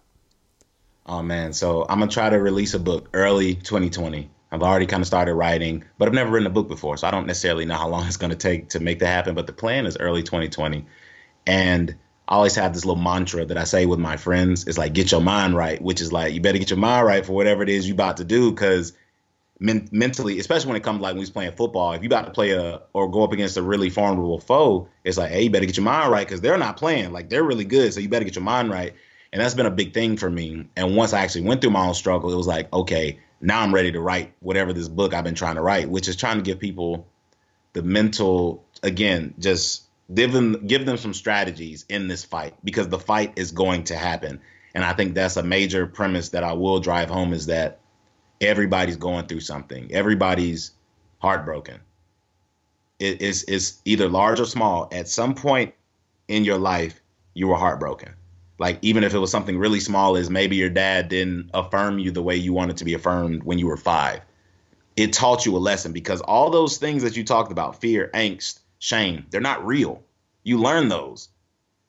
Oh 1.06 1.22
man. 1.22 1.54
So 1.54 1.86
i'm 1.90 2.00
gonna 2.00 2.12
try 2.12 2.30
to 2.30 2.38
release 2.38 2.74
a 2.74 2.80
book 2.80 3.10
early 3.14 3.56
2020 3.56 4.30
i've 4.52 4.64
already 4.64 4.86
kind 4.86 5.02
of 5.02 5.08
started 5.08 5.36
writing 5.36 5.84
but 5.98 6.08
i've 6.08 6.14
never 6.14 6.32
written 6.32 6.48
a 6.48 6.52
book 6.52 6.68
before 6.68 6.98
so 6.98 7.08
i 7.08 7.12
don't 7.12 7.28
necessarily 7.28 7.66
know 7.66 7.76
how 7.76 7.88
long 7.88 8.06
it's 8.06 8.18
to 8.18 8.36
take 8.36 8.70
to 8.70 8.80
make 8.80 9.00
that 9.00 9.08
happen 9.08 9.36
but 9.36 9.48
the 9.48 9.54
plan 9.54 9.86
is 9.86 9.98
early 9.98 10.24
2020 10.24 10.86
and 11.48 11.96
I 12.28 12.36
always 12.36 12.56
have 12.56 12.74
this 12.74 12.86
little 12.86 13.02
mantra 13.02 13.46
that 13.46 13.58
I 13.58 13.66
say 13.66 13.86
with 13.86 14.00
my 14.00 14.18
friends. 14.18 14.66
It's 14.66 14.80
like, 14.80 14.94
get 14.94 15.12
your 15.12 15.22
mind 15.22 15.56
right, 15.56 15.80
which 15.80 16.02
is 16.02 16.12
like, 16.12 16.34
you 16.34 16.42
better 16.42 16.58
get 16.58 16.72
your 16.72 16.80
mind 16.80 17.06
right 17.06 17.24
for 17.24 17.34
whatever 17.34 17.62
it 17.62 17.70
is 17.70 17.88
you're 17.88 17.94
about 17.94 18.18
to 18.18 18.24
do 18.24 18.50
because 18.50 18.94
men- 19.60 19.88
mentally, 19.92 20.40
especially 20.40 20.68
when 20.68 20.78
it 20.78 20.84
comes 20.84 21.02
like 21.02 21.14
when 21.14 21.20
he's 21.20 21.30
playing 21.30 21.54
football, 21.54 21.94
if 21.94 22.02
you 22.02 22.08
about 22.08 22.26
to 22.26 22.32
play 22.32 22.52
a 22.52 22.82
or 22.94 23.10
go 23.10 23.24
up 23.24 23.32
against 23.32 23.58
a 23.58 23.62
really 23.62 23.90
formidable 23.90 24.40
foe, 24.40 24.88
it's 25.04 25.18
like, 25.18 25.32
hey, 25.32 25.44
you 25.44 25.50
better 25.50 25.66
get 25.66 25.78
your 25.78 25.86
mind 25.86 26.12
right 26.12 26.28
because 26.28 26.42
they're 26.42 26.58
not 26.58 26.78
playing. 26.78 27.12
Like 27.12 27.30
they're 27.30 27.44
really 27.44 27.66
good, 27.66 27.94
so 27.94 28.00
you 28.00 28.10
better 28.10 28.26
get 28.26 28.36
your 28.36 28.44
mind 28.44 28.70
right. 28.70 28.94
And 29.32 29.42
that's 29.42 29.54
been 29.54 29.66
a 29.66 29.72
big 29.72 29.94
thing 29.94 30.18
for 30.18 30.30
me. 30.30 30.70
And 30.76 30.96
once 30.96 31.14
I 31.14 31.22
actually 31.22 31.44
went 31.44 31.62
through 31.62 31.72
my 31.72 31.88
own 31.88 31.94
struggle, 31.94 32.32
it 32.32 32.38
was 32.38 32.48
like, 32.48 32.72
okay, 32.72 33.20
now 33.42 33.62
I'm 33.62 33.74
ready 33.74 33.92
to 33.92 34.00
write 34.00 34.34
whatever 34.40 34.72
this 34.72 34.88
book 34.88 35.14
I've 35.14 35.24
been 35.24 35.36
trying 35.36 35.56
to 35.56 35.62
write, 35.62 35.90
which 35.90 36.08
is 36.08 36.16
trying 36.16 36.38
to 36.38 36.44
give 36.44 36.60
people 36.60 37.08
the 37.74 37.84
mental, 37.84 38.64
again, 38.82 39.34
just 39.38 39.84
give 40.14 40.32
them 40.32 40.68
give 40.68 40.86
them 40.86 40.98
some 40.98 41.14
strategies 41.14 41.86
in 41.90 42.08
this 42.08 42.24
fight 42.24 42.54
because 42.64 42.88
the 42.88 43.00
fight 43.00 43.34
is 43.36 43.52
going 43.52 43.86
to 43.86 43.96
happen. 43.96 44.40
And 44.74 44.84
I 44.84 44.94
think 44.94 45.16
that's 45.16 45.38
a 45.38 45.44
major 45.44 45.88
premise 45.88 46.30
that 46.30 46.44
I 46.44 46.54
will 46.54 46.80
drive 46.80 47.10
home 47.10 47.34
is 47.34 47.48
that 47.48 47.80
everybody's 48.42 48.98
going 48.98 49.28
through 49.28 49.42
something. 49.42 49.92
Everybody's 49.92 50.72
heartbroken. 51.20 51.80
It 53.00 53.22
is 53.22 53.82
either 53.86 54.08
large 54.08 54.40
or 54.40 54.46
small. 54.46 54.88
At 54.92 55.10
some 55.10 55.36
point 55.36 55.74
in 56.28 56.46
your 56.46 56.58
life, 56.58 57.02
you 57.34 57.48
were 57.48 57.58
heartbroken. 57.58 58.14
Like 58.58 58.80
even 58.82 59.04
if 59.04 59.14
it 59.14 59.20
was 59.20 59.32
something 59.32 59.58
really 59.58 59.82
small 59.82 60.16
as 60.16 60.30
maybe 60.30 60.56
your 60.56 60.70
dad 60.70 61.10
didn't 61.10 61.52
affirm 61.54 62.00
you 62.00 62.12
the 62.12 62.24
way 62.24 62.38
you 62.38 62.54
wanted 62.54 62.78
to 62.78 62.86
be 62.86 62.94
affirmed 62.94 63.44
when 63.44 63.60
you 63.60 63.68
were 63.68 63.78
five. 63.78 64.22
It 64.96 65.12
taught 65.12 65.46
you 65.46 65.58
a 65.58 65.60
lesson 65.60 65.92
because 65.92 66.22
all 66.22 66.50
those 66.50 66.78
things 66.78 67.04
that 67.04 67.18
you 67.18 67.26
talked 67.26 67.52
about, 67.52 67.82
fear, 67.82 68.10
angst, 68.14 68.60
shame, 68.80 69.26
they're 69.30 69.42
not 69.42 69.66
real. 69.66 70.02
You 70.44 70.58
learn 70.58 70.88
those. 70.88 71.28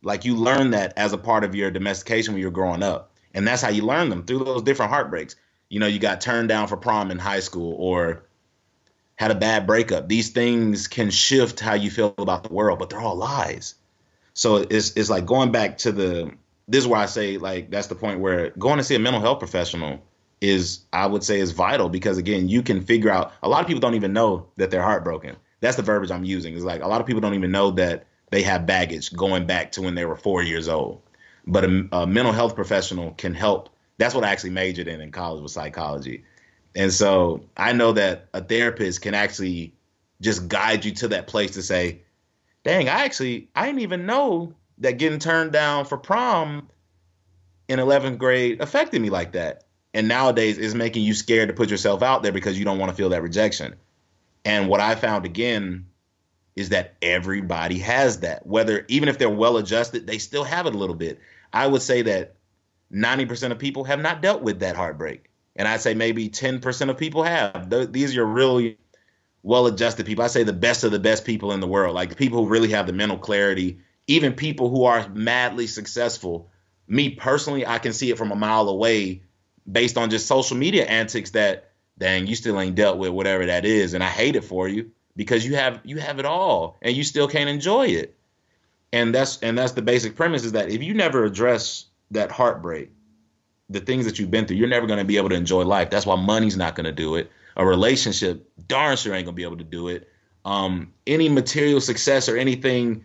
Like 0.02 0.24
you 0.24 0.34
learn 0.34 0.70
that 0.70 0.92
as 0.96 1.12
a 1.12 1.18
part 1.18 1.44
of 1.44 1.54
your 1.54 1.70
domestication 1.70 2.34
when 2.34 2.42
you're 2.42 2.50
growing 2.50 2.82
up. 2.82 3.12
And 3.32 3.46
that's 3.46 3.62
how 3.62 3.68
you 3.68 3.84
learn 3.84 4.08
them 4.08 4.24
through 4.24 4.44
those 4.44 4.62
different 4.62 4.90
heartbreaks 4.90 5.36
you 5.68 5.80
know, 5.80 5.86
you 5.86 5.98
got 5.98 6.20
turned 6.20 6.48
down 6.48 6.68
for 6.68 6.76
prom 6.76 7.10
in 7.10 7.18
high 7.18 7.40
school 7.40 7.74
or 7.78 8.24
had 9.16 9.30
a 9.30 9.34
bad 9.34 9.66
breakup. 9.66 10.08
These 10.08 10.30
things 10.30 10.88
can 10.88 11.10
shift 11.10 11.58
how 11.58 11.74
you 11.74 11.90
feel 11.90 12.14
about 12.18 12.44
the 12.44 12.52
world, 12.52 12.78
but 12.78 12.90
they're 12.90 13.00
all 13.00 13.16
lies. 13.16 13.74
So 14.34 14.56
it's 14.56 14.96
it's 14.96 15.08
like 15.08 15.24
going 15.24 15.50
back 15.50 15.78
to 15.78 15.92
the 15.92 16.32
this 16.68 16.84
is 16.84 16.88
where 16.88 17.00
I 17.00 17.06
say 17.06 17.38
like 17.38 17.70
that's 17.70 17.86
the 17.86 17.94
point 17.94 18.20
where 18.20 18.50
going 18.50 18.78
to 18.78 18.84
see 18.84 18.94
a 18.94 18.98
mental 18.98 19.20
health 19.20 19.38
professional 19.38 20.02
is 20.40 20.80
I 20.92 21.06
would 21.06 21.24
say 21.24 21.40
is 21.40 21.52
vital 21.52 21.88
because 21.88 22.18
again, 22.18 22.48
you 22.48 22.62
can 22.62 22.82
figure 22.82 23.10
out 23.10 23.32
a 23.42 23.48
lot 23.48 23.62
of 23.62 23.66
people 23.66 23.80
don't 23.80 23.94
even 23.94 24.12
know 24.12 24.48
that 24.56 24.70
they're 24.70 24.82
heartbroken. 24.82 25.36
That's 25.60 25.76
the 25.76 25.82
verbiage 25.82 26.10
I'm 26.10 26.24
using. 26.24 26.54
It's 26.54 26.64
like 26.64 26.82
a 26.82 26.88
lot 26.88 27.00
of 27.00 27.06
people 27.06 27.22
don't 27.22 27.34
even 27.34 27.50
know 27.50 27.70
that 27.72 28.06
they 28.30 28.42
have 28.42 28.66
baggage 28.66 29.14
going 29.14 29.46
back 29.46 29.72
to 29.72 29.82
when 29.82 29.94
they 29.94 30.04
were 30.04 30.16
4 30.16 30.42
years 30.42 30.68
old. 30.68 31.00
But 31.46 31.64
a, 31.64 31.88
a 31.92 32.06
mental 32.06 32.32
health 32.32 32.54
professional 32.54 33.12
can 33.12 33.32
help 33.32 33.70
that's 33.98 34.14
what 34.14 34.24
I 34.24 34.30
actually 34.30 34.50
majored 34.50 34.88
in 34.88 35.00
in 35.00 35.10
college 35.10 35.42
was 35.42 35.52
psychology. 35.52 36.24
And 36.74 36.92
so 36.92 37.44
I 37.56 37.72
know 37.72 37.92
that 37.92 38.28
a 38.34 38.42
therapist 38.42 39.00
can 39.00 39.14
actually 39.14 39.74
just 40.20 40.48
guide 40.48 40.84
you 40.84 40.92
to 40.92 41.08
that 41.08 41.26
place 41.26 41.52
to 41.52 41.62
say, 41.62 42.02
dang, 42.64 42.88
I 42.88 43.04
actually, 43.04 43.48
I 43.54 43.66
didn't 43.66 43.80
even 43.80 44.06
know 44.06 44.52
that 44.78 44.98
getting 44.98 45.18
turned 45.18 45.52
down 45.52 45.86
for 45.86 45.96
prom 45.96 46.68
in 47.68 47.78
11th 47.78 48.18
grade 48.18 48.60
affected 48.60 49.00
me 49.00 49.10
like 49.10 49.32
that. 49.32 49.64
And 49.94 50.08
nowadays 50.08 50.58
is 50.58 50.74
making 50.74 51.04
you 51.04 51.14
scared 51.14 51.48
to 51.48 51.54
put 51.54 51.70
yourself 51.70 52.02
out 52.02 52.22
there 52.22 52.32
because 52.32 52.58
you 52.58 52.66
don't 52.66 52.78
want 52.78 52.90
to 52.90 52.96
feel 52.96 53.08
that 53.10 53.22
rejection. 53.22 53.74
And 54.44 54.68
what 54.68 54.80
I 54.80 54.94
found 54.94 55.24
again 55.24 55.86
is 56.54 56.68
that 56.68 56.94
everybody 57.00 57.78
has 57.78 58.20
that. 58.20 58.46
Whether 58.46 58.84
even 58.88 59.08
if 59.08 59.18
they're 59.18 59.30
well 59.30 59.56
adjusted, 59.56 60.06
they 60.06 60.18
still 60.18 60.44
have 60.44 60.66
it 60.66 60.74
a 60.74 60.78
little 60.78 60.94
bit. 60.94 61.18
I 61.52 61.66
would 61.66 61.82
say 61.82 62.02
that 62.02 62.34
90% 62.92 63.50
of 63.50 63.58
people 63.58 63.84
have 63.84 64.00
not 64.00 64.22
dealt 64.22 64.42
with 64.42 64.60
that 64.60 64.76
heartbreak. 64.76 65.30
And 65.56 65.66
I'd 65.66 65.80
say 65.80 65.94
maybe 65.94 66.28
10% 66.28 66.90
of 66.90 66.98
people 66.98 67.22
have. 67.22 67.70
These 67.92 68.16
are 68.16 68.26
really 68.26 68.78
well 69.42 69.66
adjusted 69.66 70.06
people. 70.06 70.24
I 70.24 70.28
say 70.28 70.42
the 70.42 70.52
best 70.52 70.84
of 70.84 70.92
the 70.92 70.98
best 70.98 71.24
people 71.24 71.52
in 71.52 71.60
the 71.60 71.66
world, 71.66 71.94
like 71.94 72.10
the 72.10 72.16
people 72.16 72.44
who 72.44 72.50
really 72.50 72.70
have 72.70 72.86
the 72.86 72.92
mental 72.92 73.18
clarity, 73.18 73.78
even 74.06 74.34
people 74.34 74.68
who 74.68 74.84
are 74.84 75.08
madly 75.08 75.66
successful. 75.66 76.50
Me 76.88 77.10
personally, 77.10 77.66
I 77.66 77.78
can 77.78 77.92
see 77.92 78.10
it 78.10 78.18
from 78.18 78.32
a 78.32 78.36
mile 78.36 78.68
away 78.68 79.22
based 79.70 79.96
on 79.96 80.10
just 80.10 80.26
social 80.26 80.56
media 80.56 80.84
antics 80.86 81.30
that 81.30 81.70
dang, 81.98 82.26
you 82.26 82.34
still 82.34 82.60
ain't 82.60 82.76
dealt 82.76 82.98
with 82.98 83.10
whatever 83.10 83.46
that 83.46 83.64
is 83.64 83.94
and 83.94 84.04
I 84.04 84.08
hate 84.08 84.36
it 84.36 84.44
for 84.44 84.68
you 84.68 84.90
because 85.16 85.44
you 85.44 85.56
have 85.56 85.80
you 85.84 85.98
have 85.98 86.18
it 86.18 86.26
all 86.26 86.76
and 86.82 86.94
you 86.94 87.02
still 87.02 87.26
can't 87.26 87.48
enjoy 87.48 87.86
it. 87.86 88.14
And 88.92 89.14
that's 89.14 89.38
and 89.42 89.56
that's 89.56 89.72
the 89.72 89.82
basic 89.82 90.14
premise 90.14 90.44
is 90.44 90.52
that 90.52 90.70
if 90.70 90.82
you 90.82 90.94
never 90.94 91.24
address 91.24 91.86
that 92.10 92.30
heartbreak, 92.30 92.90
the 93.68 93.80
things 93.80 94.04
that 94.04 94.18
you've 94.18 94.30
been 94.30 94.46
through, 94.46 94.56
you're 94.56 94.68
never 94.68 94.86
going 94.86 94.98
to 94.98 95.04
be 95.04 95.16
able 95.16 95.28
to 95.30 95.34
enjoy 95.34 95.64
life. 95.64 95.90
That's 95.90 96.06
why 96.06 96.16
money's 96.16 96.56
not 96.56 96.74
going 96.74 96.84
to 96.84 96.92
do 96.92 97.16
it. 97.16 97.30
A 97.56 97.66
relationship, 97.66 98.48
darn 98.68 98.96
sure 98.96 99.14
ain't 99.14 99.24
going 99.24 99.34
to 99.34 99.36
be 99.36 99.42
able 99.42 99.56
to 99.58 99.64
do 99.64 99.88
it. 99.88 100.08
Um, 100.44 100.92
any 101.06 101.28
material 101.28 101.80
success 101.80 102.28
or 102.28 102.36
anything, 102.36 103.04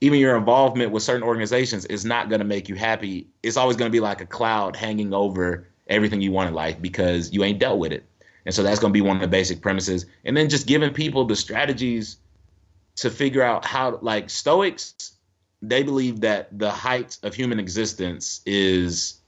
even 0.00 0.18
your 0.18 0.36
involvement 0.36 0.92
with 0.92 1.02
certain 1.02 1.22
organizations, 1.22 1.86
is 1.86 2.04
not 2.04 2.28
going 2.28 2.40
to 2.40 2.44
make 2.44 2.68
you 2.68 2.74
happy. 2.74 3.28
It's 3.42 3.56
always 3.56 3.76
going 3.76 3.90
to 3.90 3.92
be 3.92 4.00
like 4.00 4.20
a 4.20 4.26
cloud 4.26 4.76
hanging 4.76 5.14
over 5.14 5.68
everything 5.86 6.20
you 6.20 6.32
want 6.32 6.48
in 6.48 6.54
life 6.54 6.80
because 6.80 7.32
you 7.32 7.44
ain't 7.44 7.58
dealt 7.58 7.78
with 7.78 7.92
it. 7.92 8.04
And 8.44 8.54
so 8.54 8.62
that's 8.62 8.80
going 8.80 8.92
to 8.92 8.96
be 8.96 9.00
one 9.00 9.16
of 9.16 9.22
the 9.22 9.28
basic 9.28 9.60
premises. 9.62 10.06
And 10.24 10.36
then 10.36 10.48
just 10.48 10.66
giving 10.66 10.92
people 10.92 11.24
the 11.24 11.36
strategies 11.36 12.16
to 12.96 13.10
figure 13.10 13.42
out 13.42 13.64
how, 13.64 13.98
like 14.02 14.28
Stoics, 14.28 15.11
they 15.62 15.84
believe 15.84 16.20
that 16.20 16.58
the 16.58 16.70
height 16.70 17.18
of 17.22 17.34
human 17.34 17.60
existence 17.60 18.42
is 18.44 19.20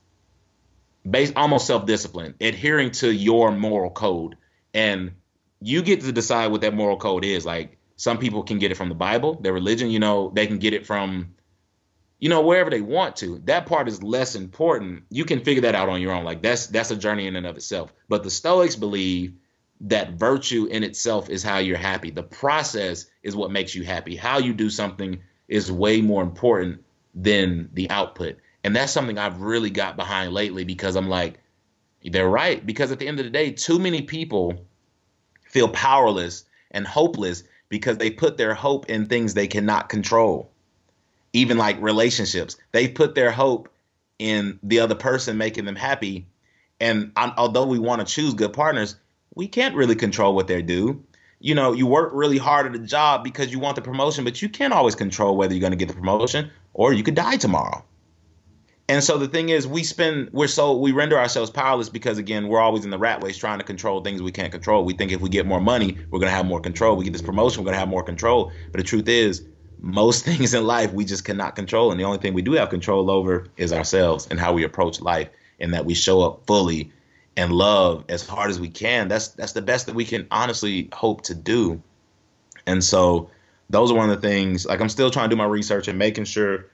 based 1.09 1.35
almost 1.37 1.67
self-discipline, 1.67 2.35
adhering 2.41 2.91
to 2.91 3.11
your 3.11 3.53
moral 3.53 3.91
code, 3.91 4.37
and 4.75 5.13
you 5.61 5.83
get 5.83 6.01
to 6.01 6.13
decide 6.13 6.49
what 6.49 6.63
that 6.63 6.75
moral 6.75 6.97
code 6.97 7.25
is. 7.25 7.47
Like 7.47 7.79
some 7.97 8.19
people 8.19 8.43
can 8.43 8.59
get 8.59 8.73
it 8.73 8.77
from 8.77 8.89
the 8.89 8.95
Bible, 8.95 9.41
their 9.41 9.53
religion. 9.53 9.91
You 9.91 10.01
know, 10.01 10.33
they 10.35 10.47
can 10.47 10.59
get 10.59 10.75
it 10.75 10.87
from 10.87 11.35
you 12.19 12.29
know 12.29 12.43
wherever 12.43 12.71
they 12.71 12.81
want 12.81 13.17
to. 13.17 13.41
That 13.45 13.67
part 13.67 13.87
is 13.87 14.03
less 14.03 14.35
important. 14.35 15.05
You 15.11 15.25
can 15.25 15.41
figure 15.41 15.63
that 15.63 15.75
out 15.75 15.89
on 15.89 16.01
your 16.01 16.13
own. 16.13 16.25
Like 16.25 16.43
that's 16.43 16.67
that's 16.67 16.91
a 16.91 16.97
journey 16.97 17.27
in 17.27 17.37
and 17.37 17.47
of 17.47 17.57
itself. 17.57 17.93
But 18.09 18.23
the 18.23 18.31
stoics 18.31 18.77
believe 18.77 19.35
that 19.83 20.15
virtue 20.15 20.67
in 20.67 20.83
itself 20.85 21.29
is 21.29 21.43
how 21.43 21.59
you're 21.59 21.77
happy. 21.77 22.11
The 22.11 22.23
process 22.23 23.07
is 23.23 23.37
what 23.37 23.51
makes 23.51 23.75
you 23.75 23.85
happy. 23.85 24.17
How 24.17 24.39
you 24.39 24.55
do 24.55 24.71
something 24.71 25.21
is 25.49 25.71
way 25.71 26.01
more 26.01 26.23
important 26.23 26.83
than 27.15 27.69
the 27.73 27.91
output. 27.91 28.37
And 28.65 28.75
that's 28.75 28.93
something 28.93 29.19
I've 29.19 29.41
really 29.41 29.71
got 29.71 29.97
behind 29.97 30.33
lately 30.33 30.65
because 30.65 30.97
I'm 30.97 31.09
like, 31.09 31.39
they're 32.03 32.29
right. 32.29 32.65
Because 32.65 32.91
at 32.91 32.99
the 32.99 33.07
end 33.07 33.19
of 33.19 33.25
the 33.25 33.31
day, 33.31 33.51
too 33.51 33.79
many 33.79 34.03
people 34.03 34.67
feel 35.43 35.69
powerless 35.69 36.45
and 36.71 36.87
hopeless 36.87 37.45
because 37.69 37.99
they 37.99 38.11
put 38.11 38.37
their 38.37 38.55
hope 38.55 38.89
in 38.89 39.07
things 39.07 39.35
they 39.35 39.47
cannot 39.47 39.89
control. 39.89 40.51
Even 41.33 41.59
like 41.59 41.81
relationships, 41.81 42.57
they 42.73 42.89
put 42.89 43.15
their 43.15 43.31
hope 43.31 43.69
in 44.19 44.59
the 44.63 44.81
other 44.81 44.95
person 44.95 45.37
making 45.37 45.65
them 45.65 45.77
happy. 45.77 46.27
And 46.81 47.13
although 47.17 47.67
we 47.67 47.79
want 47.79 48.07
to 48.07 48.13
choose 48.13 48.35
good 48.35 48.53
partners, 48.53 48.97
we 49.35 49.49
can't 49.49 49.75
really 49.75 49.97
control 49.97 50.35
what 50.35 50.47
they 50.47 50.63
do. 50.63 51.05
You 51.45 51.55
know, 51.55 51.75
you 51.75 51.87
work 51.87 52.09
really 52.15 52.39
hard 52.39 52.65
at 52.65 52.75
a 52.75 52.79
job 52.79 53.23
because 53.23 53.53
you 53.53 53.59
want 53.59 53.77
the 53.77 53.83
promotion, 53.83 54.25
but 54.25 54.41
you 54.41 54.49
can't 54.49 54.73
always 54.73 54.95
control 54.95 55.37
whether 55.37 55.53
you're 55.53 55.61
going 55.61 55.73
to 55.73 55.77
get 55.77 55.89
the 55.89 55.95
promotion 55.95 56.51
or 56.73 56.95
you 56.95 57.03
could 57.03 57.15
die 57.15 57.37
tomorrow. 57.37 57.85
And 58.89 59.05
so 59.05 59.19
the 59.19 59.29
thing 59.29 59.51
is, 59.51 59.67
we 59.67 59.85
spend, 59.85 60.31
we're 60.33 60.49
so, 60.49 60.75
we 60.75 60.93
render 60.93 61.19
ourselves 61.19 61.51
powerless 61.51 61.91
because, 61.91 62.17
again, 62.17 62.49
we're 62.49 62.61
always 62.61 62.87
in 62.87 62.91
the 62.91 62.97
rat 62.97 63.23
race 63.23 63.37
trying 63.37 63.59
to 63.59 63.65
control 63.65 64.03
things 64.03 64.23
we 64.23 64.33
can't 64.33 64.53
control. 64.53 64.87
We 64.87 64.95
think 64.95 65.13
if 65.13 65.21
we 65.21 65.29
get 65.29 65.45
more 65.45 65.61
money, 65.61 65.99
we're 66.11 66.19
going 66.19 66.31
to 66.31 66.35
have 66.35 66.47
more 66.47 66.63
control. 66.63 66.97
We 66.97 67.05
get 67.05 67.13
this 67.13 67.21
promotion, 67.21 67.61
we're 67.61 67.67
going 67.67 67.75
to 67.75 67.81
have 67.81 67.91
more 67.91 68.03
control. 68.03 68.51
But 68.73 68.79
the 68.79 68.85
truth 68.85 69.07
is, 69.07 69.43
most 69.81 70.25
things 70.31 70.55
in 70.55 70.65
life 70.65 70.95
we 70.95 71.05
just 71.05 71.27
cannot 71.27 71.57
control. 71.57 71.91
And 71.91 72.01
the 72.01 72.05
only 72.05 72.19
thing 72.19 72.33
we 72.33 72.41
do 72.41 72.53
have 72.53 72.71
control 72.71 73.11
over 73.11 73.49
is 73.59 73.71
ourselves 73.71 74.29
and 74.31 74.41
how 74.41 74.55
we 74.55 74.65
approach 74.65 74.99
life 75.03 75.29
and 75.61 75.75
that 75.75 75.85
we 75.85 75.93
show 75.93 76.23
up 76.23 76.47
fully 76.47 76.91
and 77.37 77.53
love 77.53 78.05
as 78.09 78.27
hard 78.27 78.51
as 78.51 78.61
we 78.61 78.69
can. 78.69 79.09
That's 79.09 79.29
that's 79.29 79.53
the 79.53 79.63
best 79.63 79.87
that 79.87 79.95
we 79.95 80.05
can 80.05 80.27
honestly 80.31 80.89
hope 80.93 81.23
to 81.23 81.35
do. 81.35 81.83
And 82.67 82.83
so 82.83 83.31
those 83.71 83.91
are 83.91 83.95
one 83.95 84.11
of 84.11 84.21
the 84.21 84.29
things 84.29 84.67
like 84.67 84.81
I'm 84.81 84.89
still 84.89 85.11
trying 85.11 85.29
to 85.31 85.35
do 85.35 85.39
my 85.39 85.47
research 85.47 85.89
and 85.89 85.99
making 85.99 86.25
sure 86.25 86.67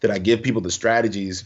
that 0.00 0.10
I 0.10 0.18
give 0.18 0.42
people 0.42 0.62
the 0.62 0.70
strategies. 0.70 1.44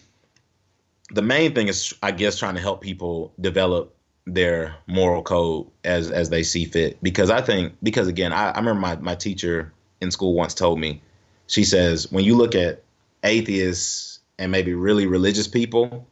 The 1.13 1.23
main 1.23 1.55
thing 1.55 1.69
is, 1.69 1.95
I 2.03 2.13
guess, 2.13 2.39
trying 2.39 2.55
to 2.55 2.61
help 2.61 2.81
people 2.81 3.33
develop 3.41 3.97
their 4.27 4.77
moral 4.87 5.23
code 5.23 5.67
as 5.83 6.11
as 6.11 6.31
they 6.31 6.43
see 6.43 6.67
fit. 6.67 7.03
Because 7.03 7.31
I 7.31 7.41
think, 7.41 7.75
because 7.83 8.07
again, 8.07 8.33
I, 8.33 8.51
I 8.51 8.59
remember 8.59 8.81
my 8.81 8.97
my 8.97 9.15
teacher 9.15 9.73
in 10.01 10.11
school 10.11 10.35
once 10.35 10.55
told 10.55 10.79
me, 10.79 11.03
she 11.47 11.65
says, 11.65 12.11
when 12.11 12.25
you 12.25 12.37
look 12.37 12.55
at 12.55 12.83
atheists 13.25 14.21
and 14.39 14.53
maybe 14.53 14.73
really 14.73 15.07
religious 15.07 15.49
people, 15.49 16.07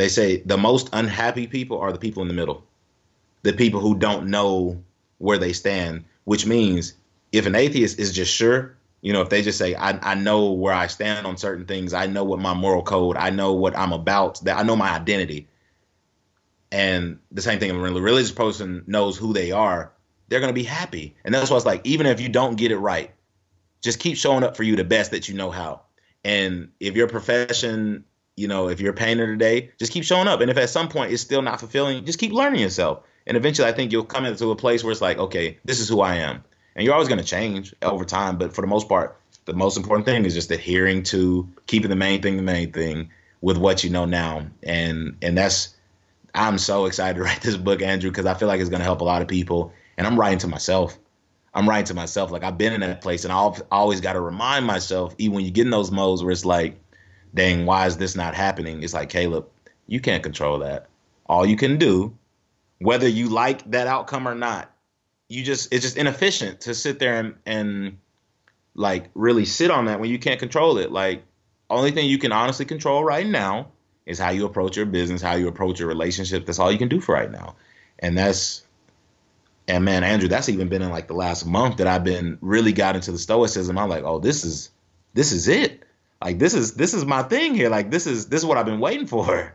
they 0.00 0.08
say 0.08 0.38
the 0.42 0.58
most 0.58 0.88
unhappy 0.92 1.46
people 1.46 1.78
are 1.78 1.92
the 1.92 1.98
people 1.98 2.22
in 2.22 2.28
the 2.28 2.34
middle, 2.34 2.64
the 3.42 3.52
people 3.52 3.80
who 3.80 3.96
don't 3.96 4.28
know 4.28 4.82
where 5.18 5.38
they 5.38 5.52
stand. 5.52 6.04
Which 6.24 6.46
means 6.46 6.94
if 7.32 7.46
an 7.46 7.54
atheist 7.54 7.98
is 7.98 8.12
just 8.12 8.32
sure 8.32 8.76
you 9.02 9.12
know, 9.12 9.22
if 9.22 9.30
they 9.30 9.42
just 9.42 9.58
say, 9.58 9.74
I, 9.74 9.98
I 10.12 10.14
know 10.14 10.52
where 10.52 10.74
I 10.74 10.86
stand 10.86 11.26
on 11.26 11.36
certain 11.36 11.64
things, 11.64 11.94
I 11.94 12.06
know 12.06 12.24
what 12.24 12.38
my 12.38 12.54
moral 12.54 12.82
code, 12.82 13.16
I 13.16 13.30
know 13.30 13.54
what 13.54 13.76
I'm 13.76 13.92
about, 13.92 14.40
that 14.44 14.58
I 14.58 14.62
know 14.62 14.76
my 14.76 14.90
identity. 14.90 15.48
And 16.70 17.18
the 17.32 17.42
same 17.42 17.58
thing, 17.58 17.70
a 17.70 17.74
religious 17.74 18.30
person 18.30 18.84
knows 18.86 19.16
who 19.16 19.32
they 19.32 19.52
are, 19.52 19.92
they're 20.28 20.40
going 20.40 20.52
to 20.52 20.60
be 20.60 20.64
happy. 20.64 21.16
And 21.24 21.34
that's 21.34 21.50
why 21.50 21.56
it's 21.56 21.66
like, 21.66 21.80
even 21.84 22.06
if 22.06 22.20
you 22.20 22.28
don't 22.28 22.56
get 22.56 22.70
it 22.70 22.76
right, 22.76 23.10
just 23.80 23.98
keep 23.98 24.16
showing 24.16 24.44
up 24.44 24.56
for 24.56 24.62
you 24.62 24.76
the 24.76 24.84
best 24.84 25.10
that 25.12 25.28
you 25.28 25.34
know 25.34 25.50
how. 25.50 25.80
And 26.22 26.70
if 26.78 26.94
your 26.94 27.08
profession, 27.08 28.04
you 28.40 28.48
know, 28.48 28.68
if 28.68 28.80
you're 28.80 28.92
a 28.92 28.96
painter 28.96 29.26
today, 29.26 29.70
just 29.78 29.92
keep 29.92 30.04
showing 30.04 30.26
up. 30.26 30.40
And 30.40 30.50
if 30.50 30.56
at 30.56 30.70
some 30.70 30.88
point 30.88 31.12
it's 31.12 31.22
still 31.22 31.42
not 31.42 31.60
fulfilling, 31.60 32.04
just 32.04 32.18
keep 32.18 32.32
learning 32.32 32.60
yourself. 32.60 33.04
And 33.26 33.36
eventually, 33.36 33.68
I 33.68 33.72
think 33.72 33.92
you'll 33.92 34.04
come 34.04 34.24
into 34.24 34.50
a 34.50 34.56
place 34.56 34.82
where 34.82 34.90
it's 34.90 35.00
like, 35.00 35.18
okay, 35.18 35.58
this 35.64 35.78
is 35.78 35.88
who 35.88 36.00
I 36.00 36.16
am 36.16 36.42
and 36.74 36.84
you're 36.84 36.94
always 36.94 37.08
going 37.08 37.20
to 37.20 37.24
change 37.24 37.74
over 37.82 38.04
time. 38.04 38.38
But 38.38 38.54
for 38.54 38.60
the 38.60 38.66
most 38.66 38.88
part, 38.88 39.20
the 39.44 39.52
most 39.52 39.76
important 39.76 40.06
thing 40.06 40.24
is 40.24 40.34
just 40.34 40.50
adhering 40.50 41.02
to 41.04 41.48
keeping 41.66 41.90
the 41.90 41.96
main 41.96 42.22
thing 42.22 42.36
the 42.36 42.42
main 42.42 42.72
thing 42.72 43.10
with 43.40 43.56
what 43.56 43.82
you 43.84 43.90
know 43.90 44.04
now, 44.04 44.46
and 44.62 45.16
and 45.22 45.36
that's 45.36 45.74
I'm 46.34 46.58
so 46.58 46.86
excited 46.86 47.16
to 47.18 47.22
write 47.24 47.42
this 47.42 47.56
book, 47.56 47.82
Andrew, 47.82 48.10
because 48.10 48.26
I 48.26 48.34
feel 48.34 48.48
like 48.48 48.60
it's 48.60 48.70
going 48.70 48.80
to 48.80 48.84
help 48.84 49.00
a 49.00 49.04
lot 49.04 49.22
of 49.22 49.28
people, 49.28 49.72
and 49.96 50.06
I'm 50.06 50.18
writing 50.18 50.38
to 50.40 50.48
myself. 50.48 50.98
I'm 51.52 51.68
writing 51.68 51.86
to 51.86 51.94
myself. 51.94 52.30
Like 52.30 52.44
I've 52.44 52.58
been 52.58 52.72
in 52.72 52.80
that 52.80 53.00
place, 53.02 53.24
and 53.24 53.32
I've 53.32 53.62
always 53.70 54.00
got 54.00 54.12
to 54.12 54.20
remind 54.20 54.64
myself, 54.66 55.14
even 55.18 55.34
when 55.34 55.44
you 55.44 55.50
get 55.50 55.64
in 55.64 55.70
those 55.70 55.90
modes 55.90 56.22
where 56.22 56.32
it's 56.32 56.44
like, 56.44 56.80
dang, 57.34 57.66
why 57.66 57.86
is 57.86 57.96
this 57.96 58.16
not 58.16 58.34
happening? 58.34 58.82
It's 58.82 58.94
like 58.94 59.08
Caleb, 59.08 59.48
you 59.86 60.00
can't 60.00 60.22
control 60.22 60.60
that. 60.60 60.86
All 61.26 61.46
you 61.46 61.56
can 61.56 61.78
do, 61.78 62.16
whether 62.78 63.08
you 63.08 63.28
like 63.28 63.70
that 63.70 63.86
outcome 63.86 64.26
or 64.26 64.34
not, 64.34 64.70
you 65.28 65.44
just 65.44 65.72
it's 65.72 65.84
just 65.84 65.96
inefficient 65.96 66.62
to 66.62 66.74
sit 66.74 66.98
there 66.98 67.20
and, 67.20 67.34
and 67.46 67.98
like 68.74 69.10
really 69.14 69.44
sit 69.44 69.70
on 69.70 69.86
that 69.86 70.00
when 70.00 70.10
you 70.10 70.18
can't 70.18 70.40
control 70.40 70.78
it. 70.78 70.90
Like 70.90 71.22
only 71.68 71.92
thing 71.92 72.08
you 72.08 72.18
can 72.18 72.32
honestly 72.32 72.64
control 72.64 73.04
right 73.04 73.26
now 73.26 73.68
is 74.06 74.18
how 74.18 74.30
you 74.30 74.44
approach 74.44 74.76
your 74.76 74.86
business, 74.86 75.22
how 75.22 75.34
you 75.34 75.46
approach 75.46 75.78
your 75.78 75.88
relationship. 75.88 76.46
That's 76.46 76.58
all 76.58 76.72
you 76.72 76.78
can 76.78 76.88
do 76.88 77.00
for 77.00 77.14
right 77.14 77.30
now. 77.30 77.54
And 78.00 78.18
that's 78.18 78.64
and 79.68 79.84
man, 79.84 80.02
Andrew, 80.02 80.28
that's 80.28 80.48
even 80.48 80.68
been 80.68 80.82
in 80.82 80.90
like 80.90 81.06
the 81.06 81.14
last 81.14 81.46
month 81.46 81.76
that 81.76 81.86
I've 81.86 82.02
been 82.02 82.38
really 82.40 82.72
got 82.72 82.96
into 82.96 83.12
the 83.12 83.18
stoicism. 83.18 83.78
I'm 83.78 83.88
like, 83.88 84.04
oh, 84.04 84.18
this 84.18 84.44
is 84.44 84.70
this 85.14 85.32
is 85.32 85.46
it. 85.46 85.84
Like 86.22 86.38
this 86.38 86.54
is 86.54 86.74
this 86.74 86.94
is 86.94 87.04
my 87.04 87.22
thing 87.22 87.54
here. 87.54 87.70
Like 87.70 87.90
this 87.90 88.06
is 88.06 88.26
this 88.26 88.40
is 88.40 88.46
what 88.46 88.58
I've 88.58 88.66
been 88.66 88.80
waiting 88.80 89.06
for. 89.06 89.54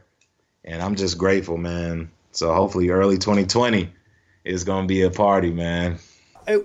And 0.63 0.81
I'm 0.81 0.95
just 0.95 1.17
grateful, 1.17 1.57
man. 1.57 2.11
So 2.31 2.53
hopefully 2.53 2.89
early 2.89 3.17
2020 3.17 3.91
is 4.43 4.63
to 4.83 4.87
be 4.87 5.03
a 5.03 5.11
party, 5.11 5.51
man. 5.51 5.99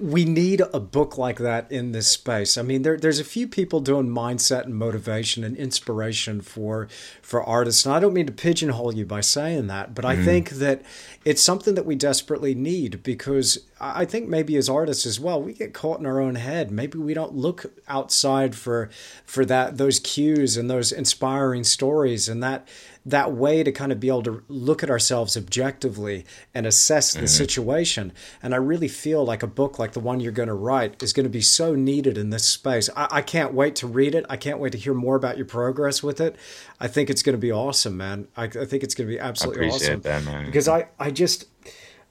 We 0.01 0.25
need 0.25 0.63
a 0.73 0.81
book 0.81 1.17
like 1.17 1.39
that 1.39 1.71
in 1.71 1.93
this 1.93 2.09
space. 2.09 2.59
I 2.59 2.63
mean, 2.63 2.83
there, 2.83 2.97
there's 2.97 3.19
a 3.19 3.25
few 3.25 3.49
people 3.49 3.81
doing 3.81 4.09
mindset 4.09 4.65
and 4.65 4.75
motivation 4.75 5.45
and 5.45 5.57
inspiration 5.57 6.41
for 6.41 6.89
for 7.23 7.43
artists, 7.43 7.85
and 7.85 7.95
I 7.95 8.01
don't 8.01 8.13
mean 8.13 8.27
to 8.27 8.33
pigeonhole 8.33 8.95
you 8.95 9.07
by 9.07 9.21
saying 9.21 9.69
that, 9.69 9.95
but 9.95 10.05
mm-hmm. 10.05 10.21
I 10.21 10.25
think 10.25 10.51
that 10.51 10.83
it's 11.25 11.43
something 11.43 11.75
that 11.75 11.87
we 11.87 11.95
desperately 11.95 12.55
need 12.55 13.03
because 13.03 13.59
I 13.81 14.05
think 14.05 14.29
maybe 14.29 14.57
as 14.57 14.69
artists 14.69 15.07
as 15.07 15.19
well, 15.19 15.43
we 15.43 15.53
get 15.53 15.73
caught 15.73 16.01
in 16.01 16.07
our 16.07 16.21
own 16.21 16.35
head. 16.35 16.71
Maybe 16.71 16.99
we 16.99 17.15
don't 17.15 17.35
look 17.35 17.73
outside 17.89 18.55
for 18.55 18.91
for 19.25 19.45
that 19.47 19.79
those 19.79 19.99
cues 20.01 20.57
and 20.57 20.71
those 20.71 20.93
inspiring 20.93 21.65
stories 21.65 22.29
and 22.29 22.43
that 22.43 22.69
that 23.07 23.33
way 23.33 23.63
to 23.63 23.73
kind 23.73 23.93
of 23.93 24.01
be 24.01 24.09
able 24.09 24.23
to 24.23 24.43
look 24.49 24.83
at 24.83 24.91
ourselves 24.91 25.37
objectively 25.37 26.27
and 26.55 26.67
assess 26.67 27.13
the 27.13 27.21
mm-hmm. 27.21 27.27
situation. 27.27 28.13
And 28.43 28.53
I 28.55 28.59
really 28.59 28.89
feel 28.89 29.25
like 29.25 29.43
a 29.43 29.47
book 29.47 29.79
like 29.79 29.93
the 29.93 30.01
one 30.01 30.21
you're 30.21 30.33
going 30.33 30.49
to 30.49 30.55
write 30.55 31.03
is 31.03 31.13
going 31.13 31.25
to 31.25 31.31
be 31.31 31.41
so 31.41 31.75
needed 31.75 32.19
in 32.19 32.31
this 32.31 32.47
space. 32.47 32.91
I, 32.95 33.09
I 33.11 33.23
can't 33.23 33.55
wait 33.55 33.77
to 33.77 33.87
read 33.87 34.15
it. 34.15 34.27
I 34.29 34.37
can't 34.37 34.59
wait 34.59 34.73
to 34.73 34.79
hear 34.79 34.95
more 34.95 35.17
about 35.17 35.37
your 35.39 35.47
progress 35.47 36.03
with 36.03 36.21
it. 36.21 36.37
I 36.79 36.89
think 36.89 37.09
it's 37.09 37.23
going 37.23 37.35
to 37.35 37.41
be 37.41 37.53
awesome, 37.53 37.97
man. 37.97 38.29
I, 38.37 38.45
I 38.45 38.67
think 38.67 38.83
it's 38.83 38.95
going 38.95 39.09
to 39.09 39.15
be 39.15 39.19
absolutely 39.19 39.71
awesome. 39.71 40.01
That, 40.03 40.25
man. 40.25 40.45
Because 40.45 40.69
I, 40.69 40.89
I 40.99 41.11
just, 41.11 41.47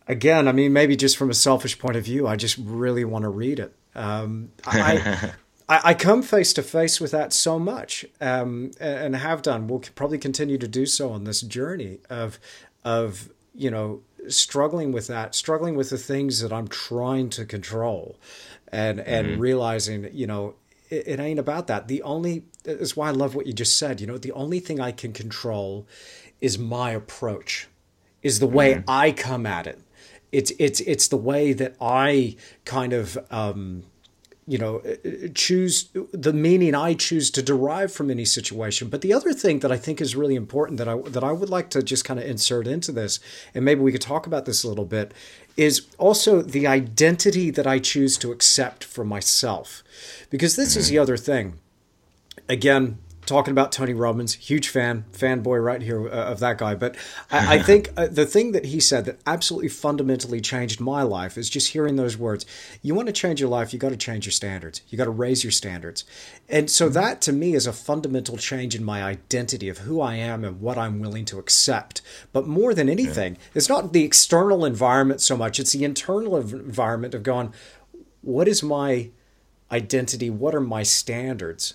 again, 0.08 0.48
I 0.48 0.52
mean, 0.52 0.74
maybe 0.74 0.96
just 0.96 1.18
from 1.18 1.30
a 1.30 1.36
selfish 1.36 1.78
point 1.78 1.98
of 1.98 2.04
view, 2.04 2.28
I 2.28 2.36
just 2.36 2.58
really 2.58 3.06
want 3.06 3.24
to 3.24 3.30
read 3.30 3.60
it. 3.60 3.76
Um, 3.94 4.50
I, 4.66 5.34
I, 5.70 5.82
I 5.86 5.94
come 5.94 6.24
face 6.24 6.52
to 6.54 6.64
face 6.64 7.00
with 7.00 7.12
that 7.12 7.32
so 7.32 7.60
much, 7.60 8.06
um, 8.20 8.72
and 8.82 9.16
have 9.16 9.42
done. 9.42 9.68
We'll 9.68 9.84
probably 9.96 10.18
continue 10.18 10.58
to 10.58 10.68
do 10.68 10.86
so 10.86 11.12
on 11.12 11.24
this 11.24 11.42
journey 11.42 12.00
of 12.10 12.40
of 12.84 13.30
you 13.54 13.70
know 13.70 14.02
struggling 14.28 14.92
with 14.92 15.08
that, 15.08 15.36
struggling 15.36 15.76
with 15.76 15.92
the 15.92 15.98
things 15.98 16.42
that 16.42 16.52
I'm 16.52 16.68
trying 16.68 17.30
to 17.32 17.46
control, 17.46 18.18
and 18.68 19.00
and 19.00 19.28
mm-hmm. 19.28 19.40
realizing 19.40 20.10
you 20.12 20.28
know 20.28 20.56
it, 20.90 21.08
it 21.08 21.20
ain't 21.20 21.40
about 21.40 21.68
that. 21.68 21.88
The 21.88 22.02
only 22.02 22.44
is 22.66 22.98
why 22.98 23.10
I 23.10 23.12
love 23.12 23.36
what 23.36 23.46
you 23.46 23.54
just 23.54 23.78
said. 23.78 24.02
You 24.02 24.08
know, 24.08 24.18
the 24.18 24.32
only 24.32 24.60
thing 24.60 24.80
I 24.80 24.92
can 24.92 25.14
control 25.14 25.88
is 26.42 26.58
my 26.58 26.92
approach, 26.92 27.68
is 28.24 28.40
the 28.40 28.48
way 28.48 28.76
mm-hmm. 28.76 28.90
I 28.90 29.12
come 29.12 29.46
at 29.46 29.68
it. 29.68 29.80
It's 30.32 30.52
it's 30.58 30.80
it's 30.82 31.08
the 31.08 31.18
way 31.18 31.54
that 31.54 31.76
I 31.80 32.38
kind 32.66 32.94
of 32.94 33.18
um, 33.30 33.84
you 34.50 34.58
know 34.58 34.82
choose 35.36 35.90
the 36.12 36.34
meaning 36.34 36.74
I 36.74 36.96
choose 36.96 37.30
to 37.32 37.44
derive 37.44 37.92
from 37.94 38.10
any 38.10 38.26
situation. 38.26 38.90
But 38.90 39.02
the 39.02 39.14
other 39.14 39.32
thing 39.32 39.60
that 39.60 39.72
I 39.72 39.78
think 39.78 40.02
is 40.02 40.16
really 40.16 40.36
important 40.36 40.80
that 40.80 40.88
I 40.88 40.98
that 40.98 41.24
I 41.24 41.32
would 41.32 41.50
like 41.50 41.70
to 41.70 41.84
just 41.84 42.04
kind 42.04 42.20
of 42.20 42.26
insert 42.26 42.66
into 42.66 42.92
this, 42.92 43.20
and 43.54 43.64
maybe 43.64 43.82
we 43.82 43.92
could 43.92 44.02
talk 44.02 44.26
about 44.26 44.46
this 44.46 44.64
a 44.64 44.68
little 44.68 44.86
bit, 44.86 45.14
is 45.56 45.86
also 46.00 46.42
the 46.42 46.66
identity 46.66 47.52
that 47.52 47.68
I 47.68 47.78
choose 47.78 48.18
to 48.18 48.32
accept 48.32 48.84
for 48.84 49.06
myself, 49.06 49.84
because 50.32 50.56
this 50.56 50.72
mm-hmm. 50.72 50.80
is 50.80 50.90
the 50.90 50.98
other 50.98 51.18
thing. 51.18 51.60
Again, 52.48 52.98
talking 53.30 53.52
about 53.52 53.72
Tony 53.72 53.94
Robbins, 53.94 54.34
huge 54.34 54.68
fan, 54.68 55.06
fanboy 55.14 55.64
right 55.64 55.82
here 55.82 56.08
uh, 56.08 56.32
of 56.32 56.40
that 56.40 56.58
guy. 56.58 56.76
But 56.76 56.98
I, 57.32 57.56
I 57.56 57.62
think 57.64 57.90
uh, 57.96 58.08
the 58.08 58.26
thing 58.26 58.52
that 58.52 58.66
he 58.66 58.80
said 58.80 59.06
that 59.06 59.20
absolutely 59.26 59.70
fundamentally 59.70 60.42
changed 60.42 60.82
my 60.82 61.04
life 61.04 61.38
is 61.38 61.50
just 61.50 61.72
hearing 61.72 61.96
those 61.96 62.18
words. 62.18 62.46
You 62.82 62.96
want 62.96 63.08
to 63.08 63.14
change 63.14 63.40
your 63.40 63.50
life, 63.50 63.72
you 63.72 63.80
got 63.80 63.90
to 63.90 63.98
change 63.98 64.26
your 64.26 64.34
standards. 64.34 64.82
You 64.90 64.98
got 64.98 65.06
to 65.06 65.12
raise 65.12 65.44
your 65.44 65.52
standards. 65.52 66.04
And 66.50 66.70
so 66.70 66.86
mm-hmm. 66.86 66.96
that 66.96 67.22
to 67.22 67.32
me 67.32 67.54
is 67.54 67.68
a 67.68 67.74
fundamental 67.74 68.36
change 68.36 68.76
in 68.76 68.84
my 68.84 69.04
identity 69.04 69.70
of 69.70 69.80
who 69.80 70.02
I 70.02 70.16
am 70.16 70.44
and 70.44 70.60
what 70.60 70.78
I'm 70.78 71.00
willing 71.00 71.26
to 71.26 71.40
accept. 71.40 72.02
But 72.34 72.48
more 72.48 72.74
than 72.74 72.90
anything, 72.90 73.34
yeah. 73.34 73.42
it's 73.54 73.70
not 73.70 73.94
the 73.94 74.04
external 74.04 74.66
environment 74.66 75.22
so 75.22 75.38
much, 75.38 75.60
it's 75.60 75.72
the 75.72 75.84
internal 75.84 76.36
environment 76.38 77.14
of 77.14 77.24
going, 77.24 77.54
what 78.22 78.48
is 78.48 78.64
my 78.64 79.12
identity? 79.72 80.30
What 80.30 80.56
are 80.56 80.62
my 80.62 80.84
standards? 80.84 81.74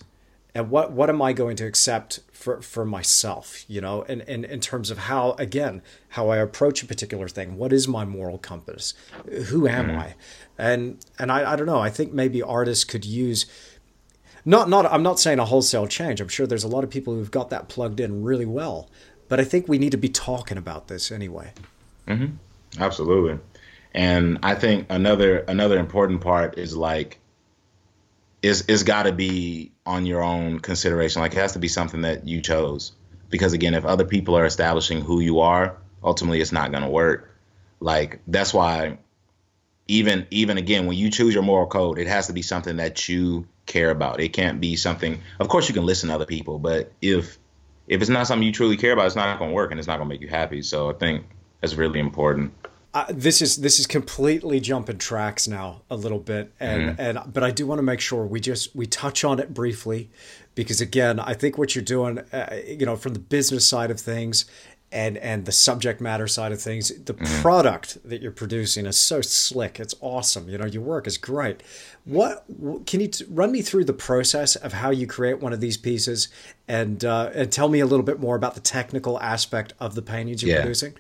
And 0.55 0.71
what 0.71 0.93
what 0.93 1.09
am 1.11 1.21
I 1.21 1.33
going 1.33 1.57
to 1.57 1.67
accept 1.67 2.21
for 2.33 2.63
for 2.63 2.85
myself 2.85 3.65
you 3.69 3.81
know 3.81 4.03
and, 4.03 4.23
and 4.23 4.45
in 4.45 4.61
terms 4.61 4.91
of 4.91 4.99
how 4.99 5.33
again 5.33 5.83
how 6.11 6.29
I 6.29 6.39
approach 6.39 6.83
a 6.83 6.87
particular 6.87 7.29
thing 7.29 7.57
what 7.57 7.73
is 7.73 7.89
my 7.89 8.05
moral 8.05 8.39
compass 8.39 8.95
who 9.47 9.67
am 9.67 9.89
mm. 9.89 9.99
I 9.99 10.15
and 10.59 11.05
and 11.19 11.33
I, 11.33 11.53
I 11.53 11.57
don't 11.57 11.67
know 11.67 11.81
I 11.81 11.91
think 11.91 12.13
maybe 12.13 12.43
artists 12.43 12.85
could 12.85 13.05
use 13.05 13.47
not 14.45 14.69
not 14.69 14.87
I'm 14.87 15.03
not 15.03 15.19
saying 15.19 15.39
a 15.39 15.45
wholesale 15.45 15.87
change 15.87 16.21
I'm 16.21 16.29
sure 16.29 16.47
there's 16.47 16.65
a 16.65 16.69
lot 16.69 16.85
of 16.85 16.91
people 16.91 17.15
who've 17.15 17.31
got 17.31 17.51
that 17.51 17.69
plugged 17.69 18.01
in 18.01 18.23
really 18.23 18.47
well 18.47 18.89
but 19.29 19.41
I 19.41 19.45
think 19.45 19.69
we 19.69 19.79
need 19.79 19.91
to 19.91 19.97
be 19.97 20.09
talking 20.09 20.59
about 20.59 20.89
this 20.89 21.11
anyway. 21.11 21.53
Mm-hmm. 22.07 22.37
Absolutely, 22.81 23.39
and 23.93 24.39
I 24.43 24.55
think 24.55 24.87
another 24.91 25.39
another 25.39 25.79
important 25.79 26.21
part 26.21 26.59
is 26.59 26.77
like 26.77 27.19
is 28.43 28.65
it's 28.69 28.83
got 28.83 29.05
to 29.05 29.13
be 29.13 29.73
on 29.87 30.07
your 30.07 30.23
own 30.23 30.61
consideration. 30.61 31.23
Like 31.23 31.33
it 31.33 31.39
has 31.39 31.53
to 31.53 31.59
be 31.59 31.69
something 31.69 32.03
that 32.03 32.27
you 32.27 32.41
chose, 32.41 32.93
because 33.31 33.53
again, 33.53 33.75
if 33.75 33.85
other 33.85 34.05
people 34.05 34.37
are 34.37 34.45
establishing 34.45 35.01
who 35.01 35.21
you 35.21 35.41
are, 35.41 35.77
ultimately 36.03 36.41
it's 36.41 36.53
not 36.53 36.71
going 36.71 36.83
to 36.83 36.89
work. 36.89 37.31
Like 37.81 38.21
that's 38.27 38.55
why 38.55 38.99
even 39.87 40.27
even 40.31 40.57
again 40.57 40.87
when 40.87 40.97
you 40.97 41.11
choose 41.11 41.35
your 41.35 41.43
moral 41.43 41.67
code, 41.67 41.99
it 41.99 42.07
has 42.07 42.29
to 42.29 42.33
be 42.33 42.43
something 42.43 42.77
that 42.77 43.09
you 43.09 43.47
care 43.67 43.91
about. 43.91 44.21
It 44.21 44.33
can't 44.33 44.61
be 44.61 44.77
something. 44.77 45.21
Of 45.39 45.49
course, 45.49 45.69
you 45.69 45.75
can 45.75 45.85
listen 45.85 46.09
to 46.09 46.15
other 46.15 46.27
people, 46.27 46.59
but 46.59 46.93
if 47.01 47.39
if 47.87 48.01
it's 48.01 48.11
not 48.11 48.27
something 48.27 48.47
you 48.47 48.53
truly 48.53 48.77
care 48.77 48.93
about, 48.93 49.07
it's 49.07 49.17
not 49.17 49.39
going 49.39 49.51
to 49.51 49.55
work 49.55 49.71
and 49.71 49.79
it's 49.79 49.87
not 49.87 49.99
going 49.99 50.09
to 50.09 50.15
make 50.15 50.23
you 50.23 50.29
happy. 50.29 50.63
So 50.63 50.91
I 50.91 50.95
think 50.95 51.27
that's 51.61 51.75
really 51.75 52.01
important. 52.01 52.53
This 53.11 53.43
is 53.43 53.57
this 53.57 53.81
is 53.81 53.89
completely 53.89 54.61
jumping 54.61 54.99
tracks 54.99 55.49
now 55.49 55.83
a 55.91 55.97
little 55.97 56.21
bit, 56.21 56.53
and 56.61 56.91
mm-hmm. 56.91 57.01
and 57.01 57.33
but 57.33 57.43
I 57.43 57.51
do 57.51 57.67
want 57.67 57.81
to 57.81 57.83
make 57.83 58.01
sure 58.01 58.25
we 58.25 58.39
just 58.39 58.75
we 58.77 58.87
touch 58.87 59.25
on 59.25 59.41
it 59.41 59.53
briefly, 59.53 60.11
because 60.55 60.81
again, 60.81 61.19
I 61.19 61.35
think 61.35 61.59
what 61.59 61.75
you're 61.75 61.85
doing, 61.85 62.21
uh, 62.33 62.57
you 62.65 62.87
know, 62.87 62.95
from 62.95 63.15
the 63.15 63.19
business 63.19 63.67
side 63.67 63.91
of 63.91 63.99
things, 63.99 64.45
and 64.93 65.19
and 65.19 65.45
the 65.45 65.51
subject 65.51 66.01
matter 66.01 66.29
side 66.29 66.53
of 66.53 66.63
things, 66.63 66.91
the 66.91 67.15
mm-hmm. 67.15 67.43
product 67.43 67.99
that 68.09 68.23
you're 68.23 68.31
producing 68.31 68.87
is 68.87 68.97
so 68.97 69.21
slick. 69.21 69.81
It's 69.81 69.97
awesome. 70.01 70.49
You 70.49 70.59
know, 70.59 70.67
your 70.67 70.83
work 70.83 71.09
is 71.09 71.19
great. 71.19 71.65
What 72.05 72.45
can 72.87 73.01
you 73.01 73.09
t- 73.09 73.25
run 73.29 73.51
me 73.51 73.61
through 73.63 73.87
the 73.87 73.93
process 73.93 74.55
of 74.55 74.73
how 74.73 74.91
you 74.91 75.09
create 75.09 75.41
one 75.41 75.53
of 75.53 75.61
these 75.61 75.77
pieces, 75.77 76.29
and 76.69 77.05
uh, 77.05 77.31
and 77.35 77.51
tell 77.51 77.69
me 77.69 77.81
a 77.81 77.87
little 77.87 78.05
bit 78.05 78.21
more 78.21 78.37
about 78.37 78.55
the 78.55 78.61
technical 78.61 79.21
aspect 79.21 79.73
of 79.81 79.97
the 79.97 80.03
paintings 80.03 80.45
you're 80.45 80.55
yeah. 80.55 80.63
producing? 80.63 80.95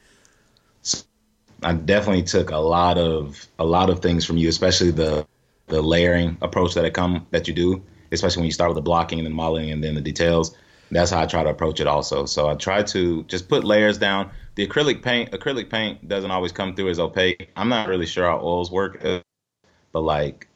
I 1.65 1.73
definitely 1.73 2.23
took 2.23 2.51
a 2.51 2.59
lot 2.59 2.99
of 2.99 3.47
a 3.59 3.65
lot 3.65 3.91
of 3.91 4.01
things 4.01 4.25
from 4.25 4.37
you, 4.37 4.49
especially 4.49 4.91
the 4.91 5.27
the 5.67 5.81
layering 5.81 6.37
approach 6.43 6.75
that 6.75 6.85
I 6.85 6.91
come 6.91 7.27
that 7.31 7.49
you 7.49 7.55
do, 7.55 7.83
especially 8.13 8.41
when 8.41 8.47
you 8.47 8.53
start 8.53 8.71
with 8.71 8.77
the 8.77 8.83
blocking 8.83 9.19
and 9.19 9.27
then 9.27 9.33
modeling 9.33 9.71
and 9.71 9.83
then 9.83 9.95
the 9.95 10.01
details. 10.01 10.57
That's 10.91 11.11
how 11.11 11.23
I 11.23 11.27
try 11.27 11.43
to 11.43 11.49
approach 11.49 11.81
it 11.81 11.87
also. 11.87 12.27
So 12.27 12.49
I 12.49 12.55
try 12.55 12.83
to 12.83 13.25
just 13.25 13.49
put 13.49 13.65
layers 13.65 13.97
down. 13.97 14.31
The 14.57 14.69
acrylic 14.69 15.03
paint 15.03 15.31
acrylic 15.33 15.71
paint 15.71 16.07
doesn't 16.07 16.31
always 16.31 16.53
come 16.53 16.75
through 16.75 16.91
as 16.91 16.99
opaque. 16.99 17.51
I'm 17.57 17.71
not 17.71 17.89
really 17.89 18.07
sure 18.07 18.27
how 18.27 18.41
oils 18.41 18.71
work, 18.71 19.03
but 19.93 20.01
like 20.01 20.47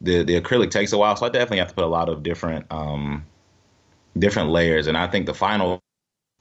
the 0.00 0.22
the 0.24 0.40
acrylic 0.40 0.70
takes 0.70 0.92
a 0.92 0.98
while, 0.98 1.14
so 1.16 1.26
I 1.26 1.28
definitely 1.28 1.58
have 1.58 1.68
to 1.68 1.74
put 1.74 1.84
a 1.84 1.86
lot 1.98 2.08
of 2.08 2.22
different 2.22 2.66
um 2.70 3.26
different 4.18 4.50
layers. 4.50 4.86
And 4.86 4.96
I 4.96 5.06
think 5.06 5.26
the 5.26 5.34
final 5.34 5.80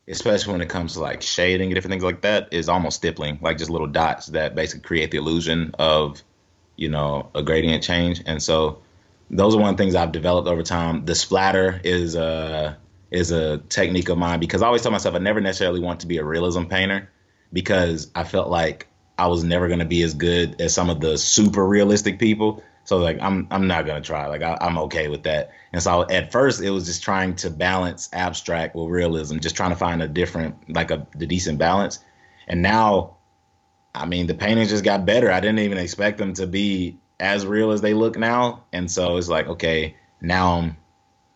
especially 0.07 0.51
when 0.53 0.61
it 0.61 0.69
comes 0.69 0.93
to 0.93 0.99
like 0.99 1.21
shading 1.21 1.67
and 1.67 1.75
different 1.75 1.91
things 1.91 2.03
like 2.03 2.21
that, 2.21 2.53
is 2.53 2.69
almost 2.69 2.97
stippling, 2.97 3.39
like 3.41 3.57
just 3.57 3.69
little 3.69 3.87
dots 3.87 4.27
that 4.27 4.55
basically 4.55 4.81
create 4.81 5.11
the 5.11 5.17
illusion 5.17 5.73
of, 5.79 6.21
you 6.75 6.89
know, 6.89 7.29
a 7.35 7.43
gradient 7.43 7.83
change. 7.83 8.21
And 8.25 8.41
so 8.41 8.81
those 9.29 9.55
are 9.55 9.59
one 9.59 9.69
of 9.69 9.77
the 9.77 9.83
things 9.83 9.95
I've 9.95 10.11
developed 10.11 10.47
over 10.47 10.63
time. 10.63 11.05
The 11.05 11.15
splatter 11.15 11.79
is 11.83 12.15
a 12.15 12.77
is 13.09 13.31
a 13.31 13.57
technique 13.57 14.09
of 14.09 14.17
mine 14.17 14.39
because 14.39 14.61
I 14.61 14.67
always 14.67 14.81
tell 14.81 14.91
myself 14.91 15.15
I 15.15 15.19
never 15.19 15.41
necessarily 15.41 15.81
want 15.81 15.99
to 16.01 16.07
be 16.07 16.17
a 16.17 16.23
realism 16.23 16.63
painter 16.63 17.09
because 17.51 18.09
I 18.15 18.23
felt 18.23 18.49
like 18.49 18.87
I 19.17 19.27
was 19.27 19.43
never 19.43 19.67
going 19.67 19.79
to 19.79 19.85
be 19.85 20.01
as 20.03 20.13
good 20.13 20.61
as 20.61 20.73
some 20.73 20.89
of 20.89 20.99
the 21.01 21.17
super 21.17 21.65
realistic 21.65 22.19
people. 22.19 22.63
So 22.83 22.97
like 22.97 23.19
I'm 23.21 23.47
I'm 23.51 23.67
not 23.67 23.85
gonna 23.85 24.01
try. 24.01 24.27
Like 24.27 24.41
I, 24.41 24.57
am 24.61 24.77
okay 24.79 25.07
with 25.07 25.23
that. 25.23 25.51
And 25.73 25.81
so 25.81 26.07
at 26.09 26.31
first 26.31 26.61
it 26.61 26.71
was 26.71 26.85
just 26.85 27.03
trying 27.03 27.35
to 27.37 27.49
balance 27.49 28.09
abstract 28.13 28.75
with 28.75 28.89
realism, 28.89 29.37
just 29.39 29.55
trying 29.55 29.69
to 29.69 29.75
find 29.75 30.01
a 30.01 30.07
different 30.07 30.73
like 30.73 30.91
a 30.91 31.05
the 31.15 31.27
decent 31.27 31.57
balance. 31.57 31.99
And 32.47 32.61
now, 32.61 33.17
I 33.93 34.05
mean, 34.05 34.27
the 34.27 34.33
paintings 34.33 34.69
just 34.69 34.83
got 34.83 35.05
better. 35.05 35.31
I 35.31 35.39
didn't 35.39 35.59
even 35.59 35.77
expect 35.77 36.17
them 36.17 36.33
to 36.33 36.47
be 36.47 36.97
as 37.19 37.45
real 37.45 37.71
as 37.71 37.81
they 37.81 37.93
look 37.93 38.17
now. 38.17 38.63
And 38.73 38.89
so 38.89 39.17
it's 39.17 39.29
like 39.29 39.47
okay, 39.47 39.95
now 40.19 40.57
I'm 40.57 40.77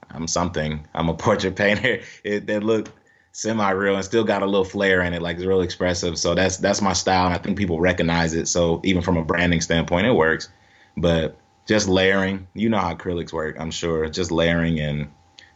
I'm 0.09 0.27
something. 0.27 0.87
I'm 0.93 1.09
a 1.09 1.13
portrait 1.25 1.55
painter. 1.55 2.01
It 2.23 2.47
they 2.47 2.59
look 2.59 2.91
semi-real 3.35 3.95
and 3.95 4.05
still 4.05 4.23
got 4.23 4.41
a 4.41 4.45
little 4.45 4.63
flair 4.63 5.01
in 5.01 5.13
it, 5.13 5.21
like 5.21 5.35
it's 5.35 5.45
real 5.45 5.59
expressive. 5.59 6.17
So 6.17 6.35
that's 6.35 6.57
that's 6.57 6.81
my 6.81 6.93
style, 6.93 7.25
and 7.25 7.35
I 7.35 7.37
think 7.37 7.57
people 7.57 7.79
recognize 7.79 8.33
it. 8.33 8.47
So 8.47 8.79
even 8.83 9.01
from 9.01 9.17
a 9.17 9.23
branding 9.23 9.61
standpoint, 9.61 10.07
it 10.07 10.13
works. 10.13 10.49
But 10.97 11.37
just 11.65 11.87
layering, 11.87 12.47
you 12.53 12.69
know 12.69 12.77
how 12.77 12.93
acrylics 12.93 13.33
work, 13.33 13.57
I'm 13.59 13.71
sure. 13.71 14.07
Just 14.09 14.31
layering 14.31 14.79
and 14.79 15.07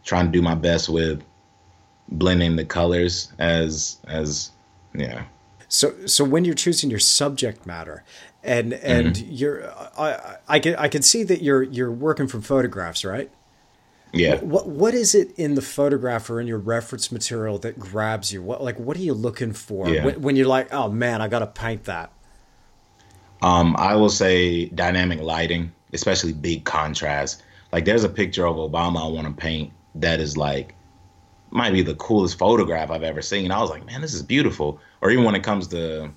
trying 0.04 0.26
to 0.26 0.32
do 0.32 0.42
my 0.42 0.54
best 0.54 0.88
with 0.88 1.22
blending 2.08 2.56
the 2.56 2.64
colors 2.64 3.32
as 3.38 3.98
as 4.08 4.50
yeah. 4.94 5.24
So 5.68 6.06
so 6.06 6.24
when 6.24 6.44
you're 6.44 6.54
choosing 6.54 6.90
your 6.90 6.98
subject 6.98 7.64
matter 7.64 8.02
and 8.42 8.72
and 8.74 9.14
mm-hmm. 9.14 9.30
you're 9.30 9.72
I 9.98 10.36
I 10.48 10.58
can 10.58 10.74
I 10.76 10.88
can 10.88 11.02
see 11.02 11.22
that 11.24 11.42
you're 11.42 11.62
you're 11.62 11.92
working 11.92 12.26
from 12.26 12.42
photographs, 12.42 13.04
right? 13.04 13.30
Yeah. 14.12 14.40
What 14.40 14.68
what 14.68 14.94
is 14.94 15.14
it 15.14 15.32
in 15.38 15.54
the 15.54 15.62
photograph 15.62 16.28
or 16.30 16.40
in 16.40 16.46
your 16.46 16.58
reference 16.58 17.12
material 17.12 17.58
that 17.58 17.78
grabs 17.78 18.32
you? 18.32 18.42
What 18.42 18.62
like 18.62 18.78
what 18.78 18.96
are 18.96 19.00
you 19.00 19.14
looking 19.14 19.52
for 19.52 19.88
yeah. 19.88 20.04
when, 20.04 20.22
when 20.22 20.36
you're 20.36 20.48
like, 20.48 20.72
oh 20.72 20.88
man, 20.88 21.22
I 21.22 21.28
got 21.28 21.40
to 21.40 21.46
paint 21.46 21.84
that? 21.84 22.10
Um, 23.42 23.74
I 23.78 23.94
will 23.96 24.10
say 24.10 24.66
dynamic 24.66 25.20
lighting, 25.20 25.72
especially 25.92 26.32
big 26.32 26.64
contrast. 26.64 27.42
Like 27.72 27.84
there's 27.84 28.04
a 28.04 28.08
picture 28.08 28.46
of 28.46 28.56
Obama 28.56 29.04
I 29.04 29.08
want 29.08 29.26
to 29.26 29.32
paint 29.32 29.72
that 29.94 30.20
is 30.20 30.36
like 30.36 30.74
might 31.50 31.72
be 31.72 31.82
the 31.82 31.94
coolest 31.96 32.38
photograph 32.38 32.90
I've 32.90 33.02
ever 33.02 33.22
seen. 33.22 33.50
I 33.50 33.60
was 33.60 33.70
like, 33.70 33.84
man, 33.84 34.00
this 34.00 34.14
is 34.14 34.22
beautiful. 34.22 34.80
Or 35.00 35.10
even 35.10 35.24
when 35.24 35.34
it 35.34 35.42
comes 35.42 35.68
to 35.68 36.10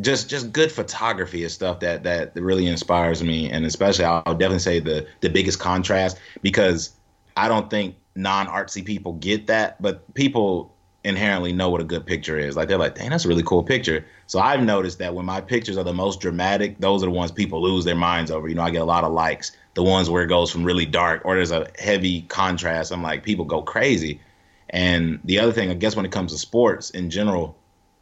just 0.00 0.28
just 0.28 0.52
good 0.52 0.72
photography 0.72 1.44
is 1.44 1.54
stuff 1.54 1.80
that 1.80 2.02
that 2.02 2.34
really 2.34 2.66
inspires 2.66 3.22
me, 3.22 3.50
and 3.50 3.64
especially 3.64 4.04
I'll 4.04 4.22
definitely 4.24 4.58
say 4.58 4.80
the 4.80 5.06
the 5.20 5.30
biggest 5.30 5.60
contrast 5.60 6.18
because 6.42 6.92
I 7.36 7.48
don't 7.48 7.70
think 7.70 7.96
non 8.16 8.46
artsy 8.46 8.84
people 8.84 9.14
get 9.14 9.46
that, 9.46 9.80
but 9.80 10.12
people 10.14 10.73
inherently 11.04 11.52
know 11.52 11.68
what 11.68 11.82
a 11.82 11.84
good 11.84 12.06
picture 12.06 12.38
is. 12.38 12.56
Like 12.56 12.68
they're 12.68 12.78
like, 12.78 12.94
dang, 12.94 13.10
that's 13.10 13.26
a 13.26 13.28
really 13.28 13.42
cool 13.42 13.62
picture. 13.62 14.04
So 14.26 14.40
I've 14.40 14.62
noticed 14.62 14.98
that 14.98 15.14
when 15.14 15.26
my 15.26 15.40
pictures 15.40 15.76
are 15.76 15.84
the 15.84 15.92
most 15.92 16.20
dramatic, 16.20 16.78
those 16.78 17.02
are 17.02 17.06
the 17.06 17.12
ones 17.12 17.30
people 17.30 17.62
lose 17.62 17.84
their 17.84 17.94
minds 17.94 18.30
over. 18.30 18.48
You 18.48 18.54
know, 18.54 18.62
I 18.62 18.70
get 18.70 18.80
a 18.80 18.86
lot 18.86 19.04
of 19.04 19.12
likes. 19.12 19.52
The 19.74 19.82
ones 19.82 20.08
where 20.08 20.22
it 20.22 20.28
goes 20.28 20.50
from 20.50 20.64
really 20.64 20.86
dark 20.86 21.22
or 21.24 21.34
there's 21.34 21.50
a 21.50 21.70
heavy 21.78 22.22
contrast, 22.22 22.90
I'm 22.90 23.02
like, 23.02 23.22
people 23.22 23.44
go 23.44 23.60
crazy. 23.60 24.20
And 24.70 25.20
the 25.24 25.38
other 25.38 25.52
thing, 25.52 25.70
I 25.70 25.74
guess, 25.74 25.94
when 25.94 26.06
it 26.06 26.12
comes 26.12 26.32
to 26.32 26.38
sports 26.38 26.90
in 26.90 27.10
general, 27.10 27.56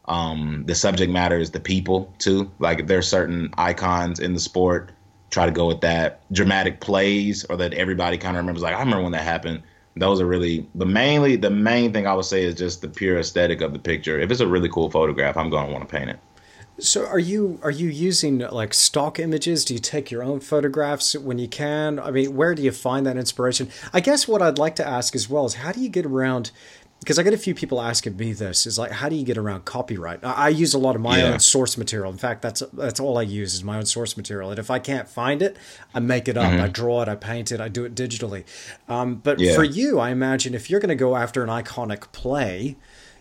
um, 0.05 0.63
the 0.65 0.75
subject 0.75 1.11
matter 1.11 1.37
is 1.37 1.51
the 1.51 1.59
people 1.59 2.13
too. 2.19 2.49
Like 2.59 2.87
there's 2.87 3.07
certain 3.07 3.53
icons 3.57 4.19
in 4.19 4.33
the 4.33 4.39
sport. 4.39 4.91
Try 5.29 5.45
to 5.45 5.51
go 5.51 5.67
with 5.67 5.81
that 5.81 6.21
dramatic 6.31 6.79
plays, 6.79 7.43
or 7.45 7.57
that 7.57 7.73
everybody 7.73 8.17
kind 8.17 8.37
of 8.37 8.43
remembers. 8.43 8.63
Like 8.63 8.75
I 8.75 8.79
remember 8.79 9.03
when 9.03 9.13
that 9.13 9.23
happened 9.23 9.63
those 9.95 10.19
are 10.19 10.25
really 10.25 10.67
but 10.75 10.87
mainly 10.87 11.35
the 11.35 11.49
main 11.49 11.93
thing 11.93 12.07
I 12.07 12.13
would 12.13 12.25
say 12.25 12.43
is 12.43 12.55
just 12.55 12.81
the 12.81 12.87
pure 12.87 13.19
aesthetic 13.19 13.61
of 13.61 13.73
the 13.73 13.79
picture. 13.79 14.19
If 14.19 14.31
it's 14.31 14.39
a 14.39 14.47
really 14.47 14.69
cool 14.69 14.89
photograph, 14.89 15.37
I'm 15.37 15.49
going 15.49 15.67
to 15.67 15.71
want 15.71 15.87
to 15.87 15.95
paint 15.95 16.09
it. 16.09 16.19
So 16.79 17.05
are 17.05 17.19
you 17.19 17.59
are 17.61 17.71
you 17.71 17.87
using 17.87 18.39
like 18.39 18.73
stock 18.73 19.19
images? 19.19 19.63
Do 19.63 19.75
you 19.75 19.79
take 19.79 20.09
your 20.09 20.23
own 20.23 20.39
photographs 20.39 21.15
when 21.15 21.37
you 21.37 21.47
can? 21.47 21.99
I 21.99 22.09
mean, 22.09 22.35
where 22.35 22.55
do 22.55 22.63
you 22.63 22.71
find 22.71 23.05
that 23.05 23.15
inspiration? 23.15 23.69
I 23.93 23.99
guess 23.99 24.27
what 24.27 24.41
I'd 24.41 24.57
like 24.57 24.75
to 24.77 24.87
ask 24.87 25.15
as 25.15 25.29
well 25.29 25.45
is 25.45 25.55
how 25.55 25.71
do 25.71 25.81
you 25.81 25.89
get 25.89 26.05
around 26.05 26.49
because 27.03 27.19
I 27.19 27.23
get 27.23 27.33
a 27.33 27.37
few 27.37 27.53
people 27.53 27.81
asking 27.81 28.15
me 28.15 28.31
this 28.31 28.65
is 28.65 28.79
like, 28.79 28.91
how 28.91 29.09
do 29.09 29.15
you 29.17 29.25
get 29.25 29.37
around 29.37 29.65
copyright? 29.65 30.23
I, 30.23 30.31
I 30.31 30.49
use 30.49 30.73
a 30.73 30.77
lot 30.77 30.95
of 30.95 31.01
my 31.01 31.17
yeah. 31.17 31.33
own 31.33 31.39
source 31.39 31.77
material. 31.77 32.09
In 32.09 32.17
fact, 32.17 32.41
that's 32.41 32.61
that's 32.71 32.99
all 32.99 33.17
I 33.17 33.23
use 33.23 33.53
is 33.53 33.63
my 33.63 33.77
own 33.77 33.85
source 33.85 34.15
material. 34.15 34.49
And 34.49 34.57
if 34.57 34.71
I 34.71 34.79
can't 34.79 35.09
find 35.09 35.41
it, 35.41 35.57
I 35.93 35.99
make 35.99 36.29
it 36.29 36.37
up. 36.37 36.51
Mm-hmm. 36.51 36.61
I 36.61 36.67
draw 36.69 37.01
it. 37.01 37.09
I 37.09 37.15
paint 37.15 37.51
it. 37.51 37.59
I 37.59 37.67
do 37.67 37.83
it 37.83 37.93
digitally. 37.93 38.45
Um, 38.87 39.15
but 39.15 39.39
yeah. 39.39 39.53
for 39.53 39.65
you, 39.65 39.99
I 39.99 40.11
imagine 40.11 40.53
if 40.53 40.69
you're 40.69 40.79
going 40.79 40.89
to 40.89 40.95
go 40.95 41.17
after 41.17 41.43
an 41.43 41.49
iconic 41.49 42.11
play, 42.13 42.77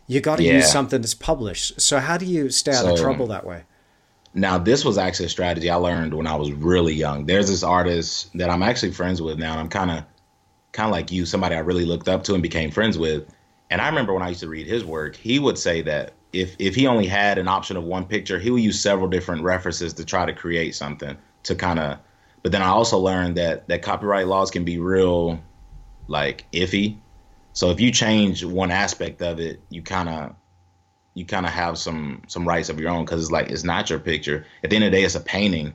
you 0.07 0.21
got 0.21 0.37
to 0.37 0.45
yeah. 0.45 0.55
use 0.55 0.71
something 0.71 1.01
that's 1.01 1.15
published. 1.15 1.81
So 1.81 1.99
how 1.99 2.17
do 2.17 2.25
you 2.25 2.51
stay 2.51 2.73
out 2.73 2.85
so, 2.85 2.95
of 2.95 3.01
trouble 3.01 3.27
that 3.29 3.45
way? 3.45 3.65
Now, 4.35 4.59
this 4.59 4.85
was 4.85 4.97
actually 4.97 5.27
a 5.27 5.31
strategy 5.31 5.69
I 5.69 5.75
learned 5.75 6.15
when 6.15 6.27
I 6.27 6.37
was 6.37 6.53
really 6.53 6.95
young. 6.95 7.27
There's 7.27 7.49
this 7.49 7.63
artist 7.63 8.31
that 8.39 8.49
I'm 8.49 8.63
actually 8.63 8.93
friends 8.93 9.21
with 9.21 9.39
now. 9.39 9.53
And 9.53 9.61
I'm 9.61 9.69
kind 9.69 9.91
of 9.91 10.05
kind 10.73 10.87
of 10.87 10.93
like 10.93 11.11
you, 11.11 11.27
somebody 11.27 11.55
I 11.55 11.59
really 11.59 11.85
looked 11.85 12.09
up 12.09 12.23
to 12.25 12.35
and 12.35 12.43
became 12.43 12.71
friends 12.71 12.97
with 12.97 13.29
and 13.73 13.81
I 13.81 13.89
remember 13.89 14.13
when 14.13 14.23
I 14.23 14.29
used 14.29 14.41
to 14.41 14.49
read 14.49 14.67
his 14.67 14.85
work, 14.85 15.17
he 15.17 15.39
would 15.39 15.57
say 15.57 15.81
that 15.81 16.13
if 16.35 16.55
if 16.59 16.75
he 16.75 16.87
only 16.87 17.07
had 17.07 17.39
an 17.39 17.49
option 17.49 17.79
of 17.79 17.85
one 17.85 18.05
picture, 18.05 18.39
he 18.39 18.51
would 18.51 18.63
use 18.63 18.79
several 18.79 19.09
different 19.09 19.43
references 19.43 19.95
to 19.95 20.05
try 20.05 20.27
to 20.27 20.35
create 20.35 20.75
something 20.75 21.17
to 21.45 21.55
kind 21.55 21.79
of. 21.79 21.99
But 22.43 22.53
then 22.53 22.61
I 22.61 22.69
also 22.69 22.99
learned 22.99 23.39
that 23.39 23.69
that 23.69 23.81
copyright 23.81 24.27
laws 24.27 24.51
can 24.51 24.65
be 24.65 24.79
real, 24.79 25.41
like 26.07 26.45
iffy. 26.53 26.99
So 27.55 27.71
if 27.71 27.81
you 27.81 27.91
change 27.91 28.45
one 28.45 28.71
aspect 28.71 29.23
of 29.23 29.41
it, 29.41 29.63
you 29.71 29.81
kind 29.81 30.11
of 30.11 30.35
you 31.15 31.25
kind 31.25 31.47
of 31.47 31.53
have 31.53 31.79
some 31.79 32.25
some 32.27 32.47
rights 32.47 32.69
of 32.69 32.79
your 32.79 32.91
own 32.91 33.07
because 33.07 33.23
it's 33.23 33.31
like 33.31 33.49
it's 33.49 33.65
not 33.65 33.89
your 33.89 34.01
picture. 34.01 34.45
At 34.63 34.69
the 34.69 34.77
end 34.77 34.85
of 34.85 34.93
the 34.93 34.99
day, 34.99 35.05
it's 35.05 35.15
a 35.15 35.21
painting, 35.21 35.73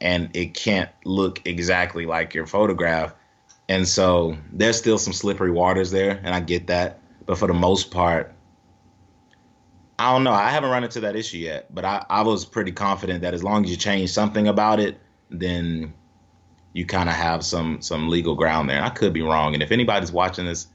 and 0.00 0.30
it 0.34 0.54
can't 0.54 0.90
look 1.04 1.46
exactly 1.46 2.06
like 2.06 2.34
your 2.34 2.46
photograph. 2.46 3.14
And 3.68 3.86
so 3.86 4.36
there's 4.52 4.78
still 4.78 4.98
some 4.98 5.12
slippery 5.12 5.52
waters 5.52 5.92
there, 5.92 6.20
and 6.24 6.34
I 6.34 6.40
get 6.40 6.66
that. 6.66 6.98
But 7.26 7.38
for 7.38 7.48
the 7.48 7.54
most 7.54 7.90
part, 7.90 8.32
I 9.98 10.12
don't 10.12 10.24
know. 10.24 10.32
I 10.32 10.50
haven't 10.50 10.70
run 10.70 10.84
into 10.84 11.00
that 11.00 11.16
issue 11.16 11.38
yet, 11.38 11.74
but 11.74 11.84
I, 11.84 12.04
I 12.08 12.22
was 12.22 12.44
pretty 12.44 12.72
confident 12.72 13.22
that 13.22 13.34
as 13.34 13.42
long 13.42 13.64
as 13.64 13.70
you 13.70 13.76
change 13.76 14.10
something 14.10 14.46
about 14.46 14.78
it, 14.78 14.98
then 15.30 15.94
you 16.72 16.84
kind 16.84 17.08
of 17.08 17.14
have 17.14 17.44
some 17.44 17.80
some 17.80 18.08
legal 18.08 18.34
ground 18.34 18.68
there. 18.68 18.82
I 18.82 18.90
could 18.90 19.12
be 19.12 19.22
wrong. 19.22 19.54
And 19.54 19.62
if 19.62 19.72
anybody's 19.72 20.12
watching 20.12 20.44
this, 20.44 20.66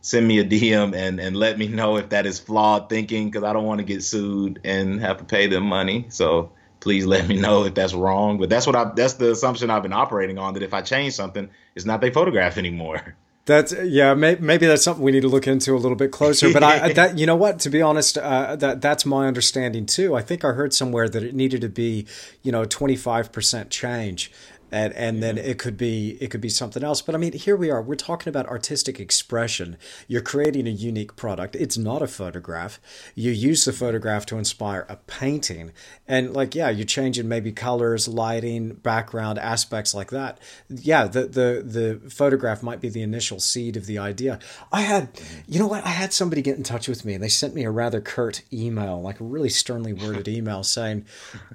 send 0.00 0.26
me 0.26 0.40
a 0.40 0.44
DM 0.44 0.94
and 0.94 1.20
and 1.20 1.36
let 1.36 1.58
me 1.58 1.68
know 1.68 1.96
if 1.96 2.08
that 2.08 2.26
is 2.26 2.40
flawed 2.40 2.88
thinking 2.88 3.30
because 3.30 3.44
I 3.44 3.52
don't 3.52 3.64
want 3.64 3.78
to 3.78 3.84
get 3.84 4.02
sued 4.02 4.60
and 4.64 5.00
have 5.00 5.18
to 5.18 5.24
pay 5.24 5.46
them 5.46 5.64
money. 5.64 6.06
So 6.08 6.50
please 6.80 7.06
let 7.06 7.28
me 7.28 7.36
know 7.36 7.64
if 7.64 7.74
that's 7.74 7.94
wrong. 7.94 8.38
But 8.38 8.50
that's 8.50 8.66
what 8.66 8.74
I 8.74 8.90
that's 8.96 9.14
the 9.14 9.30
assumption 9.30 9.70
I've 9.70 9.84
been 9.84 9.92
operating 9.92 10.38
on 10.38 10.54
that 10.54 10.64
if 10.64 10.74
I 10.74 10.82
change 10.82 11.14
something, 11.14 11.48
it's 11.76 11.86
not 11.86 12.00
they 12.00 12.10
photograph 12.10 12.58
anymore. 12.58 13.16
That's 13.46 13.72
yeah. 13.72 14.12
May, 14.14 14.36
maybe 14.40 14.66
that's 14.66 14.82
something 14.82 15.04
we 15.04 15.12
need 15.12 15.22
to 15.22 15.28
look 15.28 15.46
into 15.46 15.72
a 15.72 15.78
little 15.78 15.96
bit 15.96 16.10
closer. 16.10 16.52
But 16.52 16.64
I 16.64 16.92
that 16.94 17.16
you 17.16 17.26
know 17.26 17.36
what? 17.36 17.60
To 17.60 17.70
be 17.70 17.80
honest, 17.80 18.18
uh, 18.18 18.56
that 18.56 18.82
that's 18.82 19.06
my 19.06 19.28
understanding 19.28 19.86
too. 19.86 20.16
I 20.16 20.22
think 20.22 20.44
I 20.44 20.52
heard 20.52 20.74
somewhere 20.74 21.08
that 21.08 21.22
it 21.22 21.32
needed 21.32 21.60
to 21.60 21.68
be 21.68 22.06
you 22.42 22.50
know 22.50 22.64
twenty 22.64 22.96
five 22.96 23.30
percent 23.30 23.70
change 23.70 24.32
and 24.70 24.92
and 24.94 25.22
then 25.22 25.36
mm-hmm. 25.36 25.48
it 25.48 25.58
could 25.58 25.76
be 25.76 26.18
it 26.20 26.30
could 26.30 26.40
be 26.40 26.48
something 26.48 26.82
else. 26.82 27.02
But 27.02 27.14
i 27.14 27.18
mean 27.18 27.32
here 27.32 27.56
we 27.56 27.70
are. 27.70 27.82
We're 27.82 27.94
talking 27.94 28.30
about 28.30 28.46
artistic 28.46 29.00
expression. 29.00 29.76
You're 30.08 30.22
creating 30.22 30.66
a 30.66 30.70
unique 30.70 31.16
product. 31.16 31.56
It's 31.56 31.78
not 31.78 32.02
a 32.02 32.06
photograph. 32.06 32.80
You 33.14 33.30
use 33.30 33.64
the 33.64 33.72
photograph 33.72 34.26
to 34.26 34.38
inspire 34.38 34.86
a 34.88 34.96
painting. 34.96 35.72
And 36.06 36.34
like 36.34 36.54
yeah 36.54 36.70
you're 36.70 36.86
changing 36.86 37.28
maybe 37.28 37.52
colors 37.52 38.08
lighting 38.08 38.74
background 38.74 39.38
aspects 39.38 39.94
like 39.94 40.10
that. 40.10 40.38
Yeah 40.68 41.06
the 41.06 41.22
the 41.26 41.62
the 41.64 42.10
photograph 42.10 42.62
might 42.62 42.80
be 42.80 42.88
the 42.88 43.02
initial 43.02 43.40
seed 43.40 43.76
of 43.76 43.86
the 43.86 43.98
idea. 43.98 44.38
I 44.72 44.82
had 44.82 45.14
mm-hmm. 45.14 45.40
you 45.52 45.58
know 45.58 45.66
what? 45.66 45.84
I 45.84 45.90
had 45.90 46.12
somebody 46.12 46.42
get 46.42 46.56
in 46.56 46.62
touch 46.62 46.88
with 46.88 47.04
me 47.04 47.14
and 47.14 47.22
they 47.22 47.28
sent 47.28 47.54
me 47.54 47.64
a 47.64 47.70
rather 47.70 48.00
curt 48.00 48.42
email 48.52 49.00
like 49.00 49.20
a 49.20 49.24
really 49.24 49.48
sternly 49.48 49.92
worded 49.92 50.28
email 50.36 50.62
saying 50.62 51.04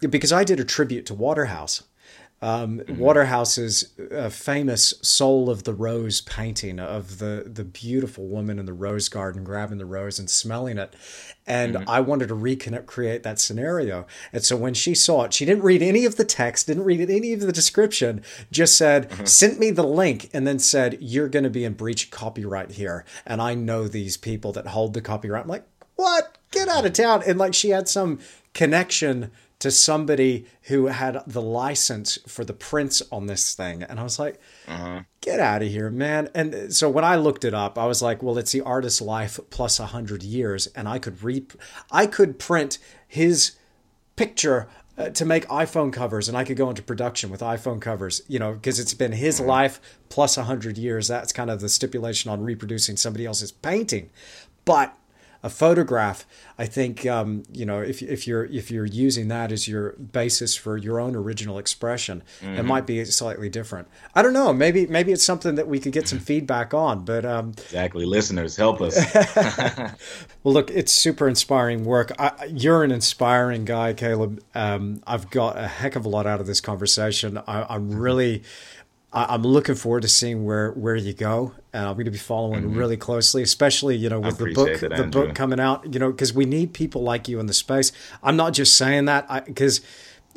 because 0.09 0.31
i 0.31 0.43
did 0.43 0.59
a 0.59 0.63
tribute 0.63 1.05
to 1.05 1.13
waterhouse 1.13 1.83
um, 2.43 2.79
mm-hmm. 2.79 2.97
Waterhouse's 2.97 3.91
uh, 4.11 4.29
famous 4.29 4.95
"Soul 5.01 5.49
of 5.49 5.63
the 5.63 5.73
Rose" 5.73 6.21
painting 6.21 6.79
of 6.79 7.19
the 7.19 7.43
the 7.45 7.63
beautiful 7.63 8.27
woman 8.27 8.57
in 8.57 8.65
the 8.65 8.73
rose 8.73 9.09
garden 9.09 9.43
grabbing 9.43 9.77
the 9.77 9.85
rose 9.85 10.17
and 10.17 10.27
smelling 10.27 10.79
it, 10.79 10.95
and 11.45 11.75
mm-hmm. 11.75 11.89
I 11.89 11.99
wanted 11.99 12.29
to 12.29 12.35
recreate 12.35 13.21
that 13.21 13.39
scenario. 13.39 14.07
And 14.33 14.43
so 14.43 14.55
when 14.55 14.73
she 14.73 14.95
saw 14.95 15.23
it, 15.23 15.33
she 15.33 15.45
didn't 15.45 15.63
read 15.63 15.83
any 15.83 16.03
of 16.05 16.15
the 16.15 16.25
text, 16.25 16.65
didn't 16.65 16.83
read 16.83 17.07
any 17.09 17.33
of 17.33 17.41
the 17.41 17.51
description, 17.51 18.23
just 18.51 18.75
said, 18.75 19.09
mm-hmm. 19.09 19.25
"Sent 19.25 19.59
me 19.59 19.69
the 19.69 19.83
link," 19.83 20.31
and 20.33 20.47
then 20.47 20.57
said, 20.57 20.97
"You're 20.99 21.29
going 21.29 21.43
to 21.43 21.49
be 21.51 21.63
in 21.63 21.73
breach 21.73 22.05
of 22.05 22.11
copyright 22.11 22.71
here, 22.71 23.05
and 23.23 23.39
I 23.39 23.53
know 23.53 23.87
these 23.87 24.17
people 24.17 24.51
that 24.53 24.67
hold 24.67 24.93
the 24.93 25.01
copyright." 25.01 25.43
I'm 25.43 25.49
like, 25.49 25.67
"What? 25.95 26.39
Get 26.49 26.67
out 26.67 26.87
of 26.87 26.93
town!" 26.93 27.21
And 27.27 27.37
like 27.37 27.53
she 27.53 27.69
had 27.69 27.87
some 27.87 28.17
connection 28.55 29.31
to 29.61 29.69
somebody 29.69 30.47
who 30.63 30.87
had 30.87 31.21
the 31.27 31.41
license 31.41 32.17
for 32.27 32.43
the 32.43 32.53
prints 32.53 33.03
on 33.11 33.27
this 33.27 33.53
thing. 33.53 33.83
And 33.83 33.99
I 33.99 34.03
was 34.03 34.17
like, 34.17 34.41
uh-huh. 34.67 35.03
get 35.21 35.39
out 35.39 35.61
of 35.61 35.69
here, 35.69 35.91
man. 35.91 36.29
And 36.33 36.73
so 36.73 36.89
when 36.89 37.03
I 37.03 37.15
looked 37.15 37.45
it 37.45 37.53
up, 37.53 37.77
I 37.77 37.85
was 37.85 38.01
like, 38.01 38.23
well, 38.23 38.39
it's 38.39 38.51
the 38.51 38.61
artist's 38.61 39.01
life 39.01 39.39
plus 39.51 39.79
a 39.79 39.85
hundred 39.85 40.23
years. 40.23 40.65
And 40.75 40.87
I 40.87 40.97
could 40.97 41.21
read, 41.21 41.53
I 41.91 42.07
could 42.07 42.39
print 42.39 42.79
his 43.07 43.51
picture 44.15 44.67
uh, 44.97 45.09
to 45.09 45.25
make 45.25 45.47
iPhone 45.47 45.93
covers 45.93 46.27
and 46.27 46.35
I 46.35 46.43
could 46.43 46.57
go 46.57 46.69
into 46.69 46.81
production 46.81 47.29
with 47.29 47.41
iPhone 47.41 47.79
covers, 47.79 48.23
you 48.27 48.39
know, 48.39 48.53
because 48.53 48.79
it's 48.79 48.95
been 48.95 49.11
his 49.11 49.39
uh-huh. 49.39 49.47
life 49.47 49.79
plus 50.09 50.37
a 50.37 50.43
hundred 50.45 50.79
years. 50.79 51.07
That's 51.07 51.31
kind 51.31 51.51
of 51.51 51.61
the 51.61 51.69
stipulation 51.69 52.31
on 52.31 52.41
reproducing 52.41 52.97
somebody 52.97 53.27
else's 53.27 53.51
painting. 53.51 54.09
But 54.65 54.97
a 55.43 55.49
photograph, 55.49 56.25
I 56.57 56.65
think 56.67 57.05
um, 57.07 57.43
you 57.51 57.65
know 57.65 57.81
if 57.81 58.01
if 58.03 58.27
you're 58.27 58.45
if 58.45 58.69
you're 58.69 58.85
using 58.85 59.27
that 59.29 59.51
as 59.51 59.67
your 59.67 59.93
basis 59.93 60.55
for 60.55 60.77
your 60.77 60.99
own 60.99 61.15
original 61.15 61.57
expression, 61.57 62.21
mm-hmm. 62.41 62.57
it 62.57 62.63
might 62.63 62.85
be 62.85 63.03
slightly 63.05 63.49
different. 63.49 63.87
I 64.13 64.21
don't 64.21 64.33
know. 64.33 64.53
Maybe 64.53 64.85
maybe 64.85 65.11
it's 65.11 65.23
something 65.23 65.55
that 65.55 65.67
we 65.67 65.79
could 65.79 65.93
get 65.93 66.07
some 66.07 66.19
feedback 66.31 66.73
on. 66.73 67.03
But 67.03 67.25
um, 67.25 67.49
exactly, 67.51 68.05
listeners, 68.05 68.55
help 68.55 68.81
us. 68.81 68.95
well, 70.43 70.53
look, 70.53 70.69
it's 70.69 70.91
super 70.91 71.27
inspiring 71.27 71.85
work. 71.85 72.11
I, 72.19 72.45
you're 72.45 72.83
an 72.83 72.91
inspiring 72.91 73.65
guy, 73.65 73.93
Caleb. 73.93 74.43
Um, 74.53 75.01
I've 75.07 75.31
got 75.31 75.57
a 75.57 75.67
heck 75.67 75.95
of 75.95 76.05
a 76.05 76.09
lot 76.09 76.27
out 76.27 76.39
of 76.39 76.45
this 76.47 76.61
conversation. 76.61 77.39
I, 77.47 77.75
am 77.75 77.91
really. 77.99 78.43
I'm 79.13 79.43
looking 79.43 79.75
forward 79.75 80.03
to 80.03 80.07
seeing 80.07 80.45
where 80.45 80.71
where 80.71 80.95
you 80.95 81.13
go, 81.13 81.53
and 81.73 81.85
I'm 81.85 81.95
going 81.95 82.05
to 82.05 82.11
be 82.11 82.17
following 82.17 82.63
mm-hmm. 82.63 82.77
really 82.77 82.97
closely, 82.97 83.41
especially 83.41 83.97
you 83.97 84.09
know 84.09 84.21
with 84.21 84.37
the 84.37 84.53
book 84.53 84.79
the 84.79 84.93
Andrew. 84.93 85.25
book 85.25 85.35
coming 85.35 85.59
out. 85.59 85.93
You 85.93 85.99
know, 85.99 86.11
because 86.11 86.33
we 86.33 86.45
need 86.45 86.73
people 86.73 87.03
like 87.03 87.27
you 87.27 87.39
in 87.39 87.45
the 87.45 87.53
space. 87.53 87.91
I'm 88.23 88.37
not 88.37 88.53
just 88.53 88.77
saying 88.77 89.05
that 89.05 89.45
because 89.45 89.81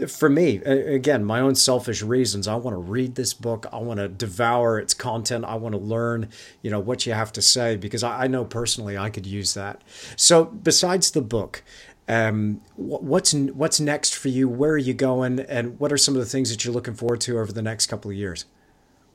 for 0.08 0.28
me, 0.28 0.56
again, 0.56 1.24
my 1.24 1.38
own 1.38 1.54
selfish 1.54 2.02
reasons, 2.02 2.48
I 2.48 2.56
want 2.56 2.74
to 2.74 2.78
read 2.78 3.14
this 3.14 3.32
book. 3.32 3.66
I 3.72 3.78
want 3.78 4.00
to 4.00 4.08
devour 4.08 4.80
its 4.80 4.92
content. 4.92 5.44
I 5.44 5.54
want 5.54 5.74
to 5.74 5.80
learn, 5.80 6.30
you 6.62 6.70
know, 6.70 6.80
what 6.80 7.06
you 7.06 7.12
have 7.12 7.32
to 7.34 7.42
say 7.42 7.76
because 7.76 8.02
I, 8.02 8.24
I 8.24 8.26
know 8.26 8.44
personally 8.44 8.98
I 8.98 9.08
could 9.08 9.24
use 9.26 9.54
that. 9.54 9.82
So, 10.16 10.46
besides 10.46 11.12
the 11.12 11.22
book, 11.22 11.62
um, 12.08 12.60
what's 12.74 13.32
what's 13.32 13.78
next 13.78 14.16
for 14.16 14.28
you? 14.28 14.48
Where 14.48 14.72
are 14.72 14.78
you 14.78 14.94
going? 14.94 15.38
And 15.40 15.78
what 15.78 15.92
are 15.92 15.96
some 15.96 16.14
of 16.14 16.20
the 16.20 16.26
things 16.26 16.50
that 16.50 16.64
you're 16.64 16.74
looking 16.74 16.94
forward 16.94 17.20
to 17.22 17.38
over 17.38 17.52
the 17.52 17.62
next 17.62 17.86
couple 17.86 18.10
of 18.10 18.16
years? 18.16 18.46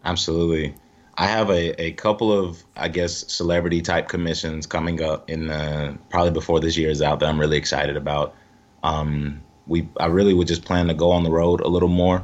Absolutely. 0.03 0.75
I 1.15 1.27
have 1.27 1.49
a, 1.49 1.81
a 1.81 1.91
couple 1.91 2.31
of, 2.31 2.63
I 2.77 2.87
guess, 2.87 3.29
celebrity 3.31 3.81
type 3.81 4.07
commissions 4.07 4.65
coming 4.65 5.01
up 5.03 5.29
in 5.29 5.47
the, 5.47 5.97
probably 6.09 6.31
before 6.31 6.61
this 6.61 6.77
year 6.77 6.89
is 6.89 7.01
out 7.01 7.19
that 7.19 7.27
I'm 7.27 7.39
really 7.39 7.57
excited 7.57 7.97
about. 7.97 8.35
Um, 8.83 9.41
we 9.67 9.87
I 9.99 10.05
really 10.05 10.33
would 10.33 10.47
just 10.47 10.63
plan 10.63 10.87
to 10.87 10.93
go 10.93 11.11
on 11.11 11.23
the 11.23 11.29
road 11.29 11.59
a 11.61 11.67
little 11.67 11.89
more 11.89 12.23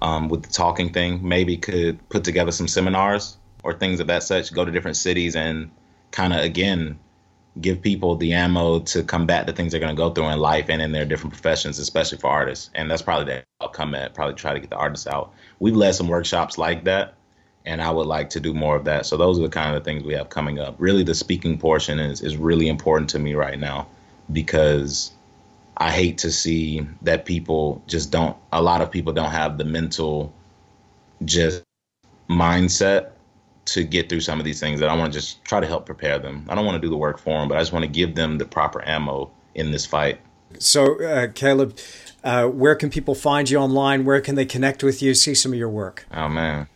um, 0.00 0.28
with 0.28 0.42
the 0.42 0.48
talking 0.48 0.92
thing. 0.92 1.26
Maybe 1.26 1.56
could 1.58 2.08
put 2.08 2.24
together 2.24 2.50
some 2.50 2.66
seminars 2.66 3.36
or 3.62 3.74
things 3.74 4.00
of 4.00 4.06
that 4.06 4.22
such. 4.22 4.52
Go 4.52 4.64
to 4.64 4.72
different 4.72 4.96
cities 4.96 5.36
and 5.36 5.70
kind 6.10 6.32
of 6.32 6.40
again 6.40 6.98
give 7.60 7.82
people 7.82 8.16
the 8.16 8.32
ammo 8.32 8.80
to 8.80 9.02
combat 9.02 9.46
the 9.46 9.52
things 9.52 9.72
they're 9.72 9.80
going 9.80 9.94
to 9.94 10.00
go 10.00 10.10
through 10.10 10.28
in 10.28 10.38
life 10.38 10.66
and 10.68 10.80
in 10.80 10.92
their 10.92 11.04
different 11.04 11.32
professions, 11.32 11.78
especially 11.78 12.18
for 12.18 12.28
artists. 12.28 12.70
And 12.74 12.90
that's 12.90 13.02
probably 13.02 13.32
the 13.32 13.44
outcome 13.62 13.94
at 13.94 14.14
probably 14.14 14.34
try 14.34 14.54
to 14.54 14.60
get 14.60 14.70
the 14.70 14.76
artists 14.76 15.06
out. 15.06 15.32
We've 15.58 15.74
led 15.74 15.94
some 15.94 16.08
workshops 16.08 16.58
like 16.58 16.84
that, 16.84 17.14
and 17.66 17.82
I 17.82 17.90
would 17.90 18.06
like 18.06 18.30
to 18.30 18.40
do 18.40 18.54
more 18.54 18.76
of 18.76 18.84
that. 18.84 19.06
So 19.06 19.16
those 19.16 19.38
are 19.38 19.42
the 19.42 19.48
kind 19.48 19.76
of 19.76 19.84
things 19.84 20.04
we 20.04 20.14
have 20.14 20.28
coming 20.28 20.58
up. 20.58 20.76
Really, 20.78 21.02
the 21.02 21.14
speaking 21.14 21.58
portion 21.58 21.98
is 21.98 22.20
is 22.20 22.36
really 22.36 22.68
important 22.68 23.10
to 23.10 23.18
me 23.18 23.34
right 23.34 23.58
now 23.58 23.88
because 24.32 25.12
I 25.76 25.90
hate 25.90 26.18
to 26.18 26.30
see 26.30 26.86
that 27.02 27.24
people 27.24 27.82
just 27.86 28.12
don't. 28.12 28.36
A 28.52 28.62
lot 28.62 28.80
of 28.80 28.90
people 28.90 29.12
don't 29.12 29.32
have 29.32 29.58
the 29.58 29.64
mental 29.64 30.32
just 31.24 31.62
mindset 32.28 33.10
to 33.74 33.84
get 33.84 34.08
through 34.08 34.20
some 34.20 34.38
of 34.38 34.44
these 34.44 34.60
things 34.60 34.80
that 34.80 34.88
I 34.88 34.96
want 34.96 35.12
to 35.12 35.18
just 35.18 35.44
try 35.44 35.60
to 35.60 35.66
help 35.66 35.86
prepare 35.86 36.18
them. 36.18 36.46
I 36.48 36.54
don't 36.54 36.64
want 36.64 36.76
to 36.76 36.80
do 36.80 36.90
the 36.90 36.96
work 36.96 37.18
for 37.18 37.38
them, 37.38 37.48
but 37.48 37.56
I 37.56 37.60
just 37.60 37.72
want 37.72 37.84
to 37.84 37.90
give 37.90 38.14
them 38.14 38.38
the 38.38 38.44
proper 38.44 38.86
ammo 38.86 39.30
in 39.54 39.70
this 39.70 39.86
fight. 39.86 40.20
So, 40.58 41.02
uh, 41.02 41.28
Caleb, 41.32 41.78
uh, 42.24 42.46
where 42.46 42.74
can 42.74 42.90
people 42.90 43.14
find 43.14 43.48
you 43.48 43.58
online? 43.58 44.04
Where 44.04 44.20
can 44.20 44.34
they 44.34 44.44
connect 44.44 44.82
with 44.82 45.00
you, 45.00 45.14
see 45.14 45.34
some 45.34 45.52
of 45.52 45.58
your 45.58 45.68
work? 45.68 46.06
Oh, 46.12 46.28
man. 46.28 46.68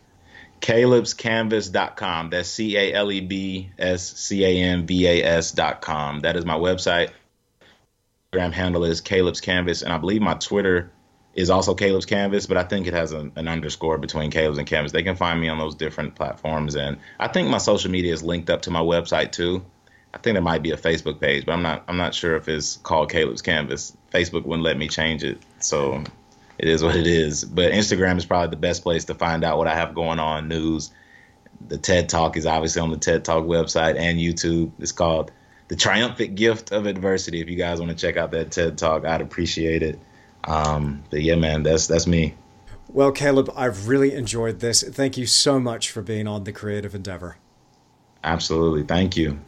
Caleb'sCanvas.com. 0.61 2.29
That's 2.29 2.49
C 2.49 2.77
A 2.77 2.93
L 2.93 3.11
E 3.11 3.21
B 3.21 3.69
S 3.77 4.13
C 4.17 4.45
A 4.45 4.63
N 4.63 4.85
V 4.85 5.05
A 5.07 5.23
S.com. 5.23 6.21
That 6.21 6.35
is 6.37 6.45
my 6.45 6.55
website. 6.55 7.11
Instagram 8.33 8.51
handle 8.51 8.83
is 8.83 9.01
Caleb's 9.01 9.41
Canvas, 9.41 9.81
and 9.81 9.93
I 9.93 9.97
believe 9.97 10.21
my 10.21 10.33
Twitter 10.35 10.91
is 11.35 11.49
also 11.49 11.75
Caleb's 11.75 12.05
Canvas, 12.05 12.45
but 12.47 12.57
I 12.57 12.63
think 12.63 12.87
it 12.87 12.93
has 12.93 13.11
a, 13.11 13.29
an 13.35 13.47
underscore 13.47 13.97
between 13.97 14.31
Caleb's 14.31 14.57
and 14.57 14.65
Canvas. 14.65 14.93
They 14.93 15.03
can 15.03 15.17
find 15.17 15.39
me 15.39 15.49
on 15.49 15.59
those 15.59 15.75
different 15.75 16.15
platforms, 16.15 16.75
and 16.75 16.97
I 17.19 17.27
think 17.27 17.49
my 17.49 17.57
social 17.57 17.91
media 17.91 18.13
is 18.13 18.23
linked 18.23 18.49
up 18.49 18.63
to 18.63 18.71
my 18.71 18.79
website 18.79 19.33
too. 19.33 19.63
I 20.13 20.17
think 20.17 20.35
there 20.35 20.41
might 20.41 20.63
be 20.63 20.71
a 20.71 20.77
Facebook 20.77 21.19
page, 21.19 21.45
but 21.45 21.51
I'm 21.51 21.61
not 21.61 21.83
I'm 21.89 21.97
not 21.97 22.15
sure 22.15 22.37
if 22.37 22.47
it's 22.47 22.77
called 22.77 23.11
Caleb's 23.11 23.41
Canvas. 23.41 23.95
Facebook 24.13 24.45
wouldn't 24.45 24.63
let 24.63 24.77
me 24.77 24.87
change 24.87 25.25
it, 25.25 25.39
so 25.59 26.03
it 26.57 26.69
is 26.69 26.81
what 26.81 26.95
it 26.95 27.05
is. 27.05 27.43
But 27.43 27.73
Instagram 27.73 28.17
is 28.17 28.25
probably 28.25 28.49
the 28.49 28.55
best 28.55 28.81
place 28.81 29.05
to 29.05 29.13
find 29.13 29.43
out 29.43 29.57
what 29.57 29.67
I 29.67 29.75
have 29.75 29.93
going 29.93 30.19
on, 30.19 30.47
news. 30.47 30.91
The 31.67 31.77
TED 31.77 32.07
Talk 32.07 32.37
is 32.37 32.45
obviously 32.45 32.81
on 32.81 32.91
the 32.91 32.97
TED 32.97 33.25
Talk 33.25 33.43
website 33.43 33.97
and 33.97 34.17
YouTube. 34.19 34.71
It's 34.79 34.93
called 34.93 35.31
The 35.67 35.75
Triumphant 35.75 36.35
Gift 36.35 36.71
of 36.71 36.85
Adversity. 36.85 37.41
If 37.41 37.49
you 37.49 37.57
guys 37.57 37.79
want 37.79 37.91
to 37.91 37.97
check 37.97 38.15
out 38.15 38.31
that 38.31 38.51
TED 38.51 38.77
Talk, 38.77 39.05
I'd 39.05 39.21
appreciate 39.21 39.83
it. 39.83 39.99
Um, 40.45 41.03
but 41.09 41.21
yeah, 41.21 41.35
man, 41.35 41.63
that's 41.63 41.87
that's 41.87 42.07
me. 42.07 42.35
Well, 42.87 43.11
Caleb, 43.11 43.51
I've 43.55 43.87
really 43.87 44.13
enjoyed 44.13 44.59
this. 44.59 44.81
Thank 44.81 45.17
you 45.17 45.25
so 45.25 45.59
much 45.59 45.91
for 45.91 46.01
being 46.01 46.27
on 46.27 46.43
the 46.43 46.53
Creative 46.53 46.95
Endeavor. 46.95 47.37
Absolutely. 48.23 48.83
Thank 48.83 49.17
you. 49.17 49.39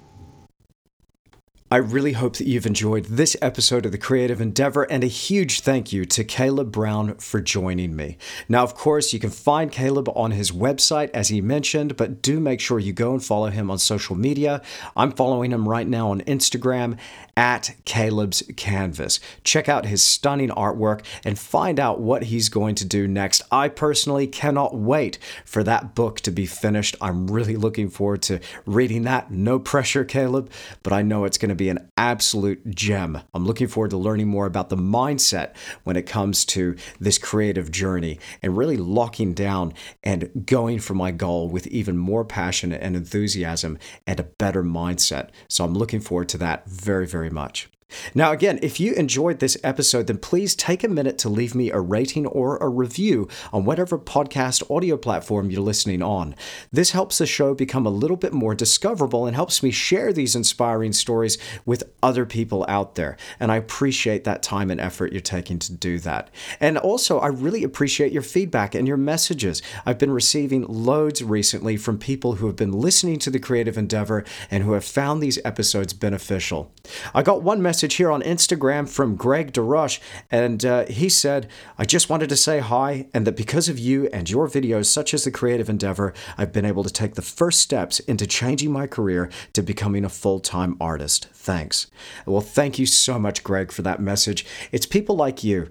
I 1.69 1.77
really 1.77 2.13
hope 2.13 2.37
that 2.37 2.47
you've 2.47 2.65
enjoyed 2.65 3.05
this 3.07 3.35
episode 3.41 3.85
of 3.85 3.91
The 3.91 3.97
Creative 3.97 4.39
Endeavor, 4.39 4.83
and 4.83 5.03
a 5.03 5.07
huge 5.07 5.59
thank 5.59 5.91
you 5.91 6.05
to 6.05 6.23
Caleb 6.23 6.71
Brown 6.71 7.15
for 7.15 7.41
joining 7.41 7.93
me. 7.93 8.17
Now, 8.47 8.63
of 8.63 8.73
course, 8.73 9.11
you 9.11 9.19
can 9.19 9.31
find 9.31 9.69
Caleb 9.69 10.07
on 10.15 10.31
his 10.31 10.51
website, 10.51 11.09
as 11.13 11.27
he 11.27 11.41
mentioned, 11.41 11.97
but 11.97 12.21
do 12.21 12.39
make 12.39 12.61
sure 12.61 12.79
you 12.79 12.93
go 12.93 13.11
and 13.11 13.21
follow 13.21 13.49
him 13.49 13.69
on 13.69 13.79
social 13.79 14.15
media. 14.15 14.61
I'm 14.95 15.11
following 15.11 15.51
him 15.51 15.67
right 15.67 15.87
now 15.87 16.11
on 16.11 16.21
Instagram 16.21 16.97
at 17.37 17.75
Caleb's 17.85 18.41
Canvas. 18.57 19.19
Check 19.43 19.69
out 19.69 19.85
his 19.85 20.01
stunning 20.01 20.49
artwork 20.49 21.05
and 21.23 21.37
find 21.37 21.79
out 21.79 22.01
what 22.01 22.23
he's 22.23 22.49
going 22.49 22.73
to 22.75 22.85
do 22.85 23.07
next. 23.07 23.43
I 23.51 23.69
personally 23.69 24.25
cannot 24.25 24.75
wait 24.75 25.19
for 25.45 25.63
that 25.63 25.93
book 25.93 26.19
to 26.21 26.31
be 26.31 26.47
finished. 26.47 26.95
I'm 26.99 27.27
really 27.27 27.55
looking 27.55 27.89
forward 27.89 28.23
to 28.23 28.39
reading 28.65 29.03
that. 29.03 29.29
No 29.29 29.59
pressure, 29.59 30.03
Caleb, 30.03 30.51
but 30.81 30.91
I 30.91 31.03
know 31.03 31.25
it's 31.25 31.37
going 31.37 31.49
to 31.49 31.55
be 31.55 31.69
an 31.69 31.89
absolute 31.95 32.71
gem. 32.71 33.21
I'm 33.35 33.45
looking 33.45 33.67
forward 33.67 33.91
to 33.91 33.97
learning 33.97 34.27
more 34.27 34.47
about 34.47 34.69
the 34.69 34.75
mindset 34.75 35.55
when 35.83 35.95
it 35.95 36.07
comes 36.07 36.43
to 36.45 36.75
this 36.99 37.19
creative 37.19 37.71
journey 37.71 38.19
and 38.41 38.57
really 38.57 38.77
locking 38.77 39.33
down 39.33 39.73
and 40.03 40.43
going 40.47 40.79
for 40.79 40.95
my 40.95 41.11
goal 41.11 41.49
with 41.49 41.67
even 41.67 41.97
more 41.97 42.25
passion 42.25 42.73
and 42.73 42.95
enthusiasm 42.95 43.77
and 44.07 44.19
a 44.19 44.23
better 44.23 44.63
mindset. 44.63 45.29
So 45.47 45.63
I'm 45.63 45.75
looking 45.75 45.99
forward 45.99 46.29
to 46.29 46.39
that 46.39 46.67
very, 46.67 47.05
very 47.05 47.26
much. 47.29 47.69
Now, 48.13 48.31
again, 48.31 48.59
if 48.61 48.79
you 48.79 48.93
enjoyed 48.93 49.39
this 49.39 49.57
episode, 49.63 50.07
then 50.07 50.17
please 50.17 50.55
take 50.55 50.83
a 50.83 50.89
minute 50.89 51.17
to 51.19 51.29
leave 51.29 51.55
me 51.55 51.71
a 51.71 51.79
rating 51.79 52.25
or 52.25 52.57
a 52.57 52.67
review 52.67 53.29
on 53.53 53.63
whatever 53.63 53.97
podcast 53.97 54.69
audio 54.69 54.97
platform 54.97 55.49
you're 55.49 55.61
listening 55.61 56.01
on. 56.01 56.35
This 56.71 56.91
helps 56.91 57.17
the 57.17 57.25
show 57.25 57.53
become 57.53 57.85
a 57.85 57.91
little 57.91 58.17
bit 58.17 58.33
more 58.33 58.55
discoverable 58.55 59.25
and 59.25 59.35
helps 59.35 59.63
me 59.63 59.71
share 59.71 60.11
these 60.11 60.35
inspiring 60.35 60.91
stories 60.91 61.37
with 61.65 61.83
other 62.03 62.25
people 62.25 62.65
out 62.67 62.95
there. 62.95 63.15
And 63.39 63.51
I 63.51 63.55
appreciate 63.55 64.25
that 64.25 64.43
time 64.43 64.69
and 64.69 64.81
effort 64.81 65.13
you're 65.13 65.21
taking 65.21 65.59
to 65.59 65.71
do 65.71 65.97
that. 65.99 66.29
And 66.59 66.77
also, 66.77 67.19
I 67.19 67.27
really 67.27 67.63
appreciate 67.63 68.11
your 68.11 68.21
feedback 68.21 68.75
and 68.75 68.87
your 68.87 68.97
messages. 68.97 69.61
I've 69.85 69.97
been 69.97 70.11
receiving 70.11 70.65
loads 70.67 71.23
recently 71.23 71.77
from 71.77 71.97
people 71.97 72.33
who 72.35 72.47
have 72.47 72.57
been 72.57 72.73
listening 72.73 73.19
to 73.19 73.29
the 73.29 73.39
creative 73.39 73.77
endeavor 73.77 74.25
and 74.51 74.63
who 74.63 74.73
have 74.73 74.83
found 74.83 75.23
these 75.23 75.39
episodes 75.45 75.93
beneficial. 75.93 76.73
I 77.13 77.23
got 77.23 77.41
one 77.41 77.61
message 77.61 77.76
message 77.77 77.97
here 77.97 78.09
on 78.09 78.23
Instagram 78.23 78.89
from 78.89 79.15
Greg 79.15 79.53
DeRush, 79.53 79.99
and 80.31 80.65
uh, 80.65 80.85
he 80.85 81.07
said, 81.09 81.47
I 81.77 81.85
just 81.85 82.09
wanted 82.09 82.27
to 82.29 82.35
say 82.35 82.57
hi, 82.57 83.05
and 83.13 83.27
that 83.27 83.37
because 83.37 83.69
of 83.69 83.77
you 83.77 84.07
and 84.07 84.27
your 84.27 84.47
videos, 84.47 84.87
such 84.87 85.13
as 85.13 85.25
The 85.25 85.29
Creative 85.29 85.69
Endeavor, 85.69 86.11
I've 86.39 86.51
been 86.51 86.65
able 86.65 86.83
to 86.83 86.89
take 86.89 87.13
the 87.13 87.21
first 87.21 87.61
steps 87.61 87.99
into 87.99 88.25
changing 88.25 88.71
my 88.71 88.87
career 88.87 89.29
to 89.53 89.61
becoming 89.61 90.03
a 90.03 90.09
full 90.09 90.39
time 90.39 90.75
artist. 90.81 91.27
Thanks. 91.33 91.85
Well, 92.25 92.41
thank 92.41 92.79
you 92.79 92.87
so 92.87 93.19
much, 93.19 93.43
Greg, 93.43 93.71
for 93.71 93.83
that 93.83 94.01
message. 94.01 94.43
It's 94.71 94.87
people 94.87 95.15
like 95.15 95.43
you 95.43 95.67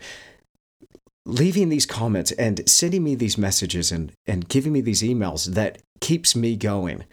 leaving 1.24 1.70
these 1.70 1.86
comments 1.86 2.30
and 2.30 2.68
sending 2.68 3.02
me 3.02 3.16
these 3.16 3.36
messages 3.36 3.90
and, 3.90 4.12
and 4.28 4.48
giving 4.48 4.72
me 4.72 4.80
these 4.80 5.02
emails 5.02 5.54
that 5.54 5.82
keeps 6.00 6.36
me 6.36 6.54
going 6.54 7.04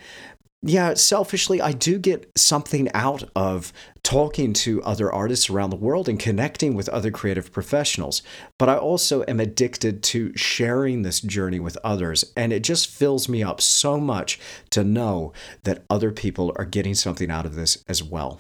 yeah, 0.66 0.94
selfishly, 0.94 1.62
I 1.62 1.74
do 1.74 2.00
get 2.00 2.32
something 2.38 2.90
out 2.94 3.24
of 3.36 3.74
talking 4.02 4.54
to 4.54 4.82
other 4.84 5.12
artists 5.12 5.50
around 5.50 5.72
the 5.72 5.76
world 5.76 6.08
and 6.08 6.18
connecting 6.18 6.74
with 6.74 6.88
other 6.90 7.12
creative 7.12 7.52
professionals. 7.52 8.22
But 8.58 8.70
I 8.70 8.78
also 8.78 9.26
am 9.28 9.42
addicted 9.42 10.02
to 10.04 10.36
sharing 10.38 11.02
this 11.02 11.20
journey 11.20 11.60
with 11.60 11.78
others. 11.84 12.24
And 12.38 12.54
it 12.54 12.64
just 12.64 12.88
fills 12.88 13.28
me 13.28 13.44
up 13.44 13.60
so 13.60 14.00
much 14.00 14.40
to 14.70 14.86
know 14.86 15.34
that 15.64 15.84
other 15.90 16.12
people 16.12 16.54
are 16.56 16.66
getting 16.66 16.96
something 16.96 17.30
out 17.30 17.46
of 17.46 17.56
this 17.56 17.84
as 17.90 18.02
well. 18.02 18.40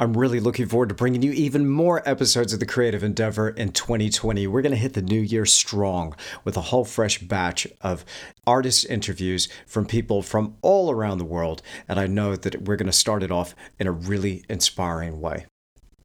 I'm 0.00 0.16
really 0.16 0.38
looking 0.38 0.66
forward 0.66 0.90
to 0.90 0.94
bringing 0.94 1.22
you 1.22 1.32
even 1.32 1.68
more 1.68 2.08
episodes 2.08 2.52
of 2.52 2.60
The 2.60 2.66
Creative 2.66 3.02
Endeavor 3.02 3.48
in 3.48 3.72
2020. 3.72 4.46
We're 4.46 4.62
going 4.62 4.70
to 4.70 4.76
hit 4.76 4.92
the 4.92 5.02
new 5.02 5.20
year 5.20 5.44
strong 5.44 6.14
with 6.44 6.56
a 6.56 6.60
whole 6.60 6.84
fresh 6.84 7.18
batch 7.18 7.66
of 7.80 8.04
artist 8.46 8.86
interviews 8.88 9.48
from 9.66 9.86
people 9.86 10.22
from 10.22 10.54
all 10.62 10.92
around 10.92 11.18
the 11.18 11.24
world. 11.24 11.62
And 11.88 11.98
I 11.98 12.06
know 12.06 12.36
that 12.36 12.62
we're 12.62 12.76
going 12.76 12.86
to 12.86 12.92
start 12.92 13.24
it 13.24 13.32
off 13.32 13.56
in 13.80 13.88
a 13.88 13.92
really 13.92 14.44
inspiring 14.48 15.20
way. 15.20 15.46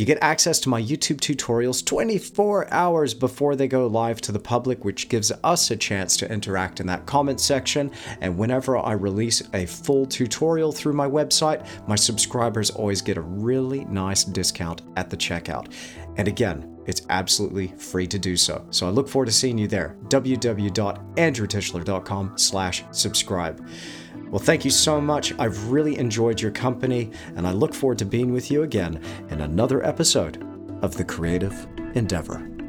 you 0.00 0.06
get 0.06 0.18
access 0.22 0.58
to 0.60 0.70
my 0.70 0.80
YouTube 0.80 1.18
tutorials 1.18 1.84
24 1.84 2.72
hours 2.72 3.12
before 3.12 3.54
they 3.54 3.68
go 3.68 3.86
live 3.86 4.18
to 4.22 4.32
the 4.32 4.38
public, 4.38 4.82
which 4.82 5.10
gives 5.10 5.30
us 5.44 5.70
a 5.70 5.76
chance 5.76 6.16
to 6.16 6.32
interact 6.32 6.80
in 6.80 6.86
that 6.86 7.04
comment 7.04 7.38
section. 7.38 7.90
And 8.22 8.38
whenever 8.38 8.78
I 8.78 8.92
release 8.92 9.42
a 9.52 9.66
full 9.66 10.06
tutorial 10.06 10.72
through 10.72 10.94
my 10.94 11.06
website, 11.06 11.66
my 11.86 11.96
subscribers 11.96 12.70
always 12.70 13.02
get 13.02 13.18
a 13.18 13.20
really 13.20 13.84
nice 13.84 14.24
discount 14.24 14.80
at 14.96 15.10
the 15.10 15.18
checkout. 15.18 15.70
And 16.16 16.28
again, 16.28 16.78
it's 16.86 17.02
absolutely 17.10 17.66
free 17.76 18.06
to 18.06 18.18
do 18.18 18.38
so. 18.38 18.64
So 18.70 18.86
I 18.86 18.90
look 18.90 19.06
forward 19.06 19.26
to 19.26 19.32
seeing 19.32 19.58
you 19.58 19.68
there. 19.68 19.98
www.andrewtischler.com 20.08 22.38
slash 22.38 22.84
subscribe. 22.90 23.68
Well, 24.30 24.38
thank 24.38 24.64
you 24.64 24.70
so 24.70 25.00
much. 25.00 25.36
I've 25.40 25.72
really 25.72 25.98
enjoyed 25.98 26.40
your 26.40 26.52
company, 26.52 27.10
and 27.34 27.48
I 27.48 27.52
look 27.52 27.74
forward 27.74 27.98
to 27.98 28.04
being 28.04 28.32
with 28.32 28.48
you 28.48 28.62
again 28.62 29.02
in 29.28 29.40
another 29.40 29.84
episode 29.84 30.40
of 30.82 30.96
The 30.96 31.04
Creative 31.04 31.66
Endeavor. 31.94 32.59